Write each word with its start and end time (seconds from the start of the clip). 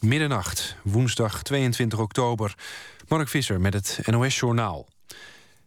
Middernacht, 0.00 0.76
woensdag 0.82 1.42
22 1.42 1.98
oktober. 1.98 2.54
Mark 3.08 3.28
Visser 3.28 3.60
met 3.60 3.74
het 3.74 4.00
NOS-journaal. 4.06 4.86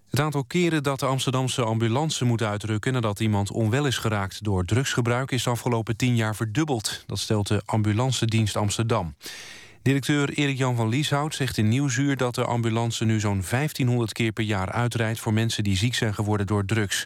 Het 0.09 0.19
aantal 0.19 0.43
keren 0.43 0.83
dat 0.83 0.99
de 0.99 1.05
Amsterdamse 1.05 1.63
ambulance 1.63 2.25
moet 2.25 2.41
uitrukken... 2.41 2.93
nadat 2.93 3.19
iemand 3.19 3.51
onwel 3.51 3.85
is 3.85 3.97
geraakt 3.97 4.43
door 4.43 4.65
drugsgebruik... 4.65 5.31
is 5.31 5.43
de 5.43 5.49
afgelopen 5.49 5.97
tien 5.97 6.15
jaar 6.15 6.35
verdubbeld. 6.35 7.03
Dat 7.07 7.19
stelt 7.19 7.47
de 7.47 7.61
Ambulancedienst 7.65 8.55
Amsterdam. 8.55 9.15
Directeur 9.81 10.29
Erik-Jan 10.29 10.75
van 10.75 10.89
Lieshout 10.89 11.35
zegt 11.35 11.57
in 11.57 11.67
Nieuwsuur... 11.67 12.17
dat 12.17 12.35
de 12.35 12.45
ambulance 12.45 13.05
nu 13.05 13.19
zo'n 13.19 13.43
1500 13.49 14.13
keer 14.13 14.31
per 14.31 14.43
jaar 14.43 14.71
uitrijdt... 14.71 15.19
voor 15.19 15.33
mensen 15.33 15.63
die 15.63 15.77
ziek 15.77 15.95
zijn 15.95 16.13
geworden 16.13 16.47
door 16.47 16.65
drugs. 16.65 17.05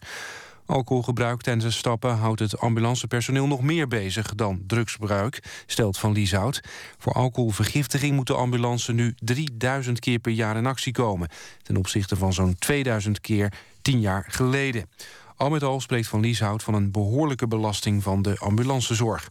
Alcoholgebruik 0.68 1.42
tijdens 1.42 1.66
het 1.66 1.74
stappen 1.74 2.16
houdt 2.16 2.40
het 2.40 2.60
ambulancepersoneel 2.60 3.48
nog 3.48 3.62
meer 3.62 3.88
bezig 3.88 4.36
dan 4.36 4.64
drugsgebruik, 4.68 5.64
stelt 5.66 5.98
Van 5.98 6.12
Lieshout. 6.12 6.62
Voor 6.98 7.14
alcoholvergiftiging 7.14 8.16
moet 8.16 8.28
de 8.28 8.34
ambulance 8.34 8.94
nu 8.94 9.16
3000 9.20 10.00
keer 10.00 10.20
per 10.20 10.32
jaar 10.32 10.58
in 10.58 10.66
actie 10.66 10.94
komen, 10.94 11.30
ten 11.64 11.78
opzichte 11.78 12.16
van 12.16 12.34
zo'n 12.34 12.56
2000 12.60 13.22
keer 13.22 13.54
tien 13.82 14.00
jaar 14.00 14.26
geleden. 14.30 14.90
Al 15.36 15.50
met 15.50 15.64
al 15.64 15.82
spreekt 15.82 16.08
Van 16.08 16.20
Lieshout 16.20 16.64
van 16.64 16.74
een 16.74 16.92
behoorlijke 16.92 17.48
belasting 17.48 18.04
van 18.04 18.22
de 18.22 18.38
ambulancezorg. 18.38 19.30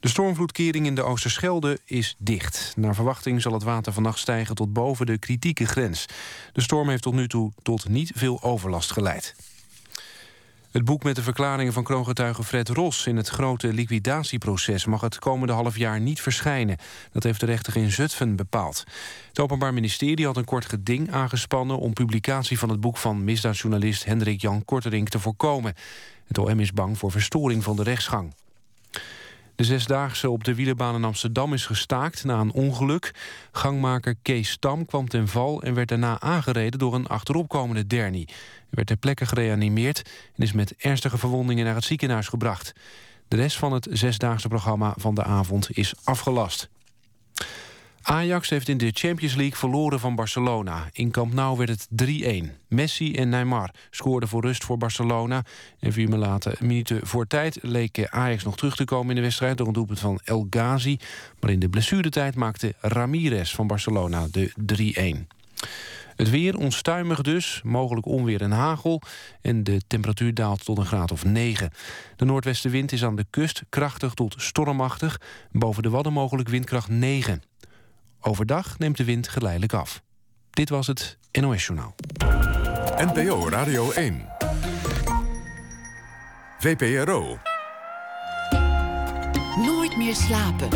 De 0.00 0.08
stormvloedkering 0.08 0.86
in 0.86 0.94
de 0.94 1.02
Oosterschelde 1.02 1.78
is 1.84 2.16
dicht. 2.18 2.72
Naar 2.76 2.94
verwachting 2.94 3.42
zal 3.42 3.52
het 3.52 3.62
water 3.62 3.92
vannacht 3.92 4.18
stijgen 4.18 4.54
tot 4.54 4.72
boven 4.72 5.06
de 5.06 5.18
kritieke 5.18 5.66
grens. 5.66 6.06
De 6.52 6.60
storm 6.60 6.88
heeft 6.88 7.02
tot 7.02 7.14
nu 7.14 7.28
toe 7.28 7.52
tot 7.62 7.88
niet 7.88 8.12
veel 8.14 8.42
overlast 8.42 8.92
geleid. 8.92 9.53
Het 10.74 10.84
boek 10.84 11.02
met 11.02 11.16
de 11.16 11.22
verklaringen 11.22 11.72
van 11.72 11.84
kroongetuige 11.84 12.44
Fred 12.44 12.68
Ros... 12.68 13.06
in 13.06 13.16
het 13.16 13.28
grote 13.28 13.72
liquidatieproces 13.72 14.84
mag 14.84 15.00
het 15.00 15.18
komende 15.18 15.52
half 15.52 15.76
jaar 15.76 16.00
niet 16.00 16.20
verschijnen. 16.20 16.76
Dat 17.12 17.22
heeft 17.22 17.40
de 17.40 17.46
rechter 17.46 17.76
in 17.76 17.90
Zutphen 17.90 18.36
bepaald. 18.36 18.84
Het 19.28 19.40
Openbaar 19.40 19.74
Ministerie 19.74 20.26
had 20.26 20.36
een 20.36 20.44
kort 20.44 20.64
geding 20.64 21.12
aangespannen... 21.12 21.78
om 21.78 21.92
publicatie 21.92 22.58
van 22.58 22.68
het 22.68 22.80
boek 22.80 22.96
van 22.96 23.24
misdaadjournalist 23.24 24.04
Hendrik 24.04 24.40
Jan 24.40 24.64
Korterink 24.64 25.08
te 25.08 25.18
voorkomen. 25.18 25.74
Het 26.26 26.38
OM 26.38 26.60
is 26.60 26.72
bang 26.72 26.98
voor 26.98 27.10
verstoring 27.10 27.62
van 27.62 27.76
de 27.76 27.82
rechtsgang. 27.82 28.34
De 29.56 29.64
zesdaagse 29.64 30.30
op 30.30 30.44
de 30.44 30.54
wielerbaan 30.54 30.94
in 30.94 31.04
Amsterdam 31.04 31.52
is 31.52 31.66
gestaakt 31.66 32.24
na 32.24 32.40
een 32.40 32.52
ongeluk. 32.52 33.14
Gangmaker 33.52 34.14
Kees 34.22 34.50
Stam 34.50 34.86
kwam 34.86 35.08
ten 35.08 35.28
val 35.28 35.62
en 35.62 35.74
werd 35.74 35.88
daarna 35.88 36.20
aangereden 36.20 36.78
door 36.78 36.94
een 36.94 37.06
achteropkomende 37.06 37.86
dernie. 37.86 38.24
Hij 38.26 38.36
werd 38.70 38.86
ter 38.86 38.96
plekke 38.96 39.26
gereanimeerd 39.26 40.02
en 40.36 40.42
is 40.42 40.52
met 40.52 40.74
ernstige 40.76 41.18
verwondingen 41.18 41.64
naar 41.64 41.74
het 41.74 41.84
ziekenhuis 41.84 42.28
gebracht. 42.28 42.72
De 43.28 43.36
rest 43.36 43.56
van 43.56 43.72
het 43.72 43.88
zesdaagse 43.90 44.48
programma 44.48 44.94
van 44.96 45.14
de 45.14 45.24
avond 45.24 45.76
is 45.76 45.94
afgelast. 46.04 46.68
Ajax 48.06 48.48
heeft 48.48 48.68
in 48.68 48.78
de 48.78 48.90
Champions 48.92 49.34
League 49.34 49.56
verloren 49.56 50.00
van 50.00 50.14
Barcelona. 50.14 50.88
In 50.92 51.10
Camp 51.10 51.34
Nou 51.34 51.56
werd 51.56 51.70
het 51.70 51.88
3-1. 52.44 52.50
Messi 52.68 53.14
en 53.14 53.28
Neymar 53.28 53.70
scoorden 53.90 54.28
voor 54.28 54.42
rust 54.42 54.64
voor 54.64 54.78
Barcelona. 54.78 55.44
En 55.78 55.92
vier 55.92 56.08
minuten 56.60 57.06
voor 57.06 57.26
tijd 57.26 57.58
leek 57.62 58.08
Ajax 58.08 58.44
nog 58.44 58.56
terug 58.56 58.76
te 58.76 58.84
komen 58.84 59.08
in 59.08 59.14
de 59.14 59.22
wedstrijd... 59.22 59.56
door 59.56 59.66
een 59.66 59.72
doelpunt 59.72 60.00
van 60.00 60.20
El 60.24 60.46
Ghazi. 60.50 60.98
Maar 61.40 61.50
in 61.50 61.58
de 61.58 61.68
blessuretijd 61.68 62.34
maakte 62.34 62.74
Ramirez 62.80 63.54
van 63.54 63.66
Barcelona 63.66 64.26
de 64.30 65.24
3-1. 65.24 65.36
Het 66.16 66.30
weer 66.30 66.58
onstuimig 66.58 67.22
dus, 67.22 67.60
mogelijk 67.64 68.06
onweer 68.06 68.42
en 68.42 68.50
hagel... 68.50 69.02
en 69.40 69.64
de 69.64 69.80
temperatuur 69.86 70.34
daalt 70.34 70.64
tot 70.64 70.78
een 70.78 70.86
graad 70.86 71.12
of 71.12 71.24
9. 71.24 71.70
De 72.16 72.24
noordwestenwind 72.24 72.92
is 72.92 73.04
aan 73.04 73.16
de 73.16 73.26
kust 73.30 73.62
krachtig 73.68 74.14
tot 74.14 74.34
stormachtig. 74.38 75.20
Boven 75.52 75.82
de 75.82 75.90
Wadden 75.90 76.12
mogelijk 76.12 76.48
windkracht 76.48 76.88
9. 76.88 77.42
Overdag 78.26 78.78
neemt 78.78 78.96
de 78.96 79.04
wind 79.04 79.28
geleidelijk 79.28 79.72
af. 79.72 80.02
Dit 80.50 80.68
was 80.68 80.86
het 80.86 81.18
NOS 81.40 81.66
Journaal. 81.66 81.94
NPO 82.96 83.48
Radio 83.48 83.90
1. 83.92 84.28
VPRO. 86.58 87.38
Nooit 89.56 89.96
meer 89.96 90.14
slapen. 90.14 90.68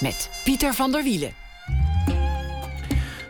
Met 0.00 0.30
Pieter 0.44 0.74
van 0.74 0.92
der 0.92 1.02
Wielen. 1.02 1.47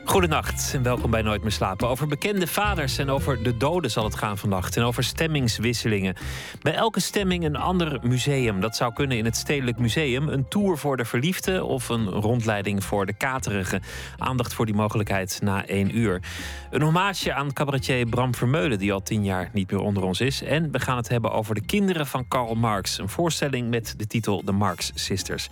Goedenacht 0.08 0.74
en 0.74 0.82
welkom 0.82 1.10
bij 1.10 1.22
Nooit 1.22 1.42
meer 1.42 1.52
slapen. 1.52 1.88
Over 1.88 2.06
bekende 2.06 2.46
vaders 2.46 2.98
en 2.98 3.10
over 3.10 3.42
de 3.42 3.56
doden 3.56 3.90
zal 3.90 4.04
het 4.04 4.14
gaan 4.14 4.38
vannacht. 4.38 4.76
En 4.76 4.82
over 4.82 5.04
stemmingswisselingen. 5.04 6.14
Bij 6.62 6.74
elke 6.74 7.00
stemming 7.00 7.44
een 7.44 7.56
ander 7.56 7.98
museum. 8.02 8.60
Dat 8.60 8.76
zou 8.76 8.92
kunnen 8.92 9.16
in 9.16 9.24
het 9.24 9.36
Stedelijk 9.36 9.78
Museum. 9.78 10.28
Een 10.28 10.48
tour 10.48 10.78
voor 10.78 10.96
de 10.96 11.04
verliefde 11.04 11.64
of 11.64 11.88
een 11.88 12.08
rondleiding 12.08 12.84
voor 12.84 13.06
de 13.06 13.12
katerige. 13.12 13.80
Aandacht 14.18 14.54
voor 14.54 14.66
die 14.66 14.74
mogelijkheid 14.74 15.38
na 15.42 15.66
één 15.66 15.98
uur. 15.98 16.22
Een 16.70 16.82
hommage 16.82 17.34
aan 17.34 17.52
cabaretier 17.52 18.06
Bram 18.06 18.34
Vermeulen... 18.34 18.78
die 18.78 18.92
al 18.92 19.02
tien 19.02 19.24
jaar 19.24 19.50
niet 19.52 19.70
meer 19.70 19.80
onder 19.80 20.02
ons 20.02 20.20
is. 20.20 20.42
En 20.42 20.70
we 20.70 20.80
gaan 20.80 20.96
het 20.96 21.08
hebben 21.08 21.32
over 21.32 21.54
de 21.54 21.64
kinderen 21.64 22.06
van 22.06 22.28
Karl 22.28 22.54
Marx. 22.54 22.98
Een 22.98 23.08
voorstelling 23.08 23.70
met 23.70 23.94
de 23.96 24.06
titel 24.06 24.42
The 24.44 24.52
Marx 24.52 24.90
Sisters. 24.94 25.48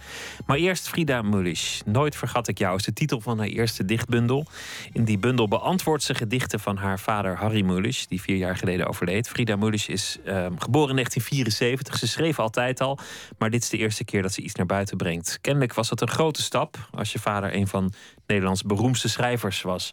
Maar 0.46 0.56
eerst 0.56 0.88
Frida 0.88 1.22
Mulisch. 1.22 1.82
Nooit 1.84 2.16
vergat 2.16 2.48
ik 2.48 2.58
jou 2.58 2.76
is 2.76 2.84
de 2.84 2.92
titel 2.92 3.20
van 3.20 3.38
haar 3.38 3.46
eerste 3.46 3.84
dichtbundel. 3.84 4.45
In 4.92 5.04
die 5.04 5.18
bundel 5.18 5.48
beantwoordt 5.48 6.02
ze 6.02 6.14
gedichten 6.14 6.60
van 6.60 6.76
haar 6.76 6.98
vader 6.98 7.36
Harry 7.36 7.64
Mulisch, 7.64 8.06
die 8.06 8.20
vier 8.20 8.36
jaar 8.36 8.56
geleden 8.56 8.86
overleed. 8.86 9.28
Frida 9.28 9.56
Mulisch 9.56 9.88
is 9.88 10.18
ehm, 10.24 10.56
geboren 10.58 10.88
in 10.88 10.96
1974. 10.96 11.98
Ze 11.98 12.08
schreef 12.08 12.38
altijd 12.38 12.80
al, 12.80 12.98
maar 13.38 13.50
dit 13.50 13.62
is 13.62 13.68
de 13.68 13.76
eerste 13.76 14.04
keer 14.04 14.22
dat 14.22 14.32
ze 14.32 14.40
iets 14.40 14.54
naar 14.54 14.66
buiten 14.66 14.96
brengt. 14.96 15.38
Kennelijk 15.40 15.74
was 15.74 15.88
dat 15.88 16.00
een 16.00 16.08
grote 16.08 16.42
stap 16.42 16.88
als 16.90 17.12
je 17.12 17.18
vader 17.18 17.54
een 17.54 17.66
van 17.66 17.92
Nederlands 18.26 18.62
beroemdste 18.62 19.08
schrijvers 19.08 19.62
was. 19.62 19.92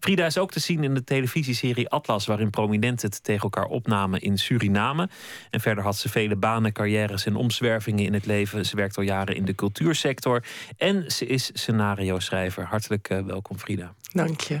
Frida 0.00 0.26
is 0.26 0.38
ook 0.38 0.50
te 0.50 0.60
zien 0.60 0.84
in 0.84 0.94
de 0.94 1.04
televisieserie 1.04 1.88
Atlas, 1.88 2.26
waarin 2.26 2.50
prominenten 2.50 3.08
het 3.08 3.24
tegen 3.24 3.42
elkaar 3.42 3.66
opnamen 3.66 4.20
in 4.20 4.38
Suriname. 4.38 5.08
En 5.50 5.60
verder 5.60 5.84
had 5.84 5.96
ze 5.96 6.08
vele 6.08 6.36
banen, 6.36 6.72
carrières 6.72 7.26
en 7.26 7.36
omzwervingen 7.36 8.04
in 8.04 8.14
het 8.14 8.26
leven. 8.26 8.66
Ze 8.66 8.76
werkt 8.76 8.96
al 8.96 9.02
jaren 9.02 9.36
in 9.36 9.44
de 9.44 9.54
cultuursector 9.54 10.44
en 10.76 11.10
ze 11.10 11.26
is 11.26 11.50
scenario-schrijver. 11.52 12.64
Hartelijk 12.64 13.10
uh, 13.10 13.20
welkom, 13.20 13.58
Frida. 13.58 13.93
Dank 14.12 14.40
je. 14.40 14.60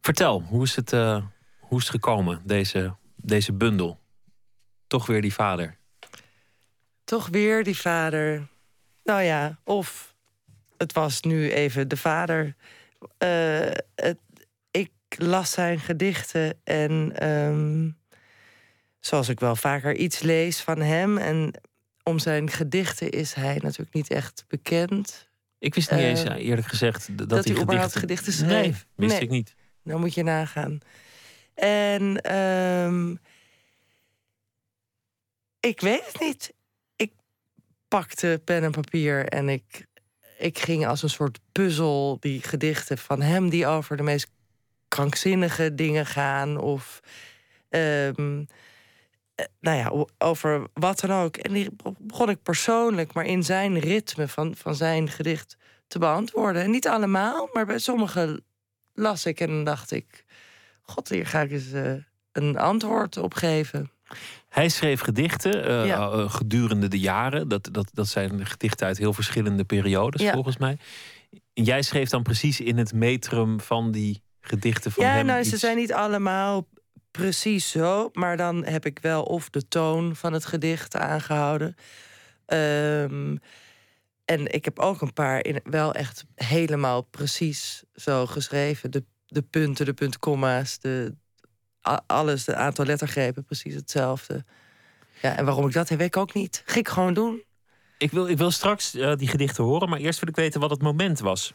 Vertel, 0.00 0.42
hoe 0.42 0.62
is 0.62 0.76
het, 0.76 0.92
uh, 0.92 1.24
hoe 1.58 1.78
is 1.78 1.84
het 1.84 1.92
gekomen, 1.92 2.42
deze, 2.44 2.96
deze 3.16 3.52
bundel? 3.52 4.00
Toch 4.86 5.06
weer 5.06 5.22
die 5.22 5.34
vader. 5.34 5.76
Toch 7.04 7.28
weer 7.28 7.64
die 7.64 7.78
vader. 7.78 8.48
Nou 9.04 9.22
ja, 9.22 9.58
of 9.64 10.14
het 10.76 10.92
was 10.92 11.20
nu 11.20 11.50
even 11.50 11.88
de 11.88 11.96
vader. 11.96 12.56
Uh, 13.18 13.70
het, 13.94 14.18
ik 14.70 14.90
las 15.08 15.50
zijn 15.50 15.78
gedichten 15.78 16.60
en 16.64 17.26
um, 17.28 17.98
zoals 19.00 19.28
ik 19.28 19.40
wel 19.40 19.56
vaker 19.56 19.96
iets 19.96 20.18
lees 20.18 20.60
van 20.60 20.80
hem. 20.80 21.18
En 21.18 21.60
om 22.02 22.18
zijn 22.18 22.50
gedichten 22.50 23.10
is 23.10 23.34
hij 23.34 23.58
natuurlijk 23.62 23.94
niet 23.94 24.10
echt 24.10 24.44
bekend. 24.48 25.27
Ik 25.58 25.74
wist 25.74 25.90
niet 25.90 26.00
eens, 26.00 26.24
uh, 26.24 26.36
eerlijk 26.36 26.66
gezegd, 26.66 27.18
dat, 27.18 27.28
dat 27.28 27.44
hij 27.44 27.54
gedichten... 27.54 28.00
gedichten 28.00 28.32
schreef. 28.32 28.86
Nee, 28.96 29.08
wist 29.08 29.20
ik 29.20 29.30
niet. 29.30 29.54
Nou 29.82 30.00
moet 30.00 30.14
je 30.14 30.22
nagaan. 30.22 30.78
En 31.54 32.34
um, 32.36 33.18
ik 35.60 35.80
weet 35.80 36.06
het 36.06 36.20
niet. 36.20 36.54
Ik 36.96 37.12
pakte 37.88 38.40
pen 38.44 38.62
en 38.62 38.70
papier 38.70 39.26
en 39.26 39.48
ik 39.48 39.86
ik 40.38 40.58
ging 40.58 40.86
als 40.86 41.02
een 41.02 41.10
soort 41.10 41.38
puzzel 41.52 42.16
die 42.20 42.42
gedichten 42.42 42.98
van 42.98 43.22
hem 43.22 43.48
die 43.48 43.66
over 43.66 43.96
de 43.96 44.02
meest 44.02 44.30
krankzinnige 44.88 45.74
dingen 45.74 46.06
gaan 46.06 46.60
of 46.60 47.00
um, 47.68 48.46
nou 49.60 49.76
ja, 49.76 50.06
over 50.18 50.66
wat 50.72 51.00
dan 51.00 51.10
ook. 51.10 51.36
En 51.36 51.52
die 51.52 51.68
begon 51.98 52.30
ik 52.30 52.42
persoonlijk, 52.42 53.12
maar 53.12 53.24
in 53.24 53.42
zijn 53.42 53.78
ritme 53.78 54.28
van, 54.28 54.54
van 54.56 54.74
zijn 54.74 55.08
gedicht 55.08 55.56
te 55.86 55.98
beantwoorden. 55.98 56.62
En 56.62 56.70
niet 56.70 56.88
allemaal, 56.88 57.48
maar 57.52 57.66
bij 57.66 57.78
sommige 57.78 58.42
las 58.94 59.26
ik 59.26 59.40
en 59.40 59.64
dacht 59.64 59.90
ik: 59.90 60.24
God, 60.82 61.08
hier 61.08 61.26
ga 61.26 61.40
ik 61.40 61.50
eens 61.50 61.72
uh, 61.72 61.92
een 62.32 62.58
antwoord 62.58 63.16
op 63.16 63.34
geven. 63.34 63.90
Hij 64.48 64.68
schreef 64.68 65.00
gedichten 65.00 65.70
uh, 65.70 65.86
ja. 65.86 66.28
gedurende 66.28 66.88
de 66.88 66.98
jaren. 66.98 67.48
Dat, 67.48 67.68
dat, 67.72 67.90
dat 67.92 68.08
zijn 68.08 68.46
gedichten 68.46 68.86
uit 68.86 68.98
heel 68.98 69.12
verschillende 69.12 69.64
periodes, 69.64 70.22
ja. 70.22 70.32
volgens 70.32 70.56
mij. 70.56 70.78
En 71.54 71.64
jij 71.64 71.82
schreef 71.82 72.08
dan 72.08 72.22
precies 72.22 72.60
in 72.60 72.78
het 72.78 72.92
metrum 72.92 73.60
van 73.60 73.90
die 73.90 74.22
gedichten 74.40 74.92
van 74.92 75.04
ja, 75.04 75.10
hem. 75.10 75.18
Ja, 75.18 75.24
nou, 75.24 75.40
iets... 75.40 75.48
ze 75.48 75.56
zijn 75.56 75.76
niet 75.76 75.92
allemaal 75.92 76.66
precies 77.18 77.70
zo. 77.70 78.10
Maar 78.12 78.36
dan 78.36 78.64
heb 78.64 78.86
ik 78.86 78.98
wel 78.98 79.22
of 79.22 79.50
de 79.50 79.68
toon 79.68 80.16
van 80.16 80.32
het 80.32 80.44
gedicht 80.44 80.96
aangehouden. 80.96 81.76
Um, 82.46 83.38
en 84.24 84.52
ik 84.52 84.64
heb 84.64 84.78
ook 84.78 85.00
een 85.00 85.12
paar 85.12 85.44
in, 85.44 85.60
wel 85.64 85.94
echt 85.94 86.24
helemaal 86.34 87.02
precies 87.02 87.82
zo 87.94 88.26
geschreven. 88.26 88.90
De, 88.90 89.04
de 89.26 89.42
punten, 89.42 89.86
de 89.86 89.92
puntkomma's, 89.92 90.78
de, 90.78 91.14
alles, 92.06 92.46
het 92.46 92.56
aantal 92.56 92.84
lettergrepen, 92.84 93.44
precies 93.44 93.74
hetzelfde. 93.74 94.44
Ja, 95.22 95.36
en 95.36 95.44
waarom 95.44 95.66
ik 95.66 95.72
dat 95.72 95.88
heb, 95.88 95.98
weet 95.98 96.06
ik 96.06 96.16
ook 96.16 96.34
niet. 96.34 96.62
Ging 96.64 96.86
ik 96.86 96.92
gewoon 96.92 97.14
doen. 97.14 97.42
Ik 97.98 98.10
wil, 98.10 98.28
ik 98.28 98.38
wil 98.38 98.50
straks 98.50 98.94
uh, 98.94 99.16
die 99.16 99.28
gedichten 99.28 99.64
horen, 99.64 99.88
maar 99.88 99.98
eerst 99.98 100.20
wil 100.20 100.28
ik 100.28 100.36
weten 100.36 100.60
wat 100.60 100.70
het 100.70 100.82
moment 100.82 101.20
was 101.20 101.54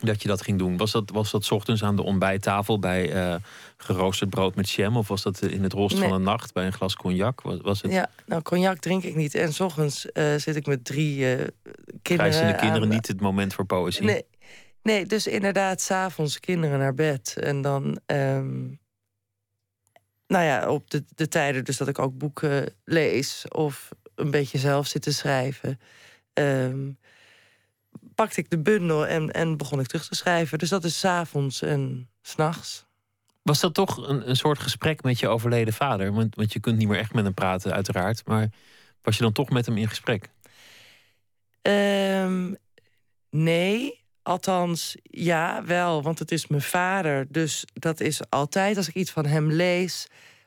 dat 0.00 0.22
je 0.22 0.28
dat 0.28 0.42
ging 0.42 0.58
doen. 0.58 0.76
Was 0.76 0.92
dat, 0.92 1.10
was 1.10 1.30
dat 1.30 1.50
ochtends 1.50 1.82
aan 1.82 1.96
de 1.96 2.02
ontbijttafel 2.02 2.78
bij 2.78 3.14
uh, 3.14 3.34
geroosterd 3.76 4.30
brood 4.30 4.54
met 4.54 4.70
jam? 4.70 4.96
Of 4.96 5.08
was 5.08 5.22
dat 5.22 5.42
in 5.42 5.62
het 5.62 5.72
rost 5.72 5.98
nee. 5.98 6.08
van 6.08 6.18
de 6.18 6.24
nacht 6.24 6.52
bij 6.52 6.66
een 6.66 6.72
glas 6.72 6.96
cognac? 6.96 7.40
Was, 7.40 7.60
was 7.60 7.82
het... 7.82 7.92
Ja, 7.92 8.10
nou, 8.26 8.42
cognac 8.42 8.78
drink 8.78 9.02
ik 9.02 9.14
niet. 9.14 9.34
En 9.34 9.52
s 9.52 9.60
ochtends 9.60 10.06
uh, 10.12 10.34
zit 10.36 10.56
ik 10.56 10.66
met 10.66 10.84
drie 10.84 11.18
uh, 11.18 11.46
kinderen. 12.02 12.32
Zijn 12.32 12.52
de 12.52 12.58
kinderen 12.58 12.88
niet 12.88 13.08
het 13.08 13.20
moment 13.20 13.54
voor 13.54 13.64
poëzie? 13.64 14.04
Nee, 14.04 14.24
nee 14.82 15.06
dus 15.06 15.26
inderdaad, 15.26 15.80
s'avonds 15.80 16.40
kinderen 16.40 16.78
naar 16.78 16.94
bed. 16.94 17.36
En 17.40 17.62
dan, 17.62 18.00
um, 18.06 18.78
nou 20.26 20.44
ja, 20.44 20.70
op 20.70 20.90
de, 20.90 21.04
de 21.14 21.28
tijden 21.28 21.64
dus 21.64 21.76
dat 21.76 21.88
ik 21.88 21.98
ook 21.98 22.18
boeken 22.18 22.74
lees. 22.84 23.44
Of 23.48 23.88
een 24.14 24.30
beetje 24.30 24.58
zelf 24.58 24.86
zit 24.86 25.02
te 25.02 25.12
schrijven. 25.12 25.80
Um, 26.34 26.98
pakte 28.18 28.40
ik 28.40 28.50
de 28.50 28.58
bundel 28.58 29.06
en, 29.06 29.30
en 29.30 29.56
begon 29.56 29.80
ik 29.80 29.86
terug 29.86 30.06
te 30.08 30.14
schrijven. 30.14 30.58
Dus 30.58 30.68
dat 30.68 30.84
is 30.84 30.98
s'avonds 30.98 31.62
en 31.62 32.08
s'nachts. 32.22 32.86
Was 33.42 33.60
dat 33.60 33.74
toch 33.74 34.08
een, 34.08 34.28
een 34.28 34.36
soort 34.36 34.58
gesprek 34.58 35.02
met 35.02 35.18
je 35.18 35.28
overleden 35.28 35.74
vader? 35.74 36.12
Want, 36.12 36.34
want 36.34 36.52
je 36.52 36.60
kunt 36.60 36.78
niet 36.78 36.88
meer 36.88 36.98
echt 36.98 37.12
met 37.12 37.24
hem 37.24 37.34
praten, 37.34 37.72
uiteraard. 37.72 38.22
Maar 38.26 38.48
was 39.02 39.16
je 39.16 39.22
dan 39.22 39.32
toch 39.32 39.50
met 39.50 39.66
hem 39.66 39.76
in 39.76 39.88
gesprek? 39.88 40.28
Um, 41.62 42.56
nee, 43.30 44.04
althans 44.22 44.96
ja, 45.02 45.64
wel. 45.64 46.02
Want 46.02 46.18
het 46.18 46.32
is 46.32 46.46
mijn 46.46 46.62
vader. 46.62 47.26
Dus 47.28 47.64
dat 47.72 48.00
is 48.00 48.20
altijd 48.28 48.76
als 48.76 48.88
ik 48.88 48.94
iets 48.94 49.10
van 49.10 49.26
hem 49.26 49.52
lees 49.52 50.06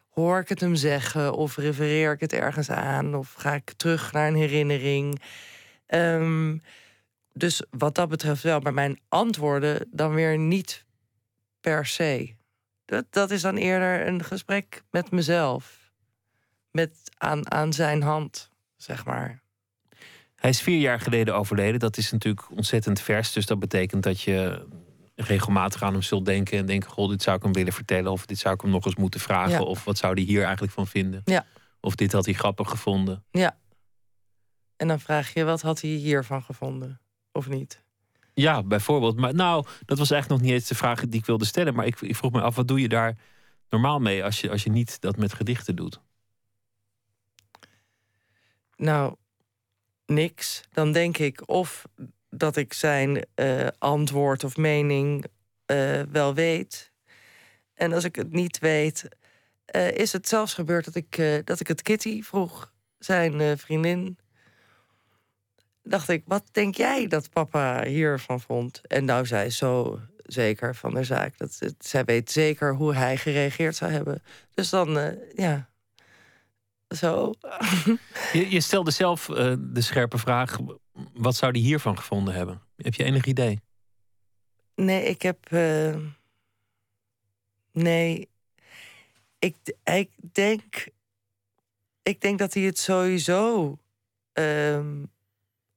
hoor 0.09 0.39
ik 0.39 0.49
het 0.49 0.59
hem 0.59 0.75
zeggen 0.75 1.33
of 1.33 1.57
refereer 1.57 2.11
ik 2.11 2.19
het 2.19 2.33
ergens 2.33 2.69
aan 2.69 3.15
of 3.15 3.33
ga 3.33 3.53
ik 3.53 3.73
terug 3.77 4.11
naar 4.11 4.27
een 4.27 4.35
herinnering. 4.35 5.21
Um, 5.87 6.61
dus 7.33 7.63
wat 7.69 7.95
dat 7.95 8.09
betreft 8.09 8.43
wel, 8.43 8.59
maar 8.59 8.73
mijn 8.73 8.99
antwoorden 9.07 9.87
dan 9.91 10.13
weer 10.13 10.37
niet 10.37 10.85
per 11.61 11.85
se. 11.85 12.35
Dat, 12.85 13.05
dat 13.09 13.31
is 13.31 13.41
dan 13.41 13.55
eerder 13.55 14.07
een 14.07 14.23
gesprek 14.23 14.83
met 14.91 15.11
mezelf. 15.11 15.79
Met 16.71 16.91
aan, 17.17 17.51
aan 17.51 17.73
zijn 17.73 18.01
hand, 18.01 18.49
zeg 18.77 19.05
maar. 19.05 19.41
Hij 20.35 20.49
is 20.49 20.61
vier 20.61 20.79
jaar 20.79 20.99
geleden 20.99 21.35
overleden. 21.35 21.79
Dat 21.79 21.97
is 21.97 22.11
natuurlijk 22.11 22.51
ontzettend 22.51 23.01
vers. 23.01 23.31
Dus 23.31 23.45
dat 23.45 23.59
betekent 23.59 24.03
dat 24.03 24.21
je 24.21 24.67
regelmatig 25.15 25.83
aan 25.83 25.93
hem 25.93 26.01
zult 26.01 26.25
denken. 26.25 26.57
En 26.57 26.65
denken: 26.65 26.89
Goh, 26.89 27.09
dit 27.09 27.21
zou 27.21 27.37
ik 27.37 27.43
hem 27.43 27.53
willen 27.53 27.73
vertellen. 27.73 28.11
Of 28.11 28.25
dit 28.25 28.39
zou 28.39 28.53
ik 28.53 28.61
hem 28.61 28.69
nog 28.69 28.85
eens 28.85 28.95
moeten 28.95 29.19
vragen. 29.19 29.65
Of 29.65 29.83
wat 29.83 29.97
zou 29.97 30.13
hij 30.13 30.23
hier 30.23 30.43
eigenlijk 30.43 30.73
van 30.73 30.87
vinden? 30.87 31.21
Ja. 31.25 31.45
Of 31.79 31.95
dit 31.95 32.11
had 32.11 32.25
hij 32.25 32.33
grappig 32.33 32.69
gevonden. 32.69 33.23
Ja. 33.31 33.57
En 34.75 34.87
dan 34.87 34.99
vraag 34.99 35.33
je: 35.33 35.43
wat 35.43 35.61
had 35.61 35.81
hij 35.81 35.89
hiervan 35.89 36.43
gevonden? 36.43 37.01
Of 37.31 37.47
niet? 37.47 37.83
Ja, 38.33 38.63
bijvoorbeeld. 38.63 39.17
Maar 39.17 39.33
nou, 39.33 39.65
dat 39.85 39.97
was 39.97 40.11
eigenlijk 40.11 40.41
nog 40.41 40.51
niet 40.51 40.59
eens 40.59 40.69
de 40.69 40.75
vraag 40.75 41.07
die 41.07 41.19
ik 41.19 41.25
wilde 41.25 41.45
stellen. 41.45 41.73
Maar 41.73 41.85
ik, 41.85 42.01
ik 42.01 42.15
vroeg 42.15 42.31
me 42.31 42.41
af, 42.41 42.55
wat 42.55 42.67
doe 42.67 42.81
je 42.81 42.89
daar 42.89 43.17
normaal 43.69 43.99
mee 43.99 44.23
als 44.23 44.41
je, 44.41 44.49
als 44.49 44.63
je 44.63 44.69
niet 44.69 45.01
dat 45.01 45.17
met 45.17 45.33
gedichten 45.33 45.75
doet? 45.75 45.99
Nou, 48.75 49.15
niks. 50.05 50.61
Dan 50.71 50.91
denk 50.91 51.17
ik 51.17 51.49
of 51.49 51.85
dat 52.29 52.55
ik 52.55 52.73
zijn 52.73 53.25
uh, 53.35 53.67
antwoord 53.77 54.43
of 54.43 54.57
mening 54.57 55.25
uh, 55.65 56.01
wel 56.01 56.33
weet. 56.33 56.91
En 57.73 57.93
als 57.93 58.03
ik 58.03 58.15
het 58.15 58.31
niet 58.31 58.59
weet, 58.59 59.09
uh, 59.75 59.91
is 59.91 60.11
het 60.11 60.27
zelfs 60.27 60.53
gebeurd 60.53 60.85
dat 60.85 60.95
ik, 60.95 61.41
dat 61.45 61.59
ik 61.59 61.67
het 61.67 61.81
Kitty 61.81 62.21
vroeg, 62.21 62.73
zijn 62.97 63.57
vriendin 63.57 64.17
dacht 65.83 66.09
ik, 66.09 66.23
wat 66.25 66.43
denk 66.51 66.75
jij 66.75 67.07
dat 67.07 67.29
papa 67.29 67.83
hiervan 67.83 68.41
vond? 68.41 68.87
En 68.87 69.05
nou, 69.05 69.25
zij 69.25 69.45
is 69.45 69.57
zo 69.57 69.99
zeker 70.23 70.75
van 70.75 70.93
de 70.93 71.03
zaak. 71.03 71.37
Dat 71.37 71.55
het, 71.59 71.85
zij 71.85 72.03
weet 72.03 72.31
zeker 72.31 72.75
hoe 72.75 72.95
hij 72.95 73.17
gereageerd 73.17 73.75
zou 73.75 73.91
hebben. 73.91 74.23
Dus 74.53 74.69
dan, 74.69 74.97
uh, 74.97 75.07
ja, 75.35 75.69
zo. 76.89 77.33
je, 78.33 78.49
je, 78.49 78.61
stelde 78.61 78.91
zelf 78.91 79.29
uh, 79.29 79.53
de 79.59 79.81
scherpe 79.81 80.17
vraag, 80.17 80.57
wat 81.13 81.35
zou 81.35 81.51
hij 81.51 81.61
hiervan 81.61 81.97
gevonden 81.97 82.33
hebben? 82.33 82.61
Heb 82.75 82.93
je 82.93 83.03
enig 83.03 83.25
idee? 83.25 83.59
Nee, 84.75 85.03
ik 85.03 85.21
heb... 85.21 85.51
Uh, 85.51 85.95
nee, 87.71 88.29
ik, 89.39 89.55
ik 89.83 90.09
denk... 90.31 90.87
Ik 92.03 92.21
denk 92.21 92.39
dat 92.39 92.53
hij 92.53 92.63
het 92.63 92.79
sowieso... 92.79 93.77
Uh, 94.33 94.79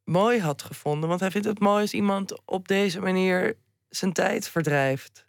mooi 0.04 0.40
had 0.40 0.62
gevonden. 0.62 1.08
Want 1.08 1.20
hij 1.20 1.30
vindt 1.30 1.46
het 1.46 1.58
mooi 1.58 1.80
als 1.80 1.92
iemand 1.92 2.46
op 2.46 2.68
deze 2.68 3.00
manier 3.00 3.56
zijn 3.88 4.12
tijd 4.12 4.48
verdrijft. 4.48 5.26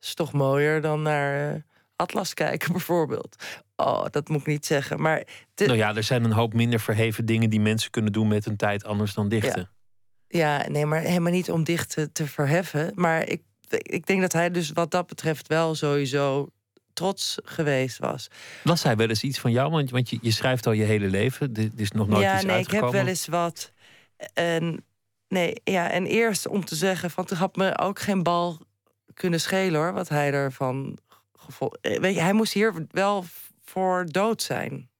Is 0.00 0.14
toch 0.14 0.32
mooier 0.32 0.80
dan 0.80 1.02
naar 1.02 1.54
uh, 1.54 1.60
Atlas 1.96 2.34
kijken, 2.34 2.72
bijvoorbeeld. 2.78 3.36
Oh, 3.76 4.04
dat 4.10 4.28
moet 4.28 4.40
ik 4.40 4.46
niet 4.46 4.66
zeggen. 4.66 5.00
Maar 5.00 5.24
Nou 5.56 5.76
ja, 5.76 5.96
er 5.96 6.02
zijn 6.02 6.24
een 6.24 6.32
hoop 6.32 6.54
minder 6.54 6.80
verheven 6.80 7.26
dingen 7.26 7.50
die 7.50 7.60
mensen 7.60 7.90
kunnen 7.90 8.12
doen 8.12 8.28
met 8.28 8.44
hun 8.44 8.56
tijd 8.56 8.84
anders 8.84 9.14
dan 9.14 9.28
dichten. 9.28 9.70
Ja, 10.28 10.58
ja 10.58 10.68
nee, 10.68 10.86
maar 10.86 11.00
helemaal 11.00 11.32
niet 11.32 11.50
om 11.50 11.64
dichten 11.64 12.12
te 12.12 12.26
verheffen. 12.26 12.92
Maar 12.94 13.28
ik, 13.28 13.42
ik 13.68 14.06
denk 14.06 14.20
dat 14.20 14.32
hij 14.32 14.50
dus 14.50 14.70
wat 14.70 14.90
dat 14.90 15.06
betreft 15.06 15.46
wel 15.46 15.74
sowieso 15.74 16.48
trots 16.92 17.38
geweest 17.44 17.98
was. 17.98 18.28
Was 18.64 18.82
hij 18.82 18.96
wel 18.96 19.08
eens 19.08 19.22
iets 19.22 19.38
van 19.38 19.50
jou? 19.50 19.70
Want, 19.70 19.90
want 19.90 20.10
je, 20.10 20.18
je 20.20 20.30
schrijft 20.30 20.66
al 20.66 20.72
je 20.72 20.84
hele 20.84 21.06
leven. 21.06 21.52
Dit 21.52 21.72
is 21.76 21.90
nog 21.90 22.08
nooit 22.08 22.22
ja, 22.22 22.34
iets 22.34 22.44
nee, 22.44 22.54
uitgekomen. 22.54 22.88
ik 22.88 22.94
heb 22.94 23.02
wel 23.02 23.10
eens 23.10 23.26
wat. 23.26 23.72
En 24.32 24.84
nee, 25.28 25.60
ja, 25.64 25.90
en 25.90 26.06
eerst 26.06 26.46
om 26.46 26.64
te 26.64 26.74
zeggen 26.74 27.10
van 27.10 27.24
het 27.24 27.38
had 27.38 27.56
me 27.56 27.78
ook 27.78 27.98
geen 27.98 28.22
bal 28.22 28.58
kunnen 29.14 29.40
schelen 29.40 29.80
hoor, 29.80 29.92
wat 29.92 30.08
hij 30.08 30.32
ervan 30.32 30.98
gevoeld. 31.32 31.78
Eh, 31.80 32.00
weet 32.00 32.14
je, 32.14 32.20
hij 32.20 32.32
moest 32.32 32.52
hier 32.52 32.86
wel 32.90 33.24
voor 33.64 34.06
dood 34.10 34.42
zijn. 34.42 34.90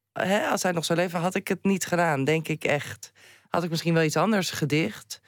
als 0.50 0.62
hij 0.62 0.72
nog 0.72 0.84
zou 0.84 0.98
leven, 0.98 1.20
had 1.20 1.34
ik 1.34 1.48
het 1.48 1.64
niet 1.64 1.86
gedaan, 1.86 2.24
denk 2.24 2.48
ik 2.48 2.64
echt. 2.64 3.12
Had 3.48 3.64
ik 3.64 3.70
misschien 3.70 3.94
wel 3.94 4.02
iets 4.02 4.16
anders 4.16 4.50
gedicht, 4.50 5.20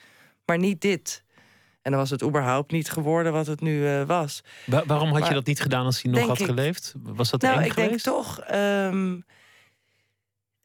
maar 0.44 0.58
niet 0.58 0.80
dit. 0.80 1.24
En 1.82 1.90
dan 1.90 2.00
was 2.00 2.10
het 2.10 2.22
überhaupt 2.22 2.72
niet 2.72 2.90
geworden 2.90 3.32
wat 3.32 3.46
het 3.46 3.60
nu 3.60 3.80
uh, 3.80 4.02
was. 4.06 4.42
waarom 4.66 5.12
had 5.12 5.26
je 5.26 5.34
dat 5.34 5.46
niet 5.46 5.60
gedaan 5.60 5.84
als 5.84 6.02
hij 6.02 6.12
nog 6.12 6.26
had 6.26 6.40
ik, 6.40 6.46
geleefd? 6.46 6.94
Was 7.02 7.30
dat 7.30 7.42
nou, 7.42 7.58
eng 7.58 7.64
ik 7.64 7.72
geweest? 7.72 8.04
denk 8.04 8.16
toch. 8.16 8.40
Um, 8.52 9.24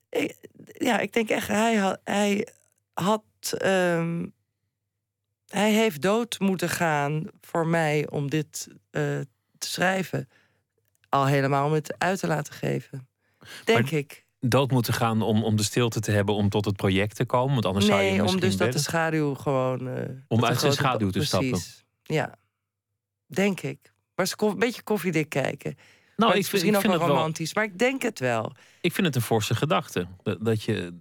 ik, 0.09 0.35
ja, 0.77 0.99
ik 0.99 1.13
denk 1.13 1.29
echt, 1.29 1.47
hij 1.47 1.75
had, 1.75 1.99
hij 2.03 2.47
had. 2.95 3.23
Um, 3.63 4.33
hij 5.45 5.71
heeft 5.71 6.01
dood 6.01 6.39
moeten 6.39 6.69
gaan 6.69 7.27
voor 7.41 7.67
mij 7.67 8.09
om 8.09 8.29
dit 8.29 8.67
uh, 8.69 9.01
te 9.57 9.69
schrijven. 9.69 10.29
Al 11.09 11.25
helemaal 11.25 11.65
om 11.65 11.73
het 11.73 11.95
uit 11.97 12.19
te 12.19 12.27
laten 12.27 12.53
geven. 12.53 13.07
Denk 13.63 13.81
maar 13.81 13.93
ik. 13.99 14.25
Dood 14.39 14.71
moeten 14.71 14.93
gaan 14.93 15.21
om, 15.21 15.43
om 15.43 15.55
de 15.55 15.63
stilte 15.63 15.99
te 15.99 16.11
hebben 16.11 16.35
om 16.35 16.49
tot 16.49 16.65
het 16.65 16.75
project 16.75 17.15
te 17.15 17.25
komen? 17.25 17.53
Want 17.53 17.65
anders 17.65 17.85
nee, 17.85 17.93
zou 17.95 18.05
je 18.05 18.15
om 18.15 18.21
misschien 18.21 18.41
dus 18.41 18.57
dat 18.57 18.71
de 18.71 18.79
schaduw 18.79 19.33
gewoon. 19.33 19.87
Uh, 19.87 20.03
om 20.27 20.45
uit 20.45 20.59
zijn 20.59 20.71
schaduw 20.71 21.09
te 21.09 21.19
precies. 21.19 21.27
stappen. 21.27 21.61
Ja, 22.03 22.35
denk 23.25 23.61
ik. 23.61 23.79
Maar 24.15 24.25
eens 24.25 24.33
een 24.37 24.59
beetje 24.59 24.83
koffiedik 24.83 25.29
kijken. 25.29 25.75
Nou, 26.15 26.31
ik 26.31 26.37
vind, 26.37 26.51
misschien 26.51 26.73
ik 26.73 26.79
vind 26.79 26.93
ook 26.93 26.99
wel 26.99 27.07
wel- 27.07 27.17
romantisch, 27.17 27.53
maar 27.53 27.63
ik 27.63 27.79
denk 27.79 28.01
het 28.01 28.19
wel. 28.19 28.51
Ik 28.81 28.93
vind 28.93 29.07
het 29.07 29.15
een 29.15 29.21
forse 29.21 29.55
gedachte. 29.55 30.07
Dat 30.39 30.63
je. 30.63 30.99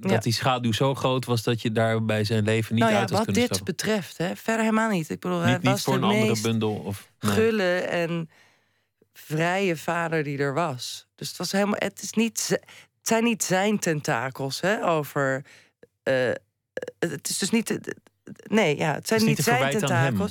Dat 0.00 0.10
Ja. 0.10 0.18
die 0.18 0.32
schaduw 0.32 0.72
zo 0.72 0.94
groot 0.94 1.24
was 1.24 1.42
dat 1.42 1.62
je 1.62 1.72
daar 1.72 2.04
bij 2.04 2.24
zijn 2.24 2.44
leven 2.44 2.74
niet 2.74 2.82
nou 2.82 2.94
ja, 2.94 3.00
uit 3.00 3.10
had 3.10 3.18
wat 3.18 3.26
kunnen 3.26 3.46
dit 3.48 3.54
stappen. 3.54 3.74
betreft, 3.76 4.18
hè, 4.18 4.36
verder 4.36 4.64
helemaal 4.64 4.90
niet. 4.90 5.10
Ik 5.10 5.20
bedoel, 5.20 5.40
hij 5.40 5.52
Niet, 5.52 5.62
niet 5.62 5.70
was 5.70 5.82
voor 5.82 6.00
de 6.00 6.06
een 6.06 6.12
andere 6.12 6.40
bundel. 6.40 6.74
Of, 6.74 7.10
nee. 7.20 7.32
gulle 7.32 7.74
en 7.78 8.30
vrije 9.12 9.76
vader 9.76 10.22
die 10.24 10.38
er 10.38 10.54
was. 10.54 11.06
Dus 11.14 11.28
het 11.28 11.36
was 11.36 11.52
helemaal. 11.52 11.76
Het, 11.78 12.02
is 12.02 12.12
niet, 12.12 12.46
het 12.48 12.62
zijn 13.02 13.24
niet 13.24 13.44
zijn 13.44 13.78
tentakels 13.78 14.60
hè, 14.60 14.86
over. 14.88 15.44
eh, 16.02 16.30
het 16.98 17.28
is 17.28 17.38
dus 17.38 17.50
niet. 17.50 17.78
Nee, 18.42 18.76
ja, 18.76 18.94
het 18.94 19.08
zijn 19.08 19.20
niet 19.20 19.28
niet 19.28 19.42
zijn 19.46 19.70
tentakels. 19.78 20.30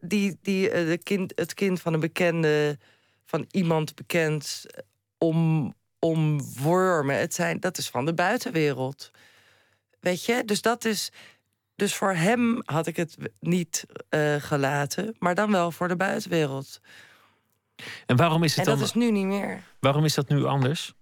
Die, 0.00 0.38
die 0.42 0.70
eh, 0.70 0.86
de 0.86 0.98
kind, 0.98 1.32
het 1.34 1.54
kind 1.54 1.80
van 1.80 1.94
een 1.94 2.00
bekende, 2.00 2.78
van 3.26 3.46
iemand 3.50 3.94
bekend, 3.94 4.64
eh, 4.66 4.80
om, 5.18 5.74
omwormen. 5.98 7.18
Het 7.18 7.34
zijn, 7.34 7.60
dat 7.60 7.78
is 7.78 7.88
van 7.88 8.04
de 8.04 8.14
buitenwereld. 8.14 9.10
Weet 10.00 10.24
je, 10.24 10.44
dus 10.44 10.62
dat 10.62 10.84
is. 10.84 11.12
Dus 11.76 11.94
voor 11.94 12.14
hem 12.14 12.62
had 12.64 12.86
ik 12.86 12.96
het 12.96 13.16
niet 13.40 13.86
eh, 14.08 14.34
gelaten, 14.34 15.16
maar 15.18 15.34
dan 15.34 15.50
wel 15.50 15.70
voor 15.70 15.88
de 15.88 15.96
buitenwereld. 15.96 16.80
En 18.06 18.16
waarom 18.16 18.42
is 18.42 18.52
En 18.52 18.58
het 18.60 18.68
dat 18.68 18.78
dan? 18.78 18.86
is 18.86 18.94
nu 18.94 19.10
niet 19.10 19.26
meer. 19.26 19.62
Waarom 19.80 20.04
is 20.04 20.14
dat 20.14 20.28
nu 20.28 20.44
anders? 20.44 20.94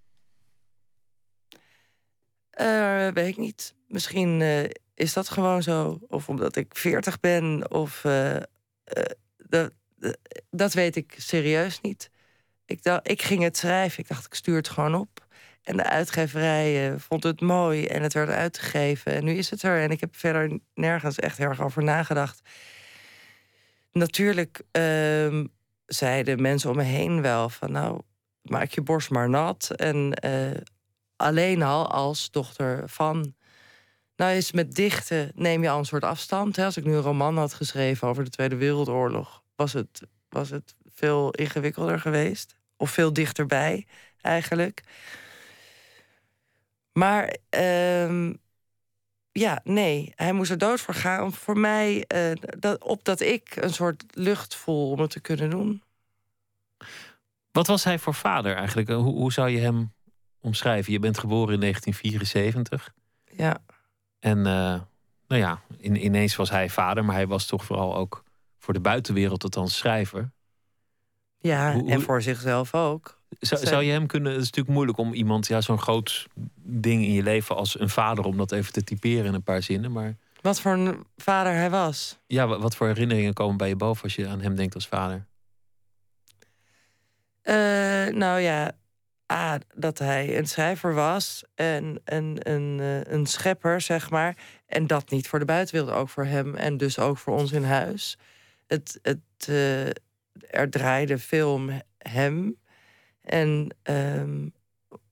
Eh, 2.50 3.08
weet 3.08 3.28
ik 3.28 3.36
niet. 3.36 3.74
Misschien 3.88 4.40
eh, 4.40 4.64
is 4.94 5.12
dat 5.12 5.28
gewoon 5.28 5.62
zo. 5.62 5.98
Of 6.08 6.28
omdat 6.28 6.56
ik 6.56 6.76
40 6.76 7.20
ben. 7.20 7.70
Of 7.70 8.00
dat, 9.36 9.72
dat 10.50 10.72
weet 10.72 10.96
ik 10.96 11.14
serieus 11.18 11.80
niet. 11.80 12.10
Ik, 12.66 12.82
dacht, 12.82 13.10
ik 13.10 13.22
ging 13.22 13.42
het 13.42 13.56
schrijven. 13.56 13.98
Ik 13.98 14.08
dacht, 14.08 14.26
ik 14.26 14.34
stuur 14.34 14.56
het 14.56 14.68
gewoon 14.68 14.94
op. 14.94 15.26
En 15.62 15.76
de 15.76 15.84
uitgeverij 15.84 16.94
vond 16.98 17.22
het 17.22 17.40
mooi 17.40 17.86
en 17.86 18.02
het 18.02 18.12
werd 18.12 18.28
uitgegeven. 18.28 19.12
En 19.12 19.24
nu 19.24 19.32
is 19.32 19.50
het 19.50 19.62
er. 19.62 19.82
En 19.82 19.90
ik 19.90 20.00
heb 20.00 20.16
verder 20.16 20.58
nergens 20.74 21.18
echt 21.18 21.38
heel 21.38 21.48
erg 21.48 21.62
over 21.62 21.82
nagedacht. 21.82 22.40
Natuurlijk 23.92 24.62
um, 24.72 25.52
zeiden 25.86 26.42
mensen 26.42 26.70
om 26.70 26.76
me 26.76 26.82
heen 26.82 27.22
wel 27.22 27.48
van... 27.48 27.72
nou, 27.72 28.00
maak 28.42 28.70
je 28.70 28.82
borst 28.82 29.10
maar 29.10 29.28
nat. 29.28 29.70
En 29.70 30.18
uh, 30.24 30.60
alleen 31.16 31.62
al 31.62 31.90
als 31.90 32.30
dochter 32.30 32.88
van... 32.88 33.34
Nou, 34.16 34.32
is 34.32 34.52
met 34.52 34.74
dichten 34.74 35.32
neem 35.34 35.62
je 35.62 35.70
al 35.70 35.78
een 35.78 35.84
soort 35.84 36.04
afstand. 36.04 36.56
Hè? 36.56 36.64
Als 36.64 36.76
ik 36.76 36.84
nu 36.84 36.94
een 36.94 37.00
roman 37.00 37.38
had 37.38 37.54
geschreven 37.54 38.08
over 38.08 38.24
de 38.24 38.30
Tweede 38.30 38.56
Wereldoorlog... 38.56 39.42
was 39.56 39.72
het, 39.72 40.02
was 40.28 40.50
het 40.50 40.74
veel 40.94 41.30
ingewikkelder 41.30 42.00
geweest. 42.00 42.56
Of 42.76 42.90
veel 42.90 43.12
dichterbij, 43.12 43.86
eigenlijk. 44.20 44.82
Maar 46.92 47.36
um, 47.50 48.38
ja, 49.32 49.60
nee, 49.64 50.12
hij 50.14 50.32
moest 50.32 50.50
er 50.50 50.58
dood 50.58 50.80
voor 50.80 50.94
gaan. 50.94 51.32
Voor 51.32 51.58
mij, 51.58 52.04
uh, 52.14 52.32
dat, 52.58 52.84
opdat 52.84 53.20
ik 53.20 53.56
een 53.56 53.72
soort 53.72 54.04
lucht 54.10 54.54
voel 54.54 54.90
om 54.90 55.00
het 55.00 55.10
te 55.10 55.20
kunnen 55.20 55.50
doen. 55.50 55.82
Wat 57.50 57.66
was 57.66 57.84
hij 57.84 57.98
voor 57.98 58.14
vader 58.14 58.56
eigenlijk? 58.56 58.88
Hoe, 58.88 59.14
hoe 59.14 59.32
zou 59.32 59.50
je 59.50 59.60
hem 59.60 59.92
omschrijven? 60.40 60.92
Je 60.92 60.98
bent 60.98 61.18
geboren 61.18 61.54
in 61.54 61.60
1974. 61.60 62.94
Ja. 63.36 63.58
En 64.18 64.38
uh, 64.38 64.80
nou 65.26 65.42
ja, 65.42 65.62
in, 65.78 66.04
ineens 66.04 66.36
was 66.36 66.50
hij 66.50 66.70
vader, 66.70 67.04
maar 67.04 67.14
hij 67.14 67.26
was 67.26 67.46
toch 67.46 67.64
vooral 67.64 67.96
ook 67.96 68.24
voor 68.58 68.74
de 68.74 68.80
buitenwereld 68.80 69.44
althans 69.44 69.76
schrijver. 69.76 70.32
Ja, 71.46 71.80
en 71.86 72.00
voor 72.00 72.22
zichzelf 72.22 72.74
ook. 72.74 73.20
Zou, 73.40 73.66
zou 73.66 73.82
je 73.82 73.92
hem 73.92 74.06
kunnen. 74.06 74.32
Het 74.32 74.40
is 74.40 74.46
natuurlijk 74.46 74.74
moeilijk 74.74 74.98
om 74.98 75.12
iemand, 75.12 75.46
ja, 75.46 75.60
zo'n 75.60 75.78
groot 75.78 76.26
ding 76.62 77.02
in 77.02 77.12
je 77.12 77.22
leven 77.22 77.56
als 77.56 77.80
een 77.80 77.88
vader, 77.88 78.24
om 78.24 78.36
dat 78.36 78.52
even 78.52 78.72
te 78.72 78.84
typeren 78.84 79.24
in 79.24 79.34
een 79.34 79.42
paar 79.42 79.62
zinnen. 79.62 79.92
Maar. 79.92 80.16
Wat 80.40 80.60
voor 80.60 80.72
een 80.72 81.06
vader 81.16 81.52
hij 81.52 81.70
was. 81.70 82.18
Ja, 82.26 82.46
wat, 82.46 82.76
voor 82.76 82.86
herinneringen 82.86 83.32
komen 83.32 83.56
bij 83.56 83.68
je 83.68 83.76
boven 83.76 84.02
als 84.02 84.14
je 84.14 84.28
aan 84.28 84.40
hem 84.40 84.54
denkt 84.56 84.74
als 84.74 84.88
vader? 84.88 85.26
Uh, 87.42 87.54
nou 88.14 88.40
ja, 88.40 88.72
A, 89.32 89.58
dat 89.74 89.98
hij 89.98 90.38
een 90.38 90.46
schrijver 90.46 90.94
was 90.94 91.44
en 91.54 92.00
een, 92.04 92.38
een, 92.42 92.80
eh, 92.80 93.12
een 93.12 93.26
schepper, 93.26 93.80
zeg 93.80 94.10
maar. 94.10 94.36
En 94.66 94.86
dat 94.86 95.10
niet 95.10 95.28
voor 95.28 95.38
de 95.38 95.44
buitenwereld, 95.44 95.96
ook 95.96 96.08
voor 96.08 96.24
hem 96.24 96.54
en 96.54 96.76
dus 96.76 96.98
ook 96.98 97.18
voor 97.18 97.38
ons 97.38 97.52
in 97.52 97.64
huis. 97.64 98.18
Het, 98.66 98.98
het, 99.02 99.48
uh, 99.48 99.90
er 100.40 100.70
draaide 100.70 101.18
veel 101.18 101.52
om 101.52 101.70
hem. 101.98 102.56
En, 103.22 103.76
um, 103.82 104.52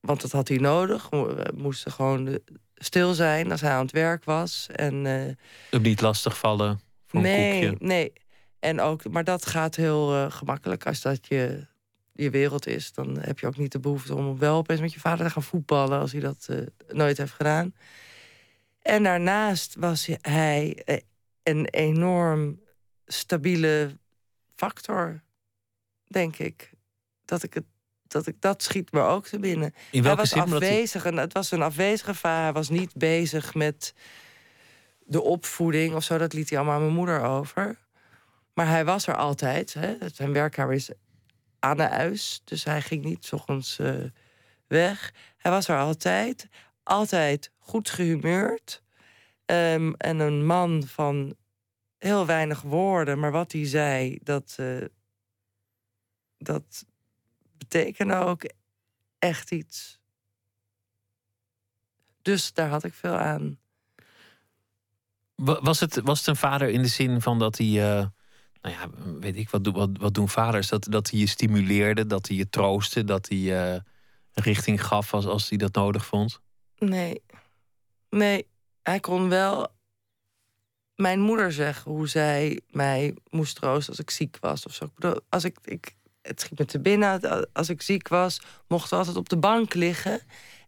want 0.01 0.21
dat 0.21 0.33
had 0.33 0.49
hij 0.49 0.57
nodig. 0.57 1.09
We 1.11 1.53
moesten 1.55 1.93
gewoon 1.93 2.39
stil 2.75 3.15
zijn 3.15 3.51
als 3.51 3.61
hij 3.61 3.71
aan 3.71 3.83
het 3.83 3.93
werk 3.93 4.25
was. 4.25 4.69
En, 4.73 5.05
uh, 5.05 5.81
niet 5.81 6.01
lastig 6.01 6.39
vallen 6.39 6.81
voor 7.07 7.21
nee, 7.21 7.63
een 7.63 7.71
koekje. 7.71 7.87
Nee, 7.87 8.13
en 8.59 8.81
ook, 8.81 9.11
maar 9.11 9.25
dat 9.25 9.47
gaat 9.47 9.77
heel 9.77 10.15
uh, 10.15 10.31
gemakkelijk 10.31 10.87
als 10.87 11.01
dat 11.01 11.27
je, 11.27 11.67
je 12.13 12.31
wereld 12.31 12.67
is. 12.67 12.93
Dan 12.93 13.19
heb 13.21 13.39
je 13.39 13.47
ook 13.47 13.57
niet 13.57 13.73
de 13.73 13.81
behoefte 13.81 14.15
om 14.15 14.39
wel 14.39 14.57
opeens 14.57 14.81
met 14.81 14.93
je 14.93 15.01
vader 15.01 15.27
te 15.27 15.33
gaan 15.33 15.43
voetballen... 15.43 16.01
als 16.01 16.13
hij 16.13 16.21
dat 16.21 16.47
uh, 16.51 16.59
nooit 16.89 17.19
heeft 17.19 17.33
gedaan. 17.33 17.75
En 18.83 19.03
daarnaast 19.03 19.77
was 19.79 20.09
hij 20.21 20.83
een 21.43 21.67
enorm 21.67 22.61
stabiele 23.07 24.01
factor, 24.63 25.23
denk 26.05 26.39
ik. 26.39 26.71
Dat 27.25 27.43
ik 27.43 27.55
het 27.55 27.65
dat, 28.13 28.27
ik, 28.27 28.41
dat 28.41 28.63
schiet 28.63 28.93
me 28.93 29.01
ook 29.01 29.27
te 29.27 29.39
binnen. 29.39 29.75
In 29.91 30.05
hij 30.05 30.17
was 30.17 30.33
afwezig. 30.33 31.05
En 31.05 31.17
het 31.17 31.33
was 31.33 31.51
een 31.51 31.63
afwezige 31.63 32.15
vader. 32.15 32.43
Hij 32.43 32.53
was 32.53 32.69
niet 32.69 32.95
bezig 32.95 33.55
met 33.55 33.95
de 34.99 35.23
opvoeding 35.23 35.95
of 35.95 36.03
zo. 36.03 36.19
Dat 36.19 36.33
liet 36.33 36.49
hij 36.49 36.59
allemaal 36.59 36.77
aan 36.77 36.83
mijn 36.83 36.95
moeder 36.95 37.23
over. 37.23 37.79
Maar 38.55 38.67
hij 38.67 38.85
was 38.85 39.07
er 39.07 39.17
altijd. 39.17 39.75
Hè. 39.75 39.97
Zijn 40.15 40.33
werkkamer 40.33 40.75
is 40.75 40.91
aan 41.59 41.77
de 41.77 41.83
huis. 41.83 42.43
Dus 42.45 42.65
hij 42.65 42.83
ging 42.83 43.05
niet 43.05 43.25
s 43.25 43.33
ochtends 43.33 43.79
uh, 43.79 43.95
weg. 44.67 45.13
Hij 45.37 45.51
was 45.51 45.69
er 45.69 45.79
altijd. 45.79 46.49
Altijd 46.83 47.51
goed 47.59 47.91
gehumeurd. 47.91 48.83
Um, 49.47 49.95
en 49.95 50.19
een 50.19 50.47
man 50.47 50.83
van 50.87 51.37
heel 52.03 52.27
weinig 52.27 52.61
woorden. 52.61 53.19
Maar 53.19 53.33
wat 53.33 53.53
hij 53.53 53.67
zei, 53.67 54.19
dat... 54.23 54.57
Uh, 54.61 54.85
dat 56.39 56.87
betekenen 57.59 58.19
ook 58.19 58.45
echt 59.19 59.51
iets. 59.51 60.01
Dus 62.23 62.53
daar 62.53 62.69
had 62.69 62.85
ik 62.85 62.95
veel 62.95 63.17
aan. 63.17 63.59
Was 65.35 65.81
het, 65.81 66.01
was 66.01 66.19
het 66.19 66.27
een 66.29 66.37
vader 66.37 66.69
in 66.69 66.83
de 66.83 66.89
zin 66.89 67.21
van 67.21 67.39
dat 67.39 67.59
hij. 67.59 67.67
Uh, 67.67 68.07
nou 68.61 68.75
ja, 68.75 68.91
weet 69.21 69.37
ik, 69.37 69.51
wat, 69.51 69.67
wat, 69.67 69.91
wat 69.93 70.15
doen 70.15 70.29
vaders? 70.29 70.69
Dat, 70.69 70.87
dat 70.91 71.11
hij 71.11 71.19
je 71.19 71.27
stimuleerde, 71.27 72.07
dat 72.07 72.29
hij 72.29 72.37
je 72.37 72.49
troostte, 72.49 73.05
dat 73.05 73.29
hij 73.29 73.39
uh, 73.39 73.81
richting 74.33 74.87
gaf 74.87 75.15
als, 75.15 75.27
als 75.27 75.49
hij 75.49 75.59
dat 75.59 75.75
nodig 75.75 76.07
vond? 76.07 76.41
Nee. 76.79 77.23
Nee, 78.11 78.47
hij 78.83 79.01
kon 79.01 79.29
wel 79.29 79.69
mijn 81.03 81.21
moeder 81.21 81.53
zeggen 81.53 81.93
hoe 81.93 82.09
zij 82.09 82.61
mij 82.71 83.15
moest 83.31 83.57
troosten 83.57 83.89
als 83.91 84.01
ik 84.01 84.11
ziek 84.11 84.37
was 84.41 84.67
of 84.67 84.75
zo. 84.75 84.91
Als 85.29 85.45
ik, 85.45 85.57
ik, 85.65 85.95
het 86.23 86.41
schiet 86.41 86.59
me 86.59 86.65
te 86.65 86.81
binnen. 86.81 87.49
Als 87.53 87.69
ik 87.69 87.83
ziek 87.83 88.09
was, 88.09 88.41
mochten 88.69 88.91
we 88.91 88.97
altijd 88.97 89.17
op 89.17 89.29
de 89.29 89.37
bank 89.37 89.75
liggen. 89.75 90.21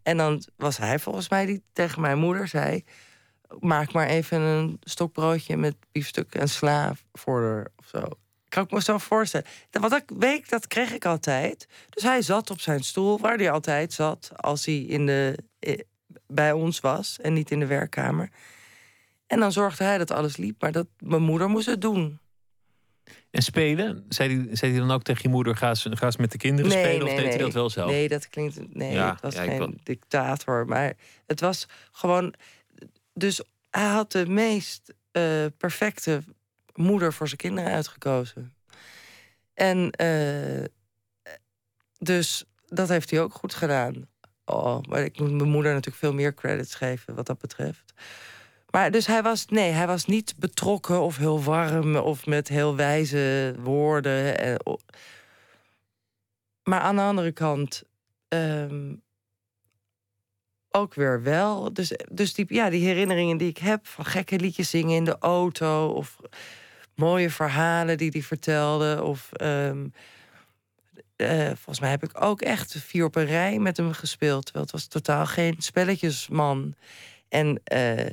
En 0.02 0.16
dan 0.16 0.42
was 0.56 0.76
hij 0.76 0.98
volgens 0.98 1.28
mij 1.28 1.46
die 1.46 1.62
tegen 1.72 2.00
mijn 2.00 2.18
moeder 2.18 2.48
zei... 2.48 2.84
maak 3.60 3.92
maar 3.92 4.06
even 4.06 4.40
een 4.40 4.80
stokbroodje 4.80 5.56
met 5.56 5.76
biefstuk 5.92 6.34
en 6.34 6.48
sla 6.48 6.94
voor 7.12 7.42
haar 7.42 7.68
of 7.76 7.86
zo. 7.86 8.02
Kan 8.48 8.64
ik 8.64 8.70
me 8.70 8.82
zo 8.82 8.98
voorstellen. 8.98 9.46
Wat 9.70 9.92
ik 9.92 10.10
weet, 10.18 10.48
dat 10.48 10.66
kreeg 10.66 10.92
ik 10.92 11.04
altijd. 11.04 11.66
Dus 11.90 12.02
hij 12.02 12.22
zat 12.22 12.50
op 12.50 12.60
zijn 12.60 12.84
stoel, 12.84 13.18
waar 13.20 13.36
hij 13.36 13.50
altijd 13.50 13.92
zat... 13.92 14.30
als 14.36 14.64
hij 14.64 14.78
in 14.78 15.06
de, 15.06 15.38
bij 16.26 16.52
ons 16.52 16.80
was 16.80 17.18
en 17.20 17.32
niet 17.32 17.50
in 17.50 17.58
de 17.58 17.66
werkkamer. 17.66 18.30
En 19.34 19.40
dan 19.40 19.52
zorgde 19.52 19.84
hij 19.84 19.98
dat 19.98 20.10
alles 20.10 20.36
liep, 20.36 20.60
maar 20.62 20.72
dat, 20.72 20.86
mijn 20.98 21.22
moeder 21.22 21.48
moest 21.48 21.66
het 21.66 21.80
doen. 21.80 22.18
En 23.30 23.42
spelen? 23.42 24.04
Zei 24.08 24.36
hij, 24.36 24.56
zei 24.56 24.70
hij 24.70 24.80
dan 24.80 24.90
ook 24.90 25.02
tegen 25.02 25.22
je 25.22 25.28
moeder: 25.28 25.56
ga 25.56 25.68
eens, 25.68 25.86
ga 25.90 26.06
eens 26.06 26.16
met 26.16 26.32
de 26.32 26.38
kinderen 26.38 26.70
spelen? 26.70 27.06
Of 27.06 27.14
deed 27.14 27.28
hij 27.28 27.38
dat 27.38 27.52
wel 27.52 27.70
zelf? 27.70 27.90
Nee, 27.90 28.08
dat 28.08 28.28
klinkt. 28.28 28.74
Nee, 28.74 28.96
het 28.96 29.20
was 29.20 29.34
geen 29.34 29.80
dictator. 29.82 30.66
Maar 30.66 30.92
het 31.26 31.40
was 31.40 31.66
gewoon. 31.92 32.34
Dus 33.14 33.42
hij 33.70 33.88
had 33.88 34.12
de 34.12 34.26
meest 34.26 34.94
uh, 35.12 35.44
perfecte 35.56 36.22
moeder 36.74 37.12
voor 37.12 37.26
zijn 37.26 37.40
kinderen 37.40 37.72
uitgekozen. 37.72 38.54
En 39.54 39.94
uh, 40.02 40.64
dus 41.98 42.44
dat 42.66 42.88
heeft 42.88 43.10
hij 43.10 43.20
ook 43.20 43.34
goed 43.34 43.54
gedaan. 43.54 44.08
Oh, 44.44 44.80
maar 44.88 45.04
ik 45.04 45.18
moet 45.18 45.32
mijn 45.32 45.50
moeder 45.50 45.72
natuurlijk 45.72 46.04
veel 46.04 46.14
meer 46.14 46.34
credits 46.34 46.74
geven 46.74 47.14
wat 47.14 47.26
dat 47.26 47.38
betreft. 47.38 47.94
Maar 48.74 48.90
dus 48.90 49.06
hij 49.06 49.22
was, 49.22 49.46
nee, 49.46 49.70
hij 49.70 49.86
was 49.86 50.04
niet 50.04 50.34
betrokken 50.36 51.00
of 51.00 51.16
heel 51.16 51.42
warm 51.42 51.96
of 51.96 52.26
met 52.26 52.48
heel 52.48 52.76
wijze 52.76 53.54
woorden. 53.58 54.38
En, 54.38 54.78
maar 56.62 56.80
aan 56.80 56.96
de 56.96 57.02
andere 57.02 57.32
kant 57.32 57.82
um, 58.28 59.02
ook 60.70 60.94
weer 60.94 61.22
wel. 61.22 61.72
Dus, 61.72 61.92
dus 62.12 62.34
die, 62.34 62.44
ja, 62.48 62.70
die 62.70 62.84
herinneringen 62.84 63.36
die 63.36 63.48
ik 63.48 63.58
heb 63.58 63.86
van 63.86 64.04
gekke 64.04 64.38
liedjes 64.38 64.70
zingen 64.70 64.96
in 64.96 65.04
de 65.04 65.18
auto 65.18 65.88
of 65.88 66.16
mooie 66.94 67.30
verhalen 67.30 67.98
die 67.98 68.10
hij 68.10 68.22
vertelde. 68.22 69.02
Of 69.02 69.30
um, 69.40 69.92
uh, 71.16 71.46
volgens 71.46 71.80
mij 71.80 71.90
heb 71.90 72.02
ik 72.02 72.22
ook 72.22 72.42
echt 72.42 72.76
vier 72.78 73.04
op 73.04 73.16
een 73.16 73.26
rij 73.26 73.58
met 73.58 73.76
hem 73.76 73.92
gespeeld. 73.92 74.44
Terwijl 74.44 74.64
het 74.64 74.74
was 74.74 74.86
totaal 74.86 75.26
geen 75.26 75.54
spelletjesman. 75.58 76.74
En 77.28 77.60
uh, 77.72 78.06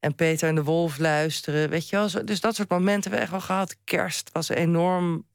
en 0.00 0.14
Peter 0.14 0.48
en 0.48 0.54
de 0.54 0.64
Wolf 0.64 0.98
luisteren. 0.98 1.70
Weet 1.70 1.88
je 1.88 1.96
wel? 1.96 2.24
Dus 2.24 2.40
dat 2.40 2.54
soort 2.54 2.68
momenten 2.68 3.10
hebben 3.10 3.10
we 3.10 3.24
echt 3.24 3.30
wel 3.30 3.40
gehad. 3.40 3.76
Kerst 3.84 4.30
was 4.32 4.48
enorm 4.48 5.26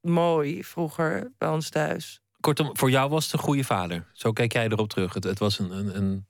mooi 0.00 0.64
vroeger 0.64 1.32
bij 1.38 1.48
ons 1.48 1.68
thuis. 1.68 2.20
Kortom, 2.40 2.76
voor 2.76 2.90
jou 2.90 3.10
was 3.10 3.24
het 3.24 3.32
een 3.32 3.38
goede 3.38 3.64
vader. 3.64 4.06
Zo 4.12 4.32
kijk 4.32 4.52
jij 4.52 4.68
erop 4.68 4.88
terug. 4.88 5.14
Het, 5.14 5.24
het 5.24 5.38
was 5.38 5.58
een, 5.58 5.70
een, 5.70 5.96
een 5.96 6.26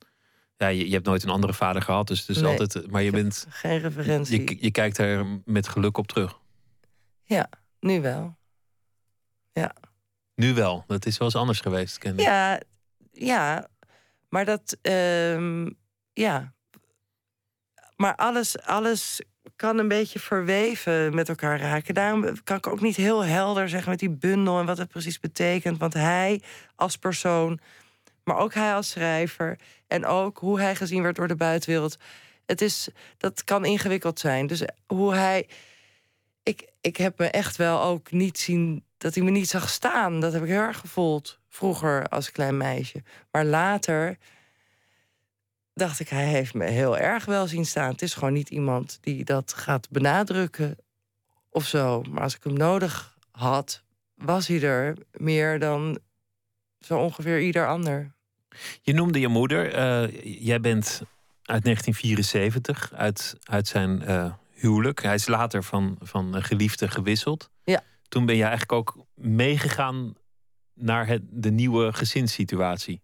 ja, 0.56 0.66
je, 0.66 0.86
je, 0.86 0.92
hebt 0.92 1.06
nooit 1.06 1.22
een 1.22 1.30
andere 1.30 1.52
vader 1.52 1.82
gehad, 1.82 2.06
dus, 2.06 2.24
dus 2.24 2.42
altijd. 2.42 2.90
Maar 2.90 3.02
je 3.02 3.10
bent 3.10 3.46
geen 3.48 3.78
referentie. 3.78 4.40
Je, 4.40 4.56
je 4.60 4.70
kijkt 4.70 4.98
er 4.98 5.26
met 5.44 5.68
geluk 5.68 5.98
op 5.98 6.06
terug. 6.06 6.38
Ja, 7.22 7.48
nu 7.80 8.00
wel. 8.00 8.36
Ja. 9.52 9.74
Nu 10.34 10.54
wel. 10.54 10.84
Dat 10.86 11.06
is 11.06 11.18
wel 11.18 11.26
eens 11.26 11.36
anders 11.36 11.60
geweest. 11.60 11.98
Ken 11.98 12.16
ja, 12.16 12.60
ja, 13.12 13.68
maar 14.28 14.44
dat, 14.44 14.78
um, 14.82 15.76
ja, 16.12 16.53
Maar 17.96 18.14
alles, 18.14 18.62
alles 18.62 19.20
kan 19.56 19.78
een 19.78 19.88
beetje 19.88 20.18
verweven 20.18 21.14
met 21.14 21.28
elkaar 21.28 21.60
raken. 21.60 21.94
Daarom 21.94 22.42
kan 22.44 22.56
ik 22.56 22.66
ook 22.66 22.80
niet 22.80 22.96
heel 22.96 23.24
helder 23.24 23.68
zeggen 23.68 23.90
met 23.90 23.98
die 23.98 24.10
bundel 24.10 24.58
en 24.58 24.66
wat 24.66 24.78
het 24.78 24.88
precies 24.88 25.20
betekent. 25.20 25.78
Want 25.78 25.94
hij 25.94 26.42
als 26.74 26.96
persoon, 26.96 27.60
maar 28.24 28.36
ook 28.36 28.54
hij 28.54 28.74
als 28.74 28.90
schrijver 28.90 29.58
en 29.86 30.06
ook 30.06 30.38
hoe 30.38 30.60
hij 30.60 30.76
gezien 30.76 31.02
werd 31.02 31.16
door 31.16 31.28
de 31.28 31.36
buitenwereld. 31.36 31.96
Het 32.46 32.60
is, 32.60 32.88
dat 33.18 33.44
kan 33.44 33.64
ingewikkeld 33.64 34.18
zijn. 34.20 34.46
Dus 34.46 34.62
hoe 34.86 35.14
hij. 35.14 35.48
Ik, 36.42 36.68
ik 36.80 36.96
heb 36.96 37.18
me 37.18 37.26
echt 37.26 37.56
wel 37.56 37.82
ook 37.82 38.10
niet 38.10 38.38
zien 38.38 38.84
dat 38.98 39.14
hij 39.14 39.24
me 39.24 39.30
niet 39.30 39.48
zag 39.48 39.68
staan. 39.68 40.20
Dat 40.20 40.32
heb 40.32 40.42
ik 40.42 40.48
heel 40.48 40.60
erg 40.60 40.78
gevoeld 40.78 41.38
vroeger 41.48 42.06
als 42.06 42.32
klein 42.32 42.56
meisje. 42.56 43.02
Maar 43.30 43.44
later 43.44 44.18
dacht 45.74 46.00
ik, 46.00 46.08
hij 46.08 46.26
heeft 46.26 46.54
me 46.54 46.64
heel 46.64 46.98
erg 46.98 47.24
wel 47.24 47.46
zien 47.46 47.66
staan. 47.66 47.90
Het 47.90 48.02
is 48.02 48.14
gewoon 48.14 48.32
niet 48.32 48.50
iemand 48.50 48.98
die 49.00 49.24
dat 49.24 49.52
gaat 49.52 49.90
benadrukken 49.90 50.76
of 51.50 51.66
zo. 51.66 52.02
Maar 52.02 52.22
als 52.22 52.36
ik 52.36 52.44
hem 52.44 52.52
nodig 52.52 53.16
had, 53.30 53.82
was 54.14 54.46
hij 54.46 54.62
er 54.62 54.96
meer 55.12 55.58
dan 55.58 55.98
zo 56.80 56.98
ongeveer 56.98 57.40
ieder 57.40 57.68
ander. 57.68 58.12
Je 58.82 58.92
noemde 58.92 59.20
je 59.20 59.28
moeder. 59.28 59.66
Uh, 59.66 60.22
jij 60.42 60.60
bent 60.60 61.02
uit 61.42 61.64
1974, 61.64 62.92
uit, 62.92 63.36
uit 63.42 63.68
zijn 63.68 64.02
uh, 64.02 64.32
huwelijk. 64.50 65.02
Hij 65.02 65.14
is 65.14 65.26
later 65.26 65.64
van, 65.64 65.96
van 66.00 66.42
geliefde 66.42 66.88
gewisseld. 66.88 67.50
Ja. 67.64 67.82
Toen 68.08 68.26
ben 68.26 68.36
je 68.36 68.42
eigenlijk 68.42 68.72
ook 68.72 68.96
meegegaan 69.14 70.14
naar 70.74 71.06
het, 71.06 71.22
de 71.30 71.50
nieuwe 71.50 71.92
gezinssituatie. 71.92 73.02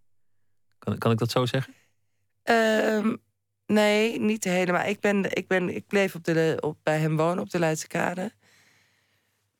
Kan, 0.78 0.98
kan 0.98 1.10
ik 1.10 1.18
dat 1.18 1.30
zo 1.30 1.46
zeggen? 1.46 1.74
Um, 2.50 3.22
nee, 3.66 4.20
niet 4.20 4.44
helemaal. 4.44 4.86
Ik, 4.86 5.00
ben, 5.00 5.36
ik, 5.36 5.46
ben, 5.46 5.74
ik 5.74 5.86
bleef 5.86 6.14
op 6.14 6.24
de, 6.24 6.56
op, 6.60 6.78
bij 6.82 6.98
hem 6.98 7.16
wonen 7.16 7.42
op 7.42 7.50
de 7.50 7.58
Leidse 7.58 7.86
Kade. 7.86 8.32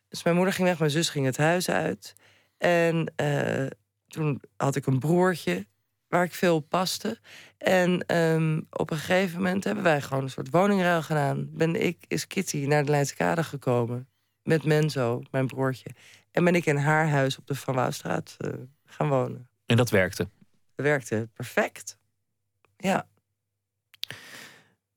Dus 0.09 0.23
mijn 0.23 0.37
moeder 0.37 0.55
ging 0.55 0.69
weg, 0.69 0.79
mijn 0.79 0.91
zus 0.91 1.09
ging 1.09 1.27
het 1.27 1.37
huis 1.37 1.69
uit. 1.69 2.15
En 2.59 3.13
uh, 3.23 3.67
toen 4.07 4.43
had 4.57 4.77
ik 4.77 4.87
een 4.87 4.99
broertje 4.99 5.67
waar 6.09 6.25
ik 6.25 6.35
veel 6.35 6.55
op 6.55 6.69
paste. 6.69 7.19
En 7.59 8.17
um, 8.17 8.67
op 8.71 8.91
een 8.91 8.97
gegeven 8.97 9.37
moment 9.37 9.65
hebben 9.65 9.85
wij 9.85 10.01
gewoon 10.01 10.23
een 10.23 10.31
soort 10.31 10.51
woningruil 10.51 11.03
gedaan. 11.03 11.49
Ben 11.53 11.83
ik, 11.83 12.05
is 12.09 12.27
Kitty 12.27 12.67
naar 12.67 12.85
de 12.85 12.91
Leidse 12.91 13.15
Kade 13.15 13.45
gekomen. 13.45 14.09
Met 14.43 14.65
Menzo, 14.65 15.23
mijn 15.31 15.47
broertje. 15.47 15.91
En 16.31 16.45
ben 16.45 16.55
ik 16.55 16.67
in 16.67 16.77
haar 16.77 17.09
huis 17.09 17.39
op 17.39 17.47
de 17.47 17.55
Van 17.55 17.75
Wouwstraat 17.75 18.37
uh, 18.39 18.53
gaan 18.85 19.09
wonen. 19.09 19.49
En 19.67 19.77
dat 19.77 19.91
werkte? 19.91 20.29
Dat 20.75 20.87
werkte 20.87 21.29
perfect. 21.33 21.99
Ja. 22.81 23.07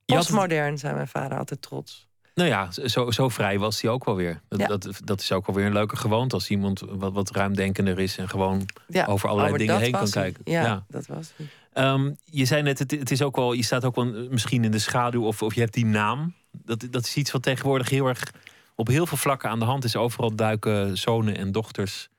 Postmodern, 0.05 0.77
zei 0.77 0.93
mijn 0.93 1.07
vader 1.07 1.37
altijd 1.37 1.61
trots. 1.61 2.07
Nou 2.33 2.49
ja, 2.49 2.71
zo, 2.71 3.11
zo 3.11 3.29
vrij 3.29 3.59
was 3.59 3.81
hij 3.81 3.91
ook 3.91 4.05
wel 4.05 4.15
weer. 4.15 4.41
Dat, 4.49 4.59
ja. 4.59 4.67
dat, 4.67 4.99
dat, 5.03 5.21
is 5.21 5.31
ook 5.31 5.45
wel 5.45 5.55
weer 5.55 5.65
een 5.65 5.73
leuke 5.73 5.95
gewoonte 5.95 6.35
als 6.35 6.49
iemand 6.49 6.79
wat, 6.89 7.13
wat 7.13 7.31
ruimdenkender 7.31 7.99
is 7.99 8.17
en 8.17 8.29
gewoon 8.29 8.65
ja. 8.87 9.05
over 9.05 9.29
allerlei 9.29 9.57
dingen 9.57 9.79
heen 9.79 9.91
kan 9.91 10.09
kijken. 10.09 10.41
Ja, 10.45 10.63
ja, 10.63 10.85
dat 10.87 11.07
was 11.07 11.33
um, 11.73 12.17
je 12.23 12.45
zei 12.45 12.61
net, 12.61 12.79
het, 12.79 12.91
het, 12.91 13.11
is 13.11 13.21
ook 13.21 13.35
wel, 13.35 13.53
je 13.53 13.63
staat 13.63 13.85
ook 13.85 13.95
wel 13.95 14.05
misschien 14.29 14.63
in 14.63 14.71
de 14.71 14.79
schaduw 14.79 15.25
of, 15.25 15.41
of 15.41 15.53
je 15.53 15.59
hebt 15.59 15.73
die 15.73 15.85
naam. 15.85 16.33
Dat, 16.51 16.87
dat 16.89 17.05
is 17.05 17.15
iets 17.15 17.31
wat 17.31 17.43
tegenwoordig 17.43 17.89
heel 17.89 18.07
erg 18.07 18.31
op 18.75 18.87
heel 18.87 19.05
veel 19.05 19.17
vlakken 19.17 19.49
aan 19.49 19.59
de 19.59 19.65
hand 19.65 19.83
is. 19.83 19.95
Overal 19.95 20.35
duiken 20.35 20.97
zonen 20.97 21.37
en 21.37 21.51
dochters 21.51 22.09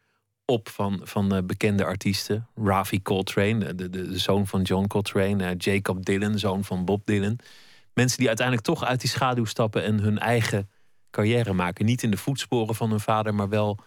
op 0.44 0.68
van, 0.68 1.00
van 1.02 1.34
uh, 1.34 1.42
bekende 1.42 1.84
artiesten. 1.84 2.48
Ravi 2.54 3.02
Coltrane, 3.02 3.74
de, 3.74 3.90
de, 3.90 4.08
de 4.08 4.18
zoon 4.18 4.46
van 4.46 4.62
John 4.62 4.86
Coltrane. 4.86 5.44
Uh, 5.44 5.50
Jacob 5.58 6.04
Dylan, 6.04 6.38
zoon 6.38 6.64
van 6.64 6.84
Bob 6.84 7.06
Dylan. 7.06 7.38
Mensen 7.94 8.18
die 8.18 8.28
uiteindelijk 8.28 8.66
toch 8.66 8.84
uit 8.84 9.00
die 9.00 9.10
schaduw 9.10 9.44
stappen 9.44 9.84
en 9.84 10.00
hun 10.00 10.18
eigen 10.18 10.70
carrière 11.10 11.52
maken. 11.52 11.84
Niet 11.84 12.02
in 12.02 12.10
de 12.10 12.16
voetsporen 12.16 12.74
van 12.74 12.90
hun 12.90 13.00
vader, 13.00 13.34
maar 13.34 13.48
wel 13.48 13.78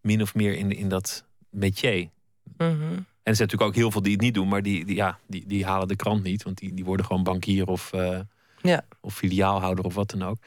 min 0.00 0.22
of 0.22 0.34
meer 0.34 0.54
in, 0.54 0.70
in 0.70 0.88
dat 0.88 1.24
métier. 1.50 2.10
Mm 2.56 2.80
-hmm. 2.80 3.06
En 3.22 3.30
er 3.30 3.36
zijn 3.36 3.48
natuurlijk 3.48 3.62
ook 3.62 3.74
heel 3.74 3.90
veel 3.90 4.02
die 4.02 4.12
het 4.12 4.20
niet 4.20 4.34
doen, 4.34 4.48
maar 4.48 4.62
die, 4.62 4.84
die, 4.84 4.96
ja, 4.96 5.18
die, 5.26 5.46
die 5.46 5.64
halen 5.64 5.88
de 5.88 5.96
krant 5.96 6.22
niet. 6.22 6.42
Want 6.42 6.58
die, 6.58 6.74
die 6.74 6.84
worden 6.84 7.06
gewoon 7.06 7.22
bankier 7.22 7.66
of, 7.66 7.92
uh, 7.92 8.20
ja. 8.62 8.84
of 9.00 9.14
filiaalhouder 9.14 9.84
of 9.84 9.94
wat 9.94 10.10
dan 10.10 10.22
ook. 10.22 10.38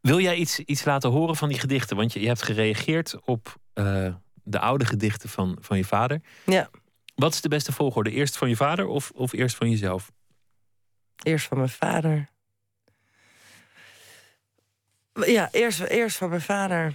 Wil 0.00 0.20
jij 0.20 0.36
iets, 0.36 0.58
iets 0.58 0.84
laten 0.84 1.10
horen 1.10 1.36
van 1.36 1.48
die 1.48 1.58
gedichten? 1.58 1.96
Want 1.96 2.12
je, 2.12 2.20
je 2.20 2.26
hebt 2.26 2.42
gereageerd 2.42 3.16
op 3.24 3.56
de 4.48 4.58
oude 4.58 4.84
gedichten 4.84 5.28
van, 5.28 5.58
van 5.60 5.76
je 5.76 5.84
vader. 5.84 6.20
Ja. 6.44 6.70
Wat 7.14 7.34
is 7.34 7.40
de 7.40 7.48
beste 7.48 7.72
volgorde? 7.72 8.10
Eerst 8.10 8.36
van 8.36 8.48
je 8.48 8.56
vader 8.56 8.86
of, 8.86 9.10
of 9.14 9.32
eerst 9.32 9.56
van 9.56 9.70
jezelf? 9.70 10.12
Eerst 11.22 11.46
van 11.46 11.56
mijn 11.56 11.68
vader. 11.68 12.28
Ja, 15.12 15.48
eerst, 15.52 15.80
eerst 15.80 16.16
van 16.16 16.28
mijn 16.28 16.40
vader. 16.40 16.86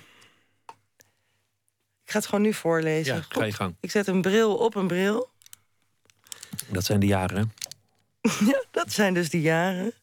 Ik 2.03 2.11
ga 2.11 2.17
het 2.17 2.25
gewoon 2.25 2.41
nu 2.41 2.53
voorlezen. 2.53 3.15
Ja, 3.15 3.21
ga 3.29 3.43
je 3.43 3.51
gang. 3.51 3.75
Ik 3.79 3.91
zet 3.91 4.07
een 4.07 4.21
bril 4.21 4.55
op 4.55 4.75
een 4.75 4.87
bril. 4.87 5.29
Dat 6.67 6.83
zijn 6.83 6.99
de 6.99 7.05
jaren, 7.05 7.53
ja, 8.51 8.63
dat 8.71 8.91
zijn 8.91 9.13
dus 9.13 9.29
de 9.29 9.41
jaren. 9.41 9.93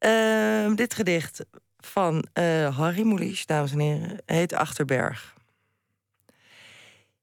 Uh, 0.00 0.76
dit 0.76 0.94
gedicht 0.94 1.44
van 1.78 2.26
uh, 2.34 2.76
Harry 2.76 3.06
Mulisch, 3.06 3.46
dames 3.46 3.72
en 3.72 3.78
heren, 3.78 4.22
heet 4.26 4.52
Achterberg. 4.52 5.34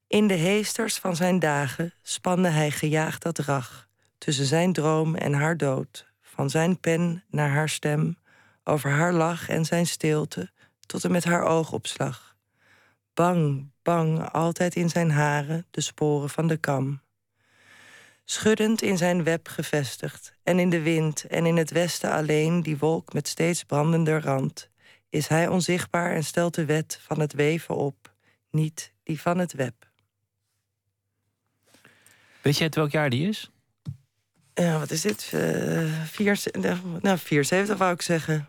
In 0.08 0.26
de 0.26 0.34
heesters 0.34 0.98
van 0.98 1.16
zijn 1.16 1.38
dagen 1.38 1.94
spande 2.02 2.48
hij 2.48 2.70
gejaagd 2.70 3.22
dat 3.22 3.38
rag, 3.38 3.88
tussen 4.18 4.44
zijn 4.44 4.72
droom 4.72 5.14
en 5.14 5.32
haar 5.32 5.56
dood, 5.56 6.06
van 6.22 6.50
zijn 6.50 6.80
pen 6.80 7.24
naar 7.30 7.50
haar 7.50 7.68
stem, 7.68 8.18
over 8.64 8.90
haar 8.90 9.12
lach 9.12 9.48
en 9.48 9.64
zijn 9.64 9.86
stilte, 9.86 10.50
tot 10.86 11.04
en 11.04 11.10
met 11.10 11.24
haar 11.24 11.42
oogopslag. 11.42 12.36
Bang, 13.14 13.70
bang, 13.82 14.30
altijd 14.30 14.74
in 14.74 14.88
zijn 14.88 15.10
haren 15.10 15.66
de 15.70 15.80
sporen 15.80 16.30
van 16.30 16.46
de 16.46 16.56
kam. 16.56 17.00
Schuddend 18.24 18.82
in 18.82 18.96
zijn 18.96 19.24
web 19.24 19.48
gevestigd, 19.48 20.34
en 20.42 20.58
in 20.58 20.70
de 20.70 20.82
wind 20.82 21.24
en 21.24 21.46
in 21.46 21.56
het 21.56 21.70
westen 21.70 22.12
alleen 22.12 22.62
die 22.62 22.78
wolk 22.78 23.12
met 23.12 23.28
steeds 23.28 23.64
brandender 23.64 24.22
rand, 24.22 24.70
is 25.08 25.28
hij 25.28 25.48
onzichtbaar 25.48 26.12
en 26.12 26.24
stelt 26.24 26.54
de 26.54 26.64
wet 26.64 26.98
van 27.02 27.20
het 27.20 27.32
weven 27.32 27.76
op, 27.76 28.12
niet 28.50 28.92
die 29.02 29.20
van 29.20 29.38
het 29.38 29.52
web. 29.52 29.87
Weet 32.42 32.56
jij 32.56 32.66
het 32.66 32.74
welk 32.74 32.90
jaar 32.90 33.10
die 33.10 33.28
is? 33.28 33.50
Ja, 34.54 34.78
wat 34.78 34.90
is 34.90 35.00
dit? 35.00 35.30
Uh, 35.34 36.04
vier, 36.04 36.40
nou, 37.00 37.18
74 37.18 37.76
wou 37.76 37.92
ik 37.92 38.02
zeggen. 38.02 38.48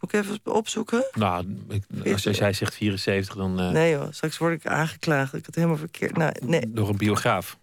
Moet 0.00 0.14
ik 0.14 0.20
even 0.20 0.40
opzoeken? 0.44 1.04
Nou, 1.14 1.58
als, 2.12 2.22
jij 2.22 2.52
zegt 2.52 2.74
74, 2.74 3.34
dan... 3.34 3.60
Uh... 3.60 3.70
Nee 3.70 3.90
joh, 3.90 4.06
straks 4.10 4.38
word 4.38 4.54
ik 4.54 4.66
aangeklaagd. 4.66 5.26
Ik 5.26 5.44
had 5.44 5.46
het 5.46 5.54
helemaal 5.54 5.76
verkeerd. 5.76 6.16
Nou, 6.16 6.32
nee. 6.40 6.72
Door 6.72 6.88
een 6.88 6.96
biograaf? 6.96 7.58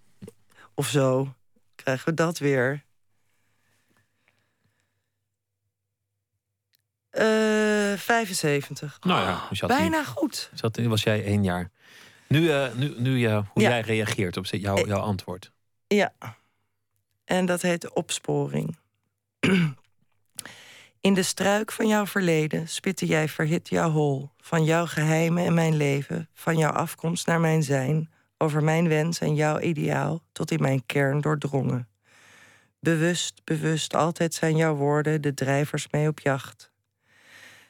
Of 0.74 0.88
zo. 0.88 1.34
Krijgen 1.76 2.06
we 2.06 2.14
dat 2.14 2.38
weer. 2.38 2.84
Uh, 7.12 7.98
75. 7.98 8.98
Nou 9.02 9.22
ja, 9.22 9.48
dus 9.50 9.60
bijna 9.60 10.04
goed. 10.04 10.50
Zat, 10.54 10.78
was 10.78 11.04
jij 11.04 11.26
één 11.26 11.44
jaar. 11.44 11.72
Nu, 12.28 12.42
uh, 12.42 12.74
nu, 12.74 12.94
nu 12.98 13.20
uh, 13.20 13.42
hoe 13.54 13.62
jij 13.62 13.82
reageert 13.82 14.38
op 14.38 14.46
jou, 14.46 14.88
jouw 14.88 15.00
antwoord. 15.00 15.52
Ja, 15.93 16.13
en 17.25 17.45
dat 17.45 17.62
heet 17.62 17.93
opsporing. 17.93 18.77
In 21.01 21.13
de 21.13 21.23
struik 21.23 21.71
van 21.71 21.88
jouw 21.88 22.06
verleden 22.06 22.67
spitte 22.67 23.06
jij 23.06 23.27
verhit 23.27 23.69
jouw 23.69 23.89
hol. 23.89 24.30
Van 24.38 24.63
jouw 24.63 24.86
geheimen 24.86 25.45
en 25.45 25.54
mijn 25.54 25.75
leven, 25.75 26.30
van 26.34 26.58
jouw 26.58 26.71
afkomst 26.71 27.27
naar 27.27 27.39
mijn 27.39 27.63
zijn, 27.63 28.12
over 28.38 28.63
mijn 28.63 28.88
wens 28.88 29.19
en 29.19 29.36
jouw 29.36 29.60
ideaal, 29.60 30.21
tot 30.32 30.51
in 30.51 30.62
mijn 30.62 30.86
kern 30.86 31.21
doordrongen. 31.21 31.88
Bewust, 32.80 33.41
bewust, 33.43 33.95
altijd 33.95 34.34
zijn 34.34 34.56
jouw 34.56 34.75
woorden 34.75 35.21
de 35.21 35.34
drijvers 35.34 35.88
mee 35.89 36.08
op 36.08 36.19
jacht. 36.19 36.71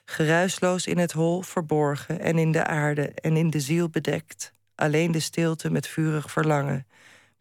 Geruisloos 0.06 0.88
in 0.88 0.98
het 0.98 1.12
hol 1.12 1.42
verborgen 1.42 2.20
en 2.20 2.38
in 2.38 2.52
de 2.52 2.66
aarde 2.66 3.12
en 3.14 3.38
in 3.38 3.50
de 3.50 3.60
ziel 3.60 3.90
bedekt, 3.90 4.54
alleen 4.76 5.12
de 5.12 5.20
stilte 5.20 5.70
met 5.70 5.88
vurig 5.88 6.32
verlangen 6.32 6.86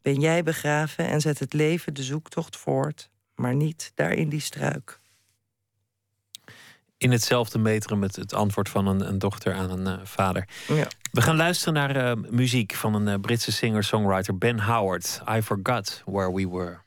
ben 0.02 0.20
jij 0.20 0.42
begraven 0.42 1.08
en 1.08 1.20
zet 1.20 1.38
het 1.38 1.52
leven 1.52 1.94
de 1.94 2.02
zoektocht 2.02 2.56
voort, 2.56 3.10
maar 3.34 3.54
niet 3.54 3.92
daar 3.94 4.12
in 4.12 4.28
die 4.28 4.40
struik. 4.40 5.00
In 6.96 7.10
hetzelfde 7.10 7.58
metrum 7.58 7.98
met 7.98 8.16
het 8.16 8.34
antwoord 8.34 8.68
van 8.68 8.86
een, 8.86 9.08
een 9.08 9.18
dochter 9.18 9.54
aan 9.54 9.70
een 9.70 9.98
uh, 9.98 10.04
vader. 10.04 10.48
Ja. 10.68 10.86
We 11.12 11.22
gaan 11.22 11.36
luisteren 11.36 11.74
naar 11.74 11.96
uh, 11.96 12.30
muziek 12.30 12.74
van 12.74 12.94
een 12.94 13.06
uh, 13.06 13.14
Britse 13.20 13.52
singer-songwriter 13.52 14.38
Ben 14.38 14.60
Howard. 14.60 15.22
I 15.28 15.42
Forgot 15.42 16.02
Where 16.04 16.32
We 16.32 16.48
Were. 16.48 16.78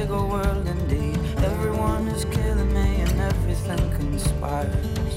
Big 0.00 0.10
old 0.12 0.30
world 0.30 0.66
indeed. 0.66 1.18
Everyone 1.44 2.08
is 2.08 2.24
killing 2.24 2.72
me 2.72 3.02
and 3.02 3.20
everything 3.20 3.90
conspires. 3.98 5.14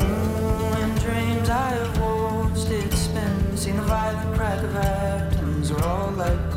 Mm, 0.00 0.82
in 0.82 0.90
dreams 1.04 1.48
I 1.48 1.70
have 1.78 1.98
watched 1.98 2.70
it 2.70 2.92
spin. 2.92 3.56
Seen 3.56 3.76
the 3.76 3.82
violent 3.82 4.34
crack 4.36 4.62
of 4.62 4.76
atoms 4.76 5.72
where 5.72 5.84
all 5.84 6.10
light 6.10 6.50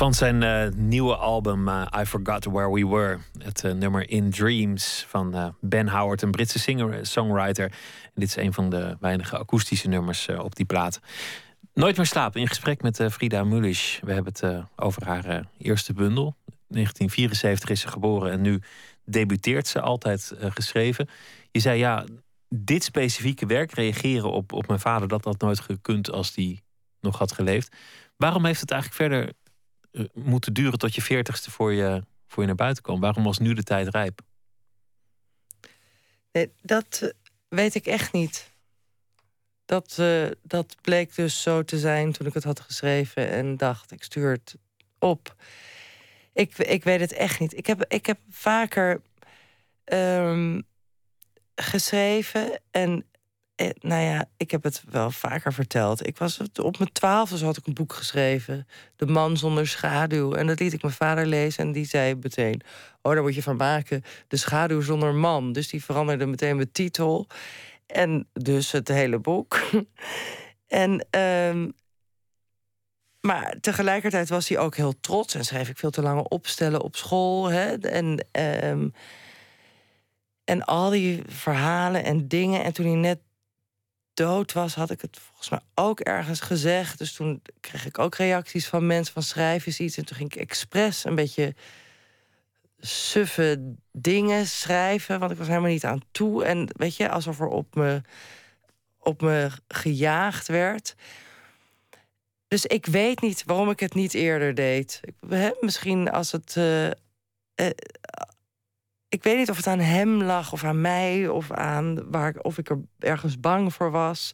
Van 0.00 0.14
zijn 0.14 0.42
eh, 0.42 0.72
nieuwe 0.74 1.16
album 1.16 1.68
eh, 1.68 1.86
I 2.00 2.04
Forgot 2.04 2.44
Where 2.44 2.72
We 2.72 2.86
Were. 2.86 3.18
Het 3.38 3.64
eh, 3.64 3.72
nummer 3.72 4.10
In 4.10 4.30
Dreams 4.30 5.04
van 5.08 5.54
Ben 5.60 5.88
Howard, 5.88 6.22
een 6.22 6.30
Britse 6.30 6.58
singer-songwriter. 6.58 7.72
Dit 8.14 8.28
is 8.28 8.36
een 8.36 8.52
van 8.52 8.70
de 8.70 8.96
weinige 9.00 9.38
akoestische 9.38 9.88
nummers 9.88 10.28
op 10.28 10.56
die 10.56 10.64
plaat. 10.64 11.00
Nooit 11.74 11.96
meer 11.96 12.06
slapen 12.06 12.40
in 12.40 12.48
gesprek 12.48 12.82
met 12.82 13.02
Frida 13.10 13.44
Mulisch. 13.44 14.00
We 14.04 14.12
hebben 14.12 14.32
het 14.32 14.64
over 14.76 15.06
haar 15.06 15.46
eerste 15.58 15.92
bundel. 15.92 16.36
1974 16.44 17.70
is 17.70 17.80
ze 17.80 17.88
geboren 17.88 18.32
en 18.32 18.40
nu 18.40 18.60
debuteert 19.04 19.66
ze 19.66 19.80
altijd 19.80 20.34
geschreven. 20.38 21.08
Je 21.50 21.60
zei 21.60 21.78
ja, 21.78 22.04
dit 22.48 22.84
specifieke 22.84 23.46
werk, 23.46 23.72
reageren 23.72 24.30
op, 24.30 24.52
op 24.52 24.66
mijn 24.66 24.80
vader, 24.80 25.08
dat 25.08 25.24
had 25.24 25.40
nooit 25.40 25.60
gekund 25.60 26.10
als 26.10 26.34
die 26.34 26.62
nog 27.00 27.18
had 27.18 27.32
geleefd. 27.32 27.76
Waarom 28.16 28.44
heeft 28.44 28.60
het 28.60 28.70
eigenlijk 28.70 29.02
verder 29.02 29.32
moeten 30.12 30.52
duren 30.52 30.78
tot 30.78 30.94
je 30.94 31.02
veertigste 31.02 31.50
voor 31.50 31.72
je, 31.72 32.04
voor 32.26 32.42
je 32.42 32.46
naar 32.46 32.56
buiten 32.56 32.82
kwam? 32.82 33.00
Waarom 33.00 33.24
was 33.24 33.38
nu 33.38 33.54
de 33.54 33.62
tijd 33.62 33.88
rijp? 33.88 34.20
Nee, 36.32 36.52
dat 36.62 37.00
eh, 37.02 37.08
weet 37.48 37.74
ik 37.74 37.86
echt 37.86 38.12
niet. 38.12 38.50
Dat, 39.64 39.96
eh, 39.98 40.26
dat 40.42 40.76
bleek 40.80 41.14
dus 41.14 41.42
zo 41.42 41.62
te 41.62 41.78
zijn 41.78 42.12
toen 42.12 42.26
ik 42.26 42.34
het 42.34 42.44
had 42.44 42.60
geschreven 42.60 43.30
en 43.30 43.56
dacht, 43.56 43.92
ik 43.92 44.02
stuur 44.02 44.30
het 44.30 44.56
op. 44.98 45.34
Ik, 46.32 46.58
ik 46.58 46.84
weet 46.84 47.00
het 47.00 47.12
echt 47.12 47.40
niet. 47.40 47.56
Ik 47.56 47.66
heb, 47.66 47.84
ik 47.88 48.06
heb 48.06 48.18
vaker 48.30 49.02
ehm, 49.84 50.60
geschreven 51.54 52.60
en 52.70 53.09
eh, 53.60 53.70
nou 53.80 54.02
ja, 54.02 54.24
ik 54.36 54.50
heb 54.50 54.62
het 54.62 54.82
wel 54.90 55.10
vaker 55.10 55.52
verteld. 55.52 56.06
Ik 56.06 56.18
was 56.18 56.40
op 56.62 56.78
mijn 56.78 56.92
twaalfde 56.92 57.34
dus 57.34 57.44
had 57.44 57.56
ik 57.56 57.66
een 57.66 57.74
boek 57.74 57.92
geschreven, 57.92 58.66
De 58.96 59.06
Man 59.06 59.36
zonder 59.36 59.66
schaduw. 59.66 60.32
En 60.34 60.46
dat 60.46 60.60
liet 60.60 60.72
ik 60.72 60.82
mijn 60.82 60.94
vader 60.94 61.26
lezen 61.26 61.64
en 61.64 61.72
die 61.72 61.84
zei 61.84 62.14
meteen: 62.14 62.62
Oh, 63.02 63.12
daar 63.12 63.22
moet 63.22 63.34
je 63.34 63.42
van 63.42 63.56
maken. 63.56 64.02
De 64.28 64.36
schaduw 64.36 64.80
zonder 64.80 65.14
man. 65.14 65.52
Dus 65.52 65.68
die 65.68 65.84
veranderde 65.84 66.26
meteen 66.26 66.56
mijn 66.56 66.72
titel. 66.72 67.26
En 67.86 68.28
dus 68.32 68.72
het 68.72 68.88
hele 68.88 69.18
boek. 69.18 69.60
en, 70.66 71.06
ehm, 71.10 71.68
maar 73.20 73.54
tegelijkertijd 73.60 74.28
was 74.28 74.48
hij 74.48 74.58
ook 74.58 74.76
heel 74.76 75.00
trots 75.00 75.34
en 75.34 75.44
schreef 75.44 75.68
ik 75.68 75.78
veel 75.78 75.90
te 75.90 76.02
lange 76.02 76.28
opstellen 76.28 76.80
op 76.80 76.96
school. 76.96 77.50
Hè? 77.50 77.78
En, 77.78 78.26
ehm, 78.30 78.88
en 80.44 80.64
al 80.64 80.90
die 80.90 81.22
verhalen 81.26 82.04
en 82.04 82.28
dingen. 82.28 82.64
En 82.64 82.72
toen 82.72 82.86
hij 82.86 82.94
net 82.94 83.18
dood 84.20 84.52
was, 84.52 84.74
had 84.74 84.90
ik 84.90 85.00
het 85.00 85.18
volgens 85.26 85.48
mij 85.48 85.60
ook 85.74 86.00
ergens 86.00 86.40
gezegd. 86.40 86.98
Dus 86.98 87.12
toen 87.12 87.42
kreeg 87.60 87.86
ik 87.86 87.98
ook 87.98 88.14
reacties 88.14 88.68
van 88.68 88.86
mensen 88.86 89.12
van 89.14 89.22
schrijf 89.22 89.66
eens 89.66 89.80
iets. 89.80 89.96
En 89.96 90.04
toen 90.04 90.16
ging 90.16 90.34
ik 90.34 90.40
expres 90.40 91.04
een 91.04 91.14
beetje 91.14 91.54
suffe 92.78 93.74
dingen 93.92 94.46
schrijven, 94.46 95.18
want 95.18 95.32
ik 95.32 95.38
was 95.38 95.46
helemaal 95.46 95.70
niet 95.70 95.84
aan 95.84 96.02
toe. 96.10 96.44
En 96.44 96.68
weet 96.72 96.96
je, 96.96 97.10
alsof 97.10 97.40
er 97.40 97.46
op 97.46 97.74
me, 97.74 98.02
op 98.98 99.20
me 99.20 99.50
gejaagd 99.68 100.48
werd. 100.48 100.94
Dus 102.48 102.66
ik 102.66 102.86
weet 102.86 103.20
niet 103.20 103.44
waarom 103.44 103.70
ik 103.70 103.80
het 103.80 103.94
niet 103.94 104.14
eerder 104.14 104.54
deed. 104.54 105.00
Ik, 105.02 105.14
hè, 105.28 105.50
misschien 105.60 106.10
als 106.10 106.32
het. 106.32 106.56
eh, 106.56 106.86
eh, 106.86 107.70
ik 109.10 109.22
weet 109.22 109.36
niet 109.36 109.50
of 109.50 109.56
het 109.56 109.66
aan 109.66 109.78
hem 109.78 110.22
lag 110.22 110.52
of 110.52 110.64
aan 110.64 110.80
mij 110.80 111.28
of 111.28 111.50
aan 111.50 112.10
waar 112.10 112.28
ik, 112.28 112.44
of 112.44 112.58
ik 112.58 112.70
er 112.70 112.80
ergens 112.98 113.40
bang 113.40 113.74
voor 113.74 113.90
was. 113.90 114.32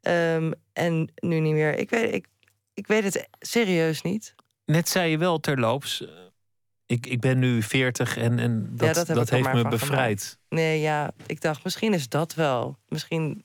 Ehm, 0.00 0.52
en 0.72 1.12
nu 1.14 1.40
niet 1.40 1.52
meer. 1.54 1.78
Ik 1.78 1.90
weet, 1.90 2.14
ik, 2.14 2.26
Ik 2.74 2.86
weet 2.86 3.04
het 3.04 3.28
serieus 3.38 4.02
niet. 4.02 4.34
Net 4.64 4.88
zei 4.88 5.10
je 5.10 5.18
wel 5.18 5.40
terloops. 5.40 6.02
eh, 6.02 6.08
Ik, 6.86 7.06
ik 7.06 7.20
ben 7.20 7.38
nu 7.38 7.62
40 7.62 8.16
en, 8.16 8.38
en 8.38 8.68
dat, 8.76 9.06
dat 9.06 9.30
heeft 9.30 9.44
maar 9.44 9.54
me 9.56 9.68
bevrijd. 9.68 10.38
Nee, 10.48 10.80
ja, 10.80 11.10
ik 11.26 11.40
dacht 11.40 11.64
misschien 11.64 11.92
is 11.94 12.08
dat 12.08 12.34
wel. 12.34 12.78
Misschien, 12.88 13.44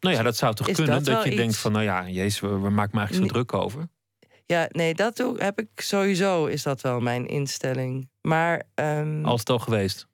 Nou 0.00 0.14
ja, 0.14 0.22
dat 0.22 0.36
zou 0.36 0.54
toch 0.54 0.66
kunnen? 0.70 1.04
dat 1.04 1.24
je 1.24 1.34
denkt 1.36 1.56
van, 1.56 1.72
nou 1.72 1.84
ja, 1.84 2.08
jezus, 2.08 2.40
maak 2.40 2.86
ik 2.88 2.92
me 2.92 2.98
eigenlijk 2.98 3.12
zo 3.12 3.26
druk 3.26 3.52
over? 3.52 3.88
Ja, 4.46 4.68
nee, 4.70 4.94
dat 4.94 5.16
doe, 5.16 5.42
heb 5.42 5.58
ik 5.58 5.80
sowieso, 5.80 6.46
is 6.46 6.62
dat 6.62 6.80
wel 6.80 7.00
mijn 7.00 7.26
instelling. 7.26 8.08
Maar, 8.20 8.62
ehm, 8.74 9.24
Als 9.24 9.40
het 9.40 9.50
al 9.50 9.58
geweest. 9.58 10.06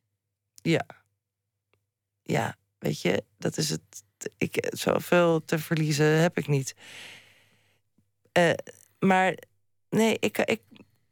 ja, 2.23 2.57
weet 2.79 3.01
je, 3.01 3.25
dat 3.38 3.57
is 3.57 3.71
het. 3.71 4.05
Ik, 4.38 4.69
zoveel 4.71 5.45
te 5.45 5.59
verliezen 5.59 6.07
heb 6.07 6.38
ik 6.38 6.47
niet. 6.47 6.75
Eh, 8.33 8.53
maar 8.99 9.37
nee, 9.88 10.16
ik, 10.21 10.38
ik, 10.38 10.61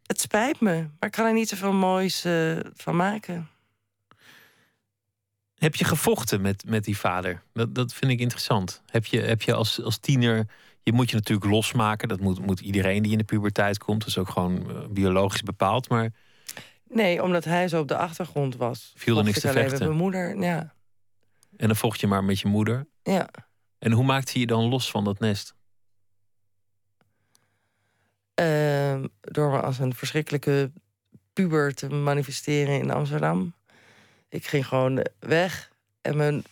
het 0.07 0.21
spijt 0.21 0.61
me. 0.61 0.73
Maar 0.73 1.09
ik 1.09 1.11
kan 1.11 1.27
er 1.27 1.33
niet 1.33 1.49
zoveel 1.49 1.73
moois 1.73 2.25
eh, 2.25 2.59
van 2.75 2.97
maken. 2.97 3.49
Heb 5.55 5.75
je 5.75 5.85
gevochten 5.85 6.41
met, 6.41 6.65
met 6.67 6.85
die 6.85 6.99
vader? 6.99 7.43
Dat, 7.53 7.75
dat 7.75 7.95
vind 7.95 8.13
ik 8.13 8.21
interessant. 8.21 8.83
Heb 8.87 9.05
je, 9.05 9.21
heb 9.21 9.43
je 9.43 9.55
als, 9.55 9.83
als 9.83 9.99
tiener. 9.99 10.47
Je 10.89 10.95
moet 10.95 11.11
je 11.11 11.17
natuurlijk 11.17 11.51
losmaken. 11.51 12.09
Dat 12.09 12.21
moet, 12.21 12.47
moet 12.47 12.61
iedereen 12.61 13.03
die 13.03 13.13
in 13.13 13.19
de 13.19 13.25
puberteit 13.25 13.79
komt. 13.79 13.99
Dat 13.99 14.09
is 14.09 14.19
ook 14.19 14.29
gewoon 14.29 14.71
eh, 14.71 14.87
biologisch 14.91 15.43
bepaald. 15.43 15.89
Maar 15.89 16.13
Nee, 16.89 17.23
omdat 17.23 17.45
hij 17.45 17.69
zo 17.69 17.81
op 17.81 17.89
de 17.89 17.97
achtergrond 17.97 18.57
was. 18.57 18.93
Viel 18.97 19.19
er 19.19 19.25
niks 19.25 19.37
ik 19.37 19.43
te 19.43 19.53
vechten? 19.53 19.71
Met 19.71 19.89
mijn 19.89 20.01
moeder, 20.01 20.41
ja. 20.41 20.75
en 21.57 21.67
dan 21.67 21.77
vocht 21.77 22.01
je 22.01 22.07
maar 22.07 22.25
met 22.25 22.41
je 22.41 22.49
moeder. 22.49 22.87
ja. 23.03 23.29
En 23.79 23.93
hoe 23.93 24.05
maakt 24.05 24.33
hij 24.33 24.41
je 24.41 24.47
dan 24.47 24.69
los 24.69 24.91
van 24.91 25.05
dat 25.05 25.19
nest? 25.19 25.55
Ehm, 28.35 29.07
door 29.21 29.51
me 29.51 29.61
als 29.61 29.79
een 29.79 29.95
verschrikkelijke 29.95 30.73
puber 31.33 31.75
te 31.75 31.89
manifesteren 31.89 32.75
in 32.75 32.91
Amsterdam. 32.91 33.55
Ik 34.29 34.47
ging 34.47 34.67
gewoon 34.67 35.07
weg 35.19 35.73
en, 36.01 36.17
mijn, 36.17 36.45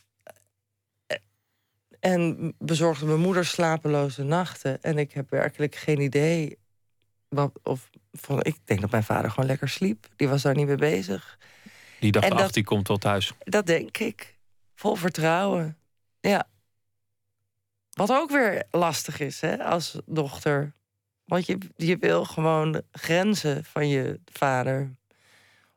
en 2.12 2.54
bezorgde 2.58 3.06
mijn 3.06 3.20
moeder 3.20 3.44
slapeloze 3.44 4.22
nachten. 4.22 4.82
En 4.82 4.98
ik 4.98 5.12
heb 5.12 5.30
werkelijk 5.30 5.74
geen 5.74 6.00
idee. 6.00 6.58
Wat, 7.28 7.58
of, 7.62 7.90
van, 8.12 8.42
ik 8.42 8.56
denk 8.64 8.80
dat 8.80 8.90
mijn 8.90 9.02
vader 9.04 9.30
gewoon 9.30 9.46
lekker 9.48 9.68
sliep. 9.68 10.06
Die 10.16 10.28
was 10.28 10.42
daar 10.42 10.54
niet 10.54 10.66
mee 10.66 10.76
bezig. 10.76 11.38
Die 12.00 12.12
dacht, 12.12 12.24
En 12.26 12.32
ach, 12.32 12.38
dat- 12.38 12.52
die 12.52 12.64
komt 12.64 12.88
wel 12.88 12.96
thuis. 12.96 13.32
Dat 13.38 13.66
denk 13.66 13.98
ik. 13.98 14.36
Vol 14.74 14.94
vertrouwen. 14.94 15.78
Ja. 16.20 16.48
Wat 17.90 18.10
ook 18.10 18.30
weer 18.30 18.64
lastig 18.70 19.20
is 19.20 19.40
hè, 19.40 19.64
als 19.64 19.98
dochter. 20.04 20.74
Want 21.24 21.46
je, 21.46 21.58
je 21.76 21.96
wil 21.96 22.24
gewoon 22.24 22.82
grenzen 22.92 23.64
van 23.64 23.88
je 23.88 24.20
vader. 24.32 24.94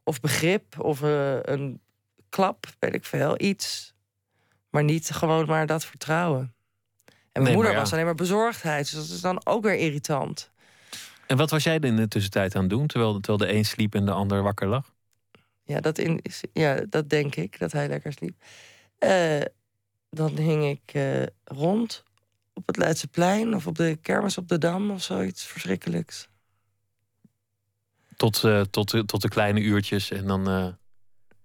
Of 0.03 0.19
begrip, 0.19 0.79
of 0.79 1.01
eh, 1.01 1.37
een 1.41 1.81
klap, 2.29 2.65
weet 2.79 2.93
ik 2.93 3.05
veel, 3.05 3.41
iets. 3.41 3.93
Maar 4.69 4.83
niet 4.83 5.09
gewoon 5.09 5.45
maar 5.45 5.65
dat 5.65 5.85
vertrouwen. 5.85 6.53
En 7.05 7.15
mijn 7.31 7.43
Nee, 7.45 7.53
moeder 7.53 7.71
ja. 7.73 7.79
was 7.79 7.93
alleen 7.93 8.05
maar 8.05 8.15
bezorgdheid. 8.15 8.91
Dus 8.91 9.07
dat 9.07 9.15
is 9.15 9.21
dan 9.21 9.45
ook 9.45 9.63
weer 9.63 9.75
irritant. 9.75 10.51
En 11.27 11.37
wat 11.37 11.49
was 11.49 11.63
jij 11.63 11.77
in 11.79 11.95
de 11.95 12.07
tussentijd 12.07 12.55
aan 12.55 12.61
het 12.61 12.69
doen? 12.69 12.87
Terwijl, 12.87 13.19
terwijl 13.19 13.37
de 13.51 13.57
een 13.57 13.65
sliep 13.65 13.95
en 13.95 14.05
de 14.05 14.11
ander 14.11 14.41
wakker 14.43 14.67
lag? 14.67 14.93
Ja, 15.63 15.79
dat, 15.79 15.97
in, 15.97 16.21
ja, 16.53 16.81
dat 16.89 17.09
denk 17.09 17.35
ik, 17.35 17.59
dat 17.59 17.71
hij 17.71 17.87
lekker 17.87 18.13
sliep. 18.13 18.43
Eh, 18.97 19.41
dan 20.09 20.37
hing 20.37 20.65
ik 20.65 20.93
eh, 20.93 21.23
rond 21.43 22.03
op 22.53 22.67
het 22.67 22.77
Leidseplein... 22.77 23.55
of 23.55 23.67
op 23.67 23.75
de 23.75 23.97
kermis 24.01 24.37
op 24.37 24.47
de 24.47 24.57
Dam 24.57 24.91
of 24.91 25.01
zoiets 25.03 25.43
verschrikkelijks. 25.43 26.27
Tot, 28.15 28.43
eh, 28.43 28.61
tot, 28.61 28.91
de- 28.91 29.05
tot 29.05 29.21
de 29.21 29.29
kleine 29.29 29.59
uurtjes. 29.59 30.11
En 30.11 30.27
dan. 30.27 30.77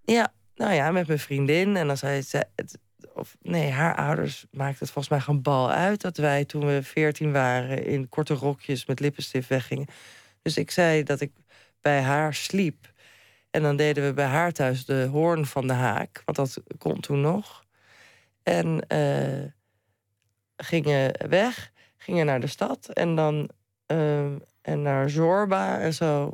Ja, 0.05 0.33
nou 0.55 0.73
ja, 0.73 0.91
met 0.91 1.07
mijn 1.07 1.19
vriendin. 1.19 1.77
En 1.77 1.87
dan 1.87 1.97
zei 1.97 2.23
ze... 2.23 2.47
Het, 2.57 2.79
of, 3.15 3.37
nee, 3.43 3.71
haar 3.71 3.97
ouders 3.97 4.47
maakten 4.51 4.79
het 4.79 4.91
volgens 4.91 5.09
mij 5.09 5.21
gewoon 5.21 5.43
bal 5.43 5.71
uit... 5.71 6.01
dat 6.01 6.17
wij 6.17 6.45
toen 6.45 6.67
we 6.67 6.83
veertien 6.83 7.33
waren 7.33 7.85
in 7.85 8.09
korte 8.09 8.35
rokjes 8.35 8.87
met 8.87 9.01
lippenstift 9.01 9.49
weggingen. 9.49 9.87
Dus 10.43 10.57
ik 10.57 10.71
zei 10.71 11.03
dat 11.03 11.21
ik 11.21 11.33
bij 11.81 12.01
haar 12.01 12.35
sliep. 12.35 12.93
En 13.51 13.63
dan 13.63 13.77
deden 13.77 14.05
we 14.05 14.13
bij 14.13 14.27
haar 14.27 14.53
thuis 14.53 14.85
de 14.85 15.09
hoorn 15.11 15.47
van 15.47 15.67
de 15.67 15.73
haak. 15.73 16.23
Want 16.25 16.37
dat 16.37 16.63
kon 16.79 17.01
toen 17.01 17.21
nog. 17.21 17.65
En 18.43 18.87
eh, 18.89 19.45
gingen 20.57 21.29
weg, 21.29 21.73
gingen 21.97 22.27
naar 22.27 22.41
de 22.41 22.47
stad. 22.47 22.89
En 22.89 23.15
dan 23.15 23.51
ehm, 23.87 24.37
en 24.65 24.83
naar 24.83 25.11
Zorba 25.11 25.81
en 25.81 25.95
zo. 25.95 26.33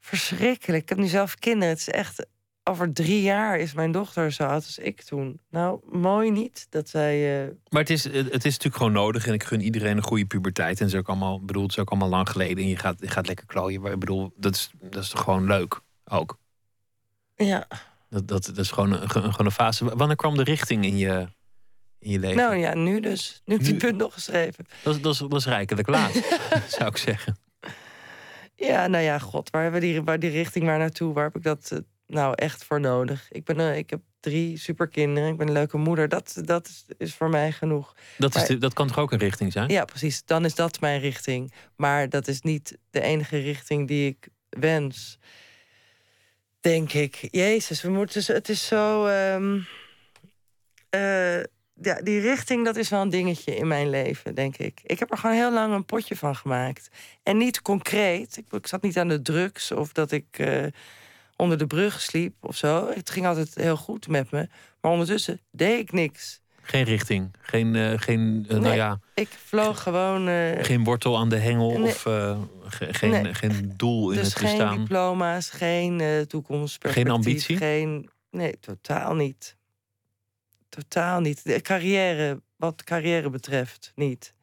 Verschrikkelijk. 0.00 0.82
Ik 0.82 0.88
heb 0.88 0.98
nu 0.98 1.06
zelf 1.06 1.34
kinderen. 1.34 1.68
Het 1.68 1.78
is 1.78 1.88
echt... 1.88 2.26
Over 2.64 2.92
drie 2.92 3.22
jaar 3.22 3.58
is 3.58 3.72
mijn 3.74 3.92
dochter 3.92 4.32
zo 4.32 4.42
oud 4.42 4.64
als 4.64 4.78
ik 4.78 5.02
toen. 5.02 5.40
Nou, 5.50 5.80
mooi 5.92 6.30
niet 6.30 6.66
dat 6.70 6.88
zij... 6.88 7.42
eh, 7.44 7.50
Maar 7.68 7.80
het 7.80 7.90
is, 7.90 8.04
het 8.04 8.14
is 8.16 8.30
natuurlijk 8.32 8.76
gewoon 8.76 8.92
nodig. 8.92 9.26
En 9.26 9.32
ik 9.34 9.44
gun 9.44 9.60
iedereen 9.60 9.96
een 9.96 10.02
goede 10.02 10.24
puberteit. 10.26 10.80
En 10.80 10.86
is 10.86 10.94
ook 10.94 11.08
allemaal, 11.08 11.44
bedoel, 11.44 11.62
het 11.62 11.70
is 11.70 11.78
ook 11.78 11.90
allemaal 11.90 12.08
lang 12.08 12.28
geleden. 12.30 12.64
En 12.64 12.68
je 12.68 12.76
gaat, 12.76 13.00
je 13.00 13.08
gaat 13.08 13.26
lekker 13.26 13.46
klooien. 13.46 13.80
Maar 13.80 13.92
ik 13.92 13.98
bedoel, 13.98 14.32
dat 14.36 14.54
is, 14.54 14.70
dat 14.80 15.02
is 15.02 15.08
toch 15.08 15.20
gewoon 15.22 15.46
leuk 15.46 15.80
ook. 16.04 16.38
ja, 17.36 17.66
Dat, 18.10 18.28
dat, 18.28 18.44
dat 18.46 18.58
is 18.58 18.70
gewoon 18.70 18.92
een, 18.92 19.10
gewoon 19.10 19.34
een 19.46 19.50
fase. 19.50 19.96
Wanneer 19.96 20.16
kwam 20.16 20.36
de 20.36 20.42
richting 20.42 20.84
in 20.84 20.96
je, 20.96 21.28
in 21.98 22.10
je 22.10 22.18
leven? 22.18 22.36
nou 22.36 22.54
ja, 22.56 22.74
nu 22.74 23.00
dus. 23.00 23.42
Nu 23.44 23.52
heb 23.54 23.62
ik 23.62 23.68
die 23.70 23.74
Nu- 23.80 23.88
bundel 23.88 24.10
geschreven. 24.10 24.66
dat, 24.82 24.94
is- 24.94 25.00
dat, 25.02 25.12
is, 25.12 25.18
dat 25.18 25.34
is 25.34 25.46
rijkelijk 25.46 25.88
laat, 25.88 26.12
zou 26.78 26.88
ik 26.90 26.96
zeggen. 26.96 27.38
Ja, 28.54 28.86
nou 28.86 29.04
ja, 29.04 29.18
god, 29.18 29.50
waar 29.50 29.62
hebben 29.62 29.80
we 29.80 29.86
die, 29.86 30.02
waar 30.02 30.18
die 30.18 30.30
richting 30.30 30.64
maar 30.64 30.78
naartoe? 30.78 31.12
Waar 31.14 31.24
heb 31.24 31.36
ik 31.36 31.42
dat 31.42 31.70
eh, 31.72 31.78
nou 32.10 32.32
echt 32.34 32.64
voor 32.64 32.80
nodig? 32.80 33.28
Ik, 33.32 33.44
ben, 33.44 33.60
eh, 33.60 33.76
ik 33.76 33.90
heb 33.90 34.00
drie 34.20 34.56
superkinderen, 34.58 35.28
ik 35.30 35.36
ben 35.36 35.46
een 35.46 35.52
leuke 35.52 35.76
moeder. 35.76 36.08
Dat, 36.08 36.40
dat 36.44 36.66
is, 36.68 36.84
is 36.98 37.14
voor 37.14 37.28
mij 37.28 37.52
genoeg. 37.52 37.94
Dat, 38.18 38.34
is 38.34 38.46
de- 38.46 38.58
dat 38.58 38.72
kan 38.72 38.86
toch 38.86 38.98
ook 38.98 39.12
een 39.12 39.18
richting 39.18 39.52
zijn? 39.52 39.68
Ja, 39.70 39.84
precies. 39.84 40.24
Dan 40.24 40.44
is 40.44 40.54
dat 40.54 40.80
mijn 40.80 41.00
richting. 41.00 41.52
Maar 41.76 42.08
dat 42.08 42.28
is 42.28 42.40
niet 42.40 42.78
de 42.90 43.00
enige 43.00 43.38
richting 43.38 43.88
die 43.88 44.08
ik 44.08 44.28
wens. 44.48 45.18
Denk 46.60 46.92
ik. 46.92 47.28
Jezus, 47.30 47.82
we 47.82 47.90
moeten. 47.90 48.34
Het 48.34 48.48
is 48.48 48.66
zo. 48.66 49.06
ehm, 49.06 49.58
eh, 50.90 51.40
ja, 51.82 52.00
die 52.02 52.20
richting, 52.20 52.64
dat 52.64 52.76
is 52.76 52.88
wel 52.88 53.00
een 53.00 53.08
dingetje 53.10 53.56
in 53.56 53.66
mijn 53.66 53.90
leven, 53.90 54.34
denk 54.34 54.56
ik. 54.56 54.80
Ik 54.82 54.98
heb 54.98 55.10
er 55.10 55.18
gewoon 55.18 55.36
heel 55.36 55.52
lang 55.52 55.74
een 55.74 55.84
potje 55.84 56.16
van 56.16 56.36
gemaakt. 56.36 56.88
En 57.22 57.36
niet 57.36 57.62
concreet. 57.62 58.36
Ik, 58.36 58.52
ik 58.52 58.66
zat 58.66 58.82
niet 58.82 58.98
aan 58.98 59.08
de 59.08 59.22
drugs 59.22 59.70
of 59.72 59.92
dat 59.92 60.10
ik 60.12 60.26
eh, 60.38 60.64
onder 61.40 61.58
de 61.58 61.66
brug 61.66 62.00
sliep 62.00 62.34
of 62.40 62.56
zo. 62.56 62.90
Het 62.94 63.10
ging 63.10 63.26
altijd 63.26 63.54
heel 63.54 63.76
goed 63.76 64.08
met 64.08 64.30
me. 64.30 64.48
Maar 64.80 64.90
ondertussen 64.92 65.40
deed 65.50 65.78
ik 65.78 65.92
niks. 65.92 66.40
Geen 66.62 66.84
richting. 66.84 67.30
Geen, 67.40 67.76
eh, 67.76 67.92
geen, 67.98 68.46
eh, 68.48 68.58
nou 68.58 68.74
ja, 68.74 69.00
Ik 69.14 69.28
vloog 69.44 69.82
gewoon. 69.82 70.28
eh, 70.28 70.64
geen 70.64 70.84
wortel 70.84 71.18
aan 71.18 71.28
de 71.28 71.36
hengel. 71.38 71.78
Nee. 71.78 71.88
Of 71.88 72.02
ge- 72.02 72.88
geen, 72.94 73.10
Nee. 73.10 73.34
geen 73.34 73.72
doel 73.76 74.10
in 74.10 74.18
Dus 74.18 74.26
het 74.26 74.36
geen 74.36 74.56
bestaan. 74.56 74.78
diploma's, 74.78 75.50
geen 75.50 76.24
toekomstperspectief. 76.28 77.02
Geen 77.02 77.12
ambitie? 77.12 77.56
Geen, 77.56 78.10
nee, 78.30 78.58
totaal 78.60 79.14
niet. 79.14 79.56
Totaal 80.68 81.20
niet. 81.20 81.44
De 81.44 81.60
carrière, 81.60 82.42
wat 82.56 82.84
carrière 82.84 83.30
betreft, 83.30 83.92
niet. 83.94 84.34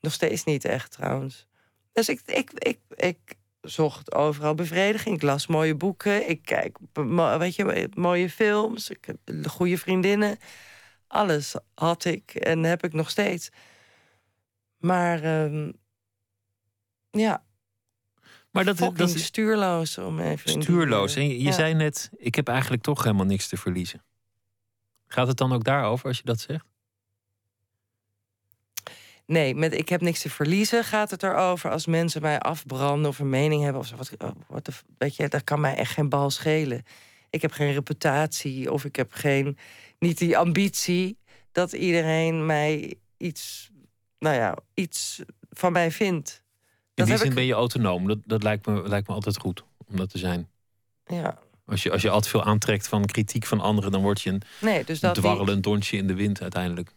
Nog 0.00 0.12
steeds 0.12 0.44
niet 0.44 0.64
echt, 0.64 0.90
trouwens. 0.90 1.46
Dus 1.92 2.08
ik, 2.08 2.20
ik, 2.26 2.50
ik, 2.52 2.78
ik 2.96 3.18
zocht 3.64 4.14
overal 4.14 4.54
bevrediging. 4.54 5.14
Ik 5.16 5.22
las 5.22 5.46
mooie 5.46 5.74
boeken. 5.74 6.28
Ik 6.28 6.42
kijk, 6.42 6.78
weet 7.38 7.54
je, 7.54 7.88
mooie 7.94 8.30
films. 8.30 8.90
Ik 8.90 9.04
heb 9.04 9.48
goede 9.48 9.78
vriendinnen. 9.78 10.38
Alles 11.06 11.54
had 11.74 12.04
ik 12.04 12.34
en 12.34 12.62
heb 12.62 12.84
ik 12.84 12.92
nog 12.92 13.10
steeds. 13.10 13.50
Maar 14.78 15.22
ehm, 15.22 15.70
ja, 17.10 17.44
Maar 18.50 18.64
dat, 18.64 18.76
fucking 18.76 18.98
dat 18.98 19.14
is 19.14 19.24
stuurloos 19.24 19.98
om 19.98 20.20
even. 20.20 20.62
stuurloos. 20.62 21.16
En 21.16 21.28
je, 21.28 21.38
je 21.38 21.42
ja. 21.42 21.52
zei 21.52 21.74
net, 21.74 22.10
ik 22.16 22.34
heb 22.34 22.48
eigenlijk 22.48 22.82
toch 22.82 23.02
helemaal 23.02 23.26
niks 23.26 23.48
te 23.48 23.56
verliezen. 23.56 24.04
Gaat 25.06 25.26
het 25.26 25.36
dan 25.36 25.52
ook 25.52 25.64
daarover 25.64 26.08
als 26.08 26.16
je 26.16 26.24
dat 26.24 26.40
zegt? 26.40 26.73
Nee, 29.26 29.54
met 29.54 29.74
ik 29.74 29.88
heb 29.88 30.00
niks 30.00 30.20
te 30.20 30.30
verliezen 30.30 30.84
gaat 30.84 31.10
het 31.10 31.22
erover 31.22 31.70
als 31.70 31.86
mensen 31.86 32.22
mij 32.22 32.38
afbranden 32.40 33.10
of 33.10 33.18
een 33.18 33.28
mening 33.28 33.62
hebben 33.62 33.80
of 33.80 33.86
zo. 33.86 33.96
Wat, 33.96 34.10
oh, 34.18 34.30
wat 34.48 34.64
de, 34.64 34.72
weet 34.98 35.16
je, 35.16 35.28
dat 35.28 35.44
kan 35.44 35.60
mij 35.60 35.74
echt 35.74 35.92
geen 35.92 36.08
bal 36.08 36.30
schelen. 36.30 36.82
Ik 37.30 37.42
heb 37.42 37.52
geen 37.52 37.72
reputatie 37.72 38.72
of 38.72 38.84
ik 38.84 38.96
heb 38.96 39.12
geen, 39.12 39.58
niet 39.98 40.18
die 40.18 40.38
ambitie 40.38 41.18
dat 41.52 41.72
iedereen 41.72 42.46
mij 42.46 42.94
iets, 43.16 43.70
nou 44.18 44.34
ja, 44.36 44.56
iets 44.74 45.22
van 45.50 45.72
mij 45.72 45.90
vindt. 45.90 46.30
In 46.30 46.42
Dat 46.94 47.06
die 47.06 47.14
heb 47.14 47.18
zin 47.22 47.28
ik- 47.30 47.34
ben 47.36 47.44
je 47.46 47.52
autonoom. 47.54 48.06
Dat, 48.08 48.18
dat 48.24 48.42
lijkt, 48.42 48.66
me, 48.66 48.88
lijkt 48.88 49.08
me 49.08 49.14
altijd 49.14 49.38
goed 49.38 49.64
om 49.86 49.96
dat 49.96 50.10
te 50.10 50.18
zijn. 50.18 50.48
Ja, 51.06 51.38
Als 51.66 51.82
je, 51.82 51.90
als 51.90 52.02
je 52.02 52.10
altijd 52.10 52.30
veel 52.30 52.44
aantrekt 52.44 52.88
van 52.88 53.04
kritiek 53.04 53.46
van 53.46 53.60
anderen, 53.60 53.92
dan 53.92 54.02
word 54.02 54.20
je 54.22 54.30
een 54.30 54.42
nee, 54.60 54.84
dus 54.84 55.00
dat 55.00 55.14
die- 55.14 55.22
dwarrelend 55.22 55.62
donsje 55.62 55.96
in 55.96 56.06
de 56.06 56.14
wind 56.14 56.42
uiteindelijk. 56.42 56.90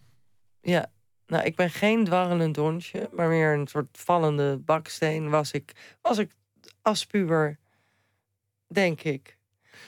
Ja, 0.62 0.92
Nou, 1.28 1.44
ik 1.44 1.56
ben 1.56 1.70
geen 1.70 2.04
dwarrelend 2.04 2.56
donsje, 2.56 3.10
maar 3.12 3.28
meer 3.28 3.54
een 3.54 3.68
soort 3.68 3.98
vallende 3.98 4.58
baksteen 4.58 5.30
was 5.30 5.52
ik, 5.52 5.72
was 6.02 6.18
ik 6.18 6.32
als 6.82 7.06
puber, 7.06 7.58
denk 8.68 9.02
ik. 9.02 9.38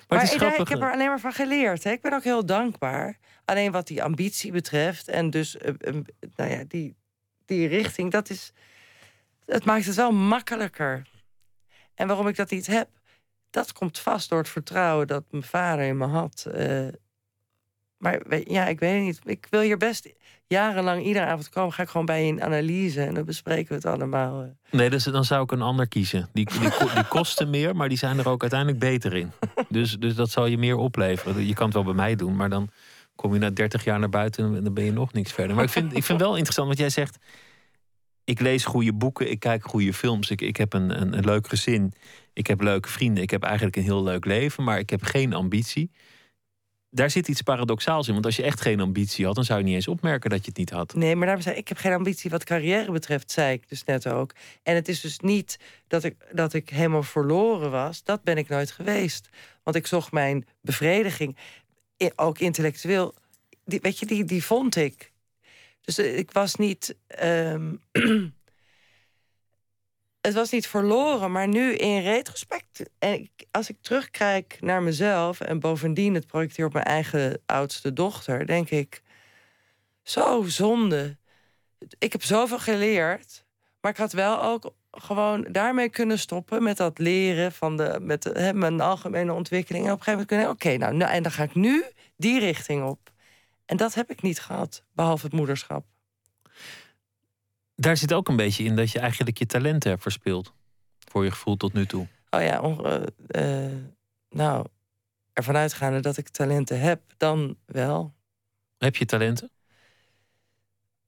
Maar, 0.08 0.23
is 0.23 0.34
ik, 0.34 0.41
ik 0.41 0.67
heb 0.67 0.82
er 0.82 0.91
alleen 0.91 1.08
maar 1.08 1.19
van 1.19 1.34
geleerd. 1.34 1.84
Hè. 1.84 1.91
Ik 1.91 2.02
ben 2.02 2.13
ook 2.13 2.23
heel 2.23 2.45
dankbaar. 2.45 3.17
Alleen 3.45 3.71
wat 3.71 3.88
die 3.88 4.04
ambitie 4.04 4.52
betreft 4.52 5.08
en 5.08 5.30
dus 5.30 5.58
eh, 5.58 5.73
nou 6.36 6.49
ja, 6.52 6.63
die, 6.67 6.95
die 7.45 7.67
richting, 7.67 8.12
dat 8.12 8.30
is. 8.30 8.54
Het 9.45 9.65
maakt 9.65 9.86
het 9.86 9.95
wel 9.95 10.12
makkelijker. 10.12 11.08
En 11.95 12.08
waarom 12.08 12.28
ik 12.28 12.36
dat 12.36 12.49
niet 12.49 12.67
heb, 12.67 12.89
dat 13.49 13.71
komt 13.71 13.99
vast 13.99 14.30
door 14.30 14.39
het 14.39 14.49
vertrouwen 14.49 15.08
dat 15.08 15.23
mijn 15.30 15.43
vader 15.43 15.86
in 15.86 15.97
me 15.97 16.06
had. 16.06 16.47
Eh, 16.54 16.88
maar 17.99 18.19
ja, 18.45 18.67
ik 18.67 18.79
weet 18.79 18.93
het 18.93 19.03
niet. 19.03 19.38
Ik 19.38 19.47
wil 19.49 19.62
hier 19.62 19.77
best 19.77 20.09
jarenlang 20.47 21.05
iedere 21.05 21.25
avond 21.25 21.49
komen. 21.49 21.73
Ga 21.73 21.83
ik 21.83 21.89
gewoon 21.89 22.05
bij 22.05 22.21
je 22.21 22.27
in 22.27 22.43
analyse 22.43 23.01
en 23.01 23.13
dan 23.13 23.25
bespreken 23.25 23.67
we 23.67 23.75
het 23.75 23.85
allemaal. 23.85 24.55
Nee, 24.71 24.89
dus 24.89 25.03
dan 25.03 25.25
zou 25.25 25.43
ik 25.43 25.51
een 25.51 25.62
ander 25.62 25.88
kiezen. 25.88 26.29
Die, 26.33 26.45
die, 26.45 26.59
die 26.95 27.07
kosten 27.07 27.49
meer, 27.49 27.75
maar 27.75 27.89
die 27.89 27.97
zijn 27.97 28.19
er 28.19 28.27
ook 28.29 28.41
uiteindelijk 28.41 28.79
beter 28.79 29.15
in. 29.15 29.31
Dus, 29.69 29.97
dus 29.97 30.15
dat 30.15 30.29
zal 30.29 30.45
je 30.45 30.57
meer 30.57 30.75
opleveren. 30.75 31.47
Je 31.47 31.53
kan 31.53 31.65
het 31.65 31.73
wel 31.73 31.83
bij 31.83 31.93
mij 31.93 32.15
doen, 32.15 32.35
maar 32.35 32.49
dan 32.49 32.69
kom 33.15 33.33
je 33.33 33.39
na 33.39 33.49
30 33.49 33.83
jaar 33.83 33.99
naar 33.99 34.09
buiten 34.09 34.55
en 34.55 34.63
dan 34.63 34.73
ben 34.73 34.83
je 34.83 34.91
nog 34.91 35.13
niks 35.13 35.31
verder. 35.31 35.55
Maar 35.55 35.65
ik 35.65 35.69
vind, 35.69 35.95
ik 35.95 36.03
vind 36.03 36.19
wel 36.19 36.35
interessant 36.35 36.67
wat 36.67 36.77
jij 36.77 36.89
zegt. 36.89 37.17
Ik 38.23 38.39
lees 38.39 38.65
goede 38.65 38.93
boeken, 38.93 39.31
ik 39.31 39.39
kijk 39.39 39.63
goede 39.63 39.93
films, 39.93 40.29
ik, 40.29 40.41
ik 40.41 40.57
heb 40.57 40.73
een, 40.73 41.01
een, 41.01 41.17
een 41.17 41.25
leuk 41.25 41.47
gezin, 41.47 41.93
ik 42.33 42.47
heb 42.47 42.62
leuke 42.62 42.89
vrienden, 42.89 43.23
ik 43.23 43.29
heb 43.29 43.43
eigenlijk 43.43 43.75
een 43.75 43.83
heel 43.83 44.03
leuk 44.03 44.25
leven, 44.25 44.63
maar 44.63 44.79
ik 44.79 44.89
heb 44.89 45.03
geen 45.03 45.33
ambitie. 45.33 45.91
Daar 46.91 47.10
zit 47.10 47.28
iets 47.28 47.41
paradoxaals 47.41 48.08
in, 48.08 48.13
want 48.13 48.25
als 48.25 48.36
je 48.36 48.43
echt 48.43 48.62
geen 48.62 48.80
ambitie 48.80 49.25
had, 49.25 49.36
dan 49.36 49.43
zou 49.43 49.60
je 49.60 49.65
niet 49.65 49.75
eens 49.75 49.88
opmerken 49.88 50.30
dat 50.30 50.39
je 50.39 50.45
het 50.47 50.58
niet 50.58 50.69
had. 50.69 50.93
Nee, 50.93 51.15
maar 51.15 51.25
daarom 51.25 51.43
zei 51.43 51.56
ik, 51.56 51.62
ik 51.62 51.67
heb 51.67 51.78
geen 51.78 51.93
ambitie 51.93 52.30
wat 52.30 52.43
carrière 52.43 52.91
betreft, 52.91 53.32
zei 53.32 53.54
ik 53.54 53.69
dus 53.69 53.84
net 53.84 54.08
ook. 54.08 54.34
En 54.63 54.75
het 54.75 54.88
is 54.88 55.02
dus 55.02 55.19
niet 55.19 55.60
dat 55.88 56.04
ik, 56.04 56.15
dat 56.32 56.54
ik 56.54 56.69
helemaal 56.69 57.04
verloren 57.04 57.71
was. 57.71 58.04
Dat 58.04 58.23
ben 58.23 58.38
ik 58.38 58.49
nooit 58.49 58.71
geweest. 58.71 59.30
Want 59.63 59.75
ik 59.75 59.88
zocht 59.88 60.12
mijn 60.12 60.47
bevrediging, 60.62 61.38
ook 62.15 62.39
intellectueel. 62.39 63.13
Die, 63.65 63.80
weet 63.82 63.99
je, 63.99 64.06
die, 64.06 64.25
die 64.25 64.43
vond 64.43 64.75
ik. 64.75 65.12
Dus 65.82 65.97
eh, 65.97 66.17
ik 66.17 66.32
was 66.32 66.56
niet. 66.56 66.95
ehm, 67.08 67.75
het 70.21 70.34
was 70.34 70.51
niet 70.51 70.67
verloren, 70.67 71.32
maar 71.32 71.47
nu 71.47 71.73
in 71.75 72.01
retrospect. 72.01 72.89
En 72.99 73.29
als 73.51 73.69
ik 73.69 73.77
terugkijk 73.82 74.58
naar 74.62 74.84
mezelf 74.84 75.41
en 75.41 75.60
bovendien 75.60 76.13
het 76.13 76.27
projecteer 76.27 76.65
op 76.65 76.73
mijn 76.73 76.86
eigen 76.86 77.41
oudste 77.45 77.93
dochter, 77.93 78.45
denk 78.45 78.69
ik. 78.69 79.01
Zo 80.03 80.43
zonde. 80.43 81.17
Ik 81.99 82.12
heb 82.12 82.23
zoveel 82.23 82.60
geleerd. 82.60 83.45
Maar 83.82 83.91
ik 83.91 83.97
had 83.97 84.12
wel 84.12 84.43
ook 84.43 84.73
gewoon 84.91 85.45
daarmee 85.51 85.89
kunnen 85.89 86.19
stoppen 86.19 86.63
met 86.63 86.77
dat 86.77 86.97
leren 86.97 87.51
van 87.51 87.77
de, 87.77 87.99
met 88.01 88.23
hè, 88.23 88.53
mijn 88.53 88.82
algemene 88.82 89.34
ontwikkeling. 89.34 89.86
En 89.86 89.91
op 89.91 89.97
een 89.97 90.03
gegeven 90.03 90.27
moment 90.29 90.58
kunnen, 90.58 90.75
oké, 90.75 90.86
nou, 90.86 90.95
nou, 90.95 91.12
en 91.12 91.23
dan 91.23 91.32
ga 91.32 91.43
ik 91.43 91.55
nu 91.55 91.84
die 92.15 92.39
richting 92.39 92.84
op. 92.84 93.12
En 93.65 93.77
dat 93.77 93.93
heb 93.93 94.10
ik 94.12 94.21
niet 94.21 94.39
gehad, 94.39 94.84
behalve 94.93 95.25
het 95.25 95.34
moederschap. 95.34 95.86
Daar 97.80 97.98
zit 97.98 98.13
ook 98.13 98.28
een 98.28 98.36
beetje 98.36 98.63
in 98.63 98.76
dat 98.76 98.92
je 98.92 99.00
eigenlijk 99.00 99.38
je 99.38 99.46
talenten 99.46 99.89
hebt 99.89 100.02
verspeeld. 100.02 100.54
Voor 100.98 101.24
je 101.24 101.32
gevoel 101.32 101.58
tot 101.58 101.74
nu 101.74 101.86
toe. 101.86 102.08
Oh 102.30 102.42
ja, 102.42 102.62
eh, 102.62 103.68
eh, 103.68 103.74
nou, 104.30 104.65
ervan 105.34 105.56
uitgaande 105.56 106.00
dat 106.00 106.18
ik 106.18 106.30
talenten 106.30 106.80
heb, 106.80 107.02
dan 107.18 107.58
wel. 107.65 108.13
Heb 108.78 108.96
je 108.96 109.06
talenten? 109.06 109.52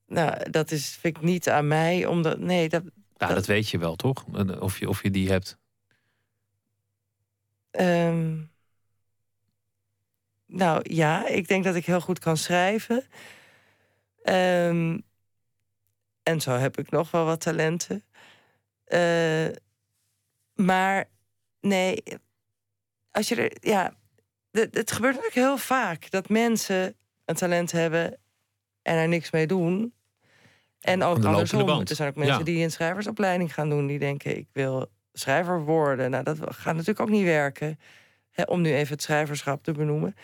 Nou, 0.06 0.50
dat 0.50 0.70
is, 0.70 0.88
vind 0.88 1.16
ik 1.16 1.22
niet 1.22 1.48
aan 1.48 1.68
mij, 1.68 2.06
omdat, 2.06 2.38
nee, 2.38 2.68
dat, 2.68 2.82
Nou, 3.16 3.34
dat 3.34 3.46
weet 3.46 3.68
je 3.68 3.78
wel, 3.78 3.96
toch? 3.96 4.24
Of 4.60 4.78
je, 4.78 4.88
of 4.88 5.02
je 5.02 5.10
die 5.10 5.30
hebt. 5.30 5.58
Ehm, 7.70 8.40
nou 10.46 10.94
ja, 10.94 11.26
ik 11.26 11.48
denk 11.48 11.64
dat 11.64 11.74
ik 11.74 11.86
heel 11.86 12.00
goed 12.00 12.18
kan 12.18 12.36
schrijven. 12.36 13.04
Ehm, 14.22 14.98
en 16.22 16.40
zo 16.40 16.50
heb 16.52 16.78
ik 16.78 16.90
nog 16.90 17.10
wel 17.10 17.24
wat 17.24 17.40
talenten. 17.40 18.04
Eh, 18.84 19.46
maar 20.54 21.04
nee, 21.60 22.02
als 23.10 23.28
je 23.28 23.34
er. 23.36 23.52
Ja, 23.60 23.94
het 24.50 24.92
gebeurt 24.92 25.14
natuurlijk 25.14 25.34
heel 25.46 25.58
vaak 25.58 26.10
dat 26.10 26.28
mensen 26.28 26.94
een 27.24 27.34
talent 27.34 27.72
hebben 27.72 28.18
en 28.82 28.96
er 28.96 29.08
niks 29.08 29.30
mee 29.30 29.46
doen. 29.46 29.94
En 30.80 31.02
ook 31.02 31.24
andersom. 31.24 31.66
band. 31.66 31.90
Er 31.90 31.96
zijn 31.96 32.08
ook 32.08 32.16
mensen 32.16 32.38
Ja. 32.38 32.44
die 32.44 32.62
een 32.64 32.70
schrijversopleiding 32.70 33.54
gaan 33.54 33.68
doen, 33.70 33.86
die 33.86 33.98
denken: 33.98 34.36
ik 34.36 34.48
wil 34.52 34.86
schrijver 35.12 35.60
worden. 35.64 36.10
Nou, 36.10 36.24
dat 36.24 36.38
gaat 36.40 36.72
natuurlijk 36.74 37.00
ook 37.00 37.08
niet 37.10 37.24
werken. 37.24 37.78
Hè, 38.30 38.42
om 38.42 38.60
nu 38.60 38.74
even 38.74 38.92
het 38.92 39.02
schrijverschap 39.02 39.62
te 39.64 39.72
benoemen. 39.72 40.16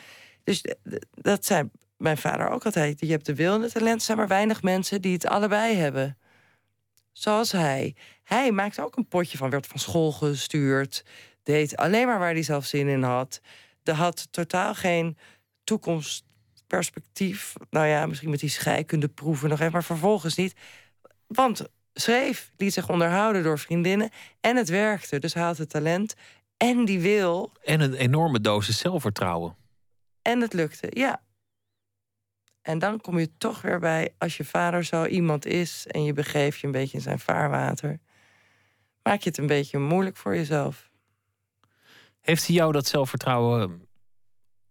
Dus 0.45 0.65
dat 1.11 1.45
zei 1.45 1.71
mijn 1.99 2.19
vader 2.19 2.49
ook 2.49 2.65
altijd. 2.65 3.01
Je 3.01 3.11
hebt 3.11 3.27
de 3.27 3.35
wil 3.35 3.55
en 3.55 3.63
het 3.63 3.73
talent. 3.73 4.03
Zijn 4.03 4.19
maar 4.19 4.29
weinig 4.29 4.63
mensen 4.63 5.03
die 5.03 5.13
het 5.13 5.27
allebei 5.27 5.77
hebben. 5.77 6.19
Zoals 7.13 7.53
hij. 7.53 7.95
Hij 8.25 8.53
maakte 8.53 8.85
ook 8.85 8.97
een 8.97 9.09
potje 9.09 9.39
van, 9.39 9.51
werd 9.51 9.67
van 9.67 9.79
school 9.79 10.13
gestuurd. 10.13 11.05
Deed 11.43 11.77
alleen 11.77 12.07
maar 12.07 12.19
waar 12.19 12.33
hij 12.33 12.43
zelf 12.43 12.67
zin 12.67 12.89
in 12.89 13.03
had. 13.03 13.41
Er 13.83 13.95
had 13.95 14.29
totaal 14.31 14.75
geen 14.75 15.19
toekomstperspectief. 15.65 17.53
Nou 17.71 17.87
ja, 17.87 18.07
misschien 18.07 18.31
met 18.31 18.41
die 18.41 18.49
scheikundeproeven 18.49 19.49
nog 19.49 19.61
even, 19.61 19.73
maar 19.73 19.85
vervolgens 19.85 20.35
niet. 20.35 20.55
Want 21.27 21.65
schreef, 21.93 22.51
liet 22.57 22.73
zich 22.73 22.89
onderhouden 22.89 23.43
door 23.43 23.59
vriendinnen. 23.59 24.11
En 24.41 24.57
het 24.57 24.69
werkte. 24.69 25.19
Dus 25.19 25.35
hij 25.35 25.43
had 25.43 25.59
het 25.59 25.71
talent 25.71 26.15
en 26.57 26.85
die 26.85 27.01
wil. 27.01 27.53
En 27.63 27.81
een 27.81 27.95
enorme 27.95 28.41
dosis 28.41 28.79
zelfvertrouwen. 28.79 29.57
En 30.23 30.41
het 30.41 30.53
lukte, 30.53 30.87
ja. 30.91 31.23
En 32.62 32.79
dan 32.79 33.01
kom 33.01 33.18
je 33.18 33.37
toch 33.38 33.61
weer 33.61 33.79
bij, 33.79 34.14
als 34.18 34.37
je 34.37 34.44
vader 34.44 34.85
zo 34.85 35.05
iemand 35.05 35.47
is 35.47 35.87
en 35.87 36.05
je 36.05 36.12
begeeft 36.12 36.59
je 36.59 36.66
een 36.66 36.73
beetje 36.73 36.97
in 36.97 37.03
zijn 37.03 37.18
vaarwater, 37.18 38.01
maak 39.03 39.21
je 39.21 39.29
het 39.29 39.38
een 39.38 39.47
beetje 39.47 39.79
moeilijk 39.79 40.16
voor 40.16 40.35
jezelf. 40.35 40.90
Heeft 42.21 42.47
hij 42.47 42.57
jou 42.57 42.73
dat 42.73 42.87
zelfvertrouwen 42.87 43.88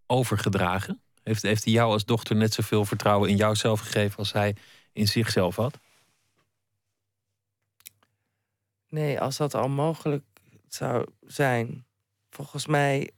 overgedragen? 0.05 1.01
Heeft, 1.23 1.41
heeft 1.41 1.63
hij 1.63 1.73
jou 1.73 1.91
als 1.91 2.05
dochter 2.05 2.35
net 2.35 2.53
zoveel 2.53 2.85
vertrouwen 2.85 3.29
in 3.29 3.35
jouzelf 3.35 3.79
gegeven 3.79 4.17
als 4.17 4.33
hij 4.33 4.55
in 4.93 5.07
zichzelf 5.07 5.55
had? 5.55 5.79
Nee, 8.89 9.19
als 9.19 9.37
dat 9.37 9.53
al 9.53 9.69
mogelijk 9.69 10.23
zou 10.67 11.05
zijn, 11.21 11.85
volgens 12.29 12.67
mij 12.67 13.11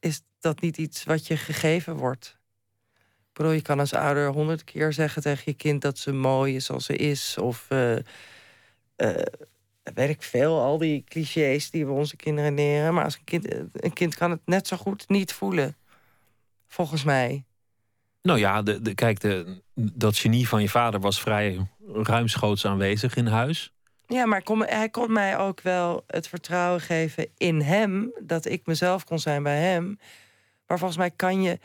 is 0.00 0.22
dat 0.38 0.60
niet 0.60 0.76
iets 0.76 1.04
wat 1.04 1.26
je 1.26 1.36
gegeven 1.36 1.96
wordt. 1.96 2.37
Ik 3.38 3.44
bedoel, 3.44 3.58
je 3.58 3.66
kan 3.66 3.80
als 3.80 3.94
ouder 3.94 4.28
honderd 4.28 4.64
keer 4.64 4.92
zeggen 4.92 5.22
tegen 5.22 5.42
je 5.44 5.54
kind 5.54 5.82
dat 5.82 5.98
ze 5.98 6.12
mooi 6.12 6.54
is 6.54 6.64
zoals 6.64 6.84
ze 6.84 6.96
is. 6.96 7.38
Of 7.38 7.66
eh, 7.68 7.96
eh, 7.96 8.02
weet 9.94 10.08
ik 10.08 10.22
veel, 10.22 10.60
al 10.60 10.78
die 10.78 11.04
clichés 11.08 11.70
die 11.70 11.86
we 11.86 11.92
onze 11.92 12.16
kinderen 12.16 12.54
leren. 12.54 12.94
Maar 12.94 13.04
als 13.04 13.14
een 13.14 13.24
kind, 13.24 13.54
een 13.72 13.92
kind 13.92 14.14
kan 14.14 14.30
het 14.30 14.40
net 14.44 14.66
zo 14.66 14.76
goed 14.76 15.08
niet 15.08 15.32
voelen. 15.32 15.76
Volgens 16.68 17.04
mij. 17.04 17.44
Nou 18.22 18.38
ja, 18.38 18.62
de, 18.62 18.82
de, 18.82 18.94
kijk, 18.94 19.20
de, 19.20 19.62
dat 19.74 20.16
genie 20.16 20.48
van 20.48 20.62
je 20.62 20.68
vader 20.68 21.00
was 21.00 21.20
vrij 21.20 21.66
ruimschoots 21.92 22.66
aanwezig 22.66 23.16
in 23.16 23.26
huis. 23.26 23.72
Ja, 24.06 24.26
maar 24.26 24.42
kon, 24.42 24.64
hij 24.64 24.88
kon 24.88 25.12
mij 25.12 25.38
ook 25.38 25.60
wel 25.60 26.04
het 26.06 26.28
vertrouwen 26.28 26.80
geven 26.80 27.28
in 27.36 27.60
hem. 27.60 28.12
Dat 28.22 28.46
ik 28.46 28.66
mezelf 28.66 29.04
kon 29.04 29.18
zijn 29.18 29.42
bij 29.42 29.60
hem. 29.60 29.98
Maar 30.66 30.78
volgens 30.78 30.98
mij 30.98 31.10
kan 31.10 31.42
je. 31.42 31.58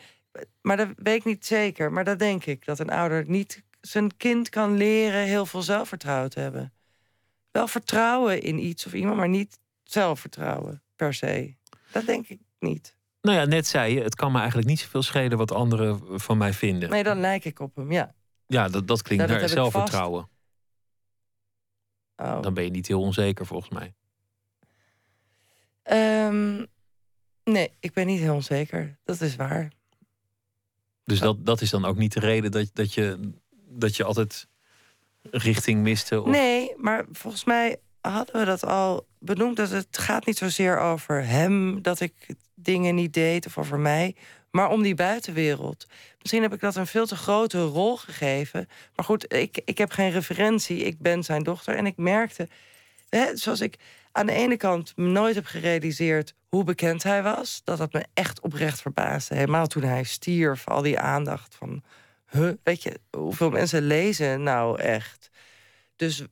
Maar 0.62 0.78
dat 0.78 0.88
weet 0.96 1.16
ik 1.16 1.26
niet 1.26 1.46
zeker. 1.46 1.92
Maar 1.92 2.04
dat 2.04 2.20
denk 2.20 2.46
ik. 2.46 2.66
Dat 2.66 2.80
een 2.80 2.90
ouder 2.90 3.24
niet 3.28 3.64
zijn 3.82 4.18
kind 4.18 4.50
kan 4.50 4.78
leren 4.78 5.24
heel 5.24 5.46
veel 5.46 5.62
zelfvertrouwen 5.62 6.30
te 6.30 6.40
hebben. 6.40 6.74
Wel 7.52 7.68
vertrouwen 7.68 8.42
in 8.42 8.66
iets 8.66 8.86
of 8.86 8.94
iemand, 8.94 9.18
maar 9.18 9.30
niet 9.30 9.60
zelfvertrouwen 9.84 10.84
per 10.96 11.14
se. 11.14 11.56
Dat 11.92 12.06
denk 12.06 12.28
ik 12.28 12.40
niet. 12.60 12.96
Nou 13.22 13.38
ja, 13.38 13.46
net 13.46 13.68
zei 13.68 13.94
je, 13.94 14.02
het 14.02 14.16
kan 14.16 14.32
me 14.32 14.38
eigenlijk 14.38 14.68
niet 14.68 14.80
zoveel 14.80 15.02
schelen 15.02 15.38
wat 15.38 15.52
anderen 15.52 16.20
van 16.20 16.38
mij 16.38 16.54
vinden. 16.54 16.90
Nee, 16.90 17.04
dan 17.04 17.20
lijk 17.20 17.46
ik 17.46 17.60
op 17.60 17.76
hem, 17.76 17.92
ja. 17.92 18.16
Ja, 18.46 18.68
dat, 18.68 18.88
dat 18.88 19.02
klinkt 19.02 19.28
dat 19.28 19.40
naar 19.40 19.50
zelfvertrouwen. 19.50 20.30
Oh. 22.16 22.42
Dan 22.42 22.54
ben 22.54 22.64
je 22.64 22.70
niet 22.70 22.88
heel 22.88 23.02
onzeker 23.02 23.46
volgens 23.46 23.70
mij. 23.72 23.94
Ehm, 25.84 26.66
nee, 27.44 27.72
ik 27.80 27.94
ben 27.94 28.06
niet 28.06 28.20
heel 28.20 28.34
onzeker. 28.34 28.98
Dat 29.04 29.22
is 29.22 29.36
waar. 29.36 29.72
Dus 31.06 31.20
dat, 31.20 31.46
dat 31.46 31.62
is 31.62 31.70
dan 31.70 31.86
ook 31.86 31.98
niet 31.98 32.14
de 32.14 32.20
reden 32.20 32.52
dat, 32.52 32.70
dat, 32.74 32.94
je, 32.94 33.32
dat 33.70 33.96
je 33.96 34.04
altijd 34.04 34.48
richting 35.22 35.82
miste. 35.82 36.22
Of... 36.22 36.28
Nee, 36.28 36.74
maar 36.78 37.06
volgens 37.12 37.44
mij 37.44 37.78
hadden 38.02 38.40
we 38.40 38.46
dat 38.46 38.66
al 38.66 39.08
benoemd. 39.20 39.58
Dat 39.58 39.70
het 39.70 39.98
gaat 39.98 40.26
niet 40.26 40.38
zozeer 40.38 40.80
over 40.80 41.26
hem 41.26 41.82
dat 41.82 42.00
ik 42.00 42.14
dingen 42.56 42.96
niet 42.96 43.14
deed 43.14 43.46
of 43.46 43.58
over 43.58 43.80
mij, 43.80 44.16
maar 44.52 44.70
om 44.70 44.82
die 44.82 44.96
buitenwereld. 44.96 45.86
Misschien 46.20 46.42
heb 46.42 46.54
ik 46.54 46.60
dat 46.60 46.76
een 46.76 46.88
veel 46.88 47.06
te 47.06 47.16
grote 47.16 47.62
rol 47.62 47.98
gegeven. 47.98 48.68
Maar 48.96 49.06
goed, 49.06 49.34
ik, 49.34 49.62
ik 49.66 49.78
heb 49.78 49.92
geen 49.92 50.12
referentie. 50.12 50.78
Ik 50.78 51.00
ben 51.00 51.24
zijn 51.24 51.44
dochter. 51.44 51.76
En 51.76 51.86
ik 51.86 51.98
merkte, 51.98 52.48
hè, 53.10 53.38
zoals 53.38 53.62
ik 53.62 53.78
aan 54.14 54.26
de 54.26 54.32
ene 54.32 54.58
kant 54.58 54.98
nooit 54.98 55.36
heb 55.36 55.46
gerealiseerd 55.46 56.34
hoe 56.50 56.64
bekend 56.64 57.04
hij 57.04 57.24
was. 57.24 57.62
Dat 57.64 57.78
dat 57.78 57.94
me 57.94 58.06
echt 58.14 58.40
oprecht 58.40 58.82
verbaasde. 58.82 59.36
Helemaal 59.36 59.68
toen 59.68 59.84
hij 59.84 60.04
stierf, 60.04 60.68
al 60.68 60.82
die 60.82 61.00
aandacht 61.00 61.56
van... 61.56 61.84
Huh, 62.30 62.54
weet 62.64 62.84
je, 62.84 63.00
hoeveel 63.18 63.50
mensen 63.50 63.82
lezen 63.82 64.44
nou 64.44 64.80
echt? 64.80 65.30
Dus 65.96 66.24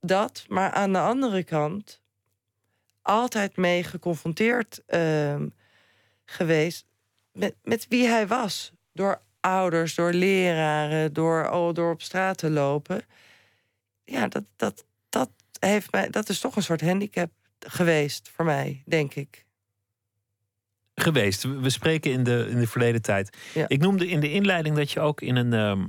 dat, 0.00 0.44
maar 0.48 0.70
aan 0.70 0.92
de 0.92 0.98
andere 0.98 1.42
kant 1.42 2.00
altijd 3.02 3.56
mee 3.56 3.84
geconfronteerd 3.84 4.82
ehm, 4.86 5.48
geweest 6.24 6.86
met, 7.32 7.54
met 7.62 7.86
wie 7.88 8.06
hij 8.06 8.26
was. 8.26 8.72
Door 8.92 9.20
ouders, 9.40 9.94
door 9.94 10.12
leraren, 10.12 11.12
door, 11.12 11.50
oh, 11.50 11.74
door 11.74 11.92
op 11.92 12.02
straat 12.02 12.38
te 12.38 12.50
lopen. 12.50 13.02
Ja, 14.04 14.28
dat, 14.28 14.44
dat, 14.56 14.84
heeft 15.70 15.92
mij, 15.92 16.10
dat 16.10 16.28
is 16.28 16.38
toch 16.38 16.56
een 16.56 16.62
soort 16.62 16.80
handicap 16.80 17.30
geweest 17.58 18.30
voor 18.34 18.44
mij, 18.44 18.82
denk 18.86 19.14
ik. 19.14 19.46
Geweest. 20.94 21.42
We 21.42 21.70
spreken 21.70 22.12
in 22.12 22.24
de, 22.24 22.46
in 22.50 22.58
de 22.58 22.66
verleden 22.66 23.02
tijd. 23.02 23.36
Ja. 23.54 23.68
Ik 23.68 23.80
noemde 23.80 24.08
in 24.08 24.20
de 24.20 24.32
inleiding 24.32 24.76
dat 24.76 24.90
je 24.90 25.00
ook 25.00 25.20
in 25.20 25.36
een 25.36 25.52
ehm, 25.52 25.86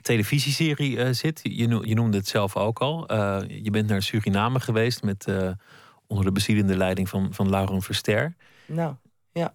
televisieserie 0.00 0.98
eh, 0.98 1.12
zit. 1.12 1.40
Je, 1.42 1.68
je 1.88 1.94
noemde 1.94 2.16
het 2.16 2.28
zelf 2.28 2.56
ook 2.56 2.78
al. 2.78 3.08
Eh, 3.08 3.42
je 3.48 3.70
bent 3.70 3.88
naar 3.88 4.02
Suriname 4.02 4.60
geweest 4.60 5.02
met 5.02 5.26
eh, 5.26 5.50
onder 6.06 6.24
de 6.24 6.32
bezielende 6.32 6.76
leiding 6.76 7.08
van, 7.08 7.34
van 7.34 7.50
Lauren 7.50 7.82
Verster. 7.82 8.36
Nou, 8.66 8.94
ja. 9.32 9.54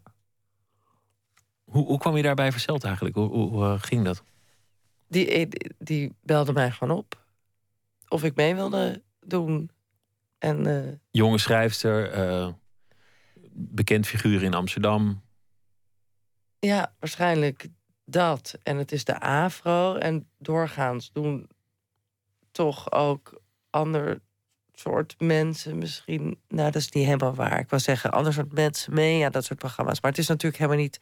Hoe, 1.64 1.86
hoe 1.86 1.98
kwam 1.98 2.16
je 2.16 2.24
daarbij 2.24 2.52
verzeld 2.52 2.84
eigenlijk? 2.84 3.16
Hoe, 3.16 3.30
hoe 3.30 3.80
ging 3.80 4.06
dat? 4.06 4.24
Die, 5.08 5.48
die, 5.48 5.72
die 5.78 6.16
belde 6.22 6.54
mij 6.54 6.72
gewoon 6.72 6.98
op. 6.98 7.26
Of 8.08 8.24
ik 8.24 8.36
mee 8.36 8.56
wilde 8.56 9.02
doen. 9.30 9.70
En 10.38 10.66
eh, 10.66 10.94
Jonge 11.12 11.38
schrijfster, 11.38 12.12
eh, 12.12 12.50
bekend 13.54 14.08
figuur 14.08 14.44
in 14.44 14.54
Amsterdam. 14.54 15.22
Ja, 16.60 16.96
waarschijnlijk 17.00 17.68
dat. 18.06 18.60
En 18.64 18.78
het 18.78 18.92
is 18.92 19.04
de 19.04 19.20
afro. 19.20 19.96
En 19.96 20.30
doorgaans 20.38 21.12
doen 21.12 21.50
toch 22.52 22.92
ook 22.92 23.42
ander 23.70 24.22
soort 24.74 25.16
mensen 25.18 25.78
misschien... 25.78 26.40
Nou, 26.48 26.72
dat 26.72 26.82
is 26.82 26.90
niet 26.90 27.06
helemaal 27.06 27.36
waar. 27.36 27.60
Ik 27.60 27.70
wil 27.70 27.80
zeggen, 27.80 28.12
ander 28.12 28.34
soort 28.34 28.54
mensen 28.54 28.94
mee 28.94 29.26
aan 29.26 29.32
dat 29.32 29.46
soort 29.46 29.60
programma's. 29.60 30.02
Maar 30.02 30.12
het 30.12 30.20
is 30.20 30.28
natuurlijk 30.28 30.62
helemaal 30.62 30.82
niet 30.82 31.00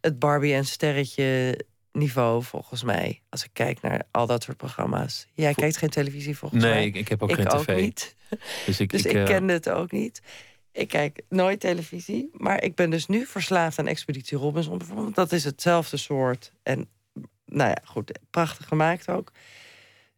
het 0.00 0.18
Barbie 0.18 0.54
en 0.54 0.64
Sterretje 0.64 1.58
niveau, 1.94 2.42
volgens 2.42 2.82
mij. 2.82 3.22
Als 3.28 3.44
ik 3.44 3.50
kijk 3.52 3.80
naar 3.80 4.02
al 4.10 4.26
dat 4.26 4.42
soort 4.42 4.56
programma's. 4.56 5.26
Jij 5.34 5.54
kijkt 5.54 5.76
geen 5.76 5.90
televisie, 5.90 6.36
volgens 6.36 6.62
mij. 6.62 6.72
Nee, 6.72 6.86
ik, 6.86 6.94
ik 6.94 7.08
heb 7.08 7.22
ook 7.22 7.30
ik 7.30 7.36
geen 7.36 7.50
ook 7.50 7.64
tv. 7.64 7.80
niet. 7.80 8.14
Dus 8.66 8.80
ik, 8.80 8.90
Dus 8.90 9.04
ik, 9.04 9.10
ik, 9.10 9.16
eh, 9.16 9.24
kende 9.24 9.52
het 9.52 9.68
ook 9.68 9.90
niet. 9.92 10.22
Ik 10.72 10.88
kijk 10.88 11.22
nooit 11.28 11.60
televisie, 11.60 12.30
maar 12.32 12.62
ik 12.62 12.74
ben 12.74 12.90
dus 12.90 13.06
nu 13.06 13.26
verslaafd 13.26 13.78
aan 13.78 13.86
Expeditie 13.86 14.38
Robinson 14.38 14.78
bijvoorbeeld. 14.78 15.14
Dat 15.14 15.32
is 15.32 15.44
hetzelfde 15.44 15.96
soort. 15.96 16.52
En 16.62 16.88
nou 17.46 17.68
ja, 17.70 17.78
goed, 17.84 18.18
prachtig 18.30 18.68
gemaakt 18.68 19.08
ook. 19.08 19.32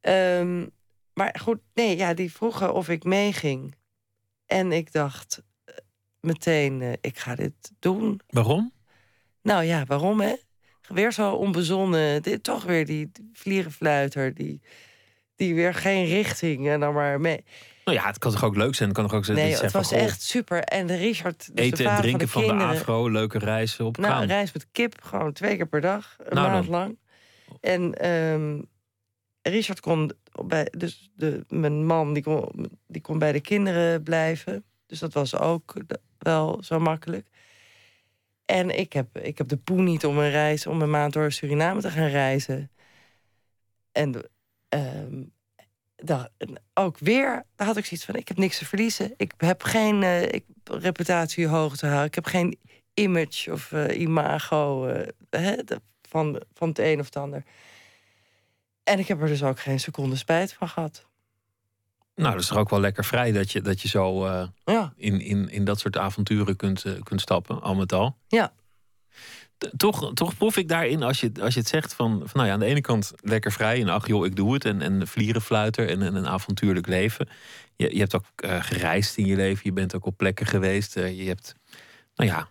Ehm, 0.00 0.66
maar 1.14 1.38
goed, 1.40 1.58
nee, 1.74 1.96
ja, 1.96 2.14
die 2.14 2.32
vroegen 2.32 2.74
of 2.74 2.88
ik 2.88 3.04
meeging. 3.04 3.74
En 4.46 4.72
ik 4.72 4.92
dacht 4.92 5.42
eh, 5.64 5.74
meteen, 6.20 6.82
eh, 6.82 6.92
ik 7.00 7.18
ga 7.18 7.34
dit 7.34 7.72
doen. 7.78 8.20
Waarom? 8.28 8.72
Nou 9.42 9.64
ja, 9.64 9.84
waarom 9.84 10.20
hè? 10.20 10.34
Weer 10.88 11.12
zo 11.12 11.32
onbezonnen. 11.32 12.22
Dit, 12.22 12.42
toch 12.42 12.64
weer 12.64 12.86
die 12.86 13.10
vlierenfluiter. 13.32 14.34
Die, 14.34 14.60
die 15.36 15.54
weer 15.54 15.74
geen 15.74 16.04
richting 16.06 16.68
en 16.68 16.80
dan 16.80 16.94
maar 16.94 17.20
mee. 17.20 17.44
Nou 17.84 17.98
ja, 17.98 18.06
het 18.06 18.18
kan 18.18 18.32
toch 18.32 18.44
ook 18.44 18.56
leuk 18.56 18.74
zijn? 18.74 18.88
Het 18.88 18.98
kan 18.98 19.06
toch 19.08 19.16
ook 19.16 19.24
zijn 19.24 19.36
Nee, 19.36 19.56
het 19.56 19.72
was 19.72 19.88
van, 19.88 19.98
echt 19.98 20.22
super. 20.22 20.58
En 20.62 20.86
de 20.86 20.96
Richard, 20.96 21.38
dus 21.38 21.54
de 21.54 21.62
eten 21.62 21.78
en 21.78 21.84
vader 21.84 22.02
drinken 22.02 22.28
van 22.28 22.42
van 22.42 22.50
de 22.50 22.56
de, 22.56 22.58
kinderen... 22.58 22.80
afro, 22.80 23.10
leuke 23.10 23.38
reizen 23.38 23.84
op 23.84 23.96
Nou, 23.96 24.12
gaan. 24.12 24.26
reis 24.26 24.52
met 24.52 24.66
kip, 24.72 25.02
gewoon 25.02 25.32
twee 25.32 25.56
keer 25.56 25.66
per 25.66 25.80
dag, 25.80 26.16
een 26.18 26.34
Nou 26.34 26.50
maand 26.50 26.66
dan. 26.70 26.74
lang. 26.74 26.98
En 27.60 27.94
ehm, 27.94 28.60
Richard 29.42 29.80
kon 29.80 30.12
bij, 30.46 30.68
dus 30.76 31.10
de, 31.14 31.44
mijn 31.48 31.86
man, 31.86 32.12
die 32.12 32.22
kon, 32.22 32.70
die 32.86 33.02
kon 33.02 33.18
bij 33.18 33.32
de 33.32 33.40
kinderen 33.40 34.02
blijven. 34.02 34.64
Dus 34.86 34.98
dat 34.98 35.12
was 35.12 35.36
ook 35.38 35.74
de- 35.86 36.00
wel 36.18 36.58
zo 36.62 36.78
makkelijk. 36.80 37.26
En 38.46 38.78
ik 38.78 38.92
heb, 38.92 39.18
ik 39.18 39.38
heb 39.38 39.48
de 39.48 39.56
poen 39.56 39.84
niet 39.84 40.06
om 40.06 40.18
een 40.18 40.30
reis, 40.30 40.66
om 40.66 40.82
een 40.82 40.90
maand 40.90 41.12
door 41.12 41.32
Suriname 41.32 41.80
te 41.80 41.90
gaan 41.90 42.08
reizen. 42.08 42.70
En 43.92 44.30
ehm, 44.68 45.22
ook 46.74 46.98
weer, 46.98 47.44
daar 47.56 47.66
had 47.66 47.76
ik 47.76 47.84
zoiets 47.84 48.06
van: 48.06 48.14
ik 48.14 48.28
heb 48.28 48.36
niks 48.36 48.58
te 48.58 48.64
verliezen. 48.64 49.14
Ik 49.16 49.32
heb 49.36 49.62
geen 49.62 50.02
eh, 50.02 50.40
reputatie 50.64 51.46
hoog 51.46 51.76
te 51.76 51.86
houden. 51.86 52.06
Ik 52.06 52.14
heb 52.14 52.26
geen 52.26 52.58
image 52.94 53.52
of 53.52 53.72
eh, 53.72 54.00
imago 54.00 54.86
eh, 55.30 55.58
van, 56.08 56.42
van 56.52 56.68
het 56.68 56.78
een 56.78 56.98
of 57.00 57.04
het 57.04 57.16
ander. 57.16 57.44
En 58.82 58.98
ik 58.98 59.08
heb 59.08 59.20
er 59.20 59.26
dus 59.26 59.42
ook 59.42 59.60
geen 59.60 59.80
seconde 59.80 60.16
spijt 60.16 60.52
van 60.52 60.68
gehad. 60.68 61.05
Nou, 62.16 62.32
dat 62.32 62.40
is 62.40 62.46
toch 62.46 62.58
ook 62.58 62.70
wel 62.70 62.80
lekker 62.80 63.04
vrij 63.04 63.32
dat 63.32 63.50
je, 63.52 63.60
dat 63.60 63.80
je 63.82 63.88
zo 63.88 64.24
eh, 64.26 64.46
Ja, 64.64 64.92
in, 64.96 65.20
in, 65.20 65.48
in 65.50 65.64
dat 65.64 65.78
soort 65.80 65.96
avonturen 65.98 66.56
kunt, 66.56 66.84
eh, 66.84 66.92
kunt 67.02 67.20
stappen, 67.20 67.62
al 67.62 67.74
met 67.74 67.92
al. 67.92 68.16
ja. 68.28 68.52
T- 69.58 69.70
Toch, 69.76 70.10
toch 70.14 70.36
proef 70.36 70.56
ik 70.56 70.68
daarin, 70.68 71.02
als 71.02 71.20
je, 71.20 71.32
als 71.40 71.54
je 71.54 71.60
het 71.60 71.68
zegt 71.68 71.94
van, 71.94 72.18
van 72.18 72.30
nou 72.32 72.46
ja, 72.46 72.52
aan 72.52 72.60
de 72.60 72.66
ene 72.66 72.80
kant 72.80 73.12
lekker 73.20 73.52
vrij 73.52 73.80
en 73.80 73.88
ach 73.88 74.06
joh, 74.06 74.26
ik 74.26 74.36
doe 74.36 74.52
het 74.54 74.64
en, 74.64 74.82
en 74.82 75.06
vlierenfluiter 75.08 75.88
en, 75.88 76.02
en 76.02 76.14
een 76.14 76.26
avontuurlijk 76.28 76.86
leven. 76.86 77.28
Je, 77.76 77.92
je 77.92 77.98
hebt 77.98 78.14
ook 78.14 78.24
eh, 78.36 78.62
gereisd 78.62 79.16
in 79.16 79.26
je 79.26 79.36
leven, 79.36 79.60
je 79.64 79.72
bent 79.72 79.94
ook 79.94 80.06
op 80.06 80.16
plekken 80.16 80.46
geweest. 80.46 80.94
je 80.94 81.24
hebt, 81.26 81.54
nou 82.14 82.30
ja, 82.30 82.48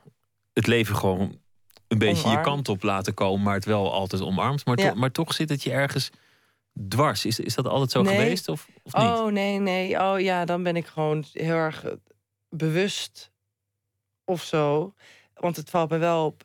het 0.54 0.68
leven 0.68 0.96
gewoon 0.96 1.40
een 1.88 1.98
beetje 1.98 2.30
je 2.30 2.42
kant 2.42 2.70
op 2.70 2.84
laten 2.84 3.14
komen, 3.14 3.44
maar 3.44 3.54
het 3.56 3.66
wel 3.66 3.94
altijd 3.94 4.22
omarmd. 4.22 4.66
Maar, 4.66 4.80
Ja. 4.80 4.94
maar 4.94 5.12
toch 5.12 5.34
zit 5.34 5.50
het 5.50 5.64
je 5.64 5.72
ergens 5.72 6.10
dwars. 6.90 7.26
Is, 7.26 7.40
is 7.40 7.56
dat 7.56 7.68
altijd 7.68 7.92
zo 7.92 8.02
Nee. 8.02 8.16
geweest 8.16 8.48
of, 8.50 8.68
of 8.84 8.94
niet? 8.94 9.04
Oh 9.04 9.26
nee, 9.32 9.60
nee. 9.60 10.00
Oh 10.00 10.20
ja, 10.20 10.46
dan 10.46 10.64
ben 10.64 10.76
ik 10.76 10.86
gewoon 10.86 11.24
heel 11.32 11.56
erg 11.56 11.84
eh, 11.84 11.92
bewust 12.50 13.32
of 14.24 14.44
zo. 14.44 14.94
Want 15.34 15.56
het 15.56 15.70
valt 15.70 15.90
me 15.90 15.98
wel 15.98 16.26
op. 16.26 16.44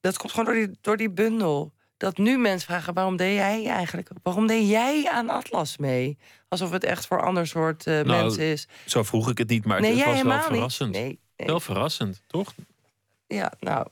Dat 0.00 0.16
komt 0.18 0.32
gewoon 0.32 0.44
door 0.44 0.54
die, 0.66 0.78
door 0.80 0.96
die 0.96 1.10
bundel. 1.10 1.72
Dat 1.96 2.16
nu 2.18 2.38
mensen 2.38 2.66
vragen: 2.68 2.94
waarom 2.94 3.16
deed 3.16 3.34
jij 3.34 3.66
eigenlijk? 3.66 4.08
Waarom 4.22 4.46
deed 4.46 4.68
jij 4.68 5.08
aan 5.10 5.30
Atlas 5.30 5.76
mee? 5.76 6.18
Alsof 6.48 6.70
het 6.70 6.84
echt 6.84 7.06
voor 7.06 7.22
ander 7.22 7.46
soort 7.46 7.86
eh, 7.86 7.94
Nou, 7.94 8.06
mensen 8.22 8.42
is. 8.42 8.68
Zo 8.86 9.02
vroeg 9.02 9.30
ik 9.30 9.38
het 9.38 9.48
niet, 9.48 9.64
maar 9.64 9.80
nee, 9.80 9.96
het 9.96 10.04
was 10.04 10.22
wel 10.22 10.40
verrassend. 10.42 10.92
niet. 10.92 11.00
Nee, 11.02 11.18
nee. 11.36 11.46
Wel 11.46 11.60
verrassend, 11.60 12.22
toch? 12.26 12.54
Ja, 13.26 13.52
nou, 13.60 13.86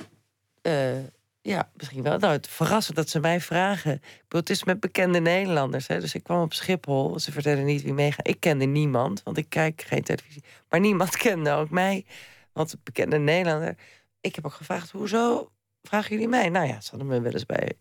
eh, 0.62 0.99
ja, 1.47 1.70
misschien 1.76 2.03
wel. 2.03 2.18
Nou, 2.18 2.32
het 2.32 2.49
verrassend 2.49 2.97
dat 2.97 3.09
ze 3.09 3.20
mij 3.20 3.40
vragen. 3.40 3.92
Ik 3.92 4.24
het 4.28 4.51
is 4.51 4.64
met 4.64 4.80
bekende 4.80 5.20
Nederlanders. 5.20 5.86
Hè? 5.86 6.01
Dus 6.01 6.14
ik 6.14 6.22
kwam 6.22 6.42
op 6.42 6.53
Schiphol. 6.53 7.18
Ze 7.18 7.32
vertellen 7.32 7.64
niet 7.64 7.82
wie 7.82 7.92
meegaat. 7.92 8.28
Ik 8.28 8.40
kende 8.40 8.64
niemand, 8.64 9.22
want 9.22 9.36
ik 9.36 9.49
kijk 9.49 9.82
geen 9.86 10.03
televisie. 10.03 10.45
Maar 10.68 10.80
niemand 10.80 11.16
kende 11.26 11.51
ook 11.51 11.70
mij. 11.70 12.05
Want 12.53 12.76
bekende 12.82 13.18
Nederlander. 13.18 13.76
Ik 14.20 14.34
heb 14.34 14.45
ook 14.45 14.53
gevraagd, 14.53 14.90
hoezo 14.90 15.51
vragen 15.82 16.11
jullie 16.11 16.28
mij? 16.28 16.49
Nou 16.49 16.66
ja, 16.66 16.80
ze 16.80 16.90
hadden 16.90 17.09
me 17.09 17.20
wel 17.20 17.32
eens 17.32 17.47
bij 17.47 17.72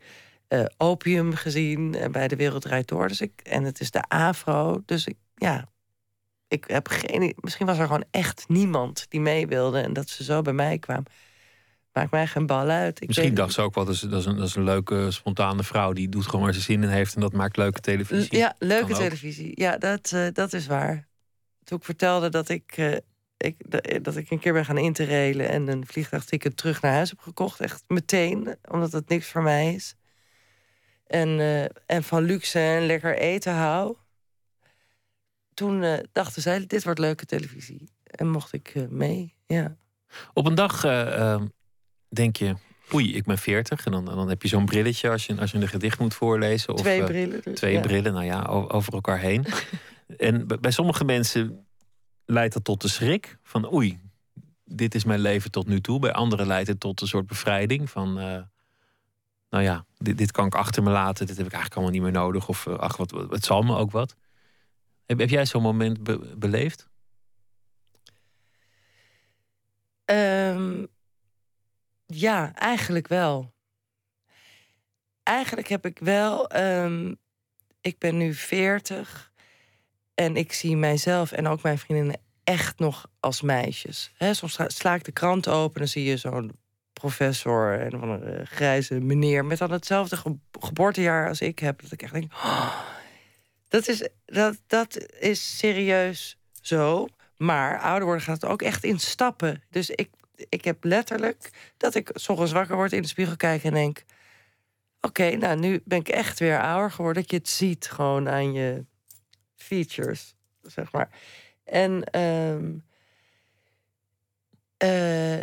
eh, 0.47 0.65
Opium 0.77 1.33
gezien. 1.33 1.95
En 1.95 2.11
bij 2.11 2.27
De 2.27 2.35
Wereld 2.35 2.61
Draait 2.61 2.87
Door. 2.87 3.07
Dus 3.07 3.21
ik, 3.21 3.41
en 3.43 3.63
het 3.63 3.79
is 3.79 3.91
de 3.91 4.01
AFRO. 4.07 4.81
Dus 4.85 5.07
ik, 5.07 5.17
ja... 5.35 5.71
Ik 6.47 6.63
heb 6.67 6.87
geen... 6.87 7.33
Misschien 7.39 7.65
was 7.65 7.77
er 7.77 7.85
gewoon 7.85 8.05
echt 8.11 8.43
niemand 8.47 9.05
die 9.09 9.21
mee 9.21 9.47
wilde. 9.47 9.81
En 9.81 9.93
dat 9.93 10.09
ze 10.09 10.23
zo 10.23 10.41
bij 10.41 10.53
mij 10.53 10.79
kwam. 10.79 11.03
Maakt 11.93 12.11
mij 12.11 12.27
geen 12.27 12.45
bal 12.45 12.69
uit. 12.69 13.01
Ik 13.01 13.07
Misschien 13.07 13.33
dacht 13.33 13.53
ze 13.53 13.61
ook 13.61 13.75
wel, 13.75 13.85
dat 13.85 13.93
is, 13.93 13.99
dat, 13.99 14.19
is 14.19 14.25
een, 14.25 14.37
dat 14.37 14.47
is 14.47 14.55
een 14.55 14.63
leuke, 14.63 15.11
spontane 15.11 15.63
vrouw. 15.63 15.93
Die 15.93 16.09
doet 16.09 16.25
gewoon 16.25 16.41
waar 16.45 16.53
ze 16.53 16.59
zin 16.61 16.83
in 16.83 16.89
heeft 16.89 17.15
en 17.15 17.21
dat 17.21 17.33
maakt 17.33 17.57
leuke 17.57 17.79
televisie. 17.79 18.37
Ja, 18.37 18.55
leuke 18.59 18.93
televisie. 18.93 19.51
Ja, 19.55 19.77
dat, 19.77 20.11
eh, 20.11 20.27
dat 20.33 20.53
is 20.53 20.67
waar. 20.67 21.07
Toen 21.63 21.77
ik 21.77 21.83
vertelde 21.83 22.29
dat 22.29 22.49
ik, 22.49 22.73
eh, 22.77 22.95
ik, 23.37 23.55
da- 23.71 23.99
dat 24.01 24.15
ik 24.15 24.31
een 24.31 24.39
keer 24.39 24.53
ben 24.53 24.65
gaan 24.65 24.77
interrailen... 24.77 25.49
en 25.49 25.67
een 25.67 25.85
vliegtuigticket 25.87 26.57
terug 26.57 26.81
naar 26.81 26.93
huis 26.93 27.09
heb 27.09 27.19
gekocht. 27.19 27.59
Echt 27.59 27.83
meteen, 27.87 28.55
omdat 28.69 28.91
het 28.91 29.09
niks 29.09 29.27
voor 29.27 29.43
mij 29.43 29.73
is. 29.73 29.95
En, 31.07 31.39
eh, 31.39 31.63
en 31.85 32.03
van 32.03 32.23
luxe 32.23 32.59
en 32.59 32.85
lekker 32.85 33.17
eten 33.17 33.53
hou. 33.53 33.95
Toen 35.53 35.83
eh, 35.83 35.99
dachten 36.11 36.41
zij, 36.41 36.65
dit 36.67 36.83
wordt 36.83 36.99
leuke 36.99 37.25
televisie. 37.25 37.89
En 38.03 38.29
mocht 38.29 38.53
ik 38.53 38.71
eh, 38.75 38.83
mee, 38.89 39.33
ja. 39.45 39.75
Op 40.33 40.45
een 40.45 40.55
dag 40.55 40.83
eh, 40.83 41.31
eh, 41.33 41.41
denk 42.13 42.35
je, 42.35 42.55
oei, 42.93 43.15
ik 43.15 43.23
ben 43.23 43.37
40. 43.37 43.85
En 43.85 43.91
dan, 43.91 44.05
dan 44.05 44.29
heb 44.29 44.41
je 44.41 44.47
zo'n 44.47 44.65
brilletje 44.65 45.09
als 45.09 45.25
je, 45.25 45.39
als 45.39 45.51
je 45.51 45.57
een 45.57 45.67
gedicht 45.67 45.99
moet 45.99 46.13
voorlezen. 46.13 46.73
Of, 46.73 46.79
Twee 46.79 46.99
eh, 46.99 47.05
brillen. 47.05 47.41
dus, 47.43 47.55
Twee 47.55 47.73
ja. 47.73 47.79
brillen, 47.79 48.13
nou 48.13 48.25
ja, 48.25 48.41
over 48.47 48.93
elkaar 48.93 49.19
heen. 49.19 49.45
en 50.17 50.47
bij 50.59 50.71
sommige 50.71 51.03
mensen 51.03 51.65
leidt 52.25 52.53
dat 52.53 52.63
tot 52.63 52.81
de 52.81 52.87
schrik 52.87 53.37
van 53.43 53.73
oei, 53.73 53.99
dit 54.65 54.95
is 54.95 55.03
mijn 55.03 55.19
leven 55.19 55.51
tot 55.51 55.67
nu 55.67 55.81
toe. 55.81 55.99
Bij 55.99 56.13
anderen 56.13 56.47
leidt 56.47 56.67
het 56.67 56.79
tot 56.79 57.01
een 57.01 57.07
soort 57.07 57.27
bevrijding 57.27 57.89
van, 57.89 58.19
eh, 58.19 58.41
nou 59.49 59.63
ja, 59.63 59.85
dit, 59.97 60.17
dit 60.17 60.31
kan 60.31 60.45
ik 60.45 60.55
achter 60.55 60.83
me 60.83 60.89
laten, 60.89 61.25
dit 61.25 61.37
heb 61.37 61.45
ik 61.45 61.51
eigenlijk 61.51 61.81
allemaal 61.81 61.93
niet 62.01 62.13
meer 62.13 62.21
nodig. 62.21 62.47
Of 62.47 62.67
eh, 62.67 62.77
ach, 62.77 62.97
wat, 62.97 63.11
wat, 63.11 63.31
het 63.31 63.45
zal 63.45 63.61
me 63.61 63.75
ook 63.75 63.91
wat. 63.91 64.15
Heb, 65.05 65.19
heb 65.19 65.29
jij 65.29 65.45
zo'n 65.45 65.61
moment 65.61 66.03
be- 66.03 66.35
beleefd? 66.37 66.91
Ehm, 70.05 70.85
ja, 72.19 72.53
eigenlijk 72.55 73.07
wel. 73.07 73.53
Eigenlijk 75.23 75.67
heb 75.67 75.85
ik 75.85 75.99
wel. 75.99 76.49
ehm, 76.49 77.13
ik 77.81 77.99
ben 77.99 78.17
nu 78.17 78.33
40 78.33 79.31
en 80.13 80.35
ik 80.35 80.53
zie 80.53 80.75
mijzelf 80.77 81.31
en 81.31 81.47
ook 81.47 81.61
mijn 81.61 81.77
vriendinnen 81.77 82.19
echt 82.43 82.79
nog 82.79 83.07
als 83.19 83.41
meisjes. 83.41 84.11
Soms 84.31 84.59
sla- 84.67 84.93
ik 84.95 85.03
de 85.03 85.11
krant 85.11 85.47
open 85.47 85.81
en 85.81 85.87
zie 85.87 86.03
je 86.03 86.17
zo'n 86.17 86.51
professor 86.93 87.79
en 87.79 87.93
een 87.93 88.23
eh, 88.23 88.45
grijze 88.45 88.99
meneer 88.99 89.45
met 89.45 89.57
dan 89.57 89.71
hetzelfde 89.71 90.17
ge- 90.17 90.37
geboortejaar 90.59 91.27
als 91.27 91.41
ik 91.41 91.59
heb. 91.59 91.81
Dat 91.81 91.91
ik 91.91 92.01
echt 92.01 92.13
denk, 92.13 92.33
"Oh, 92.33 92.79
dat, 93.67 93.87
is, 93.87 94.09
dat, 94.25 94.61
dat 94.67 95.11
is 95.19 95.57
serieus 95.57 96.37
zo. 96.61 97.07
Maar 97.37 97.79
ouder 97.79 98.05
worden 98.05 98.23
gaat 98.23 98.41
het 98.41 98.51
ook 98.51 98.61
echt 98.61 98.83
in 98.83 98.99
stappen. 98.99 99.63
Dus 99.69 99.89
ik, 99.89 100.09
ik 100.35 100.63
heb 100.63 100.83
letterlijk 100.83 101.49
dat 101.77 101.95
ik 101.95 102.09
's 102.13 102.29
ochtends 102.29 102.51
wakker 102.51 102.75
word 102.75 102.93
in 102.93 103.01
de 103.01 103.07
spiegel 103.07 103.35
kijk 103.35 103.63
en 103.63 103.73
denk: 103.73 104.03
Oké, 105.01 105.35
nou 105.35 105.59
nu 105.59 105.81
ben 105.85 105.99
ik 105.99 106.09
echt 106.09 106.39
weer 106.39 106.61
ouder 106.61 106.91
geworden. 106.91 107.21
Dat 107.21 107.31
je 107.31 107.37
het 107.37 107.49
ziet 107.49 107.89
gewoon 107.89 108.29
aan 108.29 108.53
je 108.53 108.85
features, 109.55 110.35
zeg 110.61 110.91
maar. 110.91 111.09
En 111.63 112.03
ehm, 112.03 112.77
eh, 114.77 114.89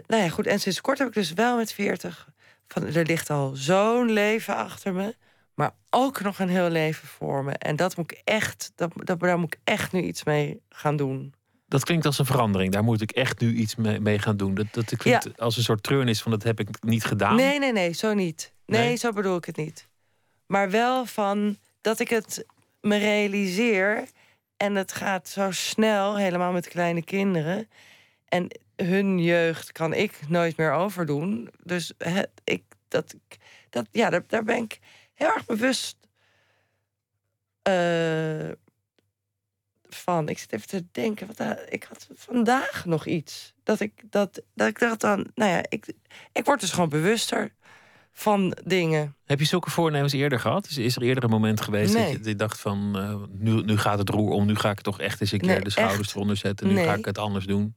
nou 0.07 0.23
ja, 0.23 0.29
goed. 0.29 0.47
En 0.47 0.61
sinds 0.61 0.81
kort 0.81 0.99
heb 0.99 1.09
ik 1.09 1.15
dus 1.15 1.33
wel 1.33 1.57
met 1.57 1.73
40 1.73 2.29
van 2.69 2.87
er 2.87 3.07
ligt 3.07 3.31
al 3.31 3.51
zo'n 3.55 4.11
leven 4.11 4.57
achter 4.57 4.93
me, 4.95 5.17
maar 5.55 5.75
ook 5.91 6.21
nog 6.21 6.39
een 6.39 6.49
heel 6.49 6.71
leven 6.71 7.09
voor 7.09 7.45
me. 7.45 7.53
En 7.53 7.77
dat 7.77 7.97
moet 7.97 8.13
ik 8.13 8.21
echt, 8.25 8.73
dat, 8.75 8.93
dat, 8.95 9.21
daar 9.21 9.39
moet 9.39 9.55
ik 9.55 9.61
echt 9.65 9.93
nu 9.93 10.01
iets 10.01 10.25
mee 10.25 10.63
gaan 10.69 10.97
doen. 10.97 11.35
Dat 11.71 11.85
klinkt 11.85 12.07
als 12.07 12.19
een 12.19 12.25
verandering. 12.25 12.73
Daar 12.73 12.85
moet 12.85 13.01
ik 13.01 13.11
echt 13.11 13.41
nu 13.41 13.55
iets 13.55 13.75
mee, 13.75 14.19
gaan 14.19 14.37
doen. 14.37 14.55
Dat, 14.55 14.67
dat 14.73 14.97
klinkt 14.97 15.41
als 15.41 15.57
een 15.57 15.63
soort 15.63 15.83
treurnis 15.83 16.23
van 16.23 16.31
dat 16.31 16.43
heb 16.43 16.61
ik 16.61 16.69
niet 16.81 17.05
gedaan. 17.05 17.37
Nee, 17.37 17.59
nee, 17.59 17.73
nee, 17.73 17.93
zo 17.93 18.15
niet. 18.15 18.53
Nee, 18.67 18.81
Nee? 18.81 18.97
zo 18.97 19.13
bedoel 19.13 19.37
ik 19.37 19.45
het 19.45 19.57
niet. 19.57 19.89
Maar 20.47 20.71
wel 20.71 21.07
van 21.07 21.57
dat 21.81 21.99
ik 21.99 22.09
het 22.09 22.47
me 22.81 22.97
realiseer 22.97 24.09
en 24.57 24.75
het 24.75 24.93
gaat 24.93 25.29
zo 25.29 25.51
snel, 25.51 26.17
helemaal 26.17 26.53
met 26.53 26.69
kleine 26.69 27.03
kinderen. 27.05 27.69
En 28.29 28.49
hun 28.77 29.19
jeugd 29.23 29.73
kan 29.73 29.93
ik 29.93 30.19
nooit 30.29 30.57
meer 30.57 30.73
overdoen. 30.73 31.51
Dus 31.63 31.93
ik, 32.45 32.63
dat, 32.89 33.15
dat, 33.71 33.87
ja, 33.91 34.11
daar, 34.11 34.25
daar 34.27 34.45
ben 34.45 34.63
ik 34.63 34.79
heel 35.15 35.29
erg 35.35 35.45
bewust 35.45 35.97
eh, 37.63 38.51
van. 39.95 40.29
Ik 40.29 40.39
zit 40.39 40.53
even 40.53 40.69
te 40.69 40.85
denken, 40.93 41.27
wat, 41.37 41.57
ik 41.69 41.85
had 41.89 42.09
vandaag 42.15 42.85
nog 42.85 43.07
iets. 43.07 43.55
Dat 43.63 43.81
ik, 43.81 44.03
dat, 44.11 44.43
dat 44.55 44.69
ik 44.69 44.79
dacht 44.79 45.01
dan, 45.01 45.27
nou 45.35 45.51
ja, 45.51 45.63
ik, 45.69 45.93
ik 46.33 46.45
word 46.45 46.61
dus 46.61 46.71
gewoon 46.71 46.89
bewuster 46.89 47.53
van 48.13 48.57
dingen. 48.65 49.17
Heb 49.25 49.39
je 49.39 49.45
zulke 49.45 49.71
voornemens 49.71 50.13
eerder 50.13 50.41
gehad? 50.41 50.67
Is, 50.67 50.79
is 50.79 50.97
er 50.97 51.03
eerder 51.03 51.25
een 51.25 51.31
moment 51.31 51.61
geweest 51.61 51.93
dat 51.93 52.11
je, 52.11 52.17
dat 52.17 52.27
je 52.27 52.37
dacht 52.37 52.61
van... 52.61 52.93
eh, 52.99 53.17
nu, 53.31 53.63
nu 53.63 53.79
gaat 53.79 53.99
het 53.99 54.09
roer 54.09 54.31
om, 54.33 54.47
nu 54.47 54.55
ga 54.57 54.71
ik 54.71 54.81
toch 54.81 55.01
echt 55.01 55.21
eens 55.21 55.33
een 55.33 55.39
keer 55.41 55.49
Nee, 55.49 55.61
de 55.61 55.71
schouders 55.71 56.01
echt. 56.01 56.15
eronder 56.15 56.37
zetten. 56.37 56.67
Nu 56.69 56.77
ga 56.77 56.85
Nee. 56.85 56.99
ik 56.99 57.05
het 57.05 57.19
anders 57.19 57.47
doen. 57.47 57.75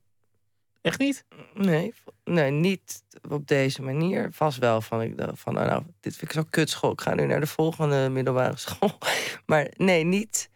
Echt 0.81 0.99
niet? 0.99 1.25
Nee, 1.53 1.93
nee, 2.23 2.51
niet 2.51 3.03
op 3.29 3.47
deze 3.47 3.81
manier. 3.81 4.29
Vast 4.31 4.57
wel 4.57 4.81
van, 4.81 5.01
ik 5.01 5.13
van 5.33 5.57
oh, 5.59 5.65
nou, 5.65 5.83
dit 5.99 6.15
vind 6.15 6.31
ik 6.31 6.37
zo 6.37 6.43
kutschool. 6.49 6.91
Ik 6.91 7.01
ga 7.01 7.13
nu 7.13 7.25
naar 7.25 7.39
de 7.39 7.47
volgende 7.47 8.09
middelbare 8.09 8.57
school. 8.57 8.97
Maar 9.45 9.71
nee, 9.77 10.03
niet. 10.03 10.49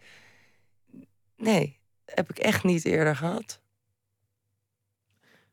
Nee, 1.37 1.79
heb 2.05 2.29
ik 2.29 2.37
echt 2.39 2.63
niet 2.63 2.85
eerder 2.85 3.15
gehad. 3.15 3.59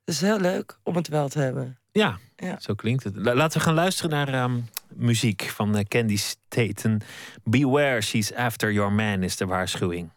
Het 0.04 0.14
is 0.14 0.20
heel 0.20 0.40
leuk 0.40 0.78
om 0.82 0.96
het 0.96 1.08
wel 1.08 1.28
te 1.28 1.38
hebben. 1.38 1.78
Ja, 1.92 2.18
Ja. 2.36 2.60
zo 2.60 2.74
klinkt 2.74 3.04
het. 3.04 3.16
La- 3.16 3.34
Laten 3.34 3.58
we 3.58 3.64
gaan 3.64 3.74
luisteren 3.74 4.10
naar 4.10 4.28
ehm, 4.28 4.60
muziek 4.94 5.42
van 5.42 5.76
eh, 5.76 5.84
Candy 5.84 6.16
Staten. 6.16 7.00
Beware, 7.44 8.00
she's 8.00 8.32
after 8.32 8.72
your 8.72 8.92
man 8.92 9.22
is 9.22 9.36
de 9.36 9.46
waarschuwing. 9.46 10.10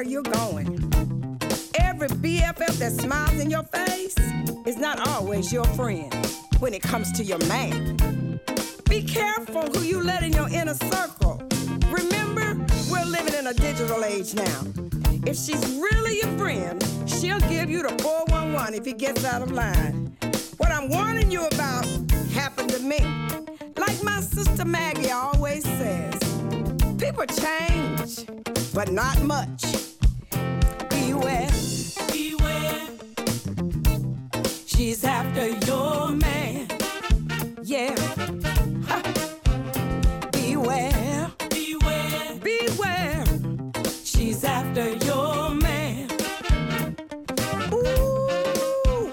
Where 0.00 0.08
you're 0.08 0.22
going. 0.22 0.66
Every 1.74 2.08
BFF 2.08 2.78
that 2.78 2.92
smiles 2.92 3.38
in 3.38 3.50
your 3.50 3.64
face 3.64 4.16
is 4.64 4.78
not 4.78 5.06
always 5.08 5.52
your 5.52 5.66
friend 5.76 6.14
when 6.58 6.72
it 6.72 6.80
comes 6.80 7.12
to 7.12 7.22
your 7.22 7.38
man. 7.40 8.40
Be 8.88 9.02
careful 9.02 9.60
who 9.60 9.82
you 9.82 10.02
let 10.02 10.22
in 10.22 10.32
your 10.32 10.48
inner 10.48 10.72
circle. 10.72 11.42
Remember, 11.90 12.56
we're 12.90 13.04
living 13.04 13.34
in 13.34 13.48
a 13.48 13.52
digital 13.52 14.02
age 14.02 14.32
now. 14.32 14.62
If 15.26 15.36
she's 15.36 15.62
really 15.76 16.16
your 16.22 16.38
friend, 16.38 16.82
she'll 17.04 17.40
give 17.40 17.68
you 17.68 17.82
the 17.82 17.94
411 18.02 18.72
if 18.72 18.86
he 18.86 18.94
gets 18.94 19.26
out 19.26 19.42
of 19.42 19.52
line. 19.52 20.16
What 20.56 20.70
I'm 20.70 20.88
warning 20.88 21.30
you 21.30 21.46
about 21.46 21.84
happened 22.32 22.70
to 22.70 22.80
me. 22.80 23.00
Like 23.76 24.02
my 24.02 24.20
sister 24.22 24.64
Maggie 24.64 25.10
always 25.10 25.62
says, 25.62 26.18
people 26.96 27.26
change, 27.26 28.24
but 28.72 28.90
not 28.92 29.20
much. 29.20 29.89
Beware. 31.20 31.50
Beware. 32.12 32.88
She's 34.64 35.04
after 35.04 35.48
your 35.66 36.08
man. 36.12 36.66
Yeah. 37.62 37.94
Ha. 38.88 39.02
Beware. 40.32 41.30
Beware. 41.50 42.34
Beware. 42.42 43.24
She's 44.02 44.44
after 44.44 44.92
your 45.04 45.50
man. 45.50 46.08
Ooh. 47.74 49.12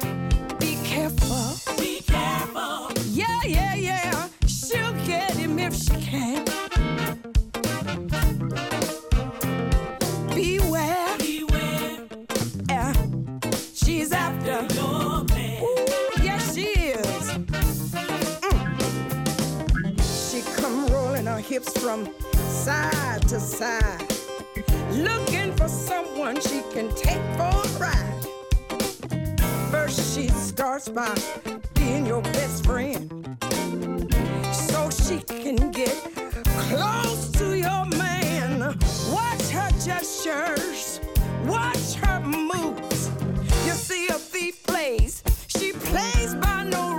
Be 0.60 0.78
careful. 0.86 1.76
Be 1.78 2.00
careful. 2.08 2.90
Yeah, 3.12 3.42
yeah, 3.46 3.76
yeah. 3.76 4.30
She'll 4.48 4.94
get 5.06 5.36
him 5.36 5.60
if 5.60 5.76
she 5.76 5.92
can. 6.00 6.47
From 21.66 22.08
side 22.34 23.22
to 23.28 23.40
side, 23.40 24.06
looking 24.92 25.56
for 25.56 25.68
someone 25.68 26.40
she 26.40 26.62
can 26.72 26.94
take 26.94 27.22
for 27.36 27.50
a 27.50 27.68
ride. 27.80 28.26
First, 29.72 30.16
she 30.16 30.28
starts 30.30 30.88
by 30.88 31.16
being 31.74 32.06
your 32.06 32.22
best 32.22 32.64
friend, 32.64 33.10
so 34.54 34.90
she 34.90 35.20
can 35.20 35.72
get 35.72 35.96
close 36.70 37.32
to 37.32 37.58
your 37.58 37.86
man. 37.86 38.60
Watch 39.12 39.50
her 39.50 39.72
gestures, 39.84 41.00
watch 41.46 41.96
her 41.96 42.20
moves. 42.20 43.10
You 43.66 43.74
see 43.74 44.08
a 44.10 44.14
thief 44.14 44.64
plays, 44.64 45.24
she 45.48 45.72
plays 45.72 46.36
by 46.36 46.66
no 46.66 46.97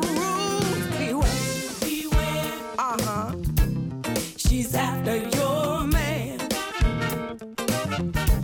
She's 5.16 5.86
man. 5.86 6.38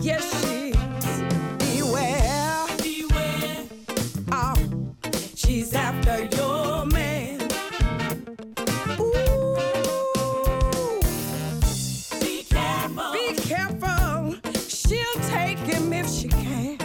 Yes, 0.01 0.23
she 0.41 0.71
is. 0.71 1.05
Beware, 1.59 2.65
beware. 2.81 3.65
Oh, 4.31 4.55
she's 5.35 5.75
after 5.75 6.23
your 6.35 6.85
man. 6.87 7.41
Ooh. 8.99 9.57
Be 12.19 12.43
careful. 12.49 13.11
Be 13.13 13.35
careful. 13.35 14.35
She'll 14.67 15.19
take 15.29 15.59
him 15.59 15.93
if 15.93 16.09
she 16.09 16.29
can. 16.29 16.77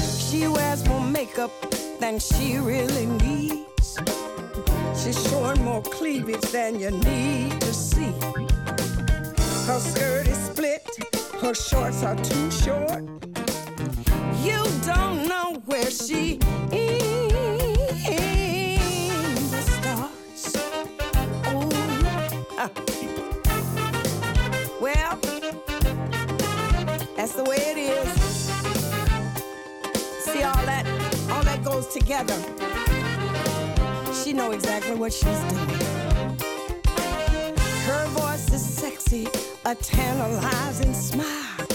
She 0.00 0.48
wears 0.48 0.88
more 0.88 1.04
makeup 1.04 1.52
than 2.00 2.18
she 2.18 2.56
really 2.56 3.06
needs. 3.06 3.69
Showing 5.50 5.64
more 5.64 5.82
cleavage 5.82 6.52
than 6.52 6.78
you 6.78 6.92
need 6.92 7.60
to 7.60 7.74
see. 7.74 8.12
Her 9.66 9.80
skirt 9.80 10.28
is 10.28 10.38
split, 10.38 10.86
her 11.40 11.54
shorts 11.54 12.04
are 12.04 12.14
too 12.14 12.50
short. 12.52 13.02
You 14.44 14.62
don't 14.86 15.26
know 15.26 15.60
where 15.66 15.90
she 15.90 16.38
is. 16.70 17.10
The 19.50 19.62
stars. 19.74 20.54
Uh. 22.56 22.68
well, 24.80 25.18
that's 27.16 27.32
the 27.32 27.42
way 27.42 27.56
it 27.56 27.76
is. 27.76 28.08
See 30.22 30.44
all 30.44 30.64
that, 30.66 30.86
all 31.28 31.42
that 31.42 31.64
goes 31.64 31.88
together. 31.88 32.69
She 34.30 34.36
know 34.36 34.52
exactly 34.52 34.94
what 34.94 35.12
she's 35.12 35.40
doing. 35.50 35.68
Her 37.88 38.06
voice 38.10 38.48
is 38.52 38.64
sexy, 38.64 39.26
a 39.64 39.74
tantalizing 39.74 40.94
smile. 40.94 41.66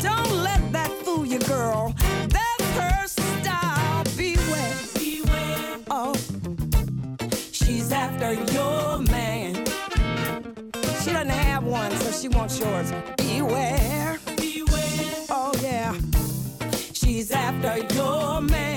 Don't 0.00 0.30
let 0.30 0.72
that 0.72 0.90
fool 1.04 1.26
you, 1.26 1.38
girl. 1.40 1.94
That's 2.30 2.64
her 2.78 3.06
style. 3.06 4.02
Beware. 4.16 4.76
Beware. 4.94 5.78
Oh, 5.90 6.14
she's 7.52 7.92
after 7.92 8.32
your 8.32 9.00
man. 9.00 9.56
She 11.02 11.12
doesn't 11.12 11.28
have 11.28 11.64
one, 11.64 11.90
so 11.98 12.12
she 12.12 12.28
wants 12.28 12.58
yours. 12.58 12.90
Beware. 13.18 14.18
Beware. 14.38 15.16
Oh, 15.28 15.52
yeah. 15.60 15.94
She's 16.94 17.30
after 17.30 17.76
your 17.94 18.40
man. 18.40 18.67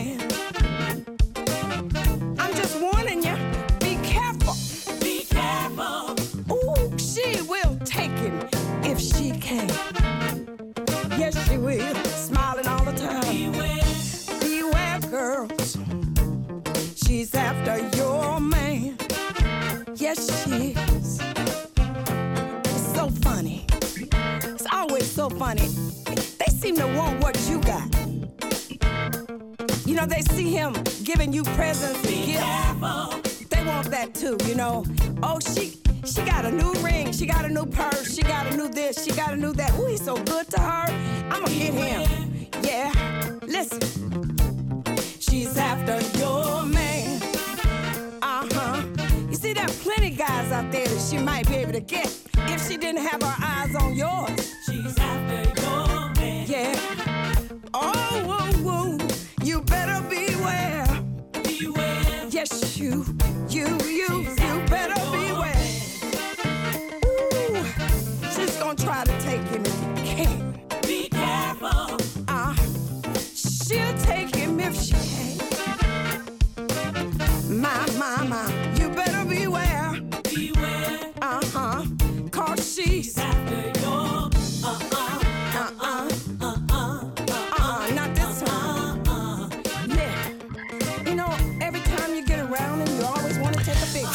Can. 9.52 9.70
Yes, 11.20 11.50
she 11.50 11.58
will. 11.58 11.96
Smiling 12.06 12.68
all 12.68 12.84
the 12.84 12.94
time. 12.94 13.52
Beware. 13.52 13.80
Beware, 14.40 15.00
girls. 15.10 15.78
She's 16.96 17.34
after 17.36 17.78
your 17.98 18.40
man. 18.40 18.98
Yes, 19.96 20.20
she 20.44 20.74
is. 20.74 21.20
It's 22.66 22.96
so 22.96 23.10
funny. 23.22 23.66
It's 23.70 24.68
always 24.72 25.10
so 25.10 25.30
funny. 25.30 25.68
They 26.40 26.52
seem 26.52 26.76
to 26.78 26.88
want 26.88 27.22
what 27.22 27.38
you 27.50 27.60
got. 27.62 27.88
You 29.86 29.96
know, 29.96 30.06
they 30.06 30.22
see 30.22 30.50
him 30.52 30.74
giving 31.04 31.34
you 31.34 31.44
presents 31.44 32.02
and 32.08 32.26
gifts. 32.26 33.46
They 33.50 33.66
want 33.66 33.92
that 33.92 34.14
too, 34.14 34.38
you 34.48 34.56
know. 34.56 34.86
Oh, 35.22 35.40
she 35.40 35.81
she 36.14 36.22
got 36.24 36.46
a 36.46 36.52
new 36.52 36.74
ring, 36.82 37.12
she 37.14 37.26
got 37.26 37.46
a 37.46 37.50
new 37.50 37.66
purse, 37.66 38.16
she 38.16 38.22
got 38.24 38.48
a 38.48 38.58
new 38.58 38.68
this, 38.68 39.04
she 39.04 39.12
got 39.12 39.34
a 39.34 39.38
new 39.38 39.54
that. 39.54 39.78
Ooh, 39.80 39.86
he's 39.86 40.04
so 40.04 40.16
good 40.24 40.50
to 40.50 40.60
her. 40.60 40.86
I'ma 41.30 41.48
get 41.48 41.74
him. 41.74 42.48
Yeah, 42.62 42.92
listen. 43.44 43.82
She's 45.20 45.58
after 45.58 46.00
your 46.20 46.66
man. 46.66 47.22
Uh-huh. 48.22 48.84
You 49.30 49.36
see, 49.36 49.54
there 49.54 49.64
are 49.64 49.78
plenty 49.86 50.10
guys 50.12 50.52
out 50.52 50.72
there 50.72 50.88
that 50.88 51.02
she 51.10 51.18
might 51.18 51.48
be 51.48 51.56
able 51.56 51.74
to 51.74 51.80
get 51.80 52.08
if 52.36 52.68
she 52.68 52.78
didn't 52.78 53.06
have 53.06 53.22
her 53.22 53.36
eyes 53.40 53.76
on 53.76 53.96
yours. 53.96 54.41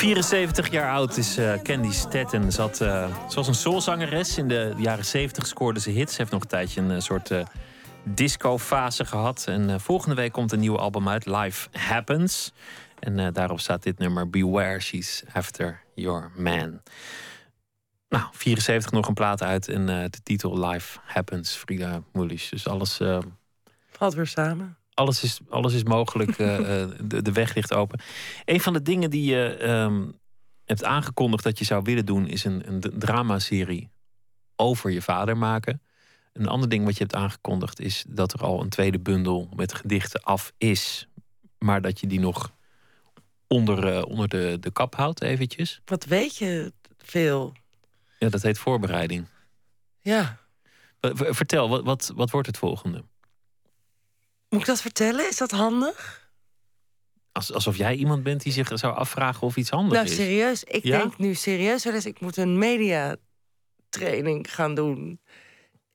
74 0.06 0.70
jaar 0.70 0.92
oud 0.92 1.16
is 1.16 1.36
eh, 1.36 1.52
Candy 1.62 1.90
Statten. 1.90 2.52
Ze, 2.52 2.60
had, 2.60 2.80
eh, 2.80 3.16
was 3.34 3.48
een 3.48 3.54
soulzangeres. 3.54 4.38
In 4.38 4.48
de 4.48 4.74
jaren 4.76 5.04
70 5.04 5.46
scoorde 5.46 5.80
ze 5.80 5.90
hits. 5.90 6.12
Ze 6.12 6.18
heeft 6.18 6.32
nog 6.32 6.42
een 6.42 6.48
tijdje 6.48 6.80
een 6.80 6.90
eh, 6.90 7.00
soort 7.00 7.30
eh, 7.30 7.46
disco-fase 8.04 9.04
gehad. 9.04 9.44
En 9.48 9.80
volgende 9.80 10.14
week 10.14 10.32
komt 10.32 10.52
een 10.52 10.60
nieuw 10.60 10.78
album 10.78 11.08
uit, 11.08 11.26
Life 11.26 11.68
Happens. 11.72 12.52
En 12.98 13.32
daarop 13.32 13.60
staat 13.60 13.82
dit 13.82 13.98
nummer, 13.98 14.30
Beware, 14.30 14.80
She's 14.80 15.24
After 15.32 15.82
Your 15.94 16.30
Man. 16.36 16.80
Nou, 18.08 18.24
74 18.32 18.90
nog 18.92 19.08
een 19.08 19.14
plaat 19.14 19.42
uit 19.42 19.68
en 19.68 19.86
de 19.86 20.22
titel 20.22 20.66
Life 20.66 20.98
Happens, 21.04 21.54
Frida 21.54 22.02
Moelis. 22.12 22.48
Dus 22.48 22.68
alles... 22.68 23.00
Valt 23.90 24.14
weer 24.14 24.26
samen. 24.26 24.76
Alles 24.96 25.22
is, 25.22 25.40
alles 25.48 25.72
is 25.72 25.84
mogelijk. 25.84 26.38
eh, 26.38 26.82
eh, 26.82 26.90
de, 27.04 27.22
de 27.22 27.32
weg 27.32 27.54
ligt 27.54 27.74
open. 27.74 28.00
Een 28.44 28.60
van 28.60 28.72
de 28.72 28.82
dingen 28.82 29.10
die 29.10 29.24
je 29.24 29.56
ehm, 29.56 30.04
hebt 30.64 30.84
aangekondigd 30.84 31.44
dat 31.44 31.58
je 31.58 31.64
zou 31.64 31.82
willen 31.82 32.06
doen, 32.06 32.26
is 32.26 32.44
een, 32.44 32.62
een 32.68 32.80
dramaserie 32.98 33.90
over 34.56 34.90
je 34.90 35.02
vader 35.02 35.36
maken. 35.36 35.82
Een 36.32 36.48
ander 36.48 36.68
ding 36.68 36.84
wat 36.84 36.96
je 36.96 37.02
hebt 37.02 37.14
aangekondigd 37.14 37.80
is 37.80 38.04
dat 38.08 38.32
er 38.32 38.40
al 38.40 38.60
een 38.60 38.68
tweede 38.68 38.98
bundel 38.98 39.48
met 39.56 39.74
gedichten 39.74 40.22
af 40.22 40.52
is. 40.58 41.08
Maar 41.58 41.80
dat 41.80 42.00
je 42.00 42.06
die 42.06 42.20
nog 42.20 42.52
onder, 43.46 43.96
eh, 43.96 44.02
onder 44.02 44.28
de, 44.28 44.56
de 44.60 44.70
kap 44.70 44.94
houdt, 44.94 45.22
eventjes. 45.22 45.80
Wat 45.84 46.04
weet 46.04 46.36
je 46.36 46.72
veel? 46.98 47.52
Ja, 48.18 48.28
dat 48.28 48.42
heet 48.42 48.58
voorbereiding. 48.58 49.26
Ja. 50.00 50.38
Vertel, 51.00 51.68
wat, 51.68 51.84
wat, 51.84 52.12
wat 52.14 52.30
wordt 52.30 52.46
het 52.46 52.58
volgende? 52.58 53.04
Moet 54.48 54.60
ik 54.60 54.66
dat 54.66 54.80
vertellen? 54.80 55.28
Is 55.28 55.36
dat 55.36 55.50
handig? 55.50 56.24
Als, 57.32 57.52
alsof 57.52 57.76
jij 57.76 57.94
iemand 57.94 58.22
bent 58.22 58.42
die 58.42 58.52
zich 58.52 58.70
zou 58.74 58.94
afvragen 58.94 59.46
of 59.46 59.56
iets 59.56 59.70
handig 59.70 59.92
nou, 59.92 60.06
is. 60.06 60.14
serieus. 60.14 60.64
Ik 60.64 60.84
Ja? 60.84 60.98
denk 60.98 61.18
nu 61.18 61.34
serieus 61.34 61.84
wel 61.84 61.94
eens, 61.94 62.06
ik 62.06 62.20
moet 62.20 62.36
een 62.36 62.58
mediatraining 62.58 64.54
gaan 64.54 64.74
doen. 64.74 65.20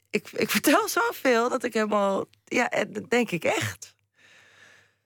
Ik, 0.10 0.30
ik 0.32 0.50
vertel 0.50 0.88
zoveel 0.90 1.50
dat 1.50 1.64
ik 1.64 1.74
helemaal... 1.74 2.26
Ja, 2.44 2.70
en 2.70 2.94
dat 2.94 3.10
denk 3.10 3.32
ik 3.32 3.44
echt. 3.44 3.96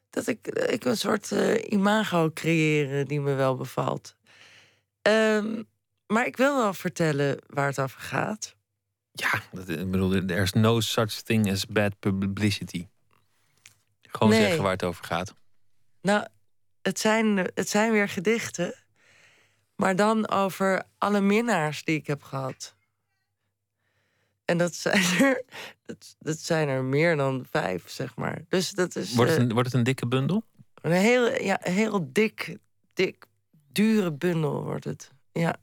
Dat 0.10 0.28
ik, 0.28 0.48
ik 0.48 0.86
een 0.86 0.98
soort 0.98 1.32
eh, 1.32 1.72
imago 1.72 2.32
creëren 2.34 3.06
die 3.06 3.20
me 3.22 3.34
wel 3.34 3.56
bevalt. 3.56 4.16
Ehm, 5.02 5.64
maar 6.08 6.26
ik 6.26 6.38
wil 6.38 6.58
wel 6.58 6.74
vertellen 6.74 7.38
waar 7.48 7.68
het 7.68 7.80
over 7.80 8.00
gaat. 8.00 8.56
Ja, 9.12 9.42
dat, 9.52 9.70
ik 9.70 9.92
bedoel, 9.92 10.26
there's 10.26 10.52
no 10.54 10.80
such 10.80 11.12
thing 11.12 11.52
as 11.52 11.66
bad 11.66 12.00
publicity. 12.00 12.88
Gewoon 14.16 14.34
Nee. 14.34 14.42
zeggen 14.42 14.62
waar 14.64 14.72
het 14.72 14.84
over 14.84 15.06
gaat. 15.06 15.34
Nou, 16.02 16.26
het 16.82 17.00
zijn, 17.00 17.38
het 17.54 17.70
zijn 17.70 17.92
weer 17.92 18.10
gedichten. 18.10 18.74
Maar 19.76 19.96
dan 19.96 20.30
over 20.30 20.84
alle 20.98 21.22
minnaars 21.22 21.84
die 21.84 21.96
ik 21.96 22.08
heb 22.08 22.24
gehad. 22.24 22.76
En 24.46 24.58
dat 24.58 24.76
zijn 24.76 25.04
er, 25.20 25.44
dat, 25.86 26.16
dat 26.20 26.40
zijn 26.40 26.68
er 26.68 26.84
meer 26.84 27.16
dan 27.16 27.46
vijf, 27.52 27.90
zeg 27.90 28.16
maar. 28.16 28.42
Dus 28.50 28.72
dat 28.72 28.96
is 28.96 29.16
Wordt 29.16 29.32
het 29.32 29.40
eh, 29.40 29.46
een, 29.46 29.54
wordt 29.54 29.68
het 29.68 29.78
een 29.78 29.84
dikke 29.84 30.08
bundel? 30.08 30.44
een 30.82 30.92
heel, 30.92 31.42
ja, 31.42 31.58
heel 31.62 32.10
dik, 32.12 32.58
dik, 32.94 33.26
dure 33.72 34.12
bundel 34.12 34.64
wordt 34.64 34.84
het. 34.84 35.12
Ja. 35.32 35.56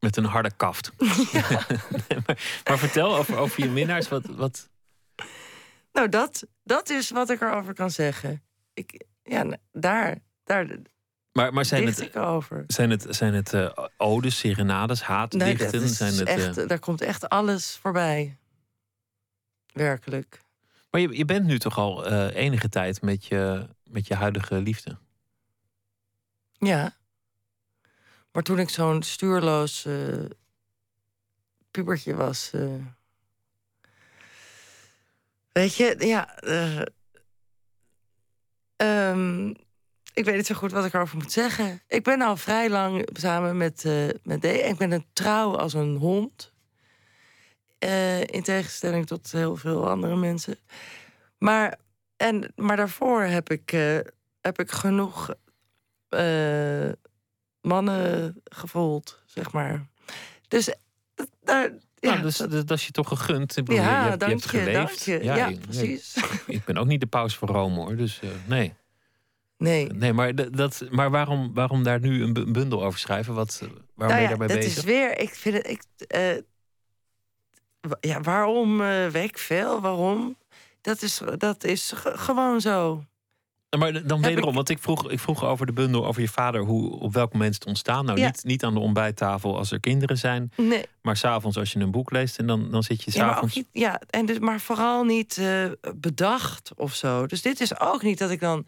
Met 0.00 0.16
een 0.16 0.24
harde 0.24 0.50
kaft. 0.56 0.90
Nee, 2.08 2.18
maar, 2.26 2.60
maar 2.64 2.78
vertel 2.78 3.16
over, 3.16 3.36
over 3.36 3.62
je 3.62 3.70
minnaars. 3.70 4.08
Wat, 4.08 4.26
wat, 4.26 4.68
Nou, 5.96 6.08
dat, 6.08 6.46
dat 6.62 6.90
is 6.90 7.10
wat 7.10 7.30
ik 7.30 7.40
erover 7.40 7.74
kan 7.74 7.90
zeggen. 7.90 8.42
Ik, 8.74 9.04
ja, 9.22 9.42
nou, 9.42 9.56
daar, 9.72 10.18
daar 10.44 10.66
maar, 11.32 11.52
maar 11.52 11.64
zijn 11.64 11.86
het, 11.86 12.16
over. 12.16 12.64
zijn 12.66 12.90
het, 12.90 13.06
zijn 13.08 13.34
het 13.34 13.52
eh, 13.52 13.70
odes, 13.96 14.38
serenades, 14.38 15.00
Nee, 15.00 15.08
haatdichten? 15.08 15.72
dat 15.72 15.82
is 15.82 15.96
zijn 15.96 16.14
het, 16.14 16.28
eh, 16.28 16.46
echt, 16.46 16.68
daar 16.68 16.78
komt 16.78 17.00
echt 17.00 17.28
alles 17.28 17.76
voorbij. 17.76 18.38
Werkelijk. 19.72 20.40
maar 20.90 21.00
je, 21.00 21.16
je 21.16 21.24
bent 21.24 21.46
nu 21.46 21.58
toch 21.58 21.78
al 21.78 22.06
eh, 22.06 22.34
enige 22.34 22.68
tijd 22.68 23.02
met 23.02 23.26
je, 23.26 23.68
met 23.84 24.06
je 24.06 24.14
huidige 24.14 24.60
liefde. 24.60 24.98
Ja. 26.52 26.96
Maar 28.32 28.42
toen 28.42 28.58
ik 28.58 28.68
zo'n 28.68 29.02
stuurloos 29.02 29.86
pubertje 31.70 32.14
was. 32.14 32.52
Weet 35.56 35.74
je, 35.74 35.94
ja. 35.98 36.38
eh, 36.38 36.82
ehm, 38.76 39.48
ik 40.14 40.24
weet 40.24 40.34
niet 40.36 40.46
zo 40.46 40.54
goed 40.54 40.72
wat 40.72 40.84
ik 40.84 40.94
erover 40.94 41.16
moet 41.16 41.32
zeggen. 41.32 41.82
Ik 41.88 42.02
ben 42.04 42.20
al 42.20 42.36
vrij 42.36 42.68
lang 42.70 43.08
samen 43.12 43.56
met, 43.56 43.84
eh 43.84 44.08
met 44.22 44.40
D. 44.40 44.44
Ik 44.44 44.76
ben 44.76 44.92
een 44.92 45.06
trouw 45.12 45.56
als 45.56 45.72
een 45.74 45.96
hond. 45.96 46.52
eh, 47.78 48.20
in 48.20 48.42
tegenstelling 48.42 49.06
tot 49.06 49.32
heel 49.32 49.56
veel 49.56 49.88
andere 49.90 50.16
mensen. 50.16 50.58
Maar, 51.38 51.78
en, 52.16 52.52
maar 52.56 52.76
daarvoor 52.76 53.22
heb 53.22 53.50
ik, 53.50 53.70
heb 54.40 54.58
ik 54.58 54.70
genoeg 54.70 55.34
mannen 57.60 58.40
gevoeld, 58.44 59.22
zeg 59.26 59.52
maar. 59.52 59.86
Dus 60.48 60.74
daar. 61.40 61.70
Ja, 62.06 62.12
nou, 62.12 62.22
dus, 62.22 62.36
dat- 62.36 62.50
dat, 62.50 62.66
dat 62.66 62.78
is 62.78 62.86
je 62.86 62.92
toch 62.92 63.08
gegund. 63.08 63.56
Ik 63.56 63.64
bedoel, 63.64 63.82
Ja, 63.82 63.88
je, 63.98 64.04
je 64.04 64.08
hebt, 64.10 64.12
je 64.12 64.18
dank 64.18 64.30
hebt 64.40 64.42
je, 64.52 64.58
geleefd. 64.58 65.06
dank 65.06 65.20
je. 65.22 65.24
Ja, 65.24 65.50
precies. 65.60 66.16
Ik, 66.16 66.42
ik 66.56 66.64
ben 66.64 66.76
ook 66.76 66.86
niet 66.86 67.00
de 67.00 67.06
paus 67.06 67.36
van 67.36 67.48
Rome 67.48 67.74
hoor. 67.76 67.96
Dus 67.96 68.20
eh, 68.22 68.28
nee. 68.46 68.74
nee. 69.58 69.86
nee 69.92 70.12
maar, 70.12 70.50
dat, 70.50 70.82
maar 70.90 71.10
waarom, 71.10 71.54
waarom 71.54 71.82
daar 71.82 72.00
nu 72.00 72.22
een 72.22 72.32
bu- 72.32 72.50
bundel 72.50 72.84
over 72.84 72.98
schrijven? 72.98 73.34
Wat, 73.34 73.52
eh, 73.54 73.60
waarom 73.60 73.76
ben 73.94 74.06
nou 74.06 74.16
je 74.16 74.22
ja, 74.22 74.28
daarbij 74.28 74.46
dat 74.46 74.56
bezig? 74.56 74.76
is 74.76 74.84
weer. 74.84 75.18
Ik 75.20 75.34
vind 75.34 75.56
het. 75.56 75.66
Ik, 75.68 75.82
wa- 77.80 77.96
ja, 78.00 78.20
waarom 78.20 78.80
veel? 79.34 79.80
Waarom? 79.80 80.36
Dat 80.80 81.02
is, 81.02 81.20
dat 81.38 81.64
is 81.64 81.92
ge- 81.94 82.18
gewoon 82.18 82.60
zo. 82.60 83.04
Maar 83.78 84.06
dan 84.06 84.22
wederom, 84.22 84.54
want 84.54 84.68
ik 84.68 84.78
vroeg, 84.78 85.10
ik 85.10 85.18
vroeg 85.20 85.44
over 85.44 85.66
de 85.66 85.72
bundel 85.72 86.06
over 86.06 86.20
je 86.22 86.28
vader. 86.28 86.60
Hoe, 86.60 86.98
op 87.00 87.12
welk 87.12 87.32
moment 87.32 87.54
het 87.54 87.66
ontstaan? 87.66 88.04
Nou, 88.04 88.18
Ja. 88.18 88.26
niet, 88.26 88.44
niet 88.44 88.64
aan 88.64 88.74
de 88.74 88.80
ontbijttafel 88.80 89.56
als 89.56 89.70
er 89.70 89.80
kinderen 89.80 90.18
zijn. 90.18 90.52
Nee. 90.56 90.84
Maar 91.02 91.16
s'avonds 91.16 91.56
als 91.56 91.72
je 91.72 91.78
een 91.78 91.90
boek 91.90 92.10
leest. 92.10 92.38
En 92.38 92.46
dan, 92.46 92.70
dan 92.70 92.82
zit 92.82 93.02
je 93.02 93.10
Ja, 93.14 93.24
maar, 93.24 93.34
s'avonds... 93.34 93.62
ja, 93.72 94.00
en 94.10 94.26
dus, 94.26 94.38
maar 94.38 94.60
vooral 94.60 95.04
niet 95.04 95.38
eh, 95.38 95.64
bedacht 95.94 96.72
of 96.76 96.94
zo. 96.94 97.26
Dus 97.26 97.42
dit 97.42 97.60
is 97.60 97.80
ook 97.80 98.02
niet 98.02 98.18
dat 98.18 98.30
ik 98.30 98.40
dan 98.40 98.66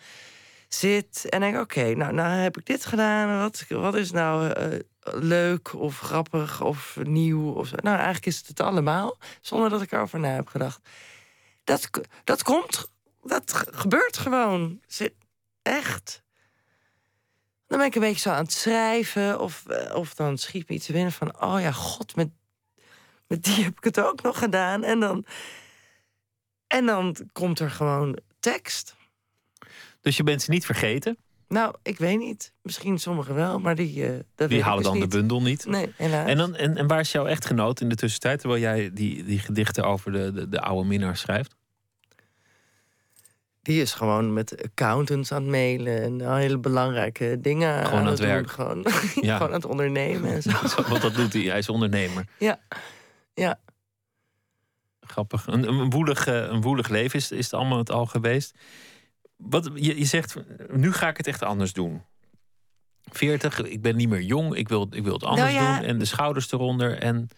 zit 0.69 1.27
en 1.29 1.41
denk: 1.41 1.59
oké, 1.59 1.95
nou, 1.95 2.13
nou 2.13 2.39
heb 2.39 2.57
ik 2.59 2.67
dit 2.67 2.85
gedaan. 2.87 3.39
Wat, 3.39 3.65
wat 3.69 3.95
is 3.95 4.11
nou 4.11 4.51
eh, 4.51 4.79
leuk 5.03 5.75
of 5.75 5.99
grappig 5.99 6.63
of 6.63 6.99
nieuw? 7.03 7.53
Of 7.53 7.67
zo. 7.67 7.75
Nou, 7.77 7.97
eigenlijk 7.97 8.27
is 8.27 8.37
het 8.37 8.47
het 8.47 8.61
allemaal, 8.61 9.17
zonder 9.41 9.71
dat 9.71 9.83
ik 9.83 9.93
erover 9.93 10.21
na 10.21 10.29
heb 10.29 10.49
gedacht. 10.49 10.81
Dat, 11.65 11.91
dat 12.25 12.43
komt, 12.43 12.91
dat 13.23 13.53
gebeurt 13.71 14.17
gewoon. 14.17 14.81
Zit- 14.87 15.15
Echt. 15.63 16.23
Dan 17.67 17.79
ben 17.79 17.87
ik 17.87 17.95
een 17.95 18.01
beetje 18.01 18.21
zo 18.21 18.31
aan 18.31 18.43
het 18.43 18.53
schrijven. 18.53 19.41
Of, 19.41 19.67
eh, 19.67 19.95
of 19.95 20.15
dan 20.15 20.39
schiet 20.39 20.69
me 20.69 20.75
iets 20.75 20.87
binnen 20.87 21.13
van... 21.13 21.43
oh 21.43 21.61
ja, 21.61 21.73
god, 21.73 22.17
met 22.17 22.29
met 23.27 23.45
die 23.45 23.65
heb 23.65 23.77
ik 23.77 23.85
het 23.85 24.01
ook 24.01 24.23
nog 24.23 24.39
gedaan. 24.39 24.85
En 24.85 25.01
dan, 25.01 25.25
en 26.67 26.87
dan 26.87 27.17
komt 27.33 27.59
er 27.61 27.71
gewoon 27.71 28.19
tekst. 28.41 28.97
Dus 30.01 30.17
je 30.17 30.23
bent 30.23 30.43
ze 30.43 30.51
niet 30.51 30.65
vergeten. 30.67 31.17
Nou, 31.49 31.75
ik 31.83 31.99
weet 31.99 32.19
niet. 32.19 32.53
Misschien 32.63 32.99
sommigen 32.99 33.35
wel, 33.35 33.59
maar 33.59 33.75
die, 33.75 34.07
eh 34.07 34.19
dat 34.35 34.49
Die 34.49 34.63
halen 34.63 34.83
dus 34.83 34.87
dan 34.93 35.01
niet. 35.01 35.11
de 35.11 35.17
bundel 35.17 35.43
niet. 35.43 35.67
Nee, 35.67 35.93
helaas. 35.97 36.29
En, 36.29 36.37
dan, 36.37 36.55
en, 36.57 36.77
en 36.77 36.87
waar 36.87 37.01
is 37.01 37.13
jouw 37.13 37.27
echtgenoot 37.27 37.81
in 37.81 37.89
de 37.89 37.95
tussentijd... 37.95 38.41
terwijl 38.41 38.61
jij 38.61 38.93
die, 38.93 39.25
die 39.25 39.39
gedichten 39.39 39.85
over 39.85 40.13
de, 40.13 40.33
de, 40.33 40.49
de 40.49 40.61
oude 40.61 40.89
minnaar 40.89 41.17
schrijft? 41.17 41.55
Die 43.69 43.81
is 43.81 43.93
gewoon 43.93 44.33
met 44.33 44.63
accountants 44.63 45.33
aan 45.33 45.43
het 45.43 45.51
mailen 45.51 46.03
en 46.03 46.37
hele 46.37 46.59
belangrijke 46.59 47.39
dingen 47.41 47.85
Gewoon 47.85 48.01
aan 48.01 48.07
het 48.07 48.19
werk. 48.19 48.51
Gewoon, 48.51 48.87
Ja. 49.21 49.37
gewoon 49.37 49.49
aan 49.49 49.61
het 49.61 49.65
ondernemen 49.65 50.33
en 50.33 50.43
zo. 50.43 50.83
Want 50.89 51.03
dat 51.03 51.15
doet 51.15 51.33
hij. 51.33 51.43
Hij 51.43 51.59
is 51.59 51.69
ondernemer. 51.69 52.25
Ja, 52.39 52.61
ja. 53.35 53.61
Grappig. 55.01 55.47
Een, 55.47 55.69
een, 55.69 55.91
woelig, 55.91 56.27
eh, 56.27 56.35
een 56.35 56.61
woelig 56.61 56.89
leven 56.89 57.19
is, 57.19 57.31
is 57.31 57.45
het 57.45 57.55
allemaal 57.55 57.79
het 57.79 57.91
al 57.91 58.07
geweest. 58.07 58.55
Wat, 59.37 59.71
je, 59.75 59.99
je 59.99 60.05
zegt, 60.05 60.37
nu 60.71 60.93
ga 60.93 61.09
ik 61.09 61.17
het 61.17 61.27
echt 61.27 61.43
anders 61.43 61.73
doen. 61.73 62.03
40, 63.11 63.63
ik 63.63 63.83
ben 63.83 63.97
niet 63.97 64.09
meer 64.09 64.23
jong, 64.23 64.55
ik 64.55 64.69
wil, 64.69 64.87
ik 64.91 65.05
wil 65.05 65.13
het 65.13 65.25
anders 65.25 65.53
Nou 65.53 65.65
ja. 65.65 65.79
doen. 65.79 65.87
En 65.89 65.99
de 65.99 66.05
schouders 66.05 66.53
eronder. 66.53 66.99
En 66.99 67.29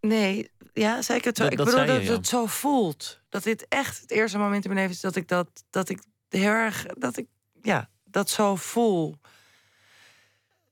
Nee, 0.00 0.50
ja, 0.78 1.02
zei 1.02 1.18
ik 1.18 1.24
het 1.24 1.36
zo. 1.36 1.42
Dat- 1.42 1.52
ik 1.52 1.58
dat 1.58 1.66
bedoel 1.66 1.80
je, 1.80 1.86
dat 1.86 2.02
ja. 2.02 2.12
het 2.12 2.26
zo 2.26 2.46
voelt. 2.46 3.20
Dat 3.28 3.42
dit 3.42 3.66
echt 3.68 4.00
het 4.00 4.10
eerste 4.10 4.38
moment 4.38 4.64
in 4.64 4.70
mijn 4.70 4.80
leven 4.82 4.96
is 4.96 5.02
dat 5.02 5.16
ik 5.16 5.28
dat, 5.28 5.48
dat 5.70 5.88
ik 5.88 6.02
heel 6.28 6.50
erg, 6.50 6.86
dat 6.86 7.16
ik, 7.16 7.26
ja, 7.62 7.88
dat 8.04 8.30
zo 8.30 8.56
voel. 8.56 9.16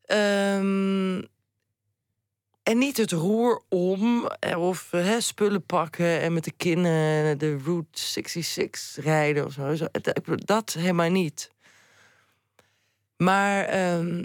Ehm, 0.05 1.23
en 2.63 2.79
niet 2.79 2.97
het 2.97 3.13
roer 3.13 3.63
om, 3.69 4.27
eh, 4.27 4.63
of 4.63 4.91
hè, 4.91 5.21
spullen 5.21 5.67
pakken 5.67 6.21
en 6.21 6.33
met 6.33 6.45
de 6.45 6.53
kinderen 6.57 7.39
de 7.39 7.59
Route 7.65 7.99
66 7.99 9.05
rijden 9.05 9.45
of 9.45 9.53
zo. 9.53 9.77
Dat 10.35 10.73
helemaal 10.73 11.11
niet. 11.11 11.51
Maar 13.17 13.65
ehm, 13.65 14.25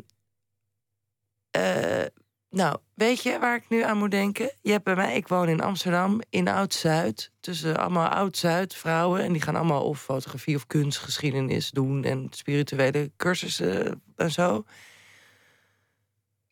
eh, 1.51 2.05
nou, 2.49 2.77
weet 3.01 3.23
je 3.23 3.39
waar 3.39 3.55
ik 3.55 3.69
nu 3.69 3.81
aan 3.81 3.97
moet 3.97 4.11
denken? 4.11 4.51
Je 4.61 4.71
hebt 4.71 4.83
bij 4.83 4.95
mij, 4.95 5.15
ik 5.15 5.27
woon 5.27 5.47
in 5.47 5.61
Amsterdam, 5.61 6.21
in 6.29 6.47
Oud-Zuid. 6.47 7.31
Tussen 7.39 7.77
allemaal 7.77 8.07
Oud-Zuid 8.07 8.75
vrouwen. 8.75 9.21
En 9.21 9.31
die 9.31 9.41
gaan 9.41 9.55
allemaal 9.55 9.83
of 9.83 10.01
fotografie 10.01 10.55
of 10.55 10.67
kunstgeschiedenis 10.67 11.71
doen. 11.71 12.03
En 12.03 12.27
spirituele 12.29 13.11
cursussen 13.17 14.01
en 14.15 14.31
zo. 14.31 14.63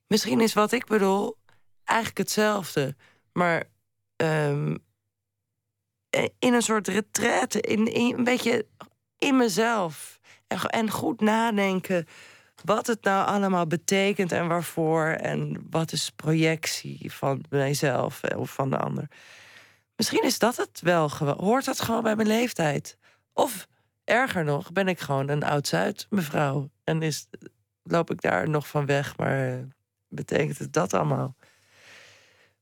Misschien 0.07 0.41
is 0.41 0.53
wat 0.53 0.71
ik 0.71 0.85
bedoel 0.85 1.37
eigenlijk 1.83 2.17
hetzelfde. 2.17 2.95
Maar 3.31 3.63
ehm, 4.15 4.75
in 6.39 6.53
een 6.53 6.61
soort 6.61 6.87
retraite, 6.87 7.61
in, 7.61 7.93
in, 7.93 8.17
een 8.17 8.23
beetje 8.23 8.65
in 9.17 9.37
mezelf. 9.37 10.19
En, 10.47 10.59
en 10.59 10.89
goed 10.89 11.21
nadenken 11.21 12.07
wat 12.64 12.88
het 12.88 13.03
nou 13.03 13.28
allemaal 13.28 13.68
betekent 13.68 14.32
en 14.32 14.47
waarvoor. 14.47 15.05
En 15.05 15.68
wat 15.70 15.91
is 15.91 16.10
projectie 16.10 17.14
van 17.14 17.43
mijzelf 17.49 18.22
of 18.36 18.53
van 18.53 18.70
de 18.70 18.78
ander. 18.78 19.07
Misschien 19.95 20.24
is 20.24 20.39
dat 20.39 20.57
het 20.57 20.82
wel. 20.82 21.10
Hoort 21.38 21.66
dat 21.66 21.82
gewoon 21.82 22.03
bij 22.03 22.16
mijn 22.16 22.28
leeftijd? 22.28 22.97
Of 23.34 23.68
erger 24.03 24.43
nog, 24.43 24.72
ben 24.72 24.88
ik 24.88 24.99
gewoon 24.99 25.30
een 25.30 25.43
oud-Zuid 25.43 26.07
mevrouw. 26.10 26.70
En 26.84 27.01
is, 27.01 27.28
loop 27.84 28.12
ik 28.12 28.22
daar 28.22 28.49
nog 28.49 28.68
van 28.68 28.86
weg, 28.86 29.18
maar 29.18 29.53
eh, 29.53 29.64
betekent 30.07 30.57
het 30.57 30.74
dat 30.74 30.93
allemaal? 30.93 31.36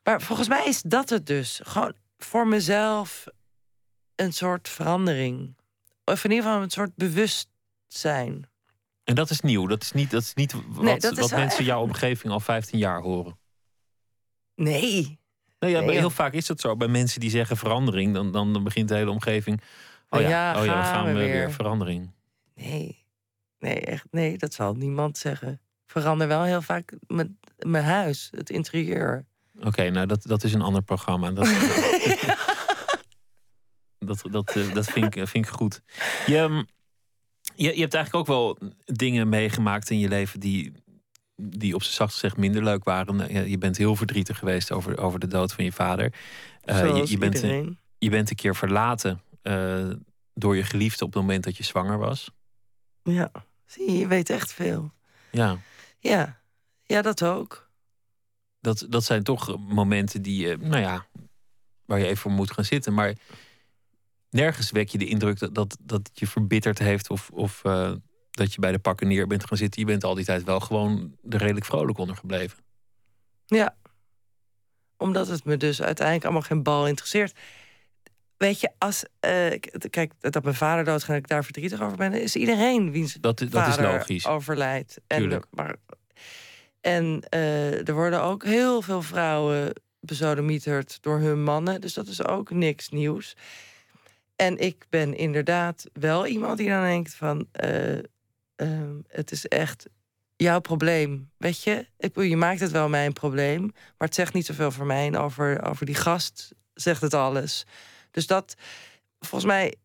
Maar 0.04 0.22
volgens 0.22 0.48
mij 0.48 0.66
is 0.66 0.82
dat 0.82 1.10
het 1.10 1.26
dus. 1.26 1.60
Gewoon 1.64 1.94
voor 2.18 2.48
mezelf 2.48 3.26
een 4.16 4.34
soort 4.34 4.70
verandering. 4.70 5.56
Of 6.04 6.24
in 6.24 6.30
ieder 6.32 6.46
geval 6.46 6.62
een 6.62 6.70
soort 6.70 6.96
bewustzijn. 6.96 8.50
En 9.08 9.16
dat 9.16 9.30
is 9.30 9.42
nieuw. 9.42 9.68
Dat 9.68 9.82
is 9.82 9.92
niet, 9.92 10.12
dat 10.12 10.22
is 10.22 10.34
niet 10.34 10.54
wat, 10.68 10.84
Nee, 10.84 11.00
dat 11.00 11.12
is 11.12 11.20
wat 11.20 11.30
wel 11.30 11.40
mensen 11.40 11.58
echt- 11.60 11.68
jouw 11.68 11.82
omgeving 11.82 12.34
al 12.34 12.40
15 12.40 12.80
jaar 12.80 13.02
horen. 13.02 13.38
Nee. 14.56 15.20
Nou 15.60 15.74
ja, 15.74 15.80
Nee, 15.80 15.98
heel 15.98 16.10
vaak 16.10 16.34
is 16.34 16.46
dat 16.46 16.60
zo. 16.60 16.76
Bij 16.76 16.88
mensen 16.88 17.20
die 17.20 17.30
zeggen 17.30 17.58
verandering, 17.58 18.14
dan, 18.14 18.32
dan, 18.32 18.54
dan 18.54 18.64
begint 18.64 18.88
de 18.90 18.96
hele 18.96 19.12
omgeving. 19.12 19.62
Oh 20.10 20.22
ja, 20.22 20.30
Ja, 20.30 20.60
oh 20.60 20.66
ja 20.66 20.84
gaan 20.84 21.06
we 21.06 21.12
we 21.12 21.18
weer. 21.20 21.32
weer. 21.32 21.52
verandering. 21.52 22.12
Nee. 22.56 23.06
Nee, 23.60 23.80
echt. 23.80 24.06
Nee, 24.12 24.38
dat 24.38 24.54
zal 24.54 24.74
niemand 24.74 25.18
zeggen. 25.18 25.62
Verander 25.86 26.28
wel 26.28 26.44
heel 26.44 26.62
vaak 26.62 26.94
mijn, 27.08 27.40
mijn 27.58 27.84
huis, 27.84 28.28
het 28.32 28.50
interieur. 28.50 29.26
Oké, 29.60 29.90
nou 29.90 30.06
dat, 30.06 30.24
dat 30.24 30.44
is 30.44 30.54
een 30.54 30.62
ander 30.62 30.82
programma. 30.82 31.32
Dat, 31.32 31.46
dat, 34.00 34.22
dat, 34.32 34.56
eh, 34.56 34.74
dat 34.74 34.86
vind, 34.86 35.16
ik, 35.16 35.28
vind 35.28 35.46
ik 35.46 35.52
goed. 35.52 35.82
Je, 36.26 36.38
ehm, 36.38 36.64
je, 37.58 37.74
je 37.76 37.82
hebt 37.82 37.94
eigenlijk 37.94 38.16
ook 38.30 38.36
wel 38.36 38.58
dingen 38.86 39.30
meegemaakt 39.30 39.90
in 39.90 40.00
je 40.00 40.08
leven 40.08 40.40
die, 40.40 40.74
die 41.36 41.76
op 41.76 41.84
z'n 41.84 41.94
zacht 41.94 42.14
gezegd 42.14 42.38
minder 42.38 42.64
leuk 42.64 42.84
waren. 42.84 43.50
Je 43.50 43.58
bent 43.58 43.78
heel 43.78 43.96
verdrietig 43.96 44.38
geweest 44.38 44.72
over, 44.72 44.98
over 44.98 45.20
de 45.20 45.28
dood 45.28 45.54
van 45.54 45.64
je 45.64 45.72
vader. 45.72 46.14
Eh, 46.62 46.80
je, 46.98 47.10
je, 47.12 47.18
bent, 47.18 47.42
een- 47.44 47.80
je 47.98 48.10
bent 48.10 48.30
een 48.30 48.36
keer 48.36 48.56
verlaten 48.56 49.22
eh, 49.42 49.90
door 50.34 50.56
je 50.56 50.64
geliefde 50.64 51.06
op 51.06 51.14
het 51.14 51.22
moment 51.22 51.44
dat 51.44 51.58
je 51.58 51.64
zwanger 51.64 51.98
was. 51.98 52.30
Ja, 53.04 53.32
zie 53.66 53.92
je, 53.92 53.98
je 53.98 54.08
weet 54.08 54.30
echt 54.30 54.54
veel. 54.54 54.92
Ja, 55.32 55.58
Ja, 56.00 56.42
ja 56.84 57.02
dat 57.02 57.24
ook. 57.24 57.70
dat, 58.60 58.86
dat 58.90 59.04
zijn 59.04 59.24
toch 59.24 59.58
momenten 59.60 60.22
die, 60.22 60.58
nou 60.58 60.82
ja, 60.82 61.06
waar 61.86 62.00
je 62.00 62.06
even 62.06 62.18
voor 62.18 62.32
moet 62.32 62.52
gaan 62.52 62.66
zitten. 62.66 62.94
Maar 62.94 63.14
nergens 64.30 64.72
wek 64.72 64.90
je 64.90 64.98
de 64.98 65.06
indruk 65.08 65.40
dat, 65.40 65.56
dat, 65.56 65.78
dat 65.82 66.08
het 66.08 66.20
je 66.20 66.28
verbitterd 66.28 66.80
heeft 66.80 67.10
of, 67.10 67.30
of 67.30 67.64
eh, 67.64 67.92
dat 68.32 68.54
je 68.54 68.60
bij 68.60 68.72
de 68.72 68.80
pakken 68.80 69.08
neer 69.08 69.28
bent 69.28 69.46
gaan 69.46 69.58
zitten. 69.58 69.82
Je 69.82 69.88
bent 69.88 70.04
al 70.04 70.16
die 70.16 70.26
tijd 70.26 70.44
wel 70.44 70.60
gewoon 70.60 71.16
er 71.30 71.38
redelijk 71.38 71.66
vrolijk 71.66 71.98
onder 71.98 72.16
gebleven. 72.16 72.58
Ja. 73.46 73.76
Omdat 74.98 75.28
het 75.28 75.46
me 75.46 75.58
dus 75.58 75.82
uiteindelijk 75.82 76.26
allemaal 76.26 76.42
geen 76.48 76.64
bal 76.64 76.88
interesseert. 76.88 77.40
Weet 78.38 78.60
je, 78.60 78.72
als. 78.78 79.04
k- 79.60 79.90
kijk, 79.90 80.14
dat 80.20 80.44
mijn 80.44 80.56
vader 80.56 80.84
doodgaat 80.84 81.10
en 81.10 81.16
ik 81.16 81.28
daar 81.28 81.44
verdrietig 81.44 81.82
over 81.82 81.98
ben, 81.98 82.14
is 82.14 82.36
iedereen 82.36 82.92
wiens 82.92 83.14
Dat, 83.14 83.38
dat 83.40 83.48
is 83.48 83.54
vader 83.54 83.92
logisch. 83.92 84.26
overlijdt. 84.28 84.98
En, 85.08 85.18
Tuurlijk. 85.20 85.46
maar, 85.52 85.76
en 86.82 87.22
eh, 87.30 87.88
er 87.88 87.94
worden 87.94 88.22
ook 88.22 88.44
heel 88.44 88.82
veel 88.82 89.02
vrouwen 89.02 89.74
besodemieterd 90.00 90.98
door 91.02 91.20
hun 91.20 91.44
mannen. 91.44 91.82
Dus 91.82 91.94
dat 91.94 92.08
is 92.08 92.24
ook 92.26 92.50
niks 92.52 92.90
nieuws. 92.90 93.36
En 94.38 94.58
ik 94.58 94.86
ben 94.90 95.16
inderdaad 95.16 95.86
wel 95.94 96.28
iemand 96.28 96.58
die 96.58 96.70
dan 96.70 96.82
denkt 96.82 97.16
van... 97.16 97.48
eh, 97.52 97.98
ehm, 98.56 98.96
het 99.08 99.32
is 99.32 99.48
echt 99.48 99.88
jouw 100.36 100.60
probleem. 100.60 101.30
Weet 101.38 101.64
je, 101.64 101.88
ik, 101.98 102.16
je 102.16 102.38
maakt 102.38 102.60
het 102.60 102.72
wel 102.72 102.90
mijn 102.90 103.14
probleem. 103.14 103.62
Maar 103.62 104.08
het 104.08 104.16
zegt 104.16 104.34
niet 104.34 104.46
zoveel 104.46 104.72
voor 104.72 104.86
mij 104.86 105.06
en 105.06 105.18
over, 105.18 105.64
over 105.64 105.86
die 105.86 105.96
gast 105.96 106.56
zegt 106.74 107.02
het 107.02 107.14
alles. 107.14 107.66
Dus 108.12 108.28
dat, 108.28 108.56
volgens 109.20 109.52
mij, 109.52 109.76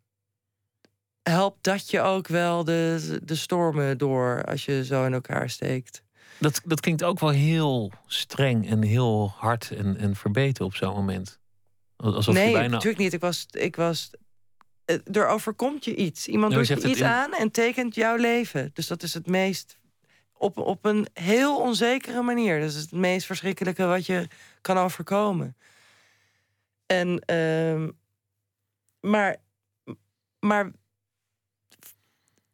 helpt 1.22 1.64
dat 1.64 1.90
je 1.90 2.00
ook 2.00 2.28
wel 2.28 2.64
de, 2.64 3.18
de 3.24 3.34
stormen 3.34 3.98
door 3.98 4.44
als 4.44 4.64
je 4.64 4.84
zo 4.84 5.05
in 5.05 5.12
elkaar 5.12 5.50
steekt. 5.50 6.03
Dat, 6.38 6.61
dat 6.64 6.80
klinkt 6.80 7.05
ook 7.05 7.20
wel 7.20 7.30
heel 7.30 7.92
streng 8.07 8.70
en 8.70 8.82
heel 8.82 9.32
hard 9.36 9.70
en, 9.70 9.96
en 9.96 10.16
verbeten 10.16 10.64
op 10.64 10.74
zo'n 10.74 10.94
moment. 10.94 11.40
Alsof 11.96 12.34
nee, 12.34 12.46
je 12.46 12.53
bijna... 12.53 12.68
natuurlijk 12.68 13.03
niet. 13.03 13.12
Ik 13.12 13.20
was, 13.20 13.46
ik 13.50 13.76
was, 13.76 14.11
er 15.12 15.26
overkomt 15.28 15.85
je 15.85 15.95
iets. 15.95 16.28
Iemand 16.28 16.53
Nou, 16.53 16.66
doet 16.66 16.83
je 16.83 16.89
iets 16.89 17.01
in- 17.01 17.07
aan 17.07 17.33
en 17.35 17.51
tekent 17.51 17.95
jouw 17.95 18.16
leven. 18.16 18.70
Dus 18.74 18.87
dat 18.87 19.03
is 19.03 19.14
het 19.14 19.26
meest 19.26 19.78
op, 20.33 20.59
op 20.59 20.85
een 20.85 21.07
heel 21.12 21.61
onzekere 21.61 22.22
manier. 22.22 22.61
Dat 22.61 22.68
is 22.68 22.76
het 22.76 22.93
meest 22.93 23.26
verschrikkelijke 23.26 23.85
wat 23.85 24.07
je 24.07 24.28
kan 24.61 24.78
overkomen. 24.78 25.57
En, 26.87 27.18
ehm, 27.18 27.91
maar, 29.01 29.37
maar, 30.41 30.72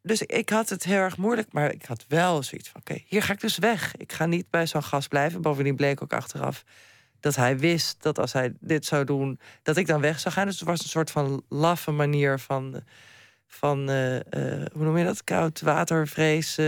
dus 0.01 0.21
ik, 0.21 0.31
ik 0.31 0.49
had 0.49 0.69
het 0.69 0.83
heel 0.83 0.97
erg 0.99 1.17
moeilijk, 1.17 1.53
maar 1.53 1.73
ik 1.73 1.85
had 1.85 2.05
wel 2.07 2.43
zoiets 2.43 2.69
van: 2.69 2.81
oké, 2.81 3.03
hier 3.05 3.23
ga 3.23 3.33
ik 3.33 3.39
dus 3.39 3.57
weg. 3.57 3.95
Ik 3.97 4.11
ga 4.11 4.25
niet 4.25 4.49
bij 4.49 4.67
zo'n 4.67 4.83
gast 4.83 5.09
blijven. 5.09 5.41
Bovendien 5.41 5.75
bleek 5.75 6.01
ook 6.03 6.13
achteraf 6.13 6.63
dat 7.19 7.35
hij 7.35 7.57
wist 7.59 8.01
dat 8.03 8.19
als 8.19 8.33
hij 8.33 8.53
dit 8.59 8.85
zou 8.85 9.03
doen, 9.03 9.39
dat 9.63 9.77
ik 9.77 9.87
dan 9.87 10.01
weg 10.01 10.19
zou 10.19 10.33
gaan. 10.33 10.45
Dus 10.45 10.59
het 10.59 10.67
was 10.69 10.83
een 10.83 10.89
soort 10.89 11.11
van 11.11 11.43
laffe 11.49 11.91
manier 11.91 12.39
van, 12.39 12.83
van 13.47 13.89
eh, 13.89 14.15
eh, 14.15 14.65
hoe 14.73 14.83
noem 14.83 14.97
je 14.97 15.05
dat? 15.05 15.23
Koud 15.23 15.61
watervrees. 15.61 16.57
eh, 16.57 16.65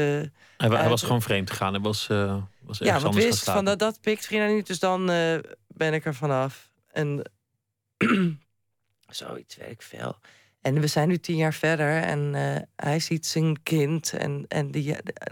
Hij, 0.57 0.89
was 0.89 1.01
gewoon 1.01 1.21
vreemd 1.21 1.49
gegaan. 1.49 1.73
Hij 1.73 1.81
was, 1.81 2.07
uh, 2.11 2.35
was 2.59 2.77
ja, 2.77 2.99
want 2.99 3.15
wist 3.15 3.43
van 3.43 3.65
dat, 3.65 3.79
dat 3.79 4.01
pikt 4.01 4.29
niet, 4.29 4.67
dus 4.67 4.79
dan 4.79 5.09
eh, 5.09 5.37
ben 5.67 5.93
ik 5.93 6.05
er 6.05 6.15
vanaf. 6.15 6.69
En 6.87 7.31
zoiets, 9.09 9.55
weet 9.55 9.69
ik 9.69 9.81
veel. 9.81 10.19
En 10.61 10.79
we 10.79 10.87
zijn 10.87 11.07
nu 11.07 11.17
tien 11.17 11.35
jaar 11.35 11.53
verder 11.53 12.01
en 12.01 12.35
eh, 12.35 12.61
hij 12.75 12.99
ziet 12.99 13.25
zijn 13.25 13.63
kind 13.63 14.13
en, 14.13 14.45
en 14.47 14.71
die 14.71 14.95
eh, 14.95 15.25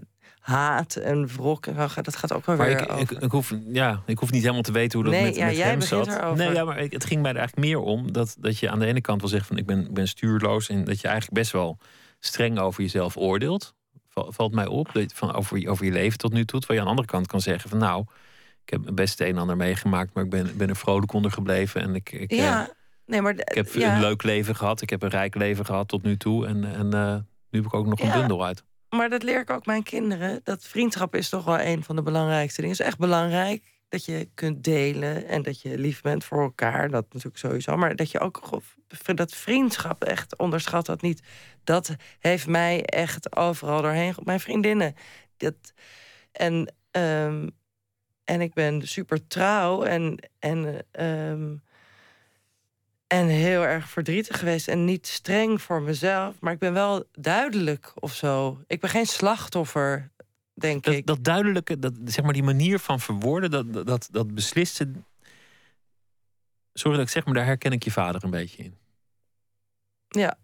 haat 0.50 0.96
en 0.96 1.28
wrok. 1.28 1.66
Dat 2.04 2.16
gaat 2.16 2.34
ook 2.34 2.46
wel 2.46 2.56
Maar 2.56 2.66
weer 2.68 2.82
ik, 2.82 2.86
ik, 2.88 2.92
over. 2.92 3.24
ik, 3.24 3.32
hoef, 3.32 3.54
ja, 3.68 4.02
ik 4.06 4.18
hoef 4.18 4.32
niet 4.32 4.42
helemaal 4.42 4.62
te 4.62 4.72
weten 4.72 5.00
hoe 5.00 5.08
dat 5.10 5.18
Nee, 5.18 5.26
met, 5.26 5.36
ja, 5.36 5.46
met 5.46 5.56
jij 5.56 5.70
hem 5.70 5.80
begint 5.80 6.06
zat. 6.06 6.16
erover. 6.18 6.38
Nee, 6.46 6.54
ja, 6.54 6.64
maar 6.64 6.78
het 6.78 7.06
ging 7.06 7.22
mij 7.22 7.32
er 7.32 7.38
eigenlijk 7.38 7.68
meer 7.68 7.80
om 7.80 8.12
dat, 8.12 8.36
dat 8.40 8.58
je 8.60 8.70
aan 8.70 8.80
de 8.80 8.86
ene 8.86 9.02
kant 9.02 9.22
wel 9.22 9.30
zegt 9.30 9.48
van 9.48 9.58
ik 9.58 9.66
ben, 9.66 9.94
ben 9.94 10.08
stuurloos 10.08 10.70
en 10.70 10.84
dat 10.84 11.02
je 11.02 11.08
eigenlijk 11.08 11.38
best 11.40 11.52
wel 11.52 11.78
streng 12.20 12.60
over 12.60 12.82
jezelf 12.82 13.18
oordeelt. 13.18 13.74
Val- 14.10 14.32
Valt 14.32 14.54
mij 14.54 14.66
op 14.68 14.90
dat, 14.94 15.14
van 15.14 15.34
over, 15.34 15.58
je- 15.58 15.70
over 15.70 15.86
je 15.86 15.92
leven 15.92 16.18
tot 16.18 16.34
nu 16.34 16.46
toe. 16.46 16.60
Terwijl 16.60 16.80
je 16.82 16.86
aan 16.88 16.96
de 16.96 17.02
andere 17.02 17.18
kant 17.18 17.28
kan 17.32 17.42
zeggen 17.42 17.70
van 17.70 17.80
nou, 17.80 18.06
ik 18.66 18.70
heb 18.70 18.96
best 18.96 19.20
een 19.20 19.28
en 19.28 19.38
ander 19.38 19.58
meegemaakt, 19.58 20.14
maar 20.14 20.24
ik 20.24 20.30
ben, 20.30 20.58
ben 20.58 20.70
er 20.70 20.76
vrolijk 20.76 21.14
onder 21.14 21.32
gebleven 21.32 21.82
en 21.82 21.96
ik, 21.96 22.12
ik, 22.12 22.32
eh, 22.32 22.38
ja, 22.38 22.70
nee, 23.06 23.22
maar 23.22 23.32
ik 23.34 23.52
heb 23.56 23.74
ja, 23.74 23.94
een 23.96 24.00
leuk 24.02 24.24
leven 24.24 24.56
gehad, 24.56 24.82
ik 24.82 24.90
heb 24.90 25.02
een 25.04 25.10
rijk 25.10 25.36
leven 25.36 25.66
gehad 25.66 25.88
tot 25.88 26.04
nu 26.04 26.18
toe 26.18 26.48
en, 26.48 26.64
en 26.76 26.94
eh, 26.94 27.14
nu 27.50 27.60
heb 27.60 27.66
ik 27.66 27.74
ook 27.74 27.86
nog 27.88 28.00
een 28.00 28.12
bundel 28.12 28.46
uit. 28.46 28.64
Maar 28.90 29.10
dat 29.10 29.24
leer 29.24 29.40
ik 29.40 29.50
ook 29.50 29.66
mijn 29.66 29.84
kinderen. 29.84 30.40
Dat 30.44 30.66
vriendschap 30.66 31.16
is 31.16 31.30
toch 31.30 31.46
wel 31.46 31.60
een 31.60 31.84
van 31.84 31.96
de 31.96 32.02
belangrijkste 32.02 32.62
dingen. 32.62 32.76
Het 32.76 32.86
is 32.86 32.92
echt 32.92 33.00
belangrijk 33.00 33.64
dat 33.90 34.06
je 34.06 34.30
kunt 34.34 34.64
delen 34.64 35.28
en 35.28 35.42
dat 35.42 35.62
je 35.62 35.78
lief 35.78 36.02
bent 36.02 36.24
voor 36.24 36.42
elkaar. 36.42 36.90
Dat 36.90 37.06
natuurlijk 37.10 37.38
sowieso. 37.38 37.78
Maar 37.78 37.96
dat 37.96 38.12
je 38.12 38.20
ook 38.20 38.62
dat 39.16 39.34
vriendschap 39.34 40.04
echt 40.04 40.38
onderschat 40.38 40.86
dat 40.86 41.02
niet. 41.02 41.22
Dat 41.64 41.96
heeft 42.20 42.48
mij 42.48 42.86
echt 42.86 43.36
overal 43.36 43.82
doorheen. 43.82 44.16
Mijn 44.24 44.40
vriendinnen. 44.40 44.96
Dat, 45.38 45.74
en, 46.32 46.74
ehm, 46.92 47.48
en 48.24 48.42
ik 48.42 48.54
ben 48.54 48.88
super 48.88 49.28
trouw 49.28 49.84
en, 49.84 50.30
en, 50.40 50.86
ehm, 50.92 51.56
en 53.10 53.28
heel 53.28 53.62
erg 53.66 53.90
verdrietig 53.90 54.40
geweest. 54.40 54.68
En 54.68 54.86
niet 54.86 55.08
streng 55.08 55.62
voor 55.62 55.82
mezelf. 55.82 56.40
Maar 56.40 56.54
ik 56.54 56.60
ben 56.60 56.74
wel 56.74 57.06
duidelijk 57.12 57.92
of 57.96 58.14
zo. 58.16 58.62
Ik 58.68 58.80
ben 58.80 58.90
geen 58.90 59.06
slachtoffer, 59.06 60.12
denk 60.54 60.84
Dat, 60.84 60.94
ik. 60.94 61.06
dat 61.06 61.24
duidelijke, 61.24 61.80
dat, 61.80 61.94
zeg 62.06 62.24
maar 62.24 62.34
die 62.34 62.44
manier 62.44 62.80
van 62.80 63.00
verwoorden, 63.00 63.52
dat, 63.52 63.86
dat- 63.88 64.08
dat, 64.12 64.34
besliste. 64.36 64.92
Sorry 66.74 66.98
dat 66.98 67.06
ik 67.06 67.12
zeg, 67.14 67.26
maar 67.26 67.34
daar 67.34 67.46
herken 67.46 67.72
ik 67.72 67.84
je 67.84 67.92
vader 67.92 68.24
een 68.24 68.30
beetje 68.30 68.64
in. 68.64 68.78
Ja. 70.08 70.38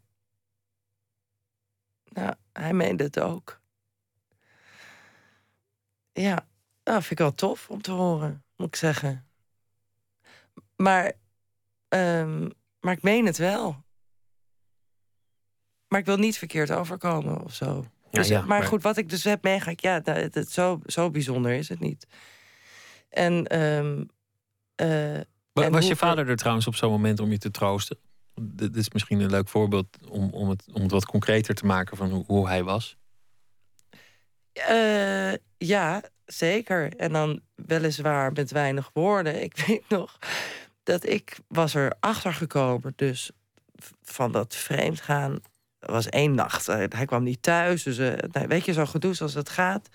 Ja, 2.04 2.38
hij 2.54 2.74
meende 2.74 3.04
het 3.04 3.20
ook. 3.20 3.62
Ja, 6.12 6.48
dat 6.84 6.94
vind 7.00 7.12
ik 7.12 7.18
wel 7.18 7.34
tof 7.36 7.70
om 7.70 7.82
te 7.82 7.92
horen, 7.92 8.44
moet 8.56 8.68
ik 8.68 8.76
zeggen. 8.76 9.28
Maar, 10.76 11.14
ehm, 11.88 12.50
maar 12.80 12.94
ik 12.94 13.02
meen 13.04 13.26
het 13.26 13.38
wel. 13.38 13.84
Maar 15.88 16.00
ik 16.00 16.06
wil 16.06 16.18
niet 16.18 16.38
verkeerd 16.38 16.72
overkomen 16.72 17.44
of 17.44 17.54
zo. 17.54 17.86
Ja, 18.12 18.22
Dus, 18.22 18.28
ja, 18.28 18.40
maar, 18.40 18.48
maar- 18.48 18.64
goed, 18.64 18.84
wat 18.84 18.98
ik 18.98 19.10
dus 19.10 19.24
heb 19.24 19.44
meegemaakt, 19.44 19.82
ja, 19.82 20.00
dat, 20.00 20.34
het- 20.34 20.52
zo, 20.52 20.80
zo 20.86 21.10
bijzonder 21.10 21.52
is 21.54 21.70
het 21.70 21.80
niet. 21.80 22.08
En, 23.10 23.48
ehm, 23.48 24.04
eh, 24.76 25.22
Wa- 25.54 25.64
en 25.64 25.72
Was 25.72 25.88
je 25.88 25.96
vader 25.96 26.30
er 26.30 26.36
trouwens 26.36 26.68
op 26.68 26.76
zo'n 26.76 26.92
moment 26.92 27.20
om 27.20 27.32
je 27.32 27.38
te 27.38 27.52
troosten? 27.52 27.98
Dit 28.42 28.76
is 28.76 28.90
misschien 28.90 29.20
een 29.20 29.30
leuk 29.30 29.48
voorbeeld 29.48 29.88
om, 30.10 30.30
om, 30.34 30.50
het, 30.50 30.66
om 30.74 30.82
het 30.82 30.92
wat 30.92 31.06
concreter 31.06 31.56
te 31.56 31.66
maken 31.66 31.98
van 31.98 32.10
hoe, 32.12 32.24
hoe 32.28 32.48
hij 32.48 32.64
was. 32.64 32.98
Eh, 34.54 35.34
ja, 35.58 36.02
zeker. 36.26 36.96
En 36.96 37.12
dan 37.12 37.42
weliswaar 37.56 38.32
met 38.32 38.52
weinig 38.52 38.90
woorden. 38.94 39.42
Ik 39.48 39.58
weet 39.58 39.90
nog 39.90 40.18
dat 40.86 41.06
ik 41.06 41.38
was 41.48 41.76
er 41.76 41.94
achter 42.00 42.34
gekomen. 42.34 42.94
Dus 42.96 43.32
van 44.04 44.32
dat 44.32 44.56
vreemdgaan 44.56 45.40
was 45.80 46.10
één 46.10 46.36
nacht. 46.36 46.68
Eh, 46.68 46.84
Hij 46.90 47.06
kwam 47.06 47.24
niet 47.24 47.42
thuis. 47.42 47.84
Dus 47.84 47.98
eh, 47.98 48.14
nou, 48.32 48.48
weet 48.48 48.66
je, 48.66 48.74
zo 48.74 48.86
gedoe 48.86 49.14
zoals 49.14 49.34
het 49.34 49.50
gaat. 49.50 49.88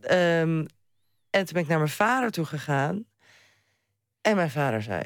Ehm, 0.00 0.64
en 1.30 1.44
toen 1.44 1.52
ben 1.52 1.62
ik 1.62 1.68
naar 1.68 1.78
mijn 1.78 1.90
vader 1.90 2.30
toe 2.30 2.44
gegaan. 2.44 3.04
En 4.20 4.36
mijn 4.36 4.50
vader 4.50 4.82
zei... 4.82 5.02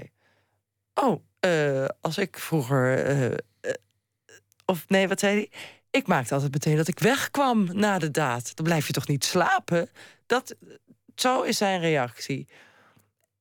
Oh, 0.95 1.23
eh, 1.41 1.87
als 2.01 2.19
ik 2.19 2.39
vroeger... 2.39 3.41
of 4.65 4.89
nee, 4.89 5.09
wat 5.09 5.21
zei 5.21 5.35
hij? 5.35 5.51
Ik 5.91 6.07
maakte 6.07 6.35
altijd 6.35 6.53
meteen 6.53 6.77
dat 6.77 6.89
ik 6.89 6.99
wegkwam 6.99 7.69
na 7.73 7.99
de 7.99 8.11
daad. 8.11 8.57
Dan 8.57 8.65
blijf 8.65 8.87
je 8.87 8.93
toch 8.93 9.07
niet 9.07 9.25
slapen? 9.25 9.91
Dat, 10.27 10.55
zo 11.15 11.43
is 11.43 11.57
zijn 11.57 11.81
reactie. 11.81 12.49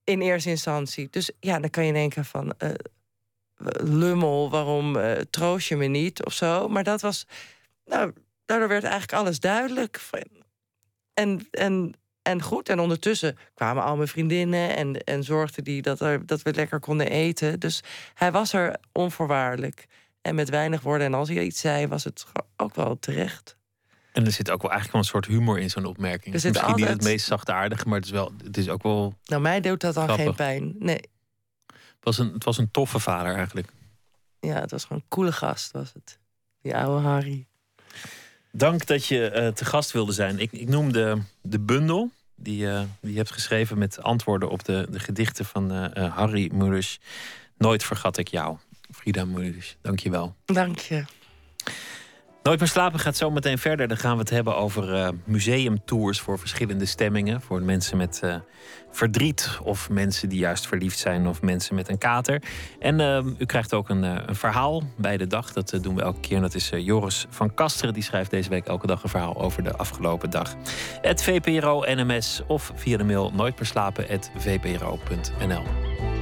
In 0.04 0.22
eerste 0.22 0.49
instantie. 0.49 1.08
Dus 1.10 1.32
ja, 1.39 1.60
dan 1.60 1.70
kan 1.70 1.86
je 1.86 1.93
denken 1.93 2.26
van... 2.26 2.54
eh, 2.58 2.70
lummel, 3.84 4.49
waarom 4.49 4.97
eh, 4.97 5.12
troost 5.30 5.68
je 5.68 5.76
me 5.76 5.86
niet 5.86 6.26
of 6.26 6.34
zo? 6.34 6.68
Maar 6.68 6.84
dat 6.84 7.01
was... 7.01 7.28
Nou, 7.86 8.14
daardoor 8.45 8.68
werd 8.68 8.84
eigenlijk 8.84 9.14
alles 9.14 9.39
duidelijk. 9.39 10.01
En, 11.14 11.47
en, 11.51 11.93
en 12.22 12.41
goed, 12.41 12.70
en 12.70 12.80
ondertussen 12.80 13.38
kwamen 13.54 13.84
al 13.84 13.95
mijn 13.95 14.08
vriendinnen... 14.08 14.76
en, 14.76 15.04
en 15.04 15.24
zorgden 15.24 15.64
die 15.64 15.82
dat, 15.82 15.99
er, 15.99 16.26
dat 16.26 16.41
we 16.41 16.54
lekker 16.54 16.80
konden 16.80 17.10
eten. 17.10 17.60
Dus 17.60 17.84
hij 18.14 18.32
was 18.32 18.54
er 18.54 18.76
onvoorwaardelijk. 18.91 19.86
En 20.22 20.36
met 20.36 20.49
weinig 20.49 20.82
woorden. 20.82 21.08
En 21.08 21.14
als 21.14 21.30
hij 21.30 21.43
iets 21.43 21.60
zei, 21.60 21.88
was 21.88 22.04
het 22.04 22.26
ook 22.58 22.76
wel 22.76 22.99
terecht. 22.99 23.58
En 24.14 24.26
er 24.26 24.32
zit 24.32 24.49
ook 24.51 24.61
wel 24.61 24.72
eigenlijk 24.72 24.91
wel 24.91 25.01
een 25.01 25.22
soort 25.22 25.26
humor 25.39 25.59
in 25.59 25.70
zo'n 25.70 25.86
opmerking. 25.86 26.34
Er 26.34 26.39
zit 26.41 26.51
Misschien 26.51 26.76
niet 26.76 26.80
het 26.84 26.89
altijd- 26.93 27.09
meest 27.14 27.26
zachtaardige, 27.26 27.88
maar 27.88 27.95
het 27.97 28.05
is, 28.05 28.11
wel, 28.11 28.32
het 28.43 28.57
is 28.57 28.70
ook 28.70 28.84
wel. 28.84 29.18
Nou, 29.26 29.41
mij 29.41 29.61
doet 29.61 29.82
dat 29.82 29.93
dan 29.93 30.03
Grappig. 30.03 30.26
geen 30.26 30.36
pijn. 30.36 30.76
Nee, 30.80 31.01
Het 31.68 31.99
was, 31.99 32.18
een, 32.18 32.34
het 32.34 32.43
was 32.43 32.57
een 32.57 32.72
toffe 32.72 32.99
vader 32.99 33.36
eigenlijk. 33.36 33.68
ja, 34.39 34.59
het 34.59 34.72
was 34.72 34.84
gewoon 34.84 34.97
een 35.01 35.09
coole 35.09 35.32
gast, 35.32 35.72
was 35.72 35.91
het. 35.93 36.20
Die 36.61 36.76
oude 36.76 37.07
Harry. 37.07 37.45
Dank 38.51 38.86
dat 38.86 39.05
je 39.05 39.30
eh, 39.30 39.47
te 39.47 39.66
gast 39.66 39.91
wilde 39.91 40.11
zijn. 40.11 40.39
Ik, 40.39 40.51
ik 40.51 40.68
noem 40.68 40.91
de, 40.91 41.22
de 41.41 41.59
bundel 41.59 42.11
die, 42.36 42.70
eh, 42.70 42.82
die 43.01 43.11
je 43.11 43.18
hebt 43.18 43.32
geschreven 43.32 43.78
met 43.78 44.01
antwoorden 44.01 44.49
op 44.49 44.64
de, 44.66 44.88
de 44.89 44.99
gedichten 44.99 45.45
van 45.45 45.72
eh, 45.72 46.16
Harry 46.16 46.49
Mulisch. 46.53 46.99
Nooit 47.57 47.84
vergat 47.84 48.18
ik 48.18 48.28
jou. 48.28 48.57
Frida 48.91 49.26
Mulisch, 49.26 49.76
dank 49.82 49.99
je 49.99 50.09
wel. 50.09 50.36
Dank 50.45 50.80
je. 50.80 51.03
Nooit 52.44 52.60
meer 52.60 52.68
slapen 52.68 53.00
gaat 53.00 53.18
zo 53.18 53.32
meteen 53.32 53.58
verder. 53.58 53.88
Dan 53.88 53.98
gaan 53.98 54.14
we 54.14 54.20
het 54.20 54.30
hebben 54.30 54.56
over 54.56 54.94
eh, 54.94 55.10
museumtours 55.24 56.20
voor 56.20 56.39
verschillende 56.39 56.86
stemmingen. 56.86 57.41
Voor 57.41 57.62
mensen 57.62 57.98
met 57.98 58.20
eh, 58.24 58.36
verdriet 58.91 59.58
of 59.62 59.89
mensen 59.89 60.30
die 60.30 60.39
juist 60.39 60.68
verliefd 60.68 61.00
zijn 61.00 61.28
of 61.28 61.41
mensen 61.41 61.76
met 61.76 61.89
een 61.89 61.98
kater. 61.98 62.41
En 62.80 63.00
eh, 63.00 63.26
u 63.38 63.46
krijgt 63.46 63.74
ook 63.74 63.89
een, 63.89 64.04
een 64.04 64.36
verhaal 64.36 64.84
bij 64.98 65.18
de 65.18 65.28
dag. 65.28 65.54
Dat 65.54 65.78
doen 65.82 65.96
we 65.96 66.02
elke 66.02 66.20
keer. 66.20 66.36
En 66.36 66.41
dat 66.41 66.56
is 66.56 66.70
Joris 66.70 67.26
van 67.30 67.54
Kasteren. 67.54 67.94
Die 67.94 68.04
schrijft 68.04 68.32
deze 68.32 68.50
week 68.50 68.66
elke 68.66 68.88
dag 68.88 69.04
een 69.04 69.10
verhaal 69.10 69.41
over 69.41 69.64
de 69.64 69.78
afgelopen 69.78 70.30
dag. 70.30 70.56
Het 71.02 71.24
VPRO 71.24 71.84
NMS 71.86 72.41
of 72.48 72.72
via 72.76 72.98
de 72.98 73.04
mail 73.04 73.32
nooitmerslapen@vpro.nl. 73.34 76.12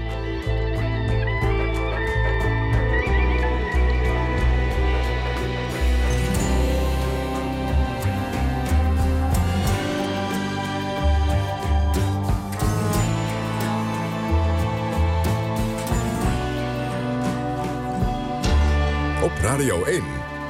Radio 19.62 19.84
1. 19.84 20.03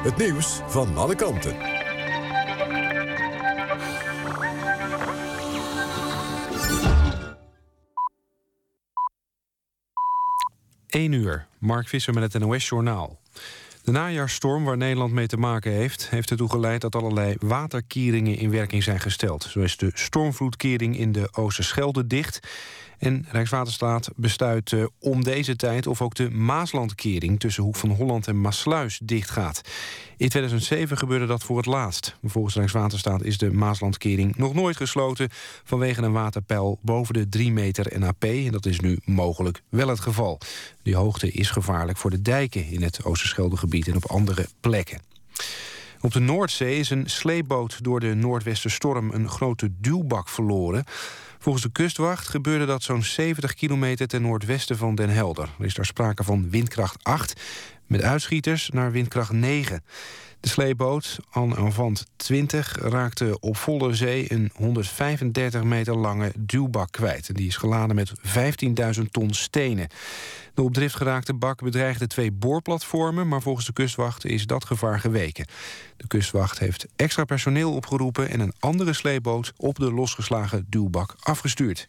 Het 0.04 0.18
nieuws 0.18 0.62
van 0.68 0.98
alle 0.98 1.16
kanten. 1.16 1.56
1 10.88 11.12
uur, 11.12 11.48
Mark 11.60 11.88
Visser 11.88 12.14
met 12.14 12.34
het 12.34 12.42
NOS-journaal. 12.42 13.20
De 13.84 13.92
najaarstorm 13.92 14.64
waar 14.64 14.78
Nederland 14.78 15.14
mee 15.14 15.28
te 15.28 15.38
maken 15.38 15.72
heeft... 15.72 16.10
heeft 16.10 16.32
ertoe 16.32 16.50
geleid 16.50 16.82
dat 16.82 16.96
allerlei 16.96 17.36
waterkeringen 17.40 18.38
in 18.38 18.50
werking 18.50 18.84
zijn 18.84 19.00
gesteld. 19.00 19.44
Zo 19.44 19.60
is 19.60 19.78
de 19.78 19.92
stormvloedkering 19.94 20.98
in 20.98 21.12
de 21.12 21.30
Oosterschelde 21.32 22.08
dicht... 22.08 22.40
En 23.02 23.26
Rijkswaterstaat 23.32 24.10
bestuit 24.16 24.72
uh, 24.72 24.86
om 25.00 25.24
deze 25.24 25.56
tijd 25.56 25.88
of 25.88 26.02
ook 26.02 26.16
de 26.16 26.30
Maaslandkering 26.30 27.40
tussen 27.40 27.64
Hoek 27.64 27.76
van 27.76 27.90
Holland 27.90 28.28
en 28.28 28.42
Maasluis 28.42 29.00
dichtgaat. 29.04 29.62
In 30.18 30.30
2007 30.30 30.98
gebeurde 30.98 31.26
dat 31.26 31.44
voor 31.44 31.58
het 31.58 31.66
laatst. 31.66 32.16
Volgens 32.24 32.56
Rijkswaterstaat 32.56 33.24
is 33.24 33.38
de 33.38 33.52
Maaslandkering 33.52 34.38
nog 34.38 34.54
nooit 34.54 34.78
gesloten 34.78 35.30
vanwege 35.64 36.02
een 36.02 36.12
waterpeil 36.12 36.80
boven 36.82 37.14
de 37.14 37.30
3 37.30 37.52
meter 37.52 38.00
NAP. 38.00 38.24
En 38.24 38.52
dat 38.52 38.66
is 38.66 38.80
nu 38.80 39.00
mogelijk 39.06 39.62
wel 39.70 39.88
het 39.88 40.00
geval. 40.00 40.40
Die 40.84 40.96
hoogte 40.96 41.32
is 41.32 41.50
gevaarlijk 41.50 41.98
voor 41.98 42.10
de 42.10 42.22
dijken 42.22 42.68
in 42.68 42.84
het 42.84 43.04
Oosterscheldegebied 43.04 43.81
en 43.88 43.96
op 43.96 44.06
andere 44.06 44.48
plekken. 44.60 45.02
Op 46.02 46.14
de 46.14 46.20
Noordzee 46.20 46.80
is 46.80 46.90
een 46.90 47.10
sleepboot 47.10 47.84
door 47.84 48.00
de 48.00 48.14
noordwesterstorm 48.14 49.12
een 49.12 49.30
grote 49.30 49.70
duwbak 49.80 50.30
verloren. 50.30 50.84
Volgens 51.40 51.64
de 51.64 51.72
kustwacht 51.72 52.28
gebeurde 52.28 52.66
dat 52.66 52.84
zo'n 52.84 53.04
70 53.04 53.54
kilometer 53.54 54.08
ten 54.08 54.22
noordwesten 54.22 54.78
van 54.78 54.96
Den 54.96 55.10
Helder. 55.10 55.50
Er 55.60 55.66
is 55.66 55.74
daar 55.74 55.86
sprake 55.86 56.24
van 56.24 56.50
windkracht 56.50 57.04
8 57.04 57.42
met 57.88 58.02
uitschieters 58.02 58.70
naar 58.70 58.92
windkracht 58.92 59.32
9. 59.32 59.84
De 60.42 60.50
sleepboot 60.50 61.20
An 61.30 61.56
Avant 61.56 62.06
20 62.16 62.78
raakte 62.80 63.40
op 63.40 63.58
volle 63.58 63.94
zee 63.94 64.32
een 64.32 64.52
135 64.56 65.64
meter 65.64 65.98
lange 65.98 66.32
duwbak 66.38 66.92
kwijt. 66.92 67.36
Die 67.36 67.48
is 67.48 67.56
geladen 67.56 67.96
met 67.96 68.12
15.000 68.98 69.02
ton 69.12 69.34
stenen. 69.34 69.88
De 70.54 70.62
op 70.62 70.74
drift 70.74 70.96
geraakte 70.96 71.34
bak 71.34 71.62
bedreigde 71.62 72.08
twee 72.08 72.32
boorplatformen... 72.32 73.28
maar 73.28 73.42
volgens 73.42 73.66
de 73.66 73.74
kustwacht 73.74 74.26
is 74.26 74.46
dat 74.46 74.66
gevaar 74.66 75.00
geweken. 75.00 75.48
De 75.98 76.08
kustwacht 76.08 76.60
heeft 76.60 76.88
extra 76.96 77.24
personeel 77.24 77.74
opgeroepen... 77.74 78.30
en 78.30 78.40
een 78.40 78.54
andere 78.60 78.94
sleepboot 78.94 79.54
op 79.58 79.80
de 79.80 79.92
losgeslagen 79.92 80.66
duwbak 80.70 81.16
afgestuurd. 81.20 81.88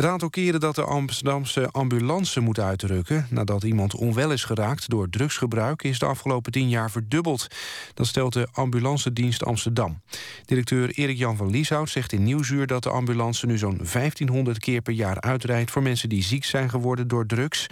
Het 0.00 0.08
aantal 0.08 0.30
keren 0.30 0.60
dat 0.60 0.74
de 0.74 0.84
Amsterdamse 0.84 1.68
ambulance 1.70 2.40
moet 2.40 2.58
uitrukken... 2.58 3.26
nadat 3.30 3.62
iemand 3.62 3.94
onwel 3.94 4.32
is 4.32 4.44
geraakt 4.44 4.88
door 4.88 5.08
drugsgebruik... 5.08 5.82
is 5.82 5.98
de 5.98 6.06
afgelopen 6.06 6.52
tien 6.52 6.68
jaar 6.68 6.90
verdubbeld. 6.90 7.46
Dat 7.94 8.06
stelt 8.06 8.32
de 8.32 8.48
Ambulancedienst 8.52 9.44
Amsterdam. 9.44 10.00
Directeur 10.44 10.90
Erik-Jan 10.90 11.36
van 11.36 11.50
Lieshout 11.50 11.88
zegt 11.88 12.12
in 12.12 12.22
Nieuwsuur... 12.22 12.66
dat 12.66 12.82
de 12.82 12.90
ambulance 12.90 13.46
nu 13.46 13.58
zo'n 13.58 13.76
1500 13.76 14.58
keer 14.58 14.80
per 14.80 14.92
jaar 14.92 15.20
uitrijdt... 15.20 15.70
voor 15.70 15.82
mensen 15.82 16.08
die 16.08 16.22
ziek 16.22 16.44
zijn 16.44 16.70
geworden 16.70 17.08
door 17.08 17.26
drugs. 17.26 17.66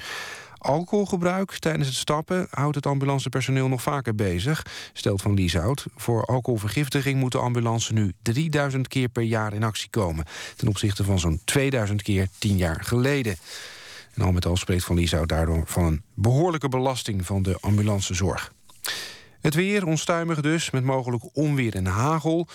Alcoholgebruik 0.58 1.58
tijdens 1.58 1.88
het 1.88 1.96
stappen 1.96 2.46
houdt 2.50 2.74
het 2.74 2.86
ambulancepersoneel 2.86 3.68
nog 3.68 3.82
vaker 3.82 4.14
bezig, 4.14 4.66
stelt 4.92 5.22
Van 5.22 5.34
Lieshout. 5.34 5.86
Voor 5.96 6.24
alcoholvergiftiging 6.24 7.20
moet 7.20 7.32
de 7.32 7.38
ambulance 7.38 7.92
nu 7.92 8.12
3000 8.22 8.88
keer 8.88 9.08
per 9.08 9.22
jaar 9.22 9.54
in 9.54 9.62
actie 9.62 9.90
komen, 9.90 10.24
ten 10.56 10.68
opzichte 10.68 11.04
van 11.04 11.18
zo'n 11.18 11.40
2000 11.44 12.02
keer 12.02 12.28
tien 12.38 12.56
jaar 12.56 12.84
geleden. 12.84 13.36
En 14.14 14.22
al 14.22 14.32
met 14.32 14.46
al 14.46 14.56
spreekt 14.56 14.84
Van 14.84 14.96
Lieshout 14.96 15.28
daardoor 15.28 15.62
van 15.66 15.84
een 15.84 16.02
behoorlijke 16.14 16.68
belasting 16.68 17.26
van 17.26 17.42
de 17.42 17.58
ambulancezorg. 17.60 18.52
Het 19.40 19.54
weer 19.54 19.86
onstuimig 19.86 20.40
dus, 20.40 20.70
met 20.70 20.84
mogelijk 20.84 21.24
onweer 21.32 21.74
en 21.74 21.86
hagel. 21.86 22.48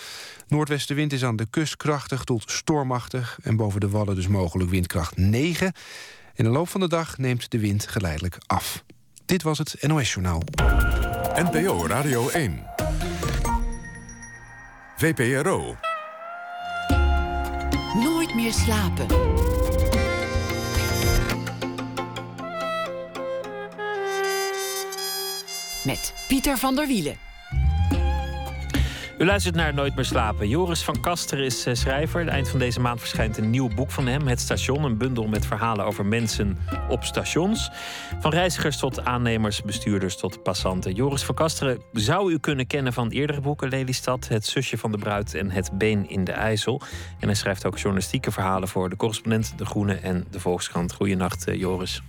Noordwestenwind 0.48 1.14
is 1.14 1.24
aan 1.24 1.36
de 1.36 1.48
kust 1.50 1.78
krachtig 1.78 2.24
tot 2.24 2.52
stormachtig... 2.52 3.40
en 3.44 3.56
boven 3.56 3.80
de 3.80 3.90
wallen 3.90 4.16
dus 4.16 4.28
mogelijk 4.28 4.70
windkracht 4.70 5.18
9. 5.18 5.74
In 6.36 6.44
de 6.44 6.50
loop 6.50 6.70
van 6.70 6.80
de 6.80 6.88
dag 6.88 7.18
neemt 7.18 7.52
de 7.52 7.60
wind 7.60 7.88
geleidelijk 7.88 8.38
af. 8.46 8.84
Dit 9.26 9.44
was 9.44 9.58
het 9.58 9.76
NOS 9.82 10.14
Journaal. 10.14 10.42
NPO 11.36 11.88
Radio 11.88 12.30
1. 12.30 12.66
VPRO. 14.98 15.76
Nooit 18.04 18.36
meer 18.36 18.54
slapen. 18.54 19.08
Met 25.84 26.14
Pieter 26.28 26.58
van 26.58 26.76
der 26.76 26.88
Wielen. 26.88 27.33
U 29.24 29.26
luistert 29.26 29.56
naar 29.56 29.74
Nooit 29.74 29.96
meer 29.96 30.06
slapen. 30.06 30.48
Joris 30.48 30.84
van 30.84 31.02
Kaster 31.02 31.40
is 31.40 31.68
uh, 31.68 31.74
schrijver. 31.74 32.28
Eind 32.28 32.50
van 32.50 32.60
deze 32.60 32.80
maand 32.80 33.00
verschijnt 33.00 33.38
een 33.38 33.50
nieuw 33.50 33.68
boek 33.76 33.92
van 33.92 34.08
hem, 34.08 34.28
Het 34.28 34.40
Station. 34.40 34.84
Een 34.84 34.98
bundel 34.98 35.28
met 35.28 35.46
verhalen 35.46 35.86
over 35.86 36.06
mensen 36.06 36.58
op 36.90 37.04
stations. 37.04 37.72
Van 38.20 38.32
reizigers 38.32 38.78
tot 38.78 39.06
aannemers, 39.06 39.62
bestuurders 39.62 40.18
tot 40.18 40.44
passanten. 40.44 40.94
Joris 40.94 41.24
van 41.24 41.36
Kasteren 41.36 41.82
zou 41.92 42.32
u 42.32 42.40
kunnen 42.40 42.68
kennen 42.68 42.94
van 42.94 43.10
eerdere 43.10 43.42
boeken: 43.42 43.70
Lelystad, 43.70 44.28
Het 44.28 44.46
zusje 44.46 44.78
van 44.78 44.92
de 44.92 44.98
bruid 44.98 45.34
en 45.34 45.52
Het 45.52 45.78
been 45.78 46.10
in 46.10 46.24
de 46.24 46.32
IJssel. 46.32 46.82
En 47.20 47.28
hij 47.28 47.36
schrijft 47.36 47.66
ook 47.66 47.78
journalistieke 47.78 48.32
verhalen 48.32 48.68
voor 48.68 48.90
de 48.90 48.96
correspondent, 48.96 49.58
De 49.58 49.66
Groene 49.66 49.96
en 49.96 50.28
de 50.32 50.40
Volkskrant. 50.40 50.94
Goedenacht, 50.94 51.48
uh, 51.48 51.56
Joris. 51.56 52.02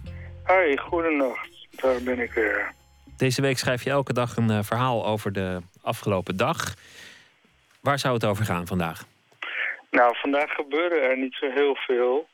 Hoi, 0.43 0.79
goedenacht. 0.79 1.49
Daar 1.71 2.03
ben 2.03 2.21
ik 2.21 2.33
weer. 2.33 2.73
Deze 3.17 3.41
week 3.41 3.59
schrijf 3.59 3.85
je 3.85 3.91
elke 3.91 4.13
dag 4.13 4.37
een 4.37 4.51
uh, 4.51 4.59
verhaal 4.63 5.07
over 5.07 5.33
de 5.33 5.61
afgelopen 5.83 6.37
dag. 6.37 6.75
Waar 7.85 7.99
zou 7.99 8.15
het 8.15 8.25
over 8.25 8.45
gaan 8.45 8.67
vandaag? 8.67 9.05
Nou, 9.91 10.17
vandaag 10.17 10.55
gebeurde 10.55 10.95
er 10.95 11.19
niet 11.19 11.35
zo 11.35 11.51
heel 11.51 11.75
veel. 11.75 12.29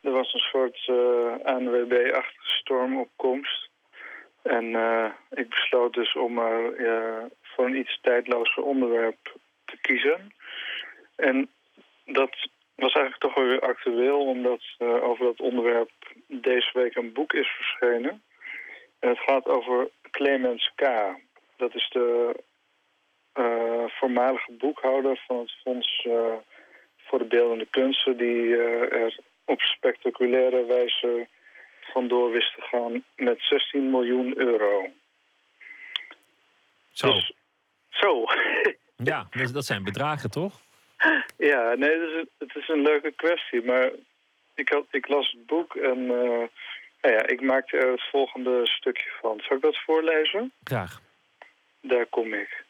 Er 0.00 0.10
was 0.10 0.32
een 0.32 0.40
soort 0.40 0.86
uh, 0.86 1.44
ANWB-achtige 1.44 2.48
stormopkomst. 2.60 3.68
En 4.42 4.64
uh, 4.64 5.06
ik 5.30 5.48
besloot 5.48 5.94
dus 5.94 6.16
om 6.16 6.38
uh, 6.38 7.24
voor 7.42 7.64
een 7.66 7.76
iets 7.76 7.98
tijdlozer 8.00 8.62
onderwerp 8.62 9.36
te 9.64 9.76
kiezen. 9.80 10.32
En 11.16 11.50
dat 12.04 12.48
was 12.74 12.92
eigenlijk 12.92 13.18
toch 13.18 13.34
wel 13.34 13.44
weer 13.44 13.60
actueel, 13.60 14.26
omdat 14.26 14.62
over 14.78 15.24
dat 15.24 15.40
onderwerp 15.40 15.90
deze 16.26 16.70
week 16.72 16.94
een 16.94 17.12
boek 17.12 17.32
is 17.32 17.48
verschenen. 17.48 18.22
En 18.98 19.08
het 19.08 19.18
gaat 19.18 19.46
over 19.46 19.88
Clemens 20.10 20.72
K. 20.74 20.82
Dat 21.56 21.74
is 21.74 21.88
de 21.90 22.34
uh, 23.34 23.84
voormalige 23.88 24.52
boekhouder 24.52 25.22
van 25.26 25.38
het 25.38 25.52
Fonds 25.62 26.04
uh, 26.04 26.32
voor 26.96 27.18
de 27.18 27.24
Beeldende 27.24 27.66
Kunsten... 27.70 28.16
die 28.16 28.42
uh, 28.42 28.92
er 28.92 29.18
op 29.44 29.60
spectaculaire 29.60 30.64
wijze 30.64 31.28
vandoor 31.80 32.30
wist 32.30 32.54
te 32.54 32.60
gaan 32.60 33.04
met 33.16 33.40
16 33.40 33.90
miljoen 33.90 34.38
euro. 34.38 34.90
Zo. 36.92 37.12
Dus, 37.12 37.32
zo. 37.88 38.24
ja, 39.10 39.26
dat 39.52 39.64
zijn 39.64 39.84
bedragen, 39.84 40.30
toch? 40.30 40.60
Ja, 41.36 41.74
nee, 41.74 41.90
het 41.90 42.10
is, 42.10 42.24
het 42.38 42.56
is 42.56 42.68
een 42.68 42.82
leuke 42.82 43.12
kwestie. 43.12 43.62
Maar 43.62 43.90
ik, 44.54 44.68
had, 44.68 44.86
ik 44.90 45.08
las 45.08 45.30
het 45.30 45.46
boek 45.46 45.74
en 45.74 46.10
nou 47.02 47.14
ja, 47.14 47.26
ik 47.26 47.40
maakte 47.40 47.76
er 47.76 47.90
het 47.90 48.08
volgende 48.10 48.66
stukje 48.66 49.10
van. 49.20 49.40
Zal 49.40 49.56
ik 49.56 49.62
dat 49.62 49.76
voorlezen? 49.76 50.52
Graag. 50.64 51.00
Daar 51.80 52.06
kom 52.06 52.34
ik. 52.34 52.64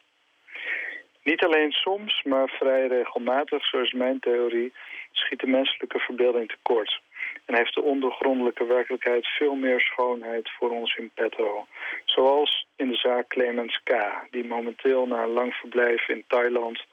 Niet 1.23 1.43
alleen 1.43 1.71
soms, 1.71 2.23
maar 2.23 2.49
vrij 2.49 2.87
regelmatig, 2.87 3.65
zo 3.65 3.81
is 3.81 3.91
mijn 3.91 4.19
theorie, 4.19 4.73
schiet 5.11 5.39
de 5.39 5.47
menselijke 5.47 5.99
verbeelding 5.99 6.49
tekort. 6.49 7.01
En 7.45 7.55
heeft 7.55 7.73
de 7.73 7.81
ondergrondelijke 7.81 8.65
werkelijkheid 8.65 9.27
veel 9.27 9.55
meer 9.55 9.79
schoonheid 9.79 10.49
voor 10.57 10.69
ons 10.69 10.95
in 10.95 11.11
petto. 11.13 11.67
Zoals 12.05 12.67
in 12.75 12.89
de 12.89 12.95
zaak 12.95 13.27
Clemens 13.27 13.81
K., 13.83 13.93
die 14.31 14.45
momenteel 14.45 15.07
na 15.07 15.23
een 15.23 15.29
lang 15.29 15.53
verblijf 15.53 16.07
in 16.07 16.23
Thailand 16.27 16.85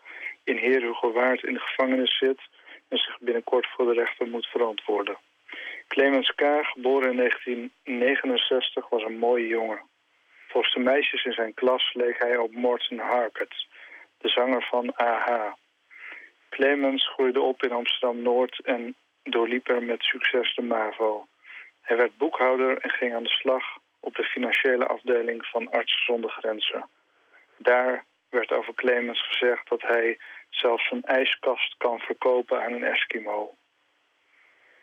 in 0.45 0.57
Heerhugowaard 0.57 1.43
in 1.43 1.55
de 1.55 1.61
gevangenis 1.61 2.19
zit 2.19 2.41
en 2.89 2.99
zich 2.99 3.19
binnenkort 3.19 3.67
voor 3.67 3.87
de 3.87 3.93
rechter 3.93 4.29
moet 4.29 4.47
verantwoorden. 4.47 5.17
Clemens 5.89 6.35
K., 6.35 6.43
geboren 6.63 7.11
in 7.11 7.17
1969, 7.17 8.89
was 8.89 9.03
een 9.03 9.19
mooie 9.19 9.47
jongen. 9.47 9.81
Volgens 10.49 10.75
de 10.75 10.81
meisjes 10.81 11.25
in 11.25 11.33
zijn 11.33 11.55
klas 11.55 11.95
leek 11.95 12.17
hij 12.19 12.37
op 12.37 12.53
Morton 12.53 12.99
Harket, 12.99 13.67
de 14.21 14.29
zanger 14.29 14.63
van 14.63 14.95
AHA. 14.97 15.57
Clemens 16.49 17.09
groeide 17.09 17.41
op 17.41 17.63
in 17.63 17.73
Amsterdam-Noord 17.73 18.61
en 18.65 18.95
doorliep 19.23 19.69
er 19.69 19.83
met 19.83 20.03
succes 20.03 20.55
de 20.55 20.63
MAVO. 20.63 21.27
Hij 21.81 21.97
werd 21.97 22.17
boekhouder 22.17 22.79
en 22.79 22.91
ging 22.91 23.15
aan 23.15 23.23
de 23.23 23.29
slag 23.29 23.65
op 24.01 24.15
de 24.15 24.25
financiële 24.25 24.87
afdeling 24.87 25.47
van 25.47 25.71
Artsen 25.71 26.05
zonder 26.05 26.31
Grenzen. 26.31 26.89
Daar 27.57 28.05
werd 28.31 28.53
over 28.53 28.75
Clemens 28.75 29.27
gezegd 29.29 29.69
dat 29.69 29.83
hij 29.83 30.19
zelfs 30.51 30.91
een 30.91 31.03
ijskast 31.03 31.75
kan 31.77 31.99
verkopen 31.99 32.63
aan 32.63 32.73
een 32.73 32.85
Eskimo. 32.85 33.55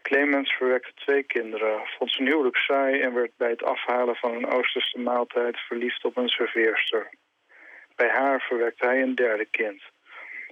Clemens 0.02 0.52
verwekte 0.52 0.94
twee 0.94 1.24
kinderen, 1.24 1.88
vond 1.98 2.12
zijn 2.12 2.28
huwelijk 2.28 2.58
saai 2.58 3.02
en 3.02 3.14
werd 3.14 3.32
bij 3.38 3.50
het 3.50 3.64
afhalen 3.64 4.16
van 4.16 4.36
een 4.36 4.52
Oosterse 4.52 5.00
maaltijd 5.00 5.58
verliefd 5.60 6.06
op 6.06 6.18
een 6.18 6.30
serveerster. 6.30 7.10
Bij 7.98 8.10
haar 8.10 8.42
verwekte 8.42 8.86
hij 8.86 9.02
een 9.02 9.16
derde 9.16 9.46
kind. 9.46 9.82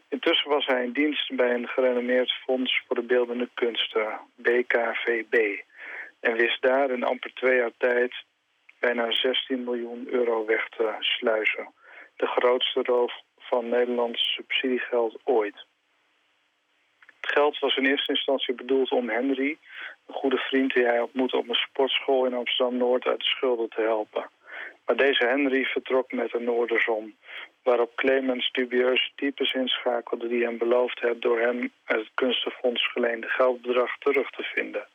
Intussen 0.10 0.50
was 0.50 0.66
hij 0.66 0.84
in 0.84 0.92
dienst 0.92 1.36
bij 1.36 1.54
een 1.54 1.68
gerenommeerd 1.68 2.32
fonds 2.32 2.84
voor 2.86 2.96
de 2.96 3.02
beeldende 3.02 3.50
kunsten, 3.54 4.20
BKVB, 4.36 5.60
en 6.20 6.36
wist 6.36 6.62
daar 6.62 6.90
in 6.90 7.04
amper 7.04 7.34
twee 7.34 7.58
jaar 7.58 7.78
tijd 7.78 8.14
bijna 8.80 9.12
16 9.12 9.64
miljoen 9.64 10.08
euro 10.10 10.46
weg 10.46 10.70
te 10.70 10.96
sluizen. 11.00 11.74
De 12.16 12.28
grootste 12.28 12.82
roof 12.84 13.14
van 13.40 13.70
Nederlands 13.70 14.34
subsidiegeld 14.34 15.20
ooit. 15.24 15.66
Het 17.22 17.34
geld 17.34 17.60
was 17.60 17.78
in 17.78 17.86
eerste 17.86 18.12
instantie 18.12 18.54
bedoeld 18.54 18.92
om 18.92 19.10
Henry, 19.10 19.58
een 20.08 20.14
goede 20.14 20.38
vriend 20.38 20.74
die 20.74 20.86
hij 20.86 21.00
ontmoette 21.00 21.38
op 21.38 21.50
een 21.50 21.56
sportschool 21.56 22.26
in 22.26 22.34
Amsterdam-Noord, 22.34 23.06
uit 23.06 23.20
de 23.20 23.26
schulden 23.26 23.70
te 23.70 23.82
helpen. 23.82 24.30
Maar 24.86 24.96
deze 24.96 25.26
Henry 25.26 25.64
vertrok 25.64 26.12
met 26.12 26.34
een 26.34 26.44
Noorderzon, 26.44 27.16
waarop 27.64 27.96
Clemens 27.96 28.52
dubieuze 28.52 29.10
types 29.16 29.54
inschakelde 29.54 30.28
die 30.28 30.44
hem 30.44 30.58
beloofd 30.58 31.00
hebben 31.00 31.22
door 31.22 31.40
hem 31.40 31.72
uit 31.86 32.00
het 32.00 32.12
kunstenfonds 32.14 32.92
geleende 32.92 33.28
geldbedrag 33.28 33.98
terug 33.98 34.30
te 34.30 34.44
vinden. 34.44 34.88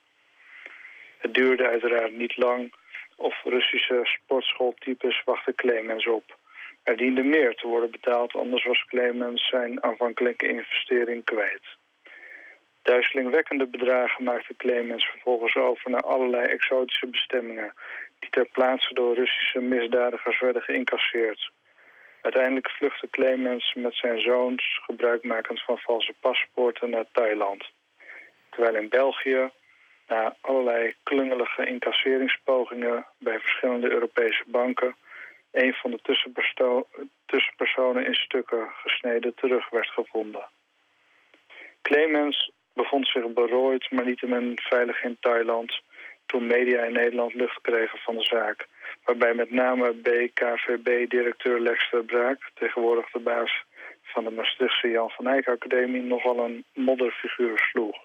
Het 1.18 1.34
duurde 1.34 1.66
uiteraard 1.68 2.16
niet 2.16 2.36
lang 2.36 2.72
of 3.16 3.44
Russische 3.44 4.00
sportschooltypes 4.02 5.22
wachten 5.24 5.54
Clemens 5.54 6.06
op. 6.06 6.38
Er 6.82 6.96
diende 6.96 7.22
meer 7.22 7.54
te 7.54 7.66
worden 7.66 7.90
betaald, 7.90 8.34
anders 8.34 8.64
was 8.64 8.84
Clemens 8.84 9.48
zijn 9.48 9.82
aanvankelijke 9.82 10.48
investering 10.48 11.24
kwijt. 11.24 11.78
Duizelingwekkende 12.82 13.66
bedragen 13.66 14.24
maakte 14.24 14.56
Clemens 14.56 15.04
vervolgens 15.04 15.54
over 15.54 15.90
naar 15.90 16.00
allerlei 16.00 16.46
exotische 16.46 17.06
bestemmingen... 17.06 17.72
die 18.20 18.30
ter 18.30 18.48
plaatse 18.52 18.94
door 18.94 19.14
Russische 19.14 19.60
misdadigers 19.60 20.40
werden 20.40 20.62
geïncasseerd. 20.62 21.50
Uiteindelijk 22.22 22.70
vluchtte 22.70 23.08
Clemens 23.10 23.74
met 23.74 23.94
zijn 23.94 24.20
zoons, 24.20 24.80
gebruikmakend 24.84 25.62
van 25.62 25.78
valse 25.78 26.14
paspoorten, 26.20 26.90
naar 26.90 27.04
Thailand. 27.12 27.70
Terwijl 28.50 28.74
in 28.74 28.88
België, 28.88 29.50
na 30.06 30.36
allerlei 30.40 30.94
klungelige 31.02 31.66
incasseringspogingen 31.66 33.06
bij 33.18 33.40
verschillende 33.40 33.90
Europese 33.90 34.44
banken... 34.46 34.96
een 35.50 35.74
van 35.74 35.90
de 35.90 36.00
tussenpersonen 37.26 38.06
in 38.06 38.14
stukken 38.14 38.68
gesneden 38.82 39.34
terug 39.34 39.70
werd 39.70 39.88
gevonden. 39.88 40.48
Clemens 41.82 42.50
bevond 42.72 43.08
zich 43.08 43.32
berooid, 43.32 43.90
maar 43.90 44.04
niettemin 44.04 44.58
veilig 44.62 45.02
in 45.02 45.16
Thailand... 45.20 45.80
toen 46.30 46.46
media 46.46 46.82
in 46.82 46.92
Nederland 46.92 47.34
lucht 47.34 47.60
kregen 47.60 47.98
van 47.98 48.16
de 48.16 48.24
zaak... 48.24 48.66
waarbij 49.04 49.34
met 49.34 49.50
name 49.50 49.92
BKVB-directeur 49.92 51.60
Lex 51.60 51.90
Braak... 52.06 52.50
tegenwoordig 52.54 53.10
de 53.10 53.18
baas 53.18 53.64
van 54.02 54.24
de 54.24 54.30
Maastrichtse 54.30 54.88
Jan 54.88 55.10
van 55.10 55.26
Eyck 55.26 55.48
Academie... 55.48 56.02
nogal 56.02 56.38
een 56.38 56.64
modderfiguur 56.74 57.58
sloeg. 57.58 57.96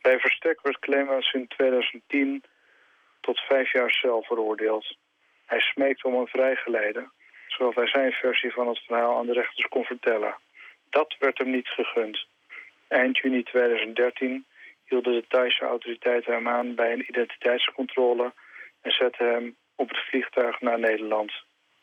Bij 0.00 0.18
verstek 0.18 0.58
werd 0.62 0.78
Clemens 0.78 1.32
in 1.32 1.46
2010 1.46 2.42
tot 3.20 3.40
vijf 3.40 3.72
jaar 3.72 3.90
cel 3.90 4.22
veroordeeld. 4.22 4.96
Hij 5.46 5.60
smeekte 5.60 6.08
om 6.08 6.14
een 6.14 6.26
vrijgeleide, 6.26 7.08
zodat 7.46 7.74
hij 7.74 7.86
zijn 7.86 8.12
versie 8.12 8.52
van 8.52 8.68
het 8.68 8.78
verhaal 8.78 9.18
aan 9.18 9.26
de 9.26 9.32
rechters 9.32 9.66
kon 9.68 9.84
vertellen. 9.84 10.34
Dat 10.90 11.16
werd 11.18 11.38
hem 11.38 11.50
niet 11.50 11.68
gegund. 11.68 12.26
Eind 12.88 13.18
juni 13.18 13.42
2013 13.42 14.44
hielden 14.84 15.12
de 15.12 15.24
Thaise 15.28 15.64
autoriteiten 15.64 16.32
hem 16.32 16.48
aan 16.48 16.74
bij 16.74 16.92
een 16.92 17.08
identiteitscontrole 17.08 18.32
en 18.80 18.90
zetten 18.90 19.28
hem 19.28 19.56
op 19.74 19.88
het 19.88 19.98
vliegtuig 19.98 20.60
naar 20.60 20.78
Nederland. 20.78 21.32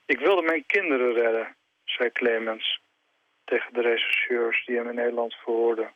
Ik 0.06 0.20
wilde 0.20 0.42
mijn 0.42 0.66
kinderen 0.66 1.14
redden, 1.14 1.56
zei 1.84 2.12
Clemens 2.12 2.82
tegen 3.46 3.74
de 3.74 3.82
rechercheurs 3.82 4.66
die 4.66 4.78
hem 4.78 4.90
in 4.90 4.96
Nederland 4.96 5.34
verhoorden. 5.34 5.94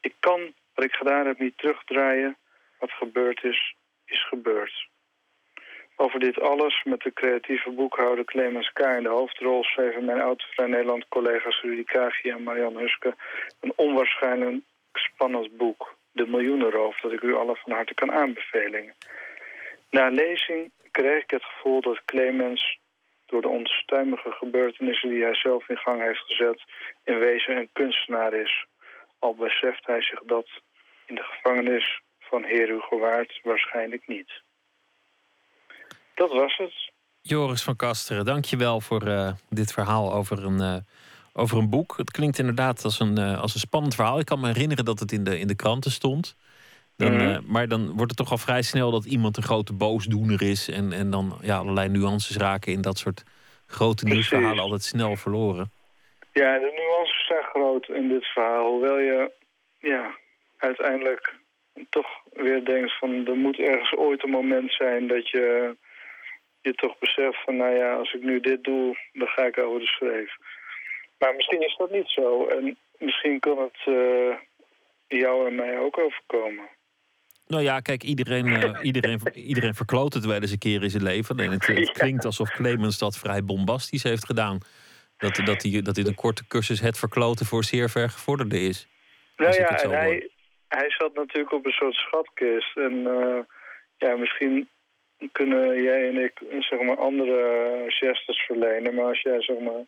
Ik 0.00 0.14
kan 0.20 0.52
wat 0.74 0.84
ik 0.84 0.92
gedaan 0.92 1.26
heb 1.26 1.38
niet 1.38 1.58
terugdraaien. 1.58 2.36
Wat 2.78 2.90
gebeurd 2.90 3.44
is, 3.44 3.74
is 4.04 4.28
gebeurd. 4.28 4.88
Over 5.96 6.20
dit 6.20 6.40
alles 6.40 6.82
met 6.84 7.00
de 7.00 7.12
creatieve 7.12 7.70
boekhouder 7.70 8.24
Clemens 8.24 8.72
K. 8.72 8.78
in 8.78 9.02
de 9.02 9.08
hoofdrol... 9.08 9.62
schreven 9.64 10.04
mijn 10.04 10.20
oud-vrij 10.20 10.66
Nederland 10.66 11.08
collega's 11.08 11.60
Rudy 11.60 11.84
Kagi 11.84 12.30
en 12.30 12.42
Marian 12.42 12.76
Huske... 12.76 13.14
een 13.60 13.72
onwaarschijnlijk 13.76 14.62
spannend 14.98 15.56
boek, 15.56 15.96
De 16.12 16.26
Miljoenenroof... 16.26 17.00
dat 17.00 17.12
ik 17.12 17.22
u 17.22 17.34
allen 17.34 17.56
van 17.56 17.72
harte 17.72 17.94
kan 17.94 18.12
aanbevelen. 18.12 18.94
Na 19.90 20.08
lezing 20.08 20.70
kreeg 20.90 21.22
ik 21.22 21.30
het 21.30 21.44
gevoel 21.44 21.80
dat 21.80 22.04
Clemens 22.04 22.78
door 23.26 23.42
de 23.42 23.48
onstuimige 23.48 24.30
gebeurtenissen 24.30 25.08
die 25.08 25.22
hij 25.22 25.34
zelf 25.34 25.68
in 25.68 25.76
gang 25.76 26.02
heeft 26.02 26.20
gezet... 26.26 26.62
in 27.04 27.18
wezen 27.18 27.56
een 27.56 27.68
kunstenaar 27.72 28.34
is. 28.34 28.66
Al 29.18 29.34
beseft 29.34 29.86
hij 29.86 30.02
zich 30.02 30.22
dat 30.26 30.48
in 31.06 31.14
de 31.14 31.22
gevangenis 31.22 32.00
van 32.20 32.44
Heer 32.44 32.68
Hugo 32.68 32.98
Waard 32.98 33.40
waarschijnlijk 33.42 34.06
niet. 34.06 34.42
Dat 36.14 36.32
was 36.32 36.56
het. 36.56 36.90
Joris 37.20 37.62
van 37.62 37.76
Kasteren, 37.76 38.24
dank 38.24 38.44
je 38.44 38.56
wel 38.56 38.80
voor 38.80 39.06
uh, 39.06 39.32
dit 39.48 39.72
verhaal 39.72 40.12
over 40.12 40.44
een, 40.44 40.60
uh, 40.60 40.76
over 41.32 41.58
een 41.58 41.70
boek. 41.70 41.94
Het 41.96 42.10
klinkt 42.10 42.38
inderdaad 42.38 42.84
als 42.84 43.00
een, 43.00 43.18
uh, 43.18 43.40
als 43.40 43.54
een 43.54 43.60
spannend 43.60 43.94
verhaal. 43.94 44.18
Ik 44.18 44.26
kan 44.26 44.40
me 44.40 44.46
herinneren 44.46 44.84
dat 44.84 44.98
het 44.98 45.12
in 45.12 45.24
de, 45.24 45.38
in 45.38 45.46
de 45.46 45.56
kranten 45.56 45.90
stond. 45.90 46.36
Dan, 46.96 47.12
mm. 47.12 47.44
maar 47.46 47.68
dan 47.68 47.86
wordt 47.86 48.10
het 48.10 48.16
toch 48.16 48.30
al 48.30 48.38
vrij 48.38 48.62
snel 48.62 48.90
dat 48.90 49.04
iemand 49.04 49.36
een 49.36 49.42
grote 49.42 49.72
boosdoener 49.72 50.42
is. 50.42 50.68
En, 50.68 50.92
en 50.92 51.10
dan 51.10 51.38
ja, 51.40 51.56
allerlei 51.56 51.88
nuances 51.88 52.36
raken 52.36 52.72
in 52.72 52.80
dat 52.80 52.98
soort 52.98 53.22
grote 53.66 54.04
nieuwsverhalen 54.04 54.62
altijd 54.62 54.82
snel 54.82 55.16
verloren. 55.16 55.70
Ja, 56.32 56.58
de 56.58 56.72
nuances 56.74 57.26
zijn 57.26 57.42
groot 57.42 57.88
in 57.88 58.08
dit 58.08 58.24
verhaal. 58.24 58.70
Hoewel 58.70 58.98
je 58.98 59.30
ja, 59.78 60.16
uiteindelijk 60.56 61.34
toch 61.90 62.08
weer 62.32 62.64
denkt 62.64 62.98
van... 62.98 63.26
er 63.26 63.36
moet 63.36 63.58
ergens 63.58 63.94
ooit 63.96 64.24
een 64.24 64.30
moment 64.30 64.72
zijn 64.72 65.06
dat 65.06 65.28
je 65.28 65.76
je 66.60 66.74
toch 66.74 66.98
beseft 66.98 67.44
van... 67.44 67.56
nou 67.56 67.74
ja, 67.74 67.94
als 67.94 68.12
ik 68.12 68.22
nu 68.22 68.40
dit 68.40 68.64
doe, 68.64 68.96
dan 69.12 69.28
ga 69.28 69.42
ik 69.42 69.58
over 69.58 69.80
de 69.80 69.86
schreef. 69.86 70.36
Maar 71.22 71.34
misschien 71.34 71.62
is 71.62 71.76
dat 71.76 71.90
niet 71.90 72.08
zo. 72.08 72.46
En 72.46 72.76
misschien 72.98 73.40
kan 73.40 73.58
het 73.58 73.86
uh, 73.86 74.34
jou 75.06 75.46
en 75.48 75.54
mij 75.54 75.78
ook 75.78 75.98
overkomen. 75.98 76.68
Nou 77.46 77.62
ja, 77.62 77.80
kijk, 77.80 78.02
iedereen, 78.02 78.46
uh, 78.46 78.78
iedereen, 78.90 79.20
iedereen 79.34 79.74
verkloot 79.74 80.14
het 80.14 80.24
wel 80.24 80.40
eens 80.40 80.50
een 80.50 80.58
keer 80.58 80.82
in 80.82 80.90
zijn 80.90 81.02
leven. 81.02 81.36
Alleen 81.36 81.50
het, 81.50 81.66
het 81.66 81.92
klinkt 81.92 82.24
alsof 82.24 82.50
Clemens 82.50 82.98
dat 82.98 83.18
vrij 83.18 83.44
bombastisch 83.44 84.02
heeft 84.02 84.26
gedaan. 84.26 84.58
Dat, 85.16 85.34
dat, 85.44 85.62
hij, 85.62 85.82
dat 85.82 85.94
dit 85.94 86.06
een 86.06 86.14
korte 86.14 86.46
cursus 86.46 86.80
het 86.80 86.98
verkloten 86.98 87.46
voor 87.46 87.64
zeer 87.64 87.90
ver 87.90 88.08
gevorderde 88.08 88.60
is. 88.60 88.88
Nou 89.36 89.54
ja, 89.54 89.82
en 89.82 89.90
hij, 89.90 90.30
hij 90.68 90.90
zat 90.90 91.14
natuurlijk 91.14 91.52
op 91.52 91.66
een 91.66 91.72
soort 91.72 91.94
schatkist. 91.94 92.76
En 92.76 92.92
uh, 92.92 93.38
ja, 93.96 94.16
misschien 94.16 94.68
kunnen 95.32 95.82
jij 95.82 96.08
en 96.08 96.16
ik 96.16 96.32
zeg 96.58 96.80
maar, 96.80 96.96
andere 96.96 97.84
gestes 97.88 98.44
verlenen. 98.46 98.94
Maar 98.94 99.04
als 99.04 99.20
jij 99.20 99.42
zeg 99.42 99.58
maar, 99.58 99.84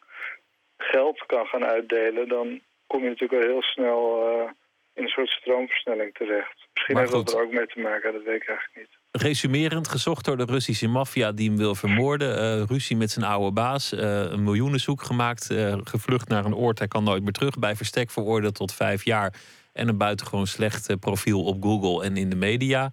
geld 0.90 1.24
kan 1.26 1.46
gaan 1.46 1.64
uitdelen, 1.64 2.28
dan 2.28 2.60
kom 2.86 3.02
je 3.02 3.08
natuurlijk 3.08 3.42
wel 3.42 3.50
heel 3.52 3.62
snel 3.62 4.28
uh, 4.28 4.50
in 4.94 5.02
een 5.02 5.08
soort 5.08 5.28
stroomversnelling 5.28 6.14
terecht. 6.14 6.66
Misschien 6.74 6.98
heeft 6.98 7.12
dat 7.12 7.32
er 7.32 7.42
ook 7.42 7.52
mee 7.52 7.66
te 7.66 7.80
maken, 7.80 8.12
dat 8.12 8.22
weet 8.22 8.42
ik 8.42 8.48
eigenlijk 8.48 8.76
niet. 8.76 9.22
Resumerend, 9.22 9.88
gezocht 9.88 10.24
door 10.24 10.36
de 10.36 10.44
Russische 10.44 10.88
maffia 10.88 11.32
die 11.32 11.48
hem 11.48 11.58
wil 11.58 11.74
vermoorden. 11.74 12.28
Uh, 12.28 12.64
ruzie 12.66 12.96
met 12.96 13.10
zijn 13.10 13.24
oude 13.24 13.52
baas. 13.52 13.92
Uh, 13.92 14.00
een 14.00 14.42
miljoenenzoek 14.42 15.02
gemaakt. 15.02 15.54
Gevlucht 15.84 16.28
naar 16.28 16.44
een 16.44 16.54
oord. 16.54 16.78
Hij 16.78 16.88
kan 16.88 17.04
nooit 17.04 17.22
meer 17.22 17.32
terug. 17.32 17.58
Bij 17.58 17.74
verstek 17.74 18.10
veroordeeld 18.10 18.54
tot 18.54 18.74
vijf 18.74 19.04
jaar. 19.04 19.34
En 19.72 19.88
een 19.88 19.98
buitengewoon 19.98 20.46
slecht 20.46 21.00
profiel 21.00 21.44
op 21.44 21.62
Google 21.62 22.04
en 22.04 22.16
in 22.16 22.30
de 22.30 22.36
media. 22.36 22.90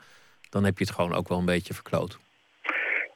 Dan 0.49 0.63
heb 0.63 0.77
je 0.77 0.83
het 0.83 0.93
gewoon 0.93 1.13
ook 1.13 1.27
wel 1.27 1.37
een 1.37 1.45
beetje 1.45 1.73
verkloot. 1.73 2.19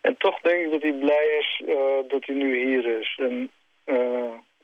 En 0.01 0.17
toch 0.17 0.39
denk 0.39 0.65
ik 0.65 0.71
dat 0.71 0.81
hij 0.81 0.93
blij 0.93 1.27
is 1.39 1.63
dat 2.07 2.25
hij 2.25 2.35
nu 2.35 2.65
hier 2.65 2.99
is. 2.99 3.19
En 3.21 3.51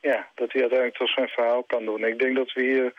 ja, 0.02 0.28
dat 0.34 0.52
hij 0.52 0.60
uiteindelijk 0.60 0.98
toch 0.98 1.10
zijn 1.10 1.28
verhaal 1.28 1.62
kan 1.62 1.84
doen. 1.84 2.04
Ik 2.04 2.18
denk 2.18 2.36
dat 2.36 2.52
we 2.52 2.62
hier 2.62 2.92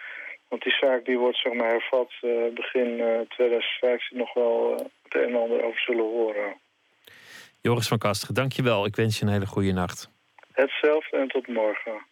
want 0.54 0.66
die 0.66 0.74
zaak 0.74 1.06
die 1.06 1.18
wordt 1.18 1.38
zeg 1.38 1.54
maar, 1.54 1.70
hervat 1.70 2.12
uh, 2.22 2.54
begin 2.54 2.88
uh, 2.88 3.20
2015 3.28 4.18
nog 4.18 4.34
wel 4.34 4.72
uh, 4.72 4.86
het 5.04 5.16
een 5.16 5.30
en 5.30 5.42
ander 5.42 5.64
over 5.64 5.80
zullen 5.80 6.04
horen. 6.04 6.56
Joris 7.62 7.88
van 7.88 7.98
Kasteren, 7.98 8.36
dankjewel. 8.36 8.86
Ik 8.86 8.96
wens 8.96 9.20
je 9.20 9.26
een 9.26 9.32
hele 9.32 9.46
goede 9.46 9.72
nacht. 9.72 10.10
Hetzelfde 10.52 11.18
en 11.18 11.28
tot 11.28 11.48
morgen. 11.48 12.06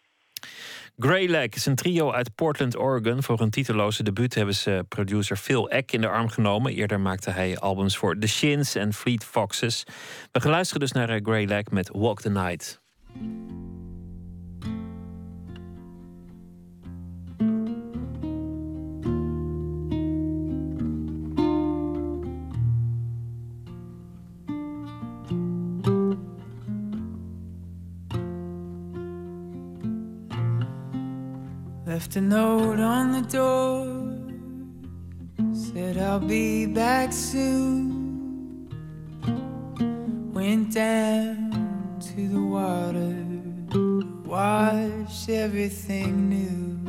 Grey 0.98 1.48
is 1.50 1.66
een 1.66 1.74
trio 1.74 2.12
uit 2.12 2.34
Portland, 2.34 2.76
Oregon. 2.76 3.22
Voor 3.22 3.38
hun 3.38 3.50
titeloze 3.50 4.02
debuut 4.02 4.34
hebben 4.34 4.54
ze 4.54 4.84
producer 4.88 5.36
Phil 5.36 5.70
Eck 5.70 5.92
in 5.92 6.00
de 6.00 6.08
arm 6.08 6.28
genomen. 6.28 6.72
Eerder 6.72 7.00
maakte 7.00 7.30
hij 7.30 7.58
albums 7.58 7.96
voor 7.96 8.18
The 8.18 8.28
Shins 8.28 8.74
en 8.74 8.92
Fleet 8.92 9.24
Foxes. 9.24 9.84
We 10.32 10.40
gaan 10.40 10.50
luisteren 10.50 10.80
dus 10.80 10.92
naar 10.92 11.20
Grey 11.22 11.64
met 11.70 11.90
Walk 11.92 12.20
the 12.20 12.30
Night. 12.30 12.80
Left 31.92 32.16
a 32.16 32.22
note 32.22 32.80
on 32.80 33.12
the 33.12 33.20
door. 33.20 33.84
Said 35.52 35.98
I'll 35.98 36.20
be 36.20 36.64
back 36.64 37.12
soon. 37.12 38.66
Went 40.32 40.72
down 40.72 41.98
to 42.00 42.28
the 42.28 42.40
water. 42.40 43.14
Wash 44.24 45.28
everything 45.28 46.30
new. 46.30 46.80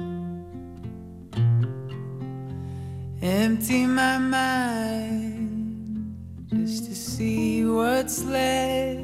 Empty 3.22 3.86
my 3.86 4.18
mind 4.20 6.16
just 6.48 6.86
to 6.86 6.96
see 6.96 7.66
what's 7.66 8.24
left. 8.24 9.02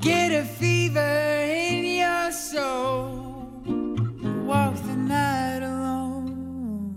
Get 0.00 0.32
a 0.32 0.42
fever 0.44 0.98
in 0.98 1.84
your 1.84 2.32
soul. 2.32 3.46
Walk 4.44 4.74
the 4.74 4.96
night 4.96 5.62
alone. 5.62 6.96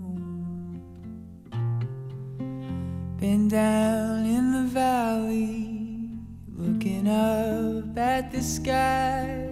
Been 3.20 3.46
down 3.46 4.26
in 4.26 4.50
the 4.50 4.64
valley, 4.64 6.10
looking 6.56 7.06
up 7.06 7.96
at 7.96 8.32
the 8.32 8.42
sky. 8.42 9.45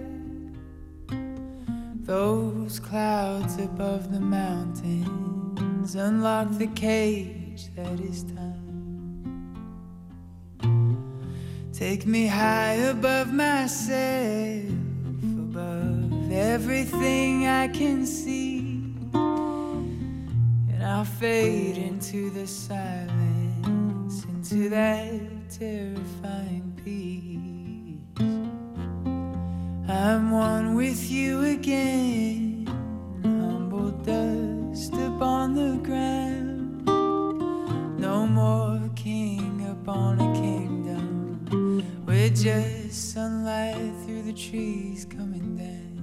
Those 2.05 2.79
clouds 2.79 3.57
above 3.57 4.11
the 4.11 4.19
mountains 4.19 5.95
unlock 5.95 6.51
the 6.51 6.67
cage 6.67 7.73
that 7.75 7.99
is 7.99 8.21
time. 8.25 8.65
Take 11.73 12.05
me 12.05 12.27
high 12.27 12.73
above 12.73 13.33
myself, 13.33 14.69
above 15.23 16.31
everything 16.31 17.47
I 17.47 17.69
can 17.69 18.05
see. 18.05 18.93
And 19.13 20.83
I'll 20.83 21.05
fade 21.05 21.79
into 21.79 22.29
the 22.29 22.45
silence, 22.45 24.25
into 24.25 24.69
that 24.69 25.49
terrifying 25.49 26.71
peace. 26.83 27.54
I'm 29.95 30.29
one 30.29 30.75
with 30.75 31.09
you 31.09 31.43
again, 31.45 32.67
humble 33.23 33.91
dust 33.91 34.93
upon 34.93 35.55
the 35.55 35.77
ground. 35.87 36.85
No 37.97 38.27
more 38.27 38.89
king 38.95 39.65
upon 39.71 40.19
a 40.19 40.33
kingdom. 40.33 42.05
We're 42.05 42.29
just 42.29 43.13
sunlight 43.13 43.93
through 44.03 44.23
the 44.23 44.33
trees 44.33 45.05
coming 45.05 45.55
down. 45.55 46.01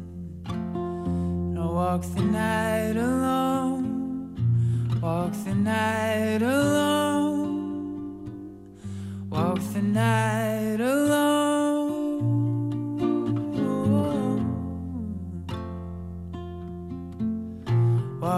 I'll 1.58 1.74
walk 1.74 2.02
the 2.14 2.22
night 2.22 2.96
alone, 2.96 4.34
walk 5.02 5.32
the 5.44 5.54
night 5.54 6.40
alone, 6.40 7.76
walk 9.28 9.60
the 9.74 9.82
night 9.82 10.80
alone. 10.80 11.31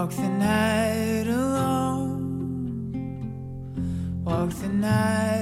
Walk 0.05 0.13
the 0.17 0.29
night 0.29 1.25
alone. 1.25 2.21
Walk 4.23 4.51
the 4.51 4.67
night 4.67 5.34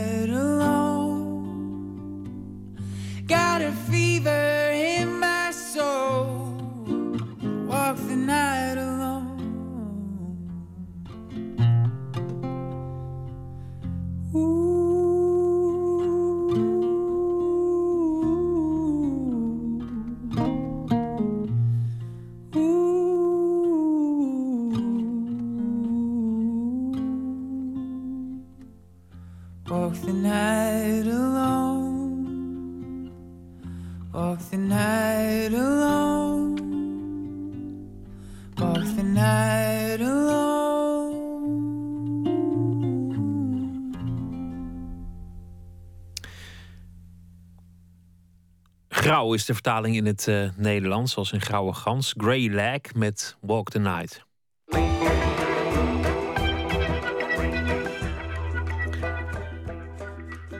Is 49.34 49.45
de 49.45 49.53
vertaling 49.53 49.95
in 49.95 50.05
het 50.05 50.27
eh, 50.27 50.49
Nederlands, 50.55 51.14
zoals 51.14 51.31
een 51.31 51.41
grauwe 51.41 51.73
gans. 51.73 52.14
Grey 52.18 52.51
Lag 52.51 52.93
met 52.95 53.35
Walk 53.41 53.69
the 53.69 53.80
Night. 53.80 54.26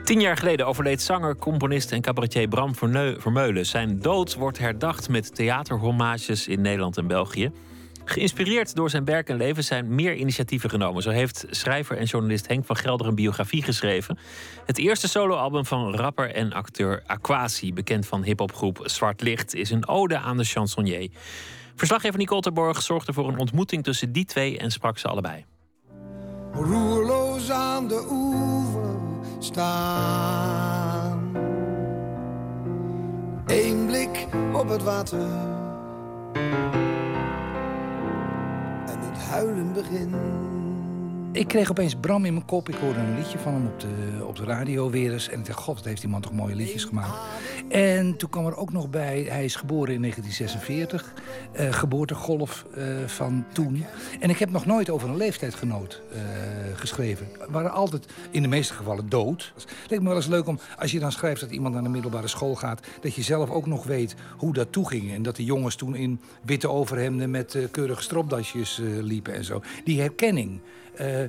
Tien 0.04 0.20
jaar 0.20 0.36
geleden 0.36 0.66
overleed 0.66 1.02
zanger, 1.02 1.36
componist 1.36 1.92
en 1.92 2.00
cabaretier 2.00 2.48
Bram 2.48 2.74
Vermeulen. 2.74 3.66
Zijn 3.66 3.98
dood 4.00 4.34
wordt 4.34 4.58
herdacht 4.58 5.08
met 5.08 5.34
theaterhommages 5.34 6.48
in 6.48 6.60
Nederland 6.60 6.96
en 6.96 7.06
België. 7.06 7.52
Geïnspireerd 8.04 8.74
door 8.74 8.90
zijn 8.90 9.04
werk 9.04 9.28
en 9.28 9.36
leven 9.36 9.64
zijn 9.64 9.94
meer 9.94 10.14
initiatieven 10.14 10.70
genomen. 10.70 11.02
Zo 11.02 11.10
heeft 11.10 11.46
schrijver 11.50 11.96
en 11.96 12.04
journalist 12.04 12.46
Henk 12.46 12.64
van 12.64 12.76
Gelder 12.76 13.06
een 13.06 13.14
biografie 13.14 13.62
geschreven. 13.62 14.18
Het 14.66 14.78
eerste 14.78 15.08
soloalbum 15.08 15.64
van 15.64 15.94
rapper 15.94 16.34
en 16.34 16.52
acteur 16.52 17.02
Aquasi, 17.06 17.72
bekend 17.72 18.06
van 18.06 18.22
hiphopgroep 18.22 18.80
Zwart 18.82 19.20
Licht, 19.20 19.54
is 19.54 19.70
een 19.70 19.88
ode 19.88 20.18
aan 20.18 20.36
de 20.36 20.44
chansonnier. 20.44 21.10
Verslaggever 21.74 22.18
Nicole 22.18 22.40
Terborg 22.40 22.82
zorgde 22.82 23.12
voor 23.12 23.28
een 23.28 23.38
ontmoeting 23.38 23.84
tussen 23.84 24.12
die 24.12 24.24
twee 24.24 24.58
en 24.58 24.70
sprak 24.70 24.98
ze 24.98 25.08
allebei. 25.08 25.44
roerloos 26.52 27.50
aan 27.50 27.88
de 27.88 28.06
oever 28.10 28.94
staan. 29.38 31.32
Eén 33.46 33.86
blik 33.86 34.26
op 34.52 34.68
het 34.68 34.82
water 34.82 35.52
en 38.94 39.00
het 39.00 39.18
huilen 39.18 39.72
begint. 39.72 40.14
Ik 41.34 41.48
kreeg 41.48 41.70
opeens 41.70 41.94
Bram 42.00 42.24
in 42.24 42.32
mijn 42.32 42.44
kop. 42.44 42.68
Ik 42.68 42.74
hoorde 42.74 42.98
een 42.98 43.16
liedje 43.16 43.38
van 43.38 43.52
hem 43.52 43.66
op 43.66 43.80
de, 43.80 44.24
op 44.26 44.36
de 44.36 44.44
radio 44.44 44.90
weer 44.90 45.12
eens. 45.12 45.28
En 45.28 45.38
ik 45.38 45.46
dacht, 45.46 45.58
god, 45.58 45.74
wat 45.74 45.84
heeft 45.84 46.00
die 46.00 46.10
man 46.10 46.20
toch 46.20 46.32
mooie 46.32 46.54
liedjes 46.54 46.84
gemaakt. 46.84 47.18
En 47.68 48.16
toen 48.16 48.30
kwam 48.30 48.46
er 48.46 48.56
ook 48.56 48.72
nog 48.72 48.90
bij, 48.90 49.26
hij 49.28 49.44
is 49.44 49.56
geboren 49.56 49.94
in 49.94 50.00
1946. 50.00 51.12
eh, 51.52 51.72
geboortegolf 51.72 52.66
eh, 52.74 52.86
van 53.06 53.44
toen. 53.52 53.84
En 54.20 54.30
ik 54.30 54.38
heb 54.38 54.50
nog 54.50 54.66
nooit 54.66 54.90
over 54.90 55.08
een 55.08 55.16
leeftijdgenoot 55.16 56.02
eh, 56.12 56.20
geschreven. 56.74 57.26
We 57.38 57.46
waren 57.50 57.72
altijd, 57.72 58.06
in 58.30 58.42
de 58.42 58.48
meeste 58.48 58.74
gevallen, 58.74 59.08
dood. 59.08 59.52
Het 59.54 59.66
lijkt 59.88 60.02
me 60.02 60.08
wel 60.08 60.18
eens 60.18 60.26
leuk 60.26 60.46
om, 60.46 60.58
als 60.78 60.92
je 60.92 60.98
dan 60.98 61.12
schrijft 61.12 61.40
dat 61.40 61.50
iemand 61.50 61.74
naar 61.74 61.82
de 61.82 61.88
middelbare 61.88 62.28
school 62.28 62.54
gaat... 62.54 62.86
dat 63.00 63.14
je 63.14 63.22
zelf 63.22 63.50
ook 63.50 63.66
nog 63.66 63.84
weet 63.84 64.14
hoe 64.36 64.52
dat 64.52 64.72
toeging. 64.72 65.12
En 65.12 65.22
dat 65.22 65.36
de 65.36 65.44
jongens 65.44 65.74
toen 65.74 65.94
in 65.94 66.20
witte 66.42 66.68
overhemden 66.68 67.30
met 67.30 67.58
keurige 67.70 68.02
stropdasjes 68.02 68.80
liepen 69.00 69.34
en 69.34 69.44
zo. 69.44 69.62
Die 69.84 70.00
herkenning. 70.00 70.60
Eh, 70.96 71.20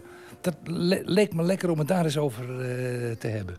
dat 0.41 0.55
le- 0.63 1.01
leek 1.05 1.33
me 1.33 1.43
lekker 1.43 1.69
om 1.69 1.79
het 1.79 1.87
daar 1.87 2.03
eens 2.03 2.17
over 2.17 2.43
eh, 2.49 3.11
te 3.15 3.27
hebben. 3.27 3.57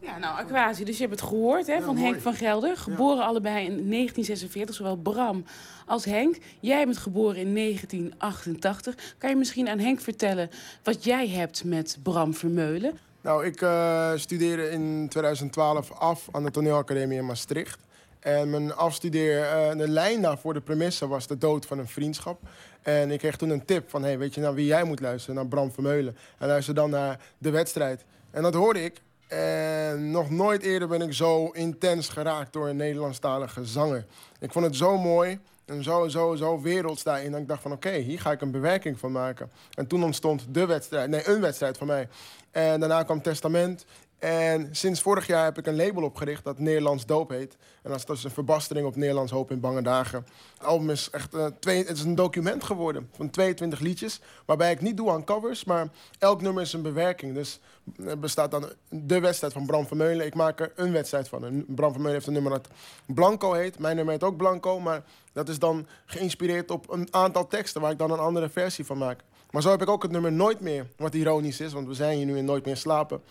Ja, 0.00 0.18
nou, 0.18 0.38
Aquasi, 0.38 0.84
dus 0.84 0.96
je 0.96 1.06
hebt 1.06 1.20
het 1.20 1.28
gehoord 1.28 1.66
hè, 1.66 1.80
van 1.82 1.96
Henk 1.96 2.20
van 2.20 2.34
Gelder. 2.34 2.76
Geboren 2.76 3.24
allebei 3.24 3.54
in 3.56 3.66
1946, 3.90 4.74
zowel 4.74 4.96
Bram 4.96 5.44
als 5.86 6.04
Henk. 6.04 6.36
Jij 6.60 6.84
bent 6.84 6.96
geboren 6.98 7.36
in 7.36 7.54
1988. 7.54 8.94
Kan 9.18 9.30
je 9.30 9.36
misschien 9.36 9.68
aan 9.68 9.78
Henk 9.78 10.00
vertellen 10.00 10.50
wat 10.82 11.04
jij 11.04 11.28
hebt 11.28 11.64
met 11.64 11.98
Bram 12.02 12.34
Vermeulen? 12.34 12.98
Nou, 13.20 13.44
ik 13.46 13.60
eh, 13.62 14.12
studeerde 14.16 14.70
in 14.70 15.06
2012 15.08 15.92
af 15.92 16.28
aan 16.32 16.44
de 16.44 16.50
toneelacademie 16.50 17.18
in 17.18 17.26
Maastricht. 17.26 17.78
En 18.24 18.50
mijn 18.50 18.74
afstudeer, 18.74 19.42
eh, 19.42 19.76
de 19.76 19.88
lijn 19.88 20.22
daarvoor, 20.22 20.54
de 20.54 20.60
premisse, 20.60 21.08
was 21.08 21.26
de 21.26 21.38
dood 21.38 21.66
van 21.66 21.78
een 21.78 21.88
vriendschap. 21.88 22.40
En 22.82 23.10
ik 23.10 23.18
kreeg 23.18 23.36
toen 23.36 23.50
een 23.50 23.64
tip 23.64 23.90
van, 23.90 24.02
hey, 24.02 24.18
weet 24.18 24.34
je 24.34 24.40
naar 24.40 24.54
wie 24.54 24.66
jij 24.66 24.84
moet 24.84 25.00
luisteren? 25.00 25.34
Naar 25.34 25.46
Bram 25.46 25.72
Vermeulen. 25.72 26.16
En 26.38 26.46
luister 26.46 26.74
dan 26.74 26.90
naar 26.90 27.20
de 27.38 27.50
wedstrijd. 27.50 28.04
En 28.30 28.42
dat 28.42 28.54
hoorde 28.54 28.84
ik. 28.84 29.02
En 29.28 30.10
nog 30.10 30.30
nooit 30.30 30.62
eerder 30.62 30.88
ben 30.88 31.02
ik 31.02 31.12
zo 31.12 31.46
intens 31.46 32.08
geraakt 32.08 32.52
door 32.52 32.68
een 32.68 32.76
Nederlandstalige 32.76 33.64
zanger. 33.64 34.06
Ik 34.40 34.52
vond 34.52 34.64
het 34.64 34.76
zo 34.76 34.98
mooi 34.98 35.40
en 35.64 35.82
zo, 35.82 36.08
zo, 36.08 36.34
zo 36.34 36.60
werelds 36.60 37.02
daarin. 37.02 37.30
Dat 37.30 37.40
ik 37.40 37.48
dacht 37.48 37.62
van 37.62 37.72
oké, 37.72 37.92
hier 37.92 38.20
ga 38.20 38.32
ik 38.32 38.40
een 38.40 38.50
bewerking 38.50 38.98
van 38.98 39.12
maken. 39.12 39.50
En 39.74 39.86
toen 39.86 40.04
ontstond 40.04 40.46
de 40.50 40.66
wedstrijd, 40.66 41.10
nee, 41.10 41.28
een 41.28 41.40
wedstrijd 41.40 41.76
van 41.76 41.86
mij. 41.86 42.08
En 42.50 42.80
daarna 42.80 43.02
kwam 43.02 43.22
Testament. 43.22 43.84
En 44.18 44.68
sinds 44.72 45.00
vorig 45.00 45.26
jaar 45.26 45.44
heb 45.44 45.58
ik 45.58 45.66
een 45.66 45.76
label 45.76 46.02
opgericht 46.02 46.44
dat 46.44 46.58
Nederlands 46.58 47.06
Doop 47.06 47.30
heet. 47.30 47.56
En 47.82 47.90
dat 47.90 48.10
is 48.10 48.24
een 48.24 48.30
verbastering 48.30 48.86
op 48.86 48.96
Nederlands 48.96 49.32
Hoop 49.32 49.50
in 49.50 49.60
Bange 49.60 49.82
Dagen. 49.82 50.26
Het 50.58 50.66
album 50.66 50.90
is 50.90 51.08
echt 51.10 51.34
uh, 51.34 51.46
twee, 51.60 51.84
het 51.84 51.96
is 51.96 52.02
een 52.02 52.14
document 52.14 52.64
geworden 52.64 53.08
van 53.16 53.30
22 53.30 53.80
liedjes. 53.80 54.20
Waarbij 54.44 54.72
ik 54.72 54.80
niet 54.80 54.96
doe 54.96 55.10
aan 55.10 55.24
covers, 55.24 55.64
maar 55.64 55.88
elk 56.18 56.40
nummer 56.40 56.62
is 56.62 56.72
een 56.72 56.82
bewerking. 56.82 57.34
Dus 57.34 57.60
er 58.06 58.18
bestaat 58.18 58.50
dan 58.50 58.72
de 58.88 59.20
wedstrijd 59.20 59.52
van 59.52 59.66
Bram 59.66 59.86
Vermeulen. 59.86 60.26
Ik 60.26 60.34
maak 60.34 60.60
er 60.60 60.72
een 60.76 60.92
wedstrijd 60.92 61.28
van. 61.28 61.64
Bram 61.68 61.90
Vermeulen 61.90 62.14
heeft 62.14 62.26
een 62.26 62.32
nummer 62.32 62.52
dat 62.52 62.68
Blanco 63.06 63.52
heet. 63.52 63.78
Mijn 63.78 63.96
nummer 63.96 64.14
heet 64.14 64.24
ook 64.24 64.36
Blanco, 64.36 64.80
maar 64.80 65.04
dat 65.32 65.48
is 65.48 65.58
dan 65.58 65.86
geïnspireerd 66.06 66.70
op 66.70 66.90
een 66.90 67.08
aantal 67.10 67.46
teksten 67.46 67.80
waar 67.80 67.90
ik 67.90 67.98
dan 67.98 68.10
een 68.10 68.18
andere 68.18 68.48
versie 68.48 68.84
van 68.84 68.98
maak. 68.98 69.20
Maar 69.54 69.62
zo 69.62 69.70
heb 69.70 69.82
ik 69.82 69.88
ook 69.88 70.02
het 70.02 70.10
nummer 70.10 70.32
Nooit 70.32 70.60
meer, 70.60 70.86
wat 70.96 71.14
ironisch 71.14 71.60
is, 71.60 71.72
want 71.72 71.86
we 71.86 71.94
zijn 71.94 72.16
hier 72.16 72.26
nu 72.26 72.36
in 72.36 72.44
Nooit 72.44 72.64
meer 72.64 72.76
slapen. 72.76 73.22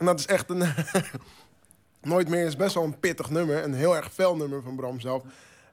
En 0.00 0.06
dat 0.06 0.18
is 0.18 0.26
echt 0.26 0.50
een. 0.50 0.62
Nooit 2.02 2.28
meer 2.28 2.46
is 2.46 2.56
best 2.56 2.74
wel 2.74 2.84
een 2.84 2.98
pittig 2.98 3.30
nummer. 3.30 3.64
Een 3.64 3.74
heel 3.74 3.96
erg 3.96 4.12
fel 4.12 4.36
nummer 4.36 4.62
van 4.62 4.76
Bram 4.76 5.00
zelf. 5.00 5.22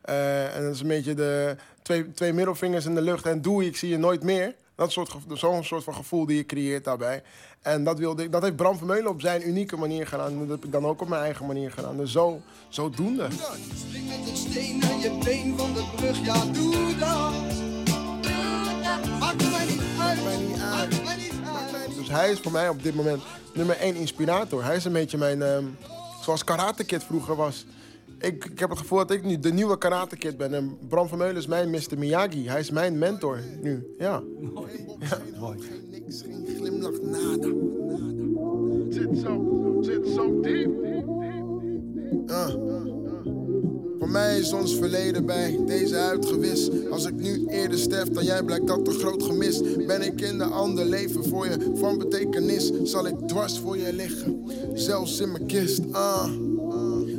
Uh, 0.09 0.55
en 0.55 0.63
dat 0.63 0.73
is 0.73 0.81
een 0.81 0.87
beetje 0.87 1.13
de 1.13 1.55
twee, 1.81 2.11
twee 2.11 2.33
middelvingers 2.33 2.85
in 2.85 2.95
de 2.95 3.01
lucht 3.01 3.25
en 3.25 3.41
doe 3.41 3.65
ik 3.65 3.77
zie 3.77 3.89
je 3.89 3.97
nooit 3.97 4.23
meer. 4.23 4.55
Dat 4.75 4.91
soort, 4.91 5.15
zo'n 5.33 5.63
soort 5.63 5.83
van 5.83 5.93
gevoel 5.93 6.25
die 6.25 6.37
je 6.37 6.45
creëert 6.45 6.83
daarbij. 6.83 7.23
En 7.61 7.83
dat, 7.83 7.99
wilde, 7.99 8.29
dat 8.29 8.41
heeft 8.41 8.55
Bram 8.55 8.77
Vermeulen 8.77 9.11
op 9.11 9.21
zijn 9.21 9.47
unieke 9.47 9.77
manier 9.77 10.07
gedaan. 10.07 10.31
En 10.31 10.39
dat 10.39 10.49
heb 10.49 10.65
ik 10.65 10.71
dan 10.71 10.85
ook 10.85 11.01
op 11.01 11.07
mijn 11.07 11.21
eigen 11.21 11.45
manier 11.45 11.71
gedaan. 11.71 11.97
Dus 11.97 12.11
zo, 12.11 12.41
zodoende. 12.69 13.27
Spring 13.75 14.07
met 14.07 14.29
een 14.29 14.37
steen 14.37 14.77
naar 14.79 14.97
je 14.99 15.17
been 15.23 15.57
van 15.57 15.73
de 15.73 15.83
brug, 15.95 16.25
ja 16.25 16.45
doe 16.45 16.95
dat. 16.99 17.33
Maakt 19.19 19.51
mij 19.51 19.65
niet 19.65 19.81
uit, 19.99 20.23
mij 20.23 20.37
niet 20.37 20.59
uit. 20.59 21.03
Mij 21.03 21.15
niet 21.15 21.31
uit. 21.31 21.36
Dus 21.97 22.09
hij 22.09 22.31
is 22.31 22.39
voor 22.39 22.51
mij 22.51 22.69
op 22.69 22.83
dit 22.83 22.95
moment 22.95 23.21
nummer 23.53 23.77
één 23.77 23.95
inspirator. 23.95 24.63
Hij 24.63 24.75
is 24.75 24.85
een 24.85 24.91
beetje 24.91 25.17
mijn, 25.17 25.41
um, 25.41 25.77
zoals 26.21 26.43
Karate 26.43 26.83
Kid 26.83 27.03
vroeger 27.03 27.35
was. 27.35 27.65
Ik, 28.19 28.45
ik, 28.45 28.59
heb 28.59 28.69
het 28.69 28.79
gevoel 28.79 28.97
dat 28.97 29.11
ik 29.11 29.23
nu 29.23 29.39
de 29.39 29.53
nieuwe 29.53 29.77
Karate 29.77 30.17
Kid 30.17 30.37
ben. 30.37 30.53
En 30.53 30.77
Bram 30.87 31.07
Vermeulen 31.07 31.37
is 31.37 31.47
mijn 31.47 31.69
Mr. 31.69 31.97
Miyagi. 31.97 32.47
Hij 32.47 32.59
is 32.59 32.71
mijn 32.71 32.97
mentor 32.97 33.39
nu. 33.61 33.95
Ja. 33.97 34.23
Mooi. 34.53 34.85
Ja. 34.99 35.17
Mooi. 35.39 35.57
Niks, 35.89 36.21
geen 36.21 36.47
glimlach, 36.57 37.01
nada. 37.01 37.49
Zit 38.89 39.17
zo, 39.17 39.77
zit 39.81 40.07
zo 40.07 40.41
diep. 40.41 40.69
Ah. 42.27 42.95
Voor 43.99 44.09
mij 44.09 44.39
is 44.39 44.53
ons 44.53 44.75
verleden 44.75 45.25
bij 45.25 45.59
deze 45.65 45.95
uitgewist. 45.95 46.71
Als 46.91 47.05
ik 47.05 47.13
nu 47.13 47.45
eerder 47.47 47.79
sterf 47.79 48.09
dan 48.09 48.23
jij, 48.23 48.43
blijkt 48.43 48.67
dat 48.67 48.87
een 48.87 48.99
groot 48.99 49.23
gemis. 49.23 49.61
Ben 49.85 50.01
ik 50.01 50.21
in 50.21 50.37
de 50.37 50.43
ander 50.43 50.85
leven 50.85 51.23
voor 51.23 51.47
je 51.47 51.71
van 51.75 51.97
betekenis, 51.97 52.71
zal 52.83 53.07
ik 53.07 53.15
dwars 53.27 53.59
voor 53.59 53.77
je 53.77 53.93
liggen. 53.93 54.43
Zelfs 54.73 55.19
in 55.19 55.31
mijn 55.31 55.45
kist, 55.45 55.81
ah. 55.91 56.29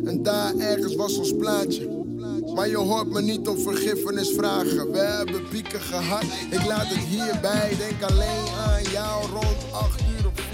En 0.04 0.22
daar 0.22 0.56
ergens 0.56 0.94
was 0.94 1.18
ons 1.18 1.36
plaatje. 1.36 1.96
Maar 2.54 2.68
je 2.68 2.76
hoort 2.76 3.10
me 3.10 3.20
niet 3.22 3.48
om 3.48 3.58
vergiffenis 3.58 4.30
vragen. 4.30 4.92
We 4.92 4.98
hebben 4.98 5.48
pieken 5.48 5.80
gehad, 5.80 6.22
ik 6.50 6.66
laat 6.66 6.86
het 6.86 7.04
hierbij. 7.04 7.76
Denk 7.78 8.12
alleen 8.12 8.46
aan 8.66 8.82
jou 8.82 9.30
rond 9.30 9.72
8 9.72 10.00
uur 10.00 10.26
op 10.26 10.40
4 10.40 10.46
mei. 10.46 10.47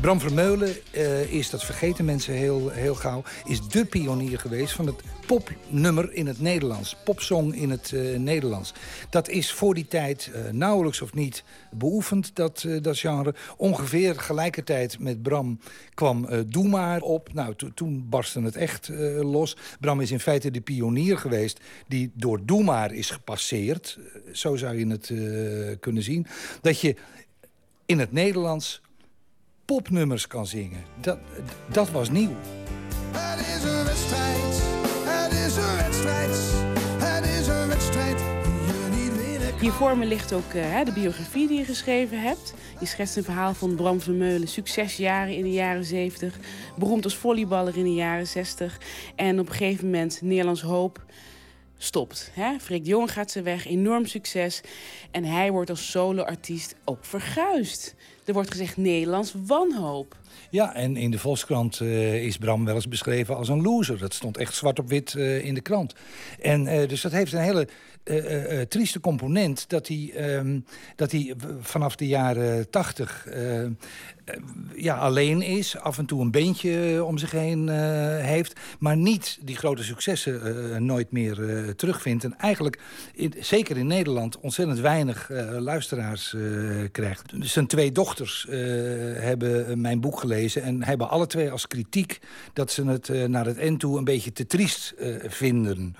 Bram 0.00 0.20
Vermeulen 0.20 0.76
uh, 0.92 1.32
is, 1.32 1.50
dat 1.50 1.64
vergeten 1.64 2.04
mensen 2.04 2.34
heel, 2.34 2.68
heel 2.68 2.94
gauw... 2.94 3.22
is 3.44 3.68
de 3.68 3.84
pionier 3.84 4.38
geweest 4.38 4.72
van 4.72 4.86
het 4.86 5.02
popnummer 5.26 6.12
in 6.12 6.26
het 6.26 6.40
Nederlands. 6.40 6.96
Popsong 7.04 7.54
in 7.54 7.70
het 7.70 7.90
uh, 7.90 8.18
Nederlands. 8.18 8.72
Dat 9.10 9.28
is 9.28 9.52
voor 9.52 9.74
die 9.74 9.86
tijd 9.88 10.30
uh, 10.34 10.50
nauwelijks 10.50 11.00
of 11.00 11.14
niet 11.14 11.44
beoefend, 11.70 12.36
dat, 12.36 12.66
dat 12.82 12.98
genre. 12.98 13.34
Ongeveer 13.56 14.20
gelijkertijd 14.20 14.98
met 14.98 15.22
Bram 15.22 15.60
kwam 15.94 16.28
Doe 16.46 16.68
Maar 16.68 17.00
op. 17.00 17.32
Nou, 17.32 17.54
to 17.54 17.70
toen 17.74 18.06
barstte 18.08 18.40
het 18.40 18.56
echt 18.56 18.88
los. 19.20 19.56
Bram 19.80 20.00
is 20.00 20.10
in 20.10 20.20
feite 20.20 20.50
de 20.50 20.60
pionier 20.60 21.18
geweest 21.18 21.60
die 21.88 22.10
door 22.14 22.40
Doe 22.44 22.64
Maar 22.64 22.92
is 22.92 23.10
gepasseerd. 23.10 23.98
zo 24.32 24.56
zou 24.56 24.78
je 24.78 24.86
het 24.86 25.12
kunnen 25.80 26.02
zien. 26.02 26.26
Dat 26.60 26.80
je 26.80 26.96
in 27.86 27.98
het 27.98 28.12
Nederlands 28.12 28.80
popnummers 29.66 30.26
kan 30.26 30.46
zingen. 30.46 30.84
Dat, 31.00 31.18
dat 31.68 31.90
was 31.90 32.10
nieuw. 32.10 32.34
Het 33.12 33.40
is 33.40 33.64
een 33.64 33.84
wedstrijd 33.84 34.74
is 35.46 35.56
een 35.56 35.76
wedstrijd, 35.76 36.30
het 37.02 37.24
is 37.24 37.46
een 37.46 37.68
wedstrijd 37.68 38.18
die 38.18 38.74
je 38.74 38.88
niet 38.90 39.26
winnen 39.26 39.58
Hier 39.58 39.72
voor 39.72 39.98
me 39.98 40.06
ligt 40.06 40.32
ook 40.32 40.52
uh, 40.54 40.84
de 40.84 40.92
biografie 40.92 41.48
die 41.48 41.58
je 41.58 41.64
geschreven 41.64 42.22
hebt. 42.22 42.54
Je 42.80 42.86
schetst 42.86 43.16
een 43.16 43.24
verhaal 43.24 43.54
van 43.54 43.74
Bram 43.74 44.00
Vermeulen, 44.00 44.48
succesjaren 44.48 45.34
in 45.34 45.42
de 45.42 45.52
jaren 45.52 45.84
70, 45.84 46.38
beroemd 46.76 47.04
als 47.04 47.16
volleyballer 47.16 47.76
in 47.76 47.84
de 47.84 47.94
jaren 47.94 48.26
60 48.26 48.80
en 49.16 49.40
op 49.40 49.48
een 49.48 49.54
gegeven 49.54 49.84
moment 49.84 50.22
Nederlands 50.22 50.62
hoop 50.62 51.04
stopt. 51.78 52.30
Hè? 52.34 52.58
Freek 52.60 52.84
de 52.84 52.90
Jong 52.90 53.12
gaat 53.12 53.30
ze 53.30 53.42
weg, 53.42 53.66
enorm 53.66 54.06
succes. 54.06 54.60
En 55.10 55.24
hij 55.24 55.50
wordt 55.50 55.70
als 55.70 55.90
solo-artiest 55.90 56.74
ook 56.84 57.04
verguisd. 57.04 57.94
Er 58.26 58.32
wordt 58.32 58.50
gezegd 58.50 58.76
Nederlands 58.76 59.34
wanhoop. 59.46 60.16
Ja, 60.50 60.74
en 60.74 60.96
in 60.96 61.10
de 61.10 61.18
Volkskrant 61.18 61.80
uh, 61.80 62.24
is 62.24 62.36
Bram 62.36 62.64
wel 62.64 62.74
eens 62.74 62.88
beschreven 62.88 63.36
als 63.36 63.48
een 63.48 63.62
loser. 63.62 63.98
Dat 63.98 64.14
stond 64.14 64.36
echt 64.36 64.54
zwart 64.54 64.78
op 64.78 64.88
wit 64.88 65.14
uh, 65.14 65.44
in 65.44 65.54
de 65.54 65.60
krant. 65.60 65.94
En 66.40 66.66
uh, 66.66 66.88
dus 66.88 67.00
dat 67.00 67.12
heeft 67.12 67.32
een 67.32 67.38
hele 67.38 67.68
trieste 68.68 69.00
component... 69.00 69.68
dat 69.68 69.88
hij, 69.88 70.12
um, 70.36 70.64
dat 70.96 71.12
hij 71.12 71.34
vanaf 71.60 71.96
de 71.96 72.06
jaren 72.06 72.70
tachtig 72.70 73.26
ja, 74.74 74.96
alleen 74.96 75.42
is. 75.42 75.76
Af 75.76 75.98
en 75.98 76.06
toe 76.06 76.20
een 76.20 76.30
beentje 76.30 77.04
om 77.04 77.18
zich 77.18 77.30
heen 77.30 77.68
heeft. 78.18 78.60
Maar 78.78 78.96
niet 78.96 79.38
die 79.42 79.56
grote 79.56 79.82
successen 79.82 80.86
nooit 80.86 81.12
meer 81.12 81.36
terugvindt. 81.76 82.24
En 82.24 82.38
eigenlijk, 82.38 82.78
in, 83.14 83.34
zeker 83.40 83.76
in 83.76 83.86
Nederland, 83.86 84.38
ontzettend 84.38 84.78
weinig 84.78 85.30
luisteraars 85.58 86.36
krijgt. 86.92 87.32
Zijn 87.40 87.66
twee 87.66 87.92
dochters 87.92 88.46
hebben 89.18 89.80
mijn 89.80 90.00
boek 90.00 90.20
gelezen... 90.20 90.62
en 90.62 90.84
hebben 90.84 91.08
alle 91.08 91.26
twee 91.26 91.50
als 91.50 91.66
kritiek 91.66 92.18
dat 92.52 92.70
ze 92.70 92.84
het 92.84 93.28
naar 93.28 93.46
het 93.46 93.58
eind 93.58 93.80
toe 93.80 93.98
een 93.98 94.04
beetje 94.04 94.32
te 94.32 94.46
triest 94.46 94.94
vinden. 95.26 95.96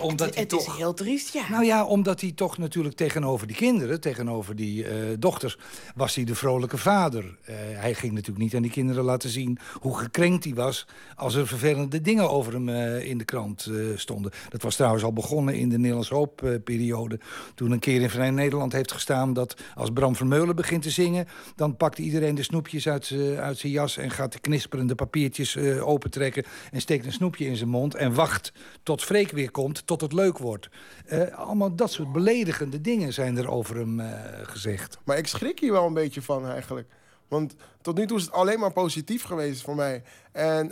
Omdat 0.00 0.26
het, 0.26 0.38
het 0.38 0.48
toch, 0.48 0.66
is 0.68 0.76
heel 0.76 0.94
triest, 0.94 1.32
ja. 1.32 1.50
Nou 1.50 1.64
ja, 1.64 1.84
omdat 1.84 2.20
hij 2.20 2.32
toch 2.32 2.58
natuurlijk 2.58 2.96
tegenover 2.96 3.46
die 3.46 3.56
kinderen... 3.56 4.00
tegenover 4.00 4.56
die 4.56 4.86
dochters, 5.18 5.58
was 5.94 6.14
hij 6.14 6.24
de 6.24 6.34
vrolijke 6.34 6.78
vader. 6.78 7.36
Hij 7.74 7.94
ging 7.94 8.12
natuurlijk 8.12 8.44
niet 8.44 8.54
aan 8.54 8.62
die 8.62 8.70
kinderen 8.70 9.04
laten 9.04 9.30
zien... 9.30 9.58
hoe 9.80 9.98
gekrenkt 9.98 10.44
hij 10.44 10.54
was 10.54 10.86
als 11.14 11.34
er 11.34 11.46
vervelende 11.46 12.00
dingen 12.00 12.30
over 12.30 12.52
hem 12.52 12.68
in 12.98 13.18
de 13.18 13.24
krant 13.24 13.70
stonden. 13.94 14.32
Dat 14.48 14.62
was 14.62 14.76
trouwens 14.76 15.04
al 15.04 15.12
begonnen 15.12 15.54
in 15.54 15.68
de 15.68 15.78
Nederlands 15.78 16.08
Hoop-periode... 16.08 17.18
toen 17.54 17.70
een 17.70 17.78
keer 17.78 18.00
in 18.00 18.10
Vrij 18.10 18.30
Nederland 18.30 18.72
heeft 18.72 18.92
gestaan... 18.92 19.32
dat 19.32 19.56
als 19.74 19.90
Bram 19.90 20.16
Vermeulen 20.16 20.56
begint 20.56 20.82
te 20.82 20.90
zingen... 20.90 21.26
dan 21.56 21.76
pakt 21.76 21.98
iedereen 21.98 22.34
de 22.34 22.42
snoepjes 22.42 22.88
uit, 22.88 23.14
uit 23.38 23.58
zijn 23.58 23.72
jas... 23.72 23.96
en 23.96 24.10
gaat 24.10 24.32
de 24.32 24.40
knisperende 24.40 24.94
papiertjes 24.94 25.56
opentrekken... 25.80 26.44
en 26.70 26.80
steekt 26.80 27.06
een 27.06 27.12
snoepje 27.12 27.46
in 27.46 27.56
zijn 27.56 27.68
mond 27.68 27.94
en 27.94 28.14
wacht 28.14 28.52
tot 28.82 29.02
Freek 29.02 29.30
weer 29.30 29.50
komt... 29.50 29.86
tot 29.86 30.00
het 30.00 30.12
leuk 30.12 30.38
wordt. 30.38 30.68
Uh, 31.12 31.38
allemaal 31.38 31.74
dat 31.76 31.92
soort 31.92 32.12
beledigende 32.12 32.80
dingen 32.80 33.12
zijn 33.12 33.36
er 33.36 33.50
over 33.50 33.76
hem 33.76 34.02
gezegd. 34.42 34.98
Maar 35.04 35.18
ik 35.18 35.26
schrik 35.26 35.60
hier 35.60 35.72
wel 35.72 35.86
een 35.86 35.94
beetje 35.94 36.22
van 36.22 36.46
eigenlijk. 36.46 36.88
Want 37.28 37.54
tot 37.80 37.96
nu 37.96 38.06
toe 38.06 38.16
is 38.16 38.24
het 38.24 38.32
alleen 38.32 38.58
maar 38.58 38.72
positief 38.72 39.22
geweest 39.22 39.62
voor 39.62 39.74
mij. 39.74 40.02
En 40.32 40.70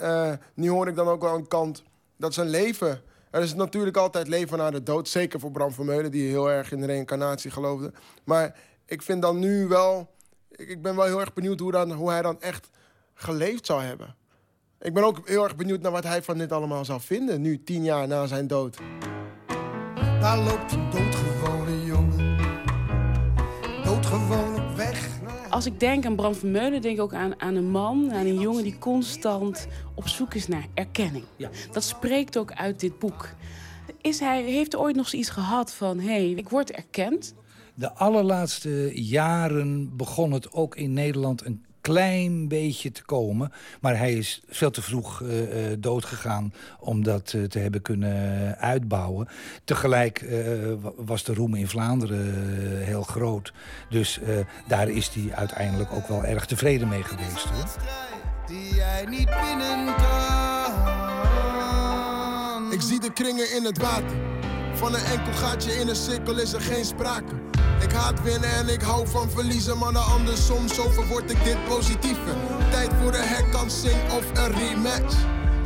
nu 0.54 0.70
hoor 0.70 0.88
ik 0.88 0.94
dan 0.94 1.08
ook 1.08 1.22
wel 1.22 1.34
een 1.34 1.48
kant 1.48 1.82
dat 2.16 2.34
zijn 2.34 2.48
leven... 2.48 3.02
Er 3.30 3.42
is 3.42 3.54
natuurlijk 3.54 3.96
altijd 3.96 4.28
leven 4.28 4.58
na 4.58 4.70
de 4.70 4.82
dood. 4.82 5.08
Zeker 5.08 5.40
voor 5.40 5.50
Bram 5.50 5.72
Vermeulen, 5.72 6.10
die 6.10 6.28
heel 6.28 6.50
erg 6.50 6.72
in 6.72 6.80
de 6.80 6.86
reïncarnatie 6.86 7.50
geloofde. 7.50 7.92
Maar 8.24 8.58
ik 8.86 9.02
vind 9.02 9.22
dan 9.22 9.38
nu 9.38 9.68
wel 9.68 10.08
ik 10.56 10.82
ben 10.82 10.96
wel 10.96 11.04
heel 11.04 11.20
erg 11.20 11.32
benieuwd 11.32 11.60
hoe, 11.60 11.72
dan, 11.72 11.92
hoe 11.92 12.10
hij 12.10 12.22
dan 12.22 12.40
echt 12.40 12.70
geleefd 13.14 13.66
zou 13.66 13.82
hebben. 13.82 14.16
Ik 14.80 14.94
ben 14.94 15.04
ook 15.04 15.28
heel 15.28 15.44
erg 15.44 15.56
benieuwd 15.56 15.80
naar 15.80 15.92
wat 15.92 16.04
hij 16.04 16.22
van 16.22 16.38
dit 16.38 16.52
allemaal 16.52 16.84
zou 16.84 17.00
vinden, 17.00 17.40
nu 17.40 17.62
tien 17.62 17.84
jaar 17.84 18.08
na 18.08 18.26
zijn 18.26 18.46
dood. 18.46 18.78
Daar 20.20 20.38
loopt 20.38 20.72
een 20.72 20.90
doodgewone 20.90 21.61
Als 25.52 25.66
ik 25.66 25.80
denk 25.80 26.06
aan 26.06 26.16
Bram 26.16 26.34
Vermeulen, 26.34 26.82
denk 26.82 26.96
ik 26.96 27.02
ook 27.02 27.14
aan, 27.14 27.40
aan 27.40 27.54
een 27.54 27.70
man, 27.70 28.12
aan 28.12 28.26
een 28.26 28.40
jongen 28.40 28.62
die 28.62 28.78
constant 28.78 29.66
op 29.94 30.08
zoek 30.08 30.34
is 30.34 30.48
naar 30.48 30.66
erkenning. 30.74 31.24
Ja. 31.36 31.50
Dat 31.72 31.84
spreekt 31.84 32.38
ook 32.38 32.52
uit 32.52 32.80
dit 32.80 32.98
boek. 32.98 33.28
Is 34.00 34.20
hij, 34.20 34.42
heeft 34.42 34.72
hij 34.72 34.80
ooit 34.80 34.96
nog 34.96 35.08
zoiets 35.08 35.28
gehad 35.28 35.74
van: 35.74 35.98
hé, 35.98 36.06
hey, 36.06 36.30
ik 36.30 36.48
word 36.48 36.70
erkend? 36.70 37.34
De 37.74 37.92
allerlaatste 37.92 38.90
jaren 38.94 39.96
begon 39.96 40.32
het 40.32 40.52
ook 40.52 40.76
in 40.76 40.92
Nederland 40.92 41.44
een 41.44 41.64
klein 41.82 42.48
beetje 42.48 42.92
te 42.92 43.04
komen. 43.04 43.52
Maar 43.80 43.98
hij 43.98 44.12
is 44.12 44.42
veel 44.48 44.70
te 44.70 44.82
vroeg 44.82 45.20
uh, 45.20 45.30
doodgegaan 45.78 46.54
om 46.80 47.04
dat 47.04 47.32
uh, 47.32 47.44
te 47.44 47.58
hebben 47.58 47.82
kunnen 47.82 48.56
uitbouwen. 48.58 49.28
Tegelijk 49.64 50.24
was 50.96 51.24
de 51.24 51.34
roem 51.34 51.54
in 51.54 51.68
Vlaanderen 51.68 52.80
heel 52.84 53.02
groot. 53.02 53.52
Dus 53.90 54.20
daar 54.68 54.88
is 54.88 55.08
hij 55.08 55.34
uiteindelijk 55.34 55.92
ook 55.92 56.08
wel 56.08 56.24
erg 56.24 56.46
tevreden 56.46 56.88
mee 56.88 57.02
geweest. 57.02 57.44
Hoor. 57.44 57.64
Die 58.46 58.74
jij 58.74 59.04
niet 59.04 59.28
binnen 59.40 59.94
kan. 59.94 60.82
Ik 62.72 62.80
zie 62.80 63.00
de 63.00 63.12
kringen 63.12 63.56
in 63.56 63.64
het 63.64 63.78
water. 63.78 64.31
Van 64.82 64.94
een 64.94 65.04
enkel 65.04 65.32
gaatje 65.32 65.72
in 65.72 65.88
een 65.88 65.96
cirkel 65.96 66.38
is 66.38 66.52
er 66.52 66.60
geen 66.60 66.84
sprake. 66.84 67.34
Ik 67.80 67.92
haat 67.92 68.22
winnen 68.22 68.50
en 68.50 68.68
ik 68.68 68.80
hou 68.80 69.08
van 69.08 69.30
verliezen, 69.30 69.78
maar 69.78 69.92
de 69.92 69.98
andersom, 69.98 70.68
zo 70.68 70.88
verword 70.88 71.30
ik 71.30 71.44
dit 71.44 71.64
positieve. 71.64 72.34
Tijd 72.70 72.90
voor 73.02 73.14
een 73.14 73.28
herkansing 73.28 74.12
of 74.12 74.38
een 74.38 74.52
rematch. 74.52 75.16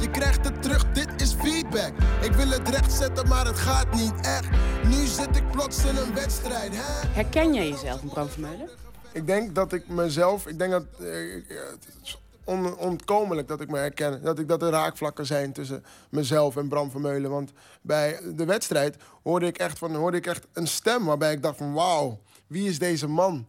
Je 0.01 0.11
krijgt 0.11 0.45
het 0.45 0.63
terug, 0.63 0.93
dit 0.93 1.09
is 1.23 1.35
feedback. 1.35 1.93
Ik 2.23 2.33
wil 2.33 2.49
het 2.49 2.69
recht 2.69 2.93
zetten, 2.93 3.29
maar 3.29 3.47
het 3.47 3.59
gaat 3.59 3.95
niet 3.95 4.21
echt. 4.21 4.49
Nu 4.85 5.07
zit 5.07 5.37
ik 5.37 5.51
plots 5.51 5.85
in 5.85 5.97
een 5.97 6.15
wedstrijd, 6.15 6.73
hè? 6.75 7.09
Herken 7.09 7.55
jij 7.55 7.69
jezelf, 7.69 8.01
Bram 8.13 8.29
Vermeulen? 8.29 8.69
Ik 9.13 9.27
denk 9.27 9.55
dat 9.55 9.73
ik 9.73 9.89
mezelf, 9.89 10.47
ik 10.47 10.59
denk 10.59 10.71
dat 10.71 10.85
uh, 10.99 11.35
het 11.49 11.89
is 12.03 12.19
on, 12.47 12.77
ontkomelijk 12.79 13.49
dat 13.49 13.61
ik 13.61 13.71
me 13.71 13.79
herken. 13.79 14.23
Dat, 14.23 14.39
ik, 14.39 14.49
dat 14.49 14.63
er 14.63 14.71
raakvlakken 14.71 15.27
zijn 15.27 15.53
tussen 15.53 15.85
mezelf 16.11 16.57
en 16.57 16.69
Bram 16.69 16.91
Vermeulen. 16.91 17.31
Want 17.31 17.53
bij 17.83 18.21
de 18.35 18.45
wedstrijd 18.45 18.97
hoorde 19.23 19.47
ik 19.47 19.59
echt, 19.59 19.79
van, 19.79 19.95
hoorde 19.95 20.17
ik 20.17 20.27
echt 20.27 20.47
een 20.53 20.67
stem 20.67 21.05
waarbij 21.05 21.33
ik 21.33 21.43
dacht 21.43 21.57
van 21.57 21.73
wauw, 21.73 22.21
wie 22.47 22.69
is 22.69 22.79
deze 22.79 23.09
man? 23.09 23.47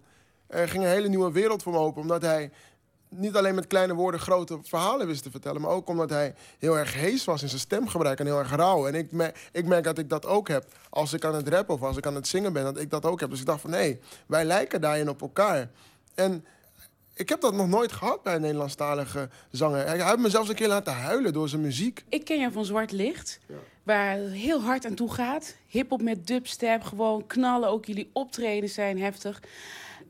Er 0.47 0.69
ging 0.69 0.83
een 0.83 0.89
hele 0.89 1.09
nieuwe 1.09 1.31
wereld 1.31 1.63
voor 1.63 1.71
me 1.71 1.79
open, 1.79 2.01
omdat 2.01 2.21
hij 2.21 2.51
niet 3.09 3.35
alleen 3.35 3.55
met 3.55 3.67
kleine 3.67 3.93
woorden 3.93 4.19
grote 4.19 4.59
verhalen 4.63 5.07
wist 5.07 5.23
te 5.23 5.31
vertellen, 5.31 5.61
maar 5.61 5.71
ook 5.71 5.87
omdat 5.89 6.09
hij 6.09 6.35
heel 6.59 6.77
erg 6.77 6.93
hees 6.93 7.25
was 7.25 7.41
in 7.41 7.49
zijn 7.49 7.61
stemgebruik 7.61 8.19
en 8.19 8.25
heel 8.25 8.39
erg 8.39 8.55
rauw. 8.55 8.87
En 8.87 8.95
ik, 8.95 9.33
ik 9.51 9.65
merk 9.65 9.83
dat 9.83 9.97
ik 9.97 10.09
dat 10.09 10.25
ook 10.25 10.47
heb 10.47 10.65
als 10.89 11.13
ik 11.13 11.25
aan 11.25 11.35
het 11.35 11.47
rappen 11.47 11.75
of 11.75 11.81
als 11.81 11.97
ik 11.97 12.05
aan 12.05 12.15
het 12.15 12.27
zingen 12.27 12.53
ben, 12.53 12.63
dat 12.63 12.79
ik 12.79 12.89
dat 12.89 13.05
ook 13.05 13.19
heb. 13.19 13.29
Dus 13.29 13.39
ik 13.39 13.45
dacht 13.45 13.61
van 13.61 13.69
nee, 13.69 13.99
wij 14.27 14.45
lijken 14.45 14.81
daarin 14.81 15.09
op 15.09 15.21
elkaar. 15.21 15.69
En 16.15 16.45
ik 17.17 17.29
heb 17.29 17.41
dat 17.41 17.53
nog 17.53 17.67
nooit 17.67 17.91
gehad 17.91 18.23
bij 18.23 18.35
een 18.35 18.41
Nederlandstalige 18.41 19.29
zanger. 19.51 19.85
Hij 19.85 20.05
heeft 20.05 20.17
me 20.17 20.29
zelfs 20.29 20.49
een 20.49 20.55
keer 20.55 20.67
laten 20.67 20.93
huilen 20.93 21.33
door 21.33 21.49
zijn 21.49 21.61
muziek. 21.61 22.03
Ik 22.09 22.25
ken 22.25 22.39
jou 22.39 22.51
van 22.51 22.65
Zwart 22.65 22.91
Licht, 22.91 23.39
ja. 23.47 23.55
waar 23.83 24.17
het 24.17 24.31
heel 24.31 24.61
hard 24.61 24.85
aan 24.85 24.95
toe 24.95 25.13
gaat. 25.13 25.55
Hip-hop 25.67 26.01
met 26.01 26.27
dubstep, 26.27 26.83
gewoon 26.83 27.27
knallen. 27.27 27.69
Ook 27.69 27.85
jullie 27.85 28.09
optreden 28.13 28.69
zijn 28.69 29.01
heftig. 29.01 29.41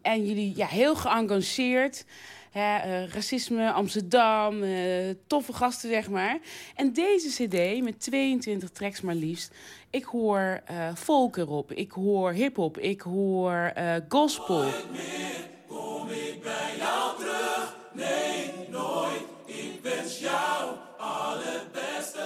En 0.01 0.25
jullie 0.25 0.53
ja, 0.55 0.67
heel 0.67 0.95
geëngageerd. 0.95 2.05
Hè, 2.51 3.01
uh, 3.03 3.09
racisme, 3.09 3.71
Amsterdam, 3.71 4.63
uh, 4.63 5.15
toffe 5.27 5.53
gasten, 5.53 5.89
zeg 5.89 6.09
maar. 6.09 6.39
En 6.75 6.93
deze 6.93 7.29
CD 7.29 7.83
met 7.83 7.99
22 7.99 8.69
tracks 8.69 9.01
maar 9.01 9.15
liefst. 9.15 9.51
Ik 9.89 10.03
hoor 10.03 10.61
uh, 10.71 10.95
folk 10.95 11.37
erop, 11.37 11.71
ik 11.71 11.91
hoor 11.91 12.31
hip-hop, 12.31 12.77
ik 12.77 13.01
hoor 13.01 13.73
gospel. 14.07 14.65
Kom 16.07 16.15
ik 16.15 16.43
bij 16.43 16.73
jou 16.77 17.17
terug? 17.17 17.75
Nee, 17.93 18.53
nooit. 18.69 19.23
Ik 19.45 19.79
wens 19.83 20.19
jou 20.19 20.75
alle 20.97 21.61
beste. 21.71 22.19